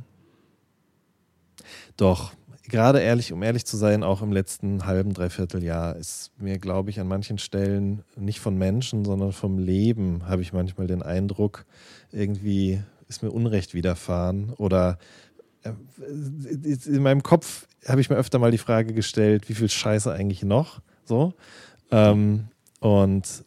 doch, 1.96 2.32
gerade 2.68 3.00
ehrlich, 3.00 3.32
um 3.32 3.42
ehrlich 3.42 3.64
zu 3.64 3.76
sein, 3.76 4.02
auch 4.02 4.22
im 4.22 4.32
letzten 4.32 4.84
halben, 4.84 5.14
dreiviertel 5.14 5.64
Jahr 5.64 5.96
ist 5.96 6.32
mir, 6.38 6.58
glaube 6.58 6.90
ich, 6.90 7.00
an 7.00 7.08
manchen 7.08 7.38
Stellen 7.38 8.04
nicht 8.16 8.40
von 8.40 8.56
Menschen, 8.56 9.04
sondern 9.04 9.32
vom 9.32 9.58
Leben 9.58 10.26
habe 10.26 10.42
ich 10.42 10.52
manchmal 10.52 10.86
den 10.86 11.02
Eindruck, 11.02 11.64
irgendwie 12.12 12.82
ist 13.08 13.22
mir 13.22 13.30
Unrecht 13.30 13.72
widerfahren 13.72 14.52
oder 14.58 14.98
in 15.98 17.02
meinem 17.02 17.22
Kopf 17.22 17.66
habe 17.86 18.00
ich 18.00 18.10
mir 18.10 18.16
öfter 18.16 18.38
mal 18.38 18.50
die 18.50 18.58
Frage 18.58 18.92
gestellt, 18.92 19.48
wie 19.48 19.54
viel 19.54 19.68
Scheiße 19.68 20.12
eigentlich 20.12 20.42
noch 20.42 20.80
so. 21.04 21.32
Ähm, 21.90 22.48
und 22.80 23.44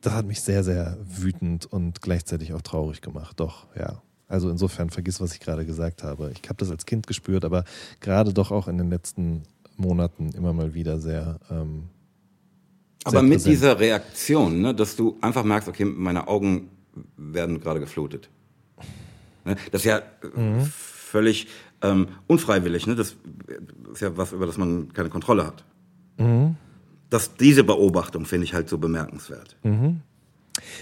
das 0.00 0.12
hat 0.14 0.26
mich 0.26 0.40
sehr, 0.40 0.64
sehr 0.64 0.96
wütend 1.04 1.66
und 1.66 2.00
gleichzeitig 2.02 2.52
auch 2.54 2.62
traurig 2.62 3.00
gemacht. 3.02 3.38
Doch, 3.38 3.66
ja. 3.76 4.02
Also 4.28 4.48
insofern 4.50 4.88
vergiss, 4.90 5.20
was 5.20 5.34
ich 5.34 5.40
gerade 5.40 5.66
gesagt 5.66 6.02
habe. 6.02 6.32
Ich 6.42 6.48
habe 6.48 6.56
das 6.56 6.70
als 6.70 6.86
Kind 6.86 7.06
gespürt, 7.06 7.44
aber 7.44 7.64
gerade 8.00 8.32
doch 8.32 8.50
auch 8.50 8.66
in 8.66 8.78
den 8.78 8.88
letzten 8.88 9.42
Monaten 9.76 10.30
immer 10.32 10.52
mal 10.54 10.72
wieder 10.74 10.98
sehr. 11.00 11.38
Ähm, 11.50 11.88
Aber 13.04 13.10
sehr 13.18 13.22
mit 13.22 13.32
präsent. 13.34 13.52
dieser 13.54 13.78
Reaktion, 13.78 14.62
ne, 14.62 14.74
dass 14.74 14.96
du 14.96 15.18
einfach 15.20 15.44
merkst, 15.44 15.68
okay, 15.68 15.84
meine 15.84 16.28
Augen 16.28 16.70
werden 17.16 17.60
gerade 17.60 17.80
geflutet. 17.80 18.30
Ne, 19.44 19.56
das 19.70 19.82
ist 19.82 19.86
ja 19.86 19.98
äh, 19.98 20.40
Mhm. 20.40 20.72
Völlig 21.12 21.46
ähm, 21.82 22.08
unfreiwillig. 22.26 22.86
Ne? 22.86 22.94
Das 22.96 23.16
ist 23.92 24.00
ja 24.00 24.16
was, 24.16 24.32
über 24.32 24.46
das 24.46 24.56
man 24.56 24.92
keine 24.92 25.10
Kontrolle 25.10 25.46
hat. 25.46 25.64
Mhm. 26.16 26.56
Das, 27.10 27.34
diese 27.36 27.62
Beobachtung 27.64 28.24
finde 28.24 28.44
ich 28.46 28.54
halt 28.54 28.68
so 28.70 28.78
bemerkenswert. 28.78 29.56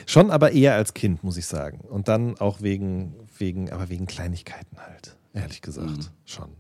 Schon 0.07 0.31
aber 0.31 0.53
eher 0.53 0.75
als 0.75 0.95
Kind, 0.95 1.25
muss 1.25 1.37
ich 1.37 1.47
sagen. 1.47 1.81
Und 1.89 2.07
dann 2.07 2.39
auch 2.39 2.63
wegen, 2.63 3.15
wegen, 3.39 3.71
aber 3.73 3.89
wegen 3.89 4.07
Kleinigkeiten 4.07 4.77
halt, 4.79 5.17
ehrlich 5.35 5.61
gesagt. 5.63 6.13
Schon. 6.25 6.51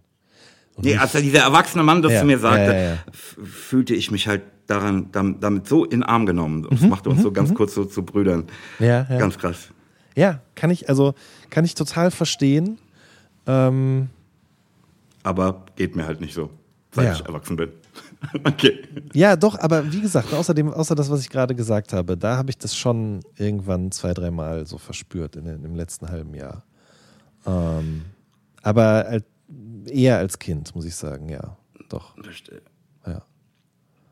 Und 0.74 0.84
Nee, 0.84 0.96
als 0.96 1.12
dieser 1.12 1.40
erwachsene 1.40 1.84
Mann 1.84 2.02
das 2.02 2.12
Ja, 2.12 2.20
zu 2.20 2.26
mir 2.26 2.38
sagte, 2.38 2.72
ja, 2.72 2.82
ja, 2.94 2.98
fühlte 3.12 3.94
ich 3.94 4.10
mich 4.10 4.26
halt 4.26 4.42
daran, 4.66 5.10
damit, 5.12 5.68
so 5.68 5.84
in 5.84 6.02
Arm 6.02 6.26
genommen. 6.26 6.66
Das 6.68 6.80
Mhm, 6.80 6.88
machte 6.88 7.10
uns 7.10 7.22
so 7.22 7.30
ganz 7.32 7.54
kurz 7.54 7.74
so 7.74 7.84
zu 7.84 8.02
Brüdern. 8.04 8.44
Ja. 8.80 9.02
Ganz 9.04 9.38
krass. 9.38 9.68
ja, 10.16 10.40
kann 10.56 10.70
ich, 10.70 10.88
also 10.88 11.14
kann 11.50 11.64
ich 11.64 11.74
total 11.74 12.10
verstehen. 12.10 12.78
Ähm, 13.50 14.08
Aber 15.22 15.64
geht 15.76 15.96
mir 15.96 16.06
halt 16.06 16.20
nicht 16.20 16.34
so, 16.34 16.50
seit 16.92 17.04
Ja. 17.06 17.12
ich 17.14 17.24
erwachsen 17.26 17.56
bin. 17.56 17.70
okay. 18.44 18.82
Ja, 19.14 19.34
doch, 19.36 19.58
aber 19.58 19.90
wie 19.92 20.00
gesagt, 20.00 20.32
außerdem, 20.32 20.72
außer 20.72 20.94
das, 20.94 21.10
was 21.10 21.20
ich 21.20 21.30
gerade 21.30 21.54
gesagt 21.54 21.92
habe, 21.92 22.16
da 22.16 22.36
habe 22.36 22.50
ich 22.50 22.58
das 22.58 22.76
schon 22.76 23.20
irgendwann 23.36 23.90
zwei, 23.92 24.12
dreimal 24.14 24.66
so 24.66 24.78
verspürt 24.78 25.36
in, 25.36 25.44
den- 25.46 25.64
im 25.64 25.74
letzten 25.74 26.08
halben 26.08 26.34
Jahr. 26.34 26.62
Ähm, 27.46 28.04
aber 28.62 29.06
als, 29.06 29.24
eher 29.86 30.18
als 30.18 30.38
Kind, 30.38 30.74
muss 30.74 30.84
ich 30.84 30.94
sagen, 30.94 31.28
ja. 31.30 31.56
Doch. 31.88 32.14
Verstehe. 32.22 32.60
Ja. 33.06 33.22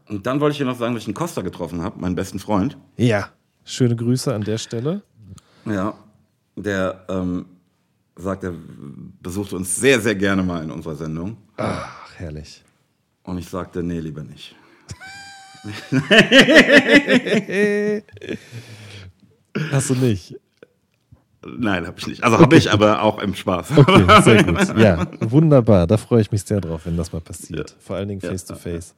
Und 0.09 0.27
dann 0.27 0.41
wollte 0.41 0.53
ich 0.53 0.59
dir 0.59 0.65
noch 0.65 0.79
sagen, 0.79 0.95
dass 0.95 1.03
ich 1.03 1.09
einen 1.09 1.15
Costa 1.15 1.43
getroffen 1.43 1.83
habe, 1.83 2.01
meinen 2.01 2.15
besten 2.15 2.39
Freund. 2.39 2.77
Ja. 2.97 3.29
Schöne 3.65 3.95
Grüße 3.95 4.35
an 4.35 4.43
der 4.43 4.57
Stelle. 4.59 5.03
Ja. 5.67 5.93
Der 6.57 7.05
ähm, 7.11 7.45
sagt, 8.19 8.45
er 8.45 8.53
besuchte 9.23 9.57
uns 9.57 9.75
sehr, 9.77 10.01
sehr 10.01 10.15
gerne 10.15 10.43
mal 10.43 10.63
in 10.63 10.71
unserer 10.71 10.97
Sendung. 10.97 11.37
Ach, 11.57 12.11
herrlich. 12.17 12.63
Und 13.23 13.39
ich 13.39 13.49
sagte, 13.49 13.83
nee, 13.83 14.01
lieber 14.01 14.23
nicht. 14.25 14.55
Hast 19.73 19.91
du 19.91 19.95
nicht? 19.95 20.37
Nein, 21.47 21.87
habe 21.87 21.99
ich 21.99 22.07
nicht. 22.07 22.25
Also 22.25 22.39
habe 22.39 22.57
ich, 22.57 22.71
aber 22.71 23.03
auch 23.03 23.19
im 23.21 23.35
Spaß. 23.35 23.77
Okay, 23.77 24.23
sehr 24.23 24.45
gut. 24.45 24.59
Ja, 24.79 25.07
wunderbar. 25.21 25.87
Da 25.87 25.97
freue 25.97 26.21
ich 26.21 26.31
mich 26.33 26.43
sehr 26.43 26.61
drauf, 26.61 26.83
wenn 26.85 26.97
das 26.97 27.13
mal 27.13 27.21
passiert. 27.21 27.75
Vor 27.81 27.97
allen 27.97 28.09
Dingen 28.09 28.21
Ja. 28.23 28.31
face 28.31 28.45
to 28.45 28.55
face. 28.57 28.95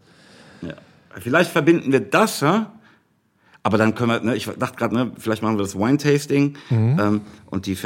Ja. 0.62 0.74
Vielleicht 1.18 1.50
verbinden 1.50 1.92
wir 1.92 2.00
das, 2.00 2.40
ja? 2.40 2.72
Aber 3.62 3.76
dann 3.76 3.94
können 3.94 4.10
wir, 4.10 4.20
ne, 4.20 4.36
ich 4.36 4.46
dachte 4.46 4.76
gerade, 4.76 4.94
ne, 4.94 5.12
vielleicht 5.18 5.42
machen 5.42 5.58
wir 5.58 5.62
das 5.62 5.78
Wine-Tasting 5.78 6.56
ähm, 6.70 7.20
und 7.46 7.66
die 7.66 7.76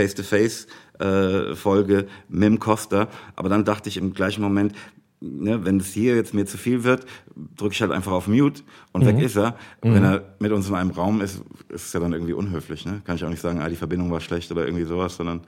Face-to-Face-Folge 0.98 2.06
mit 2.28 2.42
dem 2.42 2.58
Costa. 2.58 3.08
Aber 3.36 3.48
dann 3.48 3.64
dachte 3.64 3.88
ich 3.88 3.96
im 3.96 4.14
gleichen 4.14 4.42
Moment, 4.42 4.74
ne, 5.20 5.64
wenn 5.64 5.78
es 5.78 5.92
hier 5.92 6.16
jetzt 6.16 6.34
mir 6.34 6.46
zu 6.46 6.58
viel 6.58 6.84
wird, 6.84 7.06
drücke 7.56 7.72
ich 7.72 7.82
halt 7.82 7.92
einfach 7.92 8.12
auf 8.12 8.26
Mute 8.26 8.62
und 8.92 9.06
weg 9.06 9.20
ist 9.20 9.36
er. 9.36 9.56
Wenn 9.82 10.04
er 10.04 10.22
mit 10.38 10.52
uns 10.52 10.68
in 10.68 10.74
einem 10.74 10.90
Raum 10.90 11.20
ist, 11.20 11.42
ist 11.68 11.86
es 11.86 11.92
ja 11.92 12.00
dann 12.00 12.12
irgendwie 12.12 12.34
unhöflich. 12.34 12.86
Ne? 12.86 13.00
Kann 13.04 13.16
ich 13.16 13.24
auch 13.24 13.30
nicht 13.30 13.42
sagen, 13.42 13.60
ah, 13.60 13.68
die 13.68 13.76
Verbindung 13.76 14.10
war 14.10 14.20
schlecht 14.20 14.50
oder 14.52 14.64
irgendwie 14.64 14.84
sowas, 14.84 15.16
sondern 15.16 15.40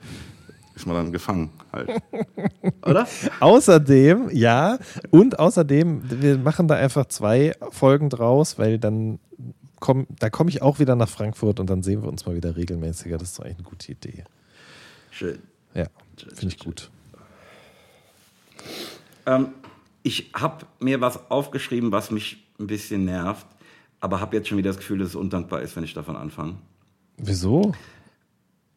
ist 0.75 0.85
man 0.85 0.95
dann 0.95 1.11
gefangen 1.11 1.49
halt. 1.73 1.89
Oder? 2.85 3.07
Außerdem, 3.39 4.29
ja, 4.31 4.77
und 5.09 5.39
außerdem, 5.39 6.03
wir 6.21 6.37
machen 6.37 6.67
da 6.67 6.75
einfach 6.75 7.07
zwei 7.07 7.53
Folgen 7.71 8.11
draus, 8.11 8.59
weil 8.59 8.77
dann 8.77 9.17
komm, 9.79 10.05
da 10.19 10.29
komme 10.29 10.51
ich 10.51 10.61
auch 10.61 10.77
wieder 10.77 10.95
nach 10.95 11.09
Frankfurt 11.09 11.59
und 11.59 11.67
dann 11.69 11.81
sehen 11.81 12.03
wir 12.03 12.09
uns 12.09 12.27
mal 12.27 12.35
wieder 12.35 12.55
regelmäßiger. 12.55 13.17
Das 13.17 13.29
ist 13.29 13.39
doch 13.39 13.45
eigentlich 13.45 13.57
eine 13.57 13.69
gute 13.69 13.91
Idee. 13.91 14.23
Schön. 15.17 15.39
Ja, 15.73 15.87
finde 16.35 16.47
ich 16.55 16.59
gut. 16.59 16.91
Ähm, 19.25 19.49
ich 20.03 20.31
habe 20.35 20.65
mir 20.79 21.01
was 21.01 21.31
aufgeschrieben, 21.31 21.91
was 21.91 22.11
mich 22.11 22.45
ein 22.59 22.67
bisschen 22.67 23.05
nervt, 23.05 23.45
aber 23.99 24.21
habe 24.21 24.35
jetzt 24.35 24.47
schon 24.47 24.57
wieder 24.59 24.69
das 24.69 24.77
Gefühl, 24.77 24.99
dass 24.99 25.09
es 25.09 25.15
undankbar 25.15 25.61
ist, 25.61 25.75
wenn 25.75 25.83
ich 25.83 25.93
davon 25.95 26.15
anfange. 26.15 26.55
Wieso? 27.17 27.73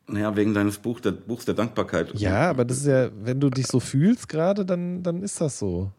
Naja, 0.06 0.34
wegen 0.34 0.54
deines 0.54 0.78
Buch, 0.78 0.98
der, 1.00 1.12
Buchs 1.12 1.44
der 1.44 1.54
Dankbarkeit. 1.54 2.14
Ja, 2.14 2.48
aber 2.50 2.64
das 2.64 2.78
ist 2.78 2.86
ja, 2.86 3.10
wenn 3.22 3.38
du 3.38 3.50
dich 3.50 3.66
so 3.66 3.78
fühlst 3.78 4.28
gerade, 4.28 4.64
dann, 4.64 5.02
dann 5.02 5.22
ist 5.22 5.40
das 5.40 5.58
so. 5.58 5.92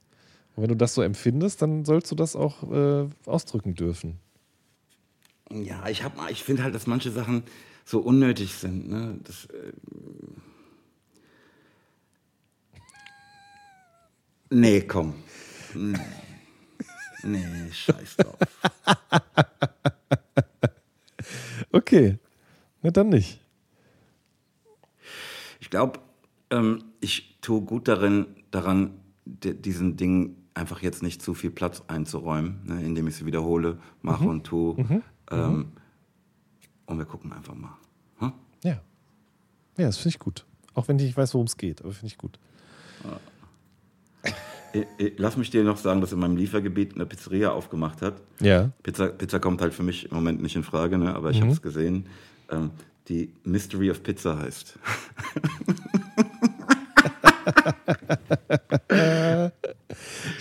Und 0.55 0.63
wenn 0.63 0.69
du 0.69 0.76
das 0.76 0.95
so 0.95 1.01
empfindest, 1.03 1.61
dann 1.61 1.85
sollst 1.85 2.11
du 2.11 2.15
das 2.15 2.35
auch 2.35 2.63
äh, 2.69 3.07
ausdrücken 3.26 3.76
dürfen. 3.76 4.18
Ja, 5.51 5.88
ich, 5.88 6.03
hab- 6.03 6.30
ich 6.30 6.43
finde 6.43 6.63
halt, 6.63 6.76
dass 6.76 6.88
manche 6.88 7.11
Sachen 7.11 7.43
so 7.86 7.99
unnötig 7.99 8.53
sind. 8.53 8.90
Ne? 8.90 9.20
Das, 9.24 9.45
äh, 9.45 9.72
nee, 14.49 14.82
komm. 14.82 15.14
Nee, 15.76 15.98
Nee, 17.24 17.72
scheiß 17.72 18.18
drauf. 18.18 18.38
Okay. 21.72 22.18
Na 22.82 22.91
dann 22.91 23.10
nicht. 23.10 23.40
Ich 25.60 25.70
glaube, 25.70 25.99
ähm, 26.49 26.84
ich 26.99 27.38
tue 27.41 27.62
gut 27.62 27.88
darin, 27.88 28.26
daran, 28.49 28.99
di- 29.26 29.53
diesen 29.53 29.95
Dingen 29.98 30.48
einfach 30.53 30.82
jetzt 30.82 31.02
nicht 31.03 31.22
zu 31.22 31.34
viel 31.34 31.52
Platz 31.52 31.84
einzuräumen, 31.88 32.60
ne, 32.66 32.84
indem 32.84 33.08
ich 33.08 33.16
sie 33.16 33.26
wiederhole, 33.26 33.78
mache 34.02 34.26
und 34.32 34.44
tue. 34.44 34.76
Ähm, 35.32 35.72
Und 36.91 36.97
wir 36.97 37.05
gucken 37.05 37.31
einfach 37.31 37.55
mal. 37.55 37.72
Hm? 38.19 38.34
Ja. 38.63 38.81
Ja, 39.77 39.85
das 39.88 39.95
finde 39.97 40.09
ich 40.09 40.19
gut. 40.19 40.45
Auch 40.73 40.88
wenn 40.89 40.97
ich 40.99 41.05
nicht 41.05 41.18
weiß, 41.18 41.34
worum 41.34 41.47
es 41.47 41.55
geht, 41.57 41.81
aber 41.81 41.91
finde 41.93 42.07
ich 42.07 42.18
gut. 42.18 42.38
Ich- 44.73 44.85
ich- 44.97 45.13
Lass 45.18 45.38
mich 45.38 45.49
dir 45.49 45.63
noch 45.63 45.77
sagen, 45.77 46.01
dass 46.01 46.11
in 46.11 46.19
meinem 46.19 46.35
Liefergebiet 46.38 46.95
eine 46.95 47.05
Pizzeria 47.05 47.51
aufgemacht 47.51 48.01
hat. 48.01 48.15
Ja. 48.41 48.72
Pizza, 48.84 49.07
Pizza 49.07 49.39
kommt 49.39 49.61
halt 49.61 49.73
für 49.73 49.84
mich 49.84 50.09
im 50.09 50.15
Moment 50.15 50.41
nicht 50.41 50.55
in 50.55 50.63
Frage, 50.63 50.97
ne? 50.97 51.15
aber 51.15 51.31
ich 51.31 51.41
habe 51.41 51.51
es 51.51 51.61
gesehen, 51.61 52.07
ähm, 52.49 52.72
die 53.07 53.34
Mystery 53.43 53.89
of 53.89 54.03
Pizza 54.03 54.38
heißt. 54.38 54.77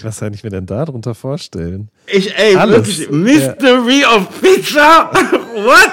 Was 0.02 0.18
kann 0.20 0.32
ich 0.34 0.44
mir 0.44 0.50
denn 0.50 0.66
da 0.66 0.84
drunter 0.84 1.14
vorstellen? 1.14 1.88
Ich, 2.06 2.36
ey, 2.36 2.56
Alles. 2.56 2.98
wirklich, 2.98 3.10
Mystery 3.10 4.04
of 4.04 4.40
Pizza? 4.40 5.10
What? 5.54 5.90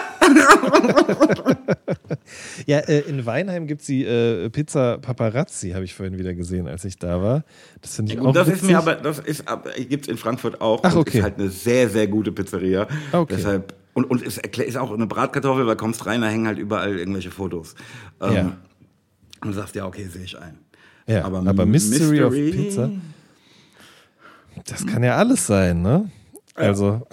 Ja, 2.66 2.80
äh, 2.80 3.00
in 3.02 3.26
Weinheim 3.26 3.68
gibt 3.68 3.82
es 3.82 3.88
die 3.88 4.04
äh, 4.04 4.50
Pizza 4.50 4.98
Paparazzi, 4.98 5.72
habe 5.72 5.86
ich 5.86 5.94
vorhin 5.94 6.18
wieder 6.18 6.34
gesehen, 6.34 6.68
als 6.68 6.84
ich 6.86 6.98
da 6.98 7.22
war. 7.22 7.44
Das 7.82 7.96
finde 7.96 8.14
ich 8.14 8.20
auch 8.20 8.26
Und 8.26 8.36
das 8.36 8.48
witzig. 8.48 8.64
ist 8.64 8.68
mir 8.70 8.78
aber, 8.78 8.96
das 8.96 9.20
ist, 9.20 9.48
aber- 9.48 9.72
gibt's 9.74 10.08
in 10.08 10.18
Frankfurt 10.18 10.60
auch. 10.62 10.82
Ach, 10.84 10.96
okay. 10.96 11.20
Ist 11.20 11.24
halt 11.24 11.36
eine 11.40 11.50
sehr, 11.50 11.90
sehr 11.90 12.08
gute 12.08 12.32
Pizzeria. 12.32 12.88
Okay. 13.12 13.36
Deshalb, 13.38 13.74
und, 13.94 14.06
und 14.06 14.26
es 14.26 14.42
erklä- 14.42 14.64
ist 14.64 14.76
auch 14.78 14.92
eine 14.94 15.08
Bratkartoffel, 15.08 15.66
weil 15.68 15.76
kommst 15.78 16.06
rein, 16.06 16.22
da 16.22 16.28
hängen 16.28 16.48
halt 16.48 16.60
überall 16.60 16.98
irgendwelche 16.98 17.32
Fotos. 17.32 17.76
Ähm, 18.22 18.34
Ja. 18.34 18.42
Und 19.42 19.48
du 19.50 19.54
sagst, 19.54 19.76
ja, 19.76 19.86
okay, 19.86 20.06
sehe 20.08 20.24
ich 20.24 20.38
ein. 20.38 20.58
Ja, 21.08 21.24
aber, 21.24 21.66
Mystery, 21.66 22.22
of 22.24 22.34
Pizza, 22.34 22.90
das 24.66 24.86
kann 24.86 25.04
ja 25.04 25.16
alles 25.16 25.46
sein, 25.48 25.82
ne? 25.82 26.10
Also. 26.56 27.08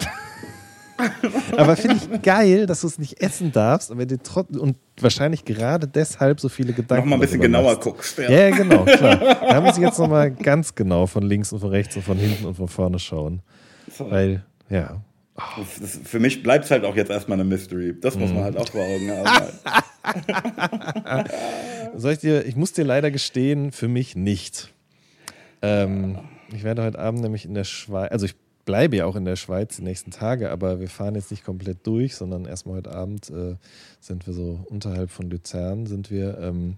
aber 1.57 1.75
finde 1.75 1.97
ich 1.97 2.21
geil, 2.21 2.65
dass 2.65 2.81
du 2.81 2.87
es 2.87 2.97
nicht 2.97 3.21
essen 3.21 3.51
darfst, 3.51 3.91
aber 3.91 4.05
dir 4.05 4.21
trotz 4.21 4.55
und 4.55 4.77
wahrscheinlich 4.99 5.43
gerade 5.45 5.87
deshalb 5.87 6.39
so 6.39 6.49
viele 6.49 6.73
Gedanken. 6.73 7.09
Noch 7.09 7.09
mal 7.09 7.15
ein 7.17 7.21
bisschen 7.21 7.41
genauer 7.41 7.73
machst. 7.73 7.81
guckst. 7.81 8.17
Ja, 8.17 8.29
ja, 8.29 8.49
genau, 8.49 8.85
klar. 8.85 9.17
Da 9.17 9.61
muss 9.61 9.77
ich 9.77 9.83
jetzt 9.83 9.99
nochmal 9.99 10.31
ganz 10.31 10.73
genau 10.75 11.05
von 11.07 11.23
links 11.23 11.51
und 11.51 11.59
von 11.59 11.69
rechts 11.69 11.95
und 11.95 12.03
von 12.03 12.17
hinten 12.17 12.45
und 12.45 12.55
von 12.55 12.67
vorne 12.67 12.99
schauen. 12.99 13.41
Weil, 13.97 14.43
ja. 14.69 15.01
Das, 15.35 15.79
das, 15.81 15.99
für 16.03 16.19
mich 16.19 16.43
bleibt 16.43 16.63
es 16.65 16.71
halt 16.71 16.85
auch 16.85 16.95
jetzt 16.95 17.11
erstmal 17.11 17.37
eine 17.37 17.43
Mystery. 17.43 17.93
Das 17.99 18.15
muss 18.17 18.31
man 18.31 18.43
halt 18.43 18.57
auch 18.57 18.69
vor 18.69 18.81
Augen 18.81 19.11
haben. 19.11 19.49
Soll 21.99 22.13
ich 22.13 22.19
dir, 22.19 22.45
ich 22.45 22.55
muss 22.55 22.71
dir 22.71 22.85
leider 22.85 23.11
gestehen, 23.11 23.73
für 23.73 23.89
mich 23.89 24.15
nicht. 24.15 24.73
Ähm, 25.61 26.19
ich 26.53 26.63
werde 26.63 26.83
heute 26.83 26.99
Abend 26.99 27.21
nämlich 27.21 27.43
in 27.43 27.53
der 27.53 27.65
Schweiz, 27.65 28.11
also 28.11 28.25
ich 28.25 28.35
bleibe 28.65 28.97
ja 28.97 29.05
auch 29.05 29.15
in 29.15 29.25
der 29.25 29.35
Schweiz 29.35 29.77
die 29.77 29.83
nächsten 29.83 30.11
Tage, 30.11 30.51
aber 30.51 30.79
wir 30.79 30.89
fahren 30.89 31.15
jetzt 31.15 31.31
nicht 31.31 31.45
komplett 31.45 31.85
durch, 31.87 32.15
sondern 32.15 32.45
erstmal 32.45 32.77
heute 32.77 32.93
Abend 32.93 33.29
äh, 33.29 33.55
sind 33.99 34.25
wir 34.27 34.33
so 34.33 34.65
unterhalb 34.69 35.11
von 35.11 35.29
Luzern, 35.29 35.85
sind 35.85 36.09
wir 36.11 36.37
ähm, 36.39 36.77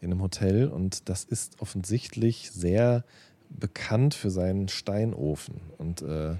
in 0.00 0.12
einem 0.12 0.22
Hotel 0.22 0.68
und 0.68 1.08
das 1.08 1.24
ist 1.24 1.60
offensichtlich 1.60 2.50
sehr 2.52 3.04
bekannt 3.48 4.14
für 4.14 4.30
seinen 4.30 4.68
Steinofen. 4.68 5.60
Und, 5.78 6.02
äh, 6.02 6.34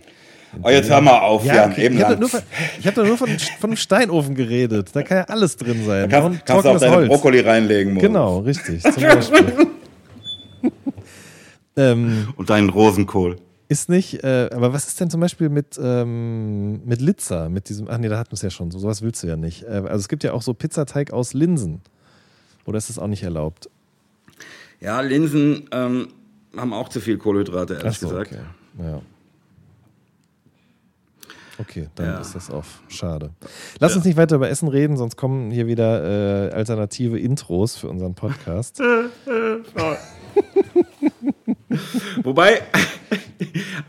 Oh, 0.62 0.70
jetzt 0.70 0.88
hör 0.88 1.00
mal 1.00 1.18
auf, 1.20 1.44
Jan. 1.44 1.70
okay. 1.72 1.86
Eben 1.86 1.96
Ich 1.96 2.02
habe 2.04 2.14
doch 2.14 2.20
nur, 2.20 2.28
von, 2.30 2.40
hab 2.84 2.96
nur 2.96 3.18
von, 3.18 3.28
von 3.60 3.70
einem 3.70 3.76
Steinofen 3.76 4.34
geredet. 4.34 4.90
Da 4.94 5.02
kann 5.02 5.18
ja 5.18 5.24
alles 5.24 5.56
drin 5.56 5.84
sein. 5.84 6.08
Kannst, 6.08 6.26
Und 6.26 6.46
kannst 6.46 6.48
du 6.48 6.54
auch 6.54 6.62
trockenes 6.62 6.80
deine 6.82 6.96
Holz. 6.96 7.08
Brokkoli 7.08 7.40
reinlegen, 7.40 7.94
Mo. 7.94 8.00
Genau, 8.00 8.38
richtig. 8.38 8.82
Zum 8.82 8.94
Beispiel. 9.02 9.52
ähm, 11.76 12.28
Und 12.36 12.48
deinen 12.50 12.70
Rosenkohl. 12.70 13.36
Ist 13.68 13.88
nicht, 13.88 14.22
äh, 14.22 14.48
aber 14.52 14.72
was 14.72 14.86
ist 14.86 15.00
denn 15.00 15.10
zum 15.10 15.20
Beispiel 15.20 15.48
mit, 15.48 15.78
ähm, 15.82 16.84
mit 16.84 17.00
Litzer, 17.00 17.48
mit 17.48 17.68
diesem, 17.68 17.88
ach 17.88 17.98
nee, 17.98 18.08
da 18.08 18.18
hatten 18.18 18.30
wir 18.30 18.34
es 18.34 18.42
ja 18.42 18.50
schon, 18.50 18.70
so 18.70 18.78
sowas 18.78 19.02
willst 19.02 19.22
du 19.22 19.26
ja 19.26 19.36
nicht. 19.36 19.64
Äh, 19.64 19.82
also 19.86 19.96
es 19.96 20.08
gibt 20.08 20.22
ja 20.24 20.32
auch 20.32 20.42
so 20.42 20.54
Pizzateig 20.54 21.12
aus 21.12 21.34
Linsen. 21.34 21.80
Oder 22.64 22.78
ist 22.78 22.88
das 22.90 22.98
auch 22.98 23.06
nicht 23.08 23.22
erlaubt? 23.22 23.68
Ja, 24.80 25.00
Linsen 25.00 25.68
ähm, 25.72 26.08
haben 26.56 26.72
auch 26.72 26.88
zu 26.88 27.00
viel 27.00 27.18
Kohlenhydrate, 27.18 27.74
ehrlich 27.74 27.98
so, 27.98 28.08
gesagt. 28.08 28.32
okay. 28.32 28.42
Ja. 28.78 29.00
Okay, 31.58 31.88
dann 31.94 32.06
Ja. 32.06 32.20
ist 32.20 32.34
das 32.34 32.50
auf. 32.50 32.82
Schade. 32.88 33.30
Lass 33.80 33.96
uns 33.96 34.04
nicht 34.04 34.18
weiter 34.18 34.36
über 34.36 34.50
Essen 34.50 34.68
reden, 34.68 34.98
sonst 34.98 35.16
kommen 35.16 35.50
hier 35.50 35.66
wieder 35.66 36.50
äh, 36.50 36.52
alternative 36.52 37.18
Intros 37.18 37.76
für 37.76 37.88
unseren 37.88 38.14
Podcast. 38.14 38.78
Wobei 42.22 42.60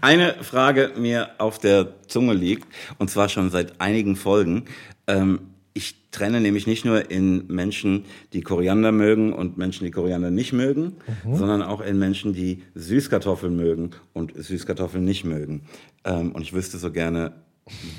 eine 0.02 0.36
Frage 0.44 0.94
mir 0.98 1.32
auf 1.38 1.60
der 1.60 1.94
Zunge 2.08 2.34
liegt, 2.34 2.68
und 2.98 3.10
zwar 3.10 3.30
schon 3.30 3.50
seit 3.50 3.80
einigen 3.82 4.16
Folgen. 4.16 4.66
Ähm, 5.08 5.40
ich 5.74 6.10
trenne 6.10 6.42
nämlich 6.42 6.66
nicht 6.66 6.86
nur 6.86 7.12
in 7.12 7.46
Menschen, 7.48 8.06
die 8.34 8.42
Koriander 8.42 8.92
mögen 8.92 9.32
und 9.32 9.58
Menschen, 9.58 9.86
die 9.86 9.92
Koriander 9.92 10.32
nicht 10.32 10.52
mögen, 10.52 10.94
sondern 11.32 11.62
auch 11.62 11.82
in 11.82 12.00
Menschen, 12.00 12.34
die 12.34 12.64
Süßkartoffeln 12.74 13.56
mögen 13.56 13.92
und 14.14 14.34
Süßkartoffeln 14.36 15.06
nicht 15.06 15.24
mögen. 15.24 15.62
Ähm, 16.04 16.32
und 16.32 16.42
ich 16.42 16.54
wüsste 16.54 16.80
so 16.80 16.92
gerne, 16.92 17.34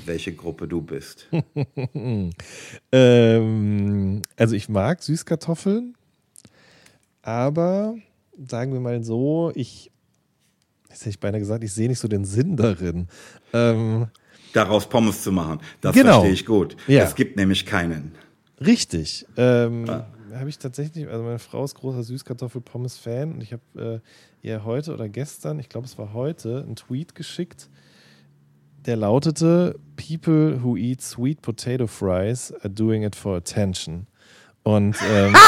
welche 0.05 0.33
Gruppe 0.33 0.67
du 0.67 0.81
bist. 0.81 1.29
Ähm, 2.91 4.23
also 4.35 4.55
ich 4.55 4.67
mag 4.67 5.03
Süßkartoffeln, 5.03 5.95
aber 7.21 7.95
sagen 8.35 8.73
wir 8.73 8.79
mal 8.79 9.03
so, 9.03 9.51
ich, 9.53 9.91
jetzt 10.89 11.01
hätte 11.01 11.09
ich 11.11 11.19
beinahe 11.19 11.39
gesagt, 11.39 11.63
ich 11.63 11.73
sehe 11.73 11.87
nicht 11.87 11.99
so 11.99 12.07
den 12.07 12.25
Sinn 12.25 12.55
darin. 12.57 13.07
Ähm, 13.53 14.07
Daraus 14.53 14.89
Pommes 14.89 15.21
zu 15.23 15.31
machen, 15.31 15.59
das 15.81 15.93
Genau. 15.93 16.13
verstehe 16.13 16.33
ich 16.33 16.45
gut. 16.45 16.75
Ja. 16.87 17.03
Es 17.03 17.13
gibt 17.15 17.35
nämlich 17.37 17.65
keinen. 17.65 18.13
richtig. 18.59 19.25
Ähm, 19.37 19.85
Habe 20.33 20.49
ich 20.49 20.57
tatsächlich, 20.59 21.07
also 21.07 21.23
meine 21.23 21.39
Frau 21.39 21.63
ist 21.63 21.75
großer 21.75 22.03
Süßkartoffel-Pommes-Fan 22.03 23.33
und 23.33 23.41
ich 23.43 23.51
habe 23.53 24.01
äh, 24.43 24.47
ihr 24.47 24.63
heute 24.65 24.93
oder 24.93 25.07
gestern, 25.09 25.59
ich 25.59 25.69
glaube 25.69 25.85
es 25.87 25.97
war 25.97 26.13
heute, 26.13 26.63
einen 26.65 26.75
Tweet 26.75 27.15
geschickt, 27.15 27.69
der 28.85 28.95
lautete: 28.95 29.77
People 29.97 30.63
who 30.63 30.77
eat 30.77 31.01
sweet 31.01 31.41
potato 31.41 31.85
fries 31.87 32.53
are 32.61 32.69
doing 32.69 33.03
it 33.03 33.15
for 33.15 33.35
attention. 33.37 34.07
Und 34.69 34.95
ähm, 35.11 35.35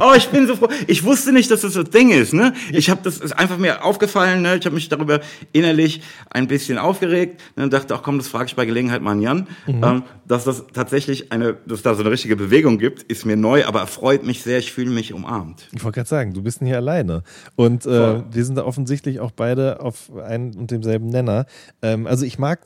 Oh, 0.00 0.12
ich 0.16 0.28
bin 0.28 0.46
so 0.46 0.56
froh. 0.56 0.68
Ich 0.86 1.04
wusste 1.04 1.32
nicht, 1.32 1.50
dass 1.50 1.62
das 1.62 1.74
so 1.74 1.80
ein 1.80 1.90
Ding 1.90 2.10
ist. 2.10 2.32
Ne? 2.32 2.52
Ich 2.72 2.90
habe 2.90 3.00
das 3.02 3.18
ist 3.18 3.32
einfach 3.32 3.58
mir 3.58 3.84
aufgefallen. 3.84 4.42
Ne? 4.42 4.56
Ich 4.56 4.64
habe 4.64 4.74
mich 4.74 4.88
darüber 4.88 5.20
innerlich 5.52 6.02
ein 6.30 6.46
bisschen 6.46 6.78
aufgeregt 6.78 7.40
ne? 7.56 7.64
und 7.64 7.72
dachte, 7.72 7.94
ach 7.94 8.02
komm, 8.02 8.18
das 8.18 8.28
frage 8.28 8.46
ich 8.46 8.56
bei 8.56 8.66
Gelegenheit 8.66 9.02
mal 9.02 9.12
an 9.12 9.20
Jan. 9.20 9.46
Ähm, 9.66 10.02
dass 10.26 10.44
das 10.44 10.64
tatsächlich 10.72 11.32
eine, 11.32 11.56
dass 11.66 11.82
da 11.82 11.94
so 11.94 12.02
eine 12.02 12.10
richtige 12.10 12.36
Bewegung 12.36 12.78
gibt, 12.78 13.02
ist 13.04 13.26
mir 13.26 13.36
neu, 13.36 13.64
aber 13.64 13.80
erfreut 13.80 14.24
mich 14.24 14.42
sehr. 14.42 14.58
Ich 14.58 14.72
fühle 14.72 14.90
mich 14.90 15.12
umarmt. 15.12 15.68
Ich 15.72 15.84
wollte 15.84 15.96
gerade 15.96 16.08
sagen, 16.08 16.34
du 16.34 16.42
bist 16.42 16.62
nicht 16.62 16.74
alleine. 16.74 17.22
Und 17.56 17.86
äh, 17.86 17.88
Voll. 17.88 18.24
wir 18.30 18.44
sind 18.44 18.56
da 18.56 18.64
offensichtlich 18.64 19.20
auch 19.20 19.30
beide 19.30 19.80
auf 19.80 20.14
einem 20.16 20.54
und 20.56 20.70
demselben 20.70 21.08
Nenner. 21.08 21.46
Ähm, 21.82 22.06
also 22.06 22.24
ich 22.24 22.38
mag 22.38 22.60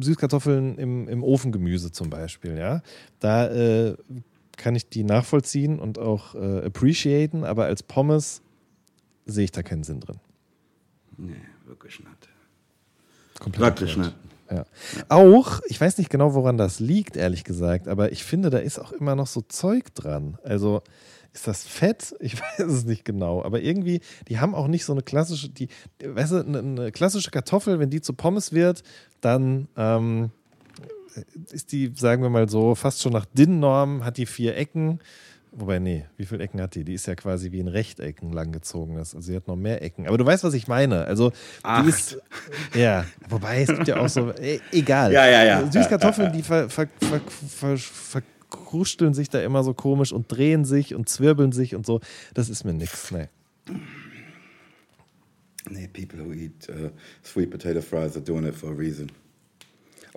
Süßkartoffeln 0.00 0.78
im, 0.78 1.08
im 1.08 1.22
Ofengemüse 1.22 1.92
zum 1.92 2.10
Beispiel, 2.10 2.58
ja. 2.58 2.82
Da 3.20 3.48
äh, 3.48 3.87
kann 4.56 4.74
ich 4.74 4.88
die 4.88 5.04
nachvollziehen 5.04 5.78
und 5.78 5.98
auch 5.98 6.34
äh, 6.34 6.66
appreciaten, 6.66 7.44
aber 7.44 7.64
als 7.64 7.82
Pommes 7.82 8.42
sehe 9.24 9.44
ich 9.44 9.52
da 9.52 9.62
keinen 9.62 9.84
Sinn 9.84 10.00
drin. 10.00 10.18
Nee, 11.16 11.34
wirklich 11.66 12.00
nicht. 12.00 12.28
Komplett 13.38 13.80
Wirklich 13.80 13.96
nicht. 13.96 14.14
Ja. 14.50 14.64
Auch, 15.08 15.60
ich 15.66 15.80
weiß 15.80 15.98
nicht 15.98 16.10
genau, 16.10 16.34
woran 16.34 16.56
das 16.56 16.80
liegt, 16.80 17.16
ehrlich 17.16 17.44
gesagt, 17.44 17.86
aber 17.86 18.12
ich 18.12 18.24
finde, 18.24 18.50
da 18.50 18.58
ist 18.58 18.78
auch 18.78 18.92
immer 18.92 19.14
noch 19.14 19.26
so 19.26 19.42
Zeug 19.42 19.94
dran. 19.94 20.38
Also 20.42 20.82
ist 21.34 21.46
das 21.46 21.64
Fett? 21.64 22.14
Ich 22.20 22.40
weiß 22.58 22.66
es 22.66 22.84
nicht 22.84 23.04
genau, 23.04 23.42
aber 23.44 23.60
irgendwie, 23.60 24.00
die 24.28 24.38
haben 24.40 24.54
auch 24.54 24.66
nicht 24.66 24.84
so 24.84 24.92
eine 24.92 25.02
klassische, 25.02 25.50
die, 25.50 25.68
weißt 26.02 26.32
du, 26.32 26.36
eine, 26.46 26.58
eine 26.58 26.92
klassische 26.92 27.30
Kartoffel, 27.30 27.78
wenn 27.78 27.90
die 27.90 28.00
zu 28.00 28.14
Pommes 28.14 28.52
wird, 28.52 28.82
dann 29.20 29.68
ähm, 29.76 30.30
ist 31.50 31.72
die, 31.72 31.92
sagen 31.94 32.22
wir 32.22 32.30
mal 32.30 32.48
so, 32.48 32.74
fast 32.74 33.02
schon 33.02 33.12
nach 33.12 33.26
DIN-Norm, 33.26 34.04
hat 34.04 34.16
die 34.16 34.26
vier 34.26 34.56
Ecken, 34.56 35.00
Wobei, 35.52 35.78
nee, 35.78 36.04
wie 36.16 36.26
viele 36.26 36.44
Ecken 36.44 36.60
hat 36.60 36.74
die? 36.74 36.84
Die 36.84 36.94
ist 36.94 37.06
ja 37.06 37.14
quasi 37.14 37.52
wie 37.52 37.60
ein 37.60 37.68
Rechtecken 37.68 38.32
langgezogen. 38.32 38.98
Also 38.98 39.20
sie 39.20 39.34
hat 39.34 39.48
noch 39.48 39.56
mehr 39.56 39.82
Ecken. 39.82 40.06
Aber 40.06 40.18
du 40.18 40.24
weißt, 40.24 40.44
was 40.44 40.54
ich 40.54 40.68
meine. 40.68 41.04
Also 41.04 41.32
Acht. 41.62 41.84
die 41.84 41.88
ist. 41.88 42.18
Ja, 42.74 43.06
wobei 43.28 43.62
es 43.62 43.68
gibt 43.68 43.88
ja 43.88 43.96
auch 43.98 44.08
so. 44.08 44.32
E 44.32 44.60
egal. 44.72 45.12
Ja, 45.12 45.26
ja, 45.26 45.44
ja. 45.44 45.70
Süßkartoffeln, 45.70 46.32
die 46.32 46.42
ver, 46.42 46.68
ver, 46.68 46.88
ver, 47.00 47.20
ver, 47.48 47.78
verkrusteln 47.78 49.14
sich 49.14 49.30
da 49.30 49.40
immer 49.40 49.64
so 49.64 49.74
komisch 49.74 50.12
und 50.12 50.30
drehen 50.30 50.64
sich 50.64 50.94
und 50.94 51.08
zwirbeln 51.08 51.52
sich 51.52 51.74
und 51.74 51.86
so. 51.86 52.00
Das 52.34 52.50
ist 52.50 52.64
mir 52.64 52.74
nix. 52.74 53.10
Nee. 53.10 53.28
Nee, 55.70 55.88
people 55.88 56.24
who 56.24 56.32
eat 56.32 56.68
uh, 56.68 56.90
sweet 57.22 57.50
potato 57.50 57.80
fries 57.80 58.16
are 58.16 58.24
doing 58.24 58.46
it 58.46 58.54
for 58.54 58.70
a 58.70 58.74
reason. 58.74 59.10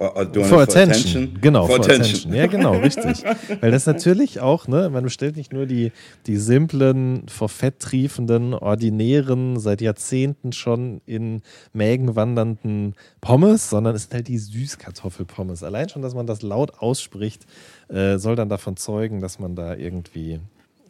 Or, 0.01 0.17
or 0.17 0.25
doing 0.25 0.47
For 0.47 0.63
it 0.63 0.69
attention. 0.69 1.37
Genau, 1.41 1.67
for 1.67 1.75
for 1.75 1.85
attention. 1.85 2.31
attention. 2.31 2.33
Ja, 2.33 2.47
genau, 2.47 2.71
richtig. 2.71 3.23
Weil 3.61 3.69
das 3.69 3.85
natürlich 3.85 4.39
auch, 4.39 4.67
ne, 4.67 4.89
man 4.89 5.03
bestellt 5.03 5.35
nicht 5.37 5.53
nur 5.53 5.67
die, 5.67 5.91
die 6.25 6.37
simplen, 6.37 7.27
vor 7.27 7.49
Fett 7.49 7.77
triefenden, 7.77 8.55
ordinären, 8.55 9.59
seit 9.59 9.79
Jahrzehnten 9.79 10.53
schon 10.53 11.01
in 11.05 11.43
Mägen 11.71 12.15
wandernden 12.15 12.95
Pommes, 13.21 13.69
sondern 13.69 13.93
es 13.93 14.03
sind 14.03 14.15
halt 14.15 14.27
die 14.27 14.39
Süßkartoffelpommes. 14.39 15.61
Allein 15.61 15.87
schon, 15.87 16.01
dass 16.01 16.15
man 16.15 16.25
das 16.25 16.41
laut 16.41 16.79
ausspricht, 16.79 17.45
äh, 17.87 18.17
soll 18.17 18.35
dann 18.35 18.49
davon 18.49 18.77
zeugen, 18.77 19.21
dass 19.21 19.37
man 19.37 19.55
da 19.55 19.75
irgendwie 19.75 20.39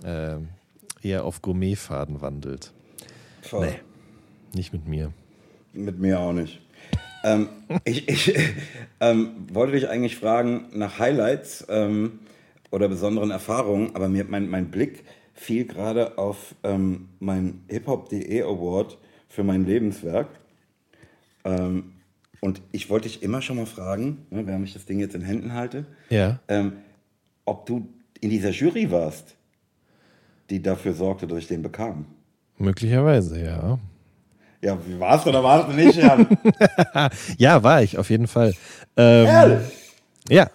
äh, 0.06 0.38
eher 1.02 1.26
auf 1.26 1.42
Gourmetfaden 1.42 2.22
wandelt. 2.22 2.72
Voll. 3.42 3.66
Nee, 3.68 3.80
nicht 4.56 4.72
mit 4.72 4.88
mir. 4.88 5.12
Mit 5.74 6.00
mir 6.00 6.18
auch 6.18 6.32
nicht. 6.32 6.61
Ähm, 7.24 7.50
ich 7.84 8.08
ich 8.10 8.34
ähm, 9.00 9.32
wollte 9.52 9.74
dich 9.74 9.90
eigentlich 9.90 10.18
fragen 10.18 10.66
nach 10.74 11.00
Highlights 11.00 11.66
ähm, 11.70 12.20
oder 12.72 12.88
besonderen 12.88 13.32
Erfahrungen, 13.32 13.96
aber 13.96 14.08
mir, 14.10 14.26
mein, 14.26 14.50
mein 14.50 14.72
Blick 14.72 15.04
fiel 15.34 15.66
gerade 15.66 16.18
auf 16.18 16.56
ähm, 16.64 17.10
mein 17.20 17.62
hiphop.de 17.70 18.42
Award 18.44 18.98
für 19.28 19.44
mein 19.44 19.66
Lebenswerk. 19.66 20.28
Ähm, 21.44 21.94
und 22.42 22.62
ich 22.72 22.90
wollte 22.90 23.08
dich 23.08 23.22
immer 23.24 23.42
schon 23.42 23.58
mal 23.58 23.66
fragen, 23.66 24.26
ne, 24.30 24.46
während 24.48 24.66
ich 24.66 24.74
das 24.74 24.86
Ding 24.86 25.00
jetzt 25.00 25.16
in 25.16 25.22
Händen 25.22 25.54
halte, 25.54 25.86
Ja. 26.10 26.40
ähm, 26.48 26.74
ob 27.46 27.66
du 27.66 27.88
in 28.20 28.30
dieser 28.30 28.50
Jury 28.52 28.92
warst, 28.92 29.36
die 30.50 30.62
dafür 30.62 30.94
sorgte, 30.94 31.28
dass 31.28 31.40
ich 31.40 31.48
den 31.48 31.62
bekam. 31.62 32.06
Möglicherweise, 32.58 33.44
ja. 33.44 33.80
Ja, 34.62 34.78
wie 34.86 35.00
warst 35.00 35.26
du 35.26 35.30
oder 35.30 35.44
warst 35.44 35.70
du 35.70 35.74
nicht, 35.74 35.96
Jan? 35.96 36.28
Ja, 37.38 37.64
war 37.64 37.82
ich, 37.82 37.98
auf 37.98 38.10
jeden 38.10 38.28
Fall. 38.28 38.54
Ähm, 38.96 39.26
Ehrlich? 39.26 39.68
Ja, 40.30 40.50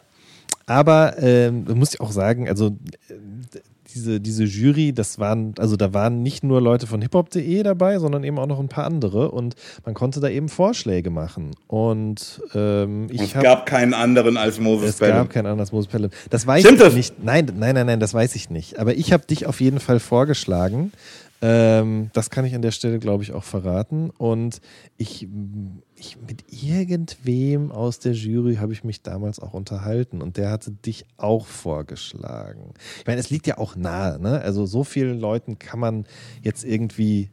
aber 0.66 1.14
ähm, 1.18 1.64
musst 1.74 1.94
ja 1.94 2.00
auch 2.00 2.12
sagen, 2.12 2.48
also 2.48 2.68
äh, 3.08 3.14
diese, 3.94 4.20
diese 4.20 4.44
Jury, 4.44 4.92
das 4.92 5.18
waren, 5.18 5.54
also 5.58 5.76
da 5.76 5.94
waren 5.94 6.22
nicht 6.22 6.44
nur 6.44 6.60
Leute 6.60 6.86
von 6.86 7.00
hiphop.de 7.00 7.62
dabei, 7.62 7.98
sondern 7.98 8.24
eben 8.24 8.38
auch 8.38 8.46
noch 8.46 8.60
ein 8.60 8.68
paar 8.68 8.84
andere 8.84 9.30
und 9.30 9.54
man 9.84 9.94
konnte 9.94 10.20
da 10.20 10.28
eben 10.28 10.48
Vorschläge 10.48 11.08
machen. 11.10 11.52
Und 11.66 12.42
ähm, 12.54 13.06
ich 13.10 13.22
es 13.22 13.34
habe 13.34 13.44
gab 13.44 13.66
keinen 13.66 13.94
anderen 13.94 14.36
als 14.36 14.60
Moses 14.60 14.90
es 14.90 14.96
Pelham. 14.98 15.16
gab 15.18 15.30
kein 15.30 15.46
anderes 15.46 15.72
Moses 15.72 15.90
Pelham. 15.90 16.10
Das 16.30 16.46
weiß 16.46 16.60
Stimmt 16.62 16.78
ich 16.78 16.84
das? 16.84 16.94
nicht. 16.94 17.24
Nein, 17.24 17.50
nein, 17.56 17.74
nein, 17.74 17.86
nein, 17.86 18.00
das 18.00 18.12
weiß 18.12 18.34
ich 18.34 18.50
nicht. 18.50 18.78
Aber 18.78 18.94
ich 18.94 19.12
habe 19.12 19.24
dich 19.26 19.46
auf 19.46 19.60
jeden 19.60 19.80
Fall 19.80 19.98
vorgeschlagen. 19.98 20.92
Ähm, 21.42 22.10
das 22.12 22.30
kann 22.30 22.44
ich 22.44 22.54
an 22.54 22.62
der 22.62 22.70
Stelle, 22.70 22.98
glaube 22.98 23.22
ich, 23.22 23.32
auch 23.32 23.44
verraten. 23.44 24.10
Und 24.10 24.60
ich, 24.96 25.28
ich 25.94 26.16
mit 26.26 26.44
irgendwem 26.50 27.70
aus 27.70 27.98
der 27.98 28.12
Jury 28.12 28.56
habe 28.56 28.72
ich 28.72 28.84
mich 28.84 29.02
damals 29.02 29.40
auch 29.40 29.52
unterhalten 29.52 30.22
und 30.22 30.36
der 30.36 30.50
hatte 30.50 30.70
dich 30.70 31.04
auch 31.16 31.46
vorgeschlagen. 31.46 32.72
Ich 32.98 33.06
meine, 33.06 33.20
es 33.20 33.30
liegt 33.30 33.46
ja 33.46 33.58
auch 33.58 33.76
nahe, 33.76 34.20
ne? 34.20 34.40
Also 34.40 34.66
so 34.66 34.84
vielen 34.84 35.20
Leuten 35.20 35.58
kann 35.58 35.80
man 35.80 36.06
jetzt 36.42 36.64
irgendwie 36.64 37.30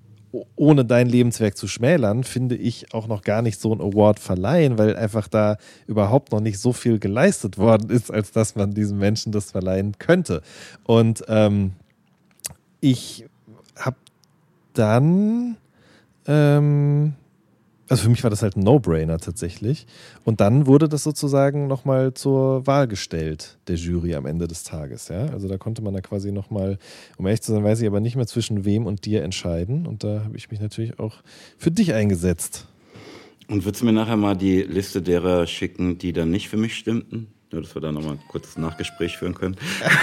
ohne 0.55 0.84
dein 0.84 1.07
Lebenswerk 1.07 1.55
zu 1.55 1.67
schmälern, 1.67 2.23
finde 2.23 2.55
ich 2.55 2.91
auch 2.93 3.07
noch 3.07 3.21
gar 3.21 3.43
nicht 3.43 3.59
so 3.59 3.71
einen 3.71 3.81
Award 3.81 4.19
verleihen, 4.19 4.80
weil 4.80 4.95
einfach 4.95 5.27
da 5.27 5.57
überhaupt 5.85 6.31
noch 6.31 6.39
nicht 6.39 6.59
so 6.59 6.73
viel 6.73 6.97
geleistet 6.97 7.59
worden 7.59 7.91
ist, 7.91 8.11
als 8.11 8.31
dass 8.31 8.55
man 8.55 8.73
diesem 8.73 8.97
Menschen 8.97 9.31
das 9.31 9.51
verleihen 9.51 9.99
könnte. 9.99 10.41
Und 10.85 11.23
ähm, 11.27 11.73
ich 12.81 13.25
dann, 14.73 15.57
ähm, 16.27 17.13
also 17.89 18.03
für 18.03 18.09
mich 18.09 18.23
war 18.23 18.29
das 18.29 18.41
halt 18.41 18.55
ein 18.55 18.63
No-Brainer 18.63 19.19
tatsächlich. 19.19 19.85
Und 20.23 20.41
dann 20.41 20.67
wurde 20.67 20.89
das 20.89 21.03
sozusagen 21.03 21.67
nochmal 21.67 22.13
zur 22.13 22.65
Wahl 22.65 22.87
gestellt, 22.87 23.57
der 23.67 23.75
Jury 23.75 24.15
am 24.15 24.25
Ende 24.25 24.47
des 24.47 24.63
Tages. 24.63 25.09
Ja? 25.09 25.27
Also 25.27 25.47
da 25.47 25.57
konnte 25.57 25.81
man 25.81 25.93
da 25.93 26.01
quasi 26.01 26.31
nochmal, 26.31 26.77
um 27.17 27.25
ehrlich 27.25 27.41
zu 27.41 27.51
sein, 27.51 27.63
weiß 27.63 27.81
ich 27.81 27.87
aber 27.87 27.99
nicht 27.99 28.15
mehr 28.15 28.27
zwischen 28.27 28.65
wem 28.65 28.85
und 28.85 29.05
dir 29.05 29.23
entscheiden. 29.23 29.85
Und 29.85 30.03
da 30.03 30.23
habe 30.23 30.37
ich 30.37 30.49
mich 30.49 30.59
natürlich 30.59 30.99
auch 30.99 31.17
für 31.57 31.71
dich 31.71 31.93
eingesetzt. 31.93 32.67
Und 33.47 33.65
würdest 33.65 33.81
du 33.81 33.85
mir 33.85 33.93
nachher 33.93 34.17
mal 34.17 34.35
die 34.35 34.61
Liste 34.61 35.01
derer 35.01 35.45
schicken, 35.47 35.97
die 35.97 36.13
dann 36.13 36.31
nicht 36.31 36.49
für 36.49 36.57
mich 36.57 36.75
stimmten? 36.75 37.27
Nur, 37.53 37.61
dass 37.61 37.75
wir 37.75 37.81
da 37.84 37.91
nochmal 37.91 38.13
ein 38.13 38.19
kurzes 38.27 38.57
Nachgespräch 38.57 39.15
führen 39.15 39.35
können. 39.35 39.55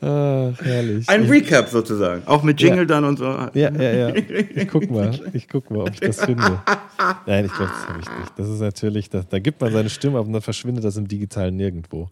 Ach, 0.00 0.52
herrlich. 0.62 1.08
Ein 1.08 1.24
Recap 1.24 1.68
sozusagen. 1.68 2.22
Auch 2.26 2.42
mit 2.42 2.60
Jingle 2.60 2.80
Ja. 2.80 2.84
dann 2.84 3.04
und 3.04 3.18
so. 3.18 3.24
Ja, 3.24 3.50
ja, 3.54 3.70
ja. 3.92 4.14
Ich 4.14 4.68
guck 4.68 4.88
mal, 4.90 5.18
ich 5.32 5.48
guck 5.48 5.70
mal, 5.70 5.80
ob 5.80 5.90
ich 5.90 6.00
das 6.00 6.24
finde. 6.24 6.60
Nein, 7.26 7.44
ich 7.46 7.52
glaube, 7.52 7.72
das 7.72 7.88
habe 7.88 8.00
ich 8.00 8.06
nicht. 8.20 8.32
Das 8.36 8.48
ist 8.48 8.60
natürlich, 8.60 9.10
da, 9.10 9.24
da 9.28 9.38
gibt 9.40 9.60
man 9.60 9.72
seine 9.72 9.90
Stimme 9.90 10.18
ab 10.18 10.26
und 10.26 10.32
dann 10.32 10.42
verschwindet 10.42 10.84
das 10.84 10.96
im 10.96 11.08
Digitalen 11.08 11.56
nirgendwo. 11.56 12.08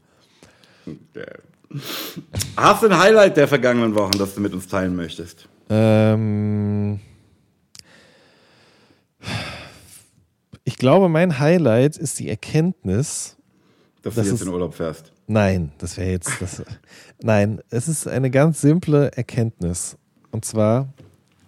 Hast 2.57 2.83
du 2.83 2.89
ein 2.89 2.99
Highlight 2.99 3.37
der 3.37 3.47
vergangenen 3.49 3.95
Wochen, 3.95 4.19
das 4.19 4.35
du 4.35 4.41
mit 4.41 4.53
uns 4.53 4.67
teilen 4.69 4.95
möchtest? 4.97 5.49
Ähm, 5.71 6.99
ich 10.65 10.77
glaube, 10.77 11.09
mein 11.09 11.39
Highlight 11.39 11.97
ist 11.97 12.19
die 12.19 12.29
Erkenntnis, 12.29 13.37
Dass 14.03 14.15
Das 14.15 14.27
du 14.27 14.33
jetzt 14.33 14.43
in 14.43 14.49
Urlaub 14.49 14.75
fährst. 14.75 15.13
Nein, 15.27 15.73
das 15.79 15.97
wäre 15.97 16.11
jetzt. 16.11 16.41
Das, 16.41 16.63
nein, 17.23 17.61
es 17.71 17.89
ist 17.89 18.07
eine 18.07 18.31
ganz 18.31 18.61
simple 18.61 19.13
Erkenntnis. 19.13 19.97
Und 20.31 20.45
zwar, 20.45 20.93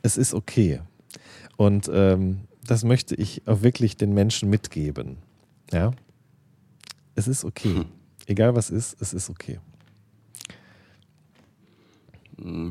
es 0.03 0.17
ist 0.17 0.35
okay. 0.35 0.81
Und 1.57 1.91
ähm, 1.93 2.41
das 2.67 2.85
möchte 2.85 3.15
ich 3.15 3.47
auch 3.47 3.63
wirklich 3.63 3.97
den 3.97 4.15
Menschen 4.15 4.51
mitgeben. 4.51 5.19
Ja. 5.73 5.93
Es 7.15 7.29
ist 7.29 7.45
okay. 7.45 7.85
Egal 8.27 8.57
was 8.57 8.71
ist, 8.71 9.01
es 9.01 9.13
ist 9.13 9.31
okay. 9.31 9.61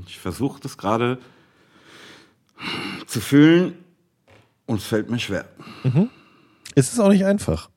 Ich 0.08 0.20
versuche 0.20 0.60
das 0.60 0.78
gerade 0.78 1.20
zu 3.08 3.22
fühlen 3.22 3.76
und 4.66 4.78
es 4.78 4.86
fällt 4.86 5.10
mir 5.10 5.20
schwer. 5.20 5.46
Es 6.76 6.92
ist 6.94 7.00
auch 7.00 7.10
nicht 7.10 7.26
einfach. 7.26 7.70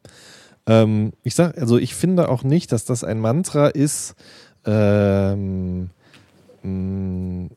Ähm, 0.66 1.12
ich 1.22 1.34
sag, 1.34 1.56
also 1.58 1.78
ich 1.78 1.94
finde 1.94 2.28
auch 2.28 2.42
nicht, 2.42 2.72
dass 2.72 2.84
das 2.84 3.04
ein 3.04 3.20
Mantra 3.20 3.68
ist, 3.68 4.14
ähm, 4.64 5.90
mh, 6.62 7.50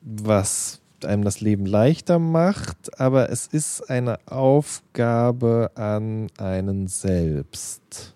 was 0.00 0.80
einem 1.04 1.24
das 1.24 1.40
Leben 1.40 1.66
leichter 1.66 2.18
macht, 2.18 3.00
aber 3.00 3.30
es 3.30 3.46
ist 3.46 3.88
eine 3.90 4.18
Aufgabe 4.26 5.70
an 5.74 6.28
einen 6.38 6.88
selbst. 6.88 8.14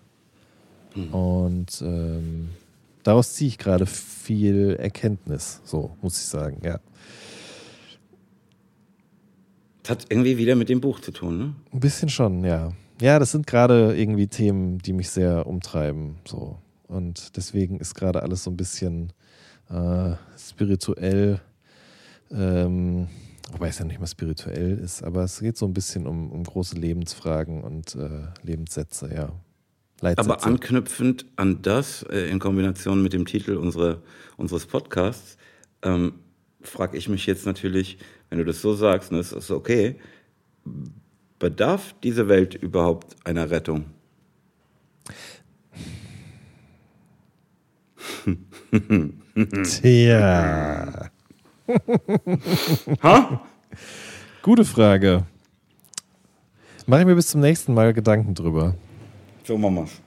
Und 1.11 1.81
ähm, 1.81 2.49
daraus 3.03 3.33
ziehe 3.33 3.49
ich 3.49 3.57
gerade 3.57 3.85
viel 3.85 4.77
Erkenntnis, 4.79 5.61
so 5.65 5.95
muss 6.01 6.17
ich 6.19 6.25
sagen, 6.25 6.61
ja. 6.63 6.79
Das 9.85 9.91
hat 9.91 10.05
irgendwie 10.09 10.39
wieder 10.39 10.55
mit 10.55 10.67
dem 10.67 10.81
Buch 10.81 10.99
zu 10.99 11.11
tun, 11.11 11.37
ne? 11.37 11.55
Ein 11.71 11.79
bisschen 11.79 12.09
schon, 12.09 12.43
ja. 12.43 12.73
Ja, 12.99 13.19
das 13.19 13.31
sind 13.33 13.45
gerade 13.45 13.95
irgendwie 13.95 14.25
Themen, 14.25 14.79
die 14.79 14.93
mich 14.93 15.11
sehr 15.11 15.45
umtreiben. 15.45 16.15
So. 16.25 16.57
Und 16.87 17.37
deswegen 17.37 17.79
ist 17.79 17.93
gerade 17.93 18.23
alles 18.23 18.43
so 18.43 18.49
ein 18.49 18.57
bisschen 18.57 19.13
äh, 19.69 20.13
spirituell, 20.39 21.39
ähm, 22.31 23.09
wobei 23.51 23.67
es 23.67 23.77
ja 23.77 23.85
nicht 23.85 23.99
mal 23.99 24.07
spirituell 24.07 24.79
ist, 24.79 25.03
aber 25.03 25.23
es 25.23 25.39
geht 25.39 25.55
so 25.55 25.67
ein 25.67 25.73
bisschen 25.75 26.07
um, 26.07 26.31
um 26.31 26.43
große 26.43 26.75
Lebensfragen 26.75 27.63
und 27.63 27.93
äh, 27.93 28.23
Lebenssätze, 28.41 29.13
ja. 29.13 29.33
Leitsätze. 30.01 30.31
Aber 30.31 30.43
anknüpfend 30.45 31.27
an 31.35 31.61
das, 31.61 32.01
äh, 32.09 32.27
in 32.31 32.39
Kombination 32.39 33.03
mit 33.03 33.13
dem 33.13 33.27
Titel 33.27 33.55
unsere, 33.55 34.01
unseres 34.35 34.65
Podcasts, 34.65 35.37
ähm, 35.83 36.13
frage 36.61 36.97
ich 36.97 37.07
mich 37.07 37.27
jetzt 37.27 37.45
natürlich, 37.45 37.99
wenn 38.35 38.39
du 38.39 38.51
das 38.51 38.61
so 38.61 38.73
sagst, 38.73 39.13
das 39.13 39.31
ist 39.31 39.49
okay, 39.49 39.95
bedarf 41.39 41.95
diese 42.03 42.27
Welt 42.27 42.53
überhaupt 42.53 43.15
einer 43.23 43.49
Rettung? 43.49 43.85
Tja. 49.63 51.09
Ha? 53.01 53.41
Gute 54.41 54.65
Frage. 54.65 55.23
Mache 56.87 56.99
ich 56.99 57.07
mir 57.07 57.15
bis 57.15 57.29
zum 57.29 57.39
nächsten 57.39 57.73
Mal 57.73 57.93
Gedanken 57.93 58.35
drüber. 58.35 58.75
So 59.45 59.57
machen 59.57 59.75
wir's. 59.75 60.01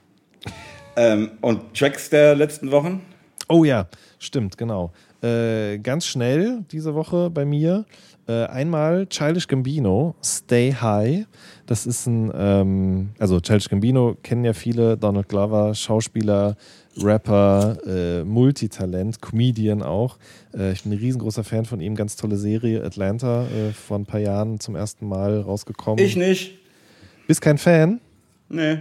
Ähm, 0.95 1.31
und 1.41 1.73
Tracks 1.73 2.11
der 2.11 2.35
letzten 2.35 2.69
Wochen? 2.69 3.01
Oh 3.47 3.63
ja, 3.63 3.87
stimmt, 4.19 4.55
genau. 4.55 4.93
Äh, 5.23 5.79
ganz 5.79 6.05
schnell 6.05 6.63
diese 6.71 6.93
Woche 6.93 7.31
bei 7.31 7.43
mir. 7.43 7.85
Äh, 8.29 8.45
einmal 8.45 9.07
Childish 9.07 9.47
Gambino, 9.47 10.13
Stay 10.23 10.71
High. 10.71 11.25
Das 11.65 11.87
ist 11.87 12.05
ein, 12.05 12.31
ähm, 12.35 13.09
also 13.17 13.39
Childish 13.39 13.69
Gambino 13.69 14.15
kennen 14.21 14.45
ja 14.45 14.53
viele, 14.53 14.97
Donald 14.97 15.27
Glover, 15.27 15.73
Schauspieler, 15.73 16.55
Rapper, 17.01 17.77
äh, 17.87 18.23
Multitalent, 18.23 19.19
Comedian 19.19 19.81
auch. 19.81 20.19
Äh, 20.55 20.73
ich 20.73 20.83
bin 20.83 20.91
ein 20.91 20.99
riesengroßer 20.99 21.43
Fan 21.43 21.65
von 21.65 21.81
ihm, 21.81 21.95
ganz 21.95 22.17
tolle 22.17 22.37
Serie, 22.37 22.83
Atlanta, 22.83 23.45
äh, 23.47 23.71
vor 23.71 23.97
ein 23.97 24.05
paar 24.05 24.19
Jahren 24.19 24.59
zum 24.59 24.75
ersten 24.75 25.07
Mal 25.07 25.41
rausgekommen. 25.41 26.05
Ich 26.05 26.15
nicht. 26.15 26.59
Bist 27.25 27.41
kein 27.41 27.57
Fan? 27.57 27.99
Nee. 28.47 28.77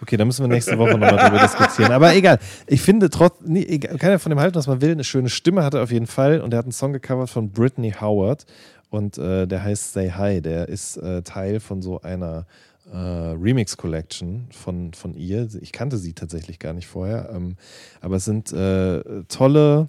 Okay, 0.00 0.16
da 0.16 0.24
müssen 0.24 0.42
wir 0.42 0.48
nächste 0.48 0.76
Woche 0.78 0.98
nochmal 0.98 1.16
drüber 1.16 1.42
diskutieren. 1.42 1.92
Aber 1.92 2.14
egal. 2.14 2.38
Ich 2.66 2.82
finde 2.82 3.08
trotz, 3.08 3.36
nee, 3.44 3.64
egal, 3.66 3.96
kann 3.98 4.10
ja 4.10 4.18
von 4.18 4.30
dem 4.30 4.38
halten, 4.40 4.56
was 4.56 4.66
man 4.66 4.80
will. 4.80 4.92
Eine 4.92 5.04
schöne 5.04 5.30
Stimme 5.30 5.64
hat 5.64 5.74
er 5.74 5.82
auf 5.82 5.90
jeden 5.90 6.06
Fall. 6.06 6.40
Und 6.40 6.52
er 6.52 6.58
hat 6.58 6.66
einen 6.66 6.72
Song 6.72 6.92
gecovert 6.92 7.30
von 7.30 7.50
Brittany 7.50 7.94
Howard. 7.98 8.44
Und 8.90 9.18
äh, 9.18 9.46
der 9.46 9.62
heißt 9.62 9.94
Say 9.94 10.10
Hi. 10.10 10.42
Der 10.42 10.68
ist 10.68 10.98
äh, 10.98 11.22
Teil 11.22 11.60
von 11.60 11.80
so 11.80 12.00
einer 12.02 12.46
äh, 12.92 12.96
Remix 12.96 13.76
Collection 13.76 14.48
von, 14.50 14.92
von 14.92 15.14
ihr. 15.14 15.48
Ich 15.60 15.72
kannte 15.72 15.96
sie 15.96 16.12
tatsächlich 16.12 16.58
gar 16.58 16.74
nicht 16.74 16.86
vorher. 16.86 17.30
Ähm, 17.34 17.56
aber 18.00 18.16
es 18.16 18.26
sind 18.26 18.52
äh, 18.52 19.02
tolle 19.28 19.88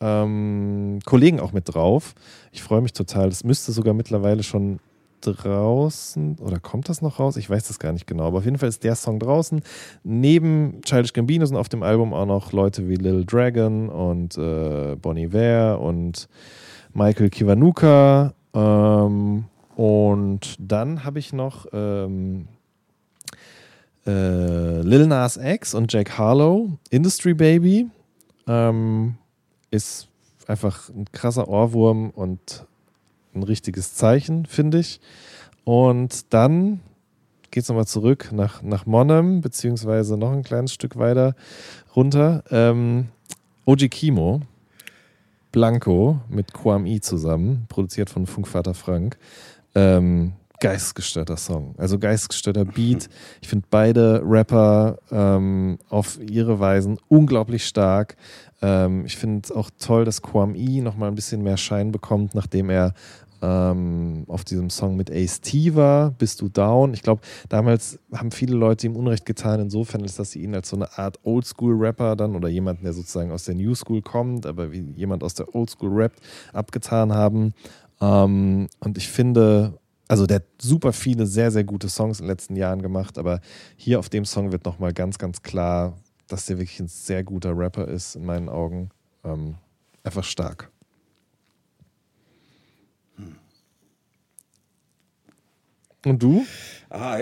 ähm, 0.00 0.98
Kollegen 1.04 1.40
auch 1.40 1.52
mit 1.52 1.74
drauf. 1.74 2.14
Ich 2.52 2.62
freue 2.62 2.80
mich 2.80 2.92
total. 2.92 3.28
Das 3.28 3.44
müsste 3.44 3.72
sogar 3.72 3.94
mittlerweile 3.94 4.42
schon 4.42 4.80
draußen 5.34 6.36
oder 6.40 6.58
kommt 6.58 6.88
das 6.88 7.02
noch 7.02 7.18
raus? 7.18 7.36
Ich 7.36 7.48
weiß 7.48 7.68
das 7.68 7.78
gar 7.78 7.92
nicht 7.92 8.06
genau, 8.06 8.26
aber 8.26 8.38
auf 8.38 8.44
jeden 8.44 8.58
Fall 8.58 8.68
ist 8.68 8.84
der 8.84 8.94
Song 8.94 9.18
draußen. 9.18 9.62
Neben 10.04 10.80
Childish 10.82 11.12
Gambino 11.12 11.46
sind 11.46 11.56
auf 11.56 11.68
dem 11.68 11.82
Album 11.82 12.12
auch 12.12 12.26
noch 12.26 12.52
Leute 12.52 12.88
wie 12.88 12.96
Lil 12.96 13.24
Dragon 13.24 13.88
und 13.88 14.36
äh, 14.38 14.96
Bonnie 14.96 15.32
Ware 15.32 15.78
und 15.78 16.28
Michael 16.92 17.30
Kiwanuka. 17.30 18.34
Ähm, 18.54 19.44
und 19.76 20.56
dann 20.58 21.04
habe 21.04 21.18
ich 21.18 21.32
noch 21.32 21.66
ähm, 21.72 22.48
äh, 24.06 24.80
Lil 24.80 25.06
Nas 25.06 25.36
X 25.36 25.74
und 25.74 25.92
Jack 25.92 26.16
Harlow, 26.16 26.70
Industry 26.90 27.34
Baby. 27.34 27.88
Ähm, 28.46 29.16
ist 29.70 30.08
einfach 30.46 30.88
ein 30.88 31.06
krasser 31.12 31.48
Ohrwurm 31.48 32.10
und 32.10 32.66
ein 33.36 33.42
richtiges 33.42 33.94
Zeichen, 33.94 34.46
finde 34.46 34.78
ich. 34.78 35.00
Und 35.64 36.32
dann 36.32 36.80
geht 37.50 37.62
es 37.62 37.68
nochmal 37.68 37.86
zurück 37.86 38.30
nach, 38.32 38.62
nach 38.62 38.86
Monem, 38.86 39.40
beziehungsweise 39.40 40.16
noch 40.16 40.32
ein 40.32 40.42
kleines 40.42 40.72
Stück 40.72 40.96
weiter 40.96 41.34
runter. 41.94 42.44
Ähm, 42.50 43.08
OG 43.64 43.88
Kimo, 43.90 44.42
Blanco 45.52 46.20
mit 46.28 46.52
Kwame 46.52 47.00
zusammen, 47.00 47.66
produziert 47.68 48.10
von 48.10 48.26
Funkvater 48.26 48.74
Frank. 48.74 49.18
Ähm, 49.74 50.34
geistesgestörter 50.60 51.36
Song, 51.36 51.74
also 51.78 51.98
geistesgestörter 51.98 52.64
Beat. 52.64 53.08
Ich 53.42 53.48
finde 53.48 53.66
beide 53.70 54.22
Rapper 54.24 54.98
ähm, 55.10 55.78
auf 55.88 56.18
ihre 56.20 56.58
Weisen 56.58 56.98
unglaublich 57.08 57.66
stark. 57.66 58.16
Ähm, 58.62 59.04
ich 59.04 59.16
finde 59.16 59.42
es 59.44 59.52
auch 59.52 59.70
toll, 59.78 60.04
dass 60.04 60.22
Kwame 60.22 60.82
nochmal 60.82 61.08
ein 61.10 61.14
bisschen 61.14 61.42
mehr 61.42 61.56
Schein 61.56 61.92
bekommt, 61.92 62.34
nachdem 62.34 62.70
er 62.70 62.94
ähm, 63.46 64.24
auf 64.26 64.44
diesem 64.44 64.70
Song 64.70 64.96
mit 64.96 65.10
Ace 65.10 65.40
T 65.40 65.76
war, 65.76 66.10
Bist 66.10 66.40
du 66.40 66.48
down? 66.48 66.94
Ich 66.94 67.02
glaube, 67.02 67.20
damals 67.48 68.00
haben 68.12 68.32
viele 68.32 68.56
Leute 68.56 68.88
ihm 68.88 68.96
Unrecht 68.96 69.24
getan, 69.24 69.60
insofern 69.60 70.02
ist, 70.02 70.18
dass 70.18 70.32
sie 70.32 70.42
ihn 70.42 70.54
als 70.54 70.70
so 70.70 70.76
eine 70.76 70.98
Art 70.98 71.20
Oldschool-Rapper 71.22 72.16
dann 72.16 72.34
oder 72.34 72.48
jemanden, 72.48 72.82
der 72.82 72.92
sozusagen 72.92 73.30
aus 73.30 73.44
der 73.44 73.54
New 73.54 73.74
School 73.76 74.02
kommt, 74.02 74.46
aber 74.46 74.72
wie 74.72 74.84
jemand 74.96 75.22
aus 75.22 75.34
der 75.34 75.54
Oldschool 75.54 75.90
rappt, 75.92 76.18
abgetan 76.52 77.12
haben. 77.12 77.54
Ähm, 78.00 78.68
und 78.80 78.98
ich 78.98 79.08
finde, 79.08 79.78
also 80.08 80.26
der 80.26 80.36
hat 80.36 80.46
super 80.60 80.92
viele 80.92 81.26
sehr, 81.26 81.52
sehr 81.52 81.64
gute 81.64 81.88
Songs 81.88 82.18
in 82.18 82.24
den 82.24 82.30
letzten 82.30 82.56
Jahren 82.56 82.82
gemacht, 82.82 83.16
aber 83.16 83.40
hier 83.76 84.00
auf 84.00 84.08
dem 84.08 84.24
Song 84.24 84.50
wird 84.50 84.64
nochmal 84.64 84.92
ganz, 84.92 85.18
ganz 85.18 85.42
klar, 85.42 85.96
dass 86.26 86.46
der 86.46 86.58
wirklich 86.58 86.80
ein 86.80 86.88
sehr 86.88 87.22
guter 87.22 87.56
Rapper 87.56 87.86
ist, 87.86 88.16
in 88.16 88.26
meinen 88.26 88.48
Augen. 88.48 88.90
Ähm, 89.24 89.54
einfach 90.02 90.24
stark. 90.24 90.70
Und 96.06 96.22
du? 96.22 96.46
Ah, 96.88 97.18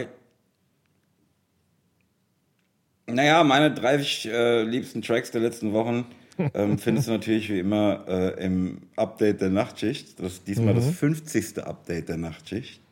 naja, 3.06 3.42
meine 3.42 3.72
30 3.72 4.26
äh, 4.30 4.62
liebsten 4.62 5.00
Tracks 5.00 5.30
der 5.30 5.40
letzten 5.40 5.72
Wochen 5.72 6.04
ähm, 6.52 6.76
findest 6.78 7.08
du 7.08 7.12
natürlich 7.12 7.48
wie 7.48 7.60
immer 7.60 8.04
äh, 8.06 8.44
im 8.44 8.82
Update 8.96 9.40
der 9.40 9.48
Nachtschicht. 9.48 10.20
Das 10.20 10.34
ist 10.34 10.46
diesmal 10.46 10.74
mhm. 10.74 10.80
das 10.80 10.90
50. 10.90 11.64
Update 11.64 12.10
der 12.10 12.18
Nachtschicht. 12.18 12.82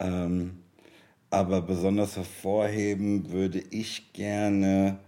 Ähm, 0.00 0.58
aber 1.30 1.62
besonders 1.62 2.16
hervorheben 2.16 3.30
würde 3.30 3.62
ich 3.70 4.12
gerne 4.12 4.98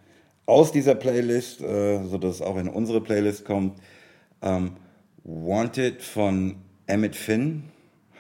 aus 0.47 0.71
dieser 0.71 0.95
Playlist, 0.95 1.61
äh, 1.61 2.05
sodass 2.05 2.37
es 2.37 2.43
auch 2.43 2.57
in 2.57 2.69
unsere 2.69 3.01
Playlist 3.01 3.45
kommt, 3.45 3.81
ähm, 4.43 4.77
Wanted 5.25 6.03
von 6.03 6.55
Emmett 6.87 7.17
Finn, 7.17 7.65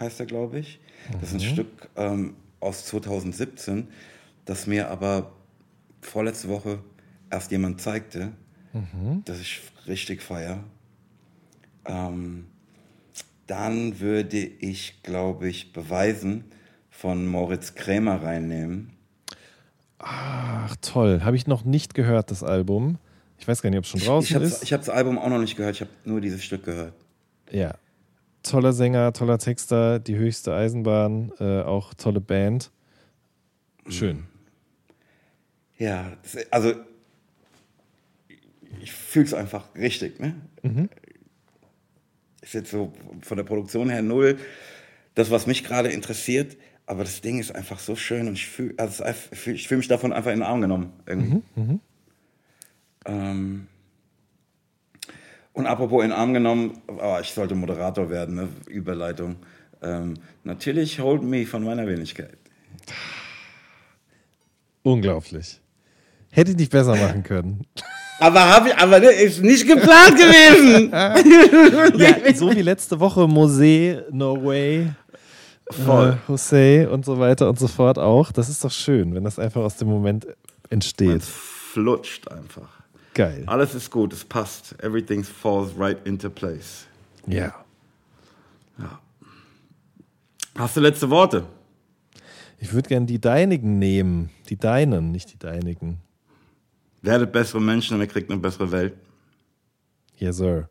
heißt 0.00 0.20
er, 0.20 0.26
glaube 0.26 0.58
ich. 0.58 0.80
Das 1.20 1.32
ist 1.32 1.42
ein 1.42 1.48
mhm. 1.48 1.52
Stück 1.52 1.88
ähm, 1.96 2.36
aus 2.60 2.86
2017, 2.86 3.88
das 4.44 4.66
mir 4.66 4.90
aber 4.90 5.32
vorletzte 6.00 6.48
Woche 6.48 6.78
erst 7.30 7.50
jemand 7.50 7.80
zeigte, 7.80 8.32
mhm. 8.72 9.22
das 9.24 9.40
ich 9.40 9.60
richtig 9.86 10.22
feier. 10.22 10.62
Ähm, 11.86 12.46
dann 13.46 14.00
würde 14.00 14.38
ich, 14.38 15.02
glaube 15.02 15.48
ich, 15.48 15.72
beweisen 15.72 16.44
von 16.88 17.26
Moritz 17.26 17.74
Krämer 17.74 18.22
reinnehmen. 18.22 18.92
Ach, 19.98 20.74
toll. 20.80 21.20
Habe 21.22 21.36
ich 21.36 21.46
noch 21.46 21.64
nicht 21.64 21.94
gehört, 21.94 22.30
das 22.30 22.42
Album. 22.42 22.98
Ich 23.38 23.46
weiß 23.46 23.60
gar 23.60 23.70
nicht, 23.70 23.78
ob 23.78 23.84
es 23.84 23.90
schon 23.90 24.00
draußen 24.00 24.36
ich, 24.36 24.42
ist. 24.42 24.62
Ich 24.62 24.72
habe 24.72 24.82
das 24.82 24.94
Album 24.94 25.18
auch 25.18 25.28
noch 25.28 25.38
nicht 25.38 25.56
gehört, 25.56 25.74
ich 25.74 25.80
habe 25.82 25.90
nur 26.04 26.20
dieses 26.20 26.42
Stück 26.42 26.64
gehört. 26.64 26.94
Ja, 27.50 27.74
toller 28.44 28.72
Sänger, 28.72 29.12
toller 29.12 29.38
Texter, 29.38 29.98
die 29.98 30.16
höchste 30.16 30.54
Eisenbahn, 30.54 31.32
äh, 31.40 31.62
auch 31.62 31.94
tolle 31.94 32.20
Band. 32.20 32.70
Schön. 33.88 34.24
Ja, 35.76 36.12
also 36.50 36.74
ich 38.80 38.92
fühle 38.92 39.26
es 39.26 39.34
einfach 39.34 39.74
richtig. 39.74 40.20
Ne? 40.20 40.34
Mhm. 40.62 40.88
Ist 42.40 42.54
jetzt 42.54 42.70
so 42.70 42.92
von 43.22 43.36
der 43.36 43.44
Produktion 43.44 43.88
her 43.90 44.02
null 44.02 44.38
das, 45.14 45.30
was 45.30 45.46
mich 45.46 45.64
gerade 45.64 45.90
interessiert, 45.90 46.56
aber 46.86 47.04
das 47.04 47.20
Ding 47.20 47.38
ist 47.38 47.54
einfach 47.54 47.78
so 47.78 47.96
schön 47.96 48.26
und 48.28 48.34
ich 48.34 48.46
fühle 48.46 48.74
also 48.78 49.04
ich 49.46 49.68
fühl 49.68 49.78
mich 49.78 49.88
davon 49.88 50.12
einfach 50.12 50.32
in 50.32 50.40
den 50.40 50.46
Arm 50.46 50.60
genommen. 50.60 50.92
Irgendwie. 51.06 51.34
Mhm, 51.34 51.42
mhm. 51.54 51.80
Ähm, 53.06 53.66
und 55.55 55.66
apropos 55.66 56.05
in 56.05 56.10
den 56.10 56.18
Arm 56.18 56.35
genommen, 56.35 56.82
oh, 56.86 57.16
ich 57.20 57.31
sollte 57.31 57.55
Moderator 57.55 58.10
werden, 58.10 58.35
ne? 58.35 58.48
Überleitung. 58.68 59.36
Ähm, 59.82 60.14
natürlich 60.43 61.01
Hold 61.01 61.22
Me 61.22 61.47
von 61.47 61.64
meiner 61.64 61.86
Wenigkeit. 61.86 62.36
Unglaublich. 64.82 65.60
Hätte 66.31 66.51
ich 66.51 66.56
nicht 66.56 66.70
besser 66.70 66.94
machen 66.94 67.22
können. 67.22 67.66
Aber 68.20 68.40
habe 68.40 68.68
ich, 68.68 68.76
aber 68.76 69.01
das 69.01 69.14
ist 69.14 69.43
nicht 69.43 69.66
geplant 69.66 70.16
gewesen. 70.16 70.90
ja, 71.98 72.35
so 72.35 72.55
wie 72.55 72.62
letzte 72.62 73.01
Woche 73.01 73.20
Mosé, 73.20 74.02
No 74.10 74.44
Way, 74.44 74.90
Voll. 75.70 76.10
Äh, 76.10 76.31
Jose 76.31 76.90
und 76.90 77.05
so 77.05 77.18
weiter 77.18 77.48
und 77.48 77.59
so 77.59 77.68
fort 77.68 77.98
auch. 77.98 78.32
Das 78.32 78.48
ist 78.48 78.64
doch 78.64 78.70
schön, 78.70 79.14
wenn 79.14 79.24
das 79.24 79.39
einfach 79.39 79.62
aus 79.62 79.76
dem 79.76 79.89
Moment 79.89 80.26
entsteht. 80.68 81.22
Es 81.22 81.28
flutscht 81.28 82.31
einfach. 82.31 82.73
Geil. 83.14 83.44
Alles 83.46 83.74
ist 83.74 83.90
gut, 83.90 84.12
es 84.12 84.24
passt. 84.24 84.74
Everything 84.82 85.22
falls 85.22 85.70
right 85.78 86.04
into 86.06 86.28
place. 86.28 86.86
Ja. 87.26 87.54
Ja. 88.78 89.00
Hast 90.56 90.76
du 90.76 90.80
letzte 90.80 91.08
Worte? 91.10 91.46
Ich 92.58 92.72
würde 92.72 92.88
gerne 92.88 93.06
die 93.06 93.20
deinigen 93.20 93.78
nehmen. 93.78 94.30
Die 94.48 94.56
deinen, 94.56 95.12
nicht 95.12 95.32
die 95.32 95.38
deinigen. 95.38 95.98
Werdet 97.02 97.32
bessere 97.32 97.60
Menschen 97.60 97.94
und 97.94 98.00
ihr 98.00 98.06
kriegt 98.08 98.30
eine 98.30 98.40
bessere 98.40 98.70
Welt. 98.72 98.94
Yes, 100.16 100.36
sir. 100.36 100.68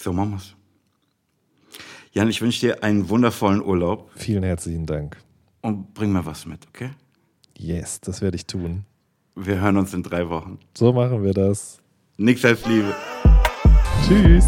So 0.00 0.12
machen 0.12 0.32
wir's. 0.32 0.54
Jan, 2.12 2.28
ich 2.28 2.40
wünsche 2.40 2.60
dir 2.60 2.82
einen 2.82 3.08
wundervollen 3.08 3.62
Urlaub. 3.62 4.10
Vielen 4.14 4.42
herzlichen 4.42 4.86
Dank. 4.86 5.18
Und 5.60 5.92
bring 5.92 6.12
mir 6.12 6.24
was 6.24 6.46
mit, 6.46 6.66
okay? 6.68 6.90
Yes, 7.58 8.00
das 8.00 8.22
werde 8.22 8.36
ich 8.36 8.46
tun. 8.46 8.86
Wir 9.38 9.60
hören 9.60 9.76
uns 9.76 9.92
in 9.92 10.02
drei 10.02 10.28
Wochen. 10.30 10.58
So 10.76 10.92
machen 10.92 11.22
wir 11.22 11.34
das. 11.34 11.78
Nix 12.16 12.44
als 12.44 12.64
Liebe. 12.66 12.94
Tschüss. 14.06 14.46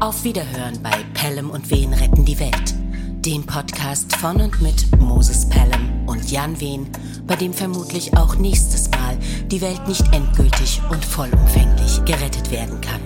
Auf 0.00 0.22
Wiederhören 0.22 0.82
bei 0.82 0.92
Pelham 1.14 1.48
und 1.50 1.70
Wen 1.70 1.94
retten 1.94 2.24
die 2.24 2.38
Welt. 2.38 2.74
dem 3.24 3.42
Podcast 3.44 4.14
von 4.16 4.38
und 4.38 4.60
mit 4.60 5.00
Moses 5.00 5.48
Pelham 5.48 6.06
und 6.06 6.30
Jan 6.30 6.60
Wehn, 6.60 6.86
bei 7.26 7.36
dem 7.36 7.54
vermutlich 7.54 8.14
auch 8.18 8.36
nächstes 8.36 8.90
Mal 8.90 9.16
die 9.46 9.62
Welt 9.62 9.88
nicht 9.88 10.04
endgültig 10.12 10.82
und 10.90 11.02
vollumfänglich 11.02 12.04
gerettet 12.04 12.50
werden 12.50 12.78
kann. 12.82 13.00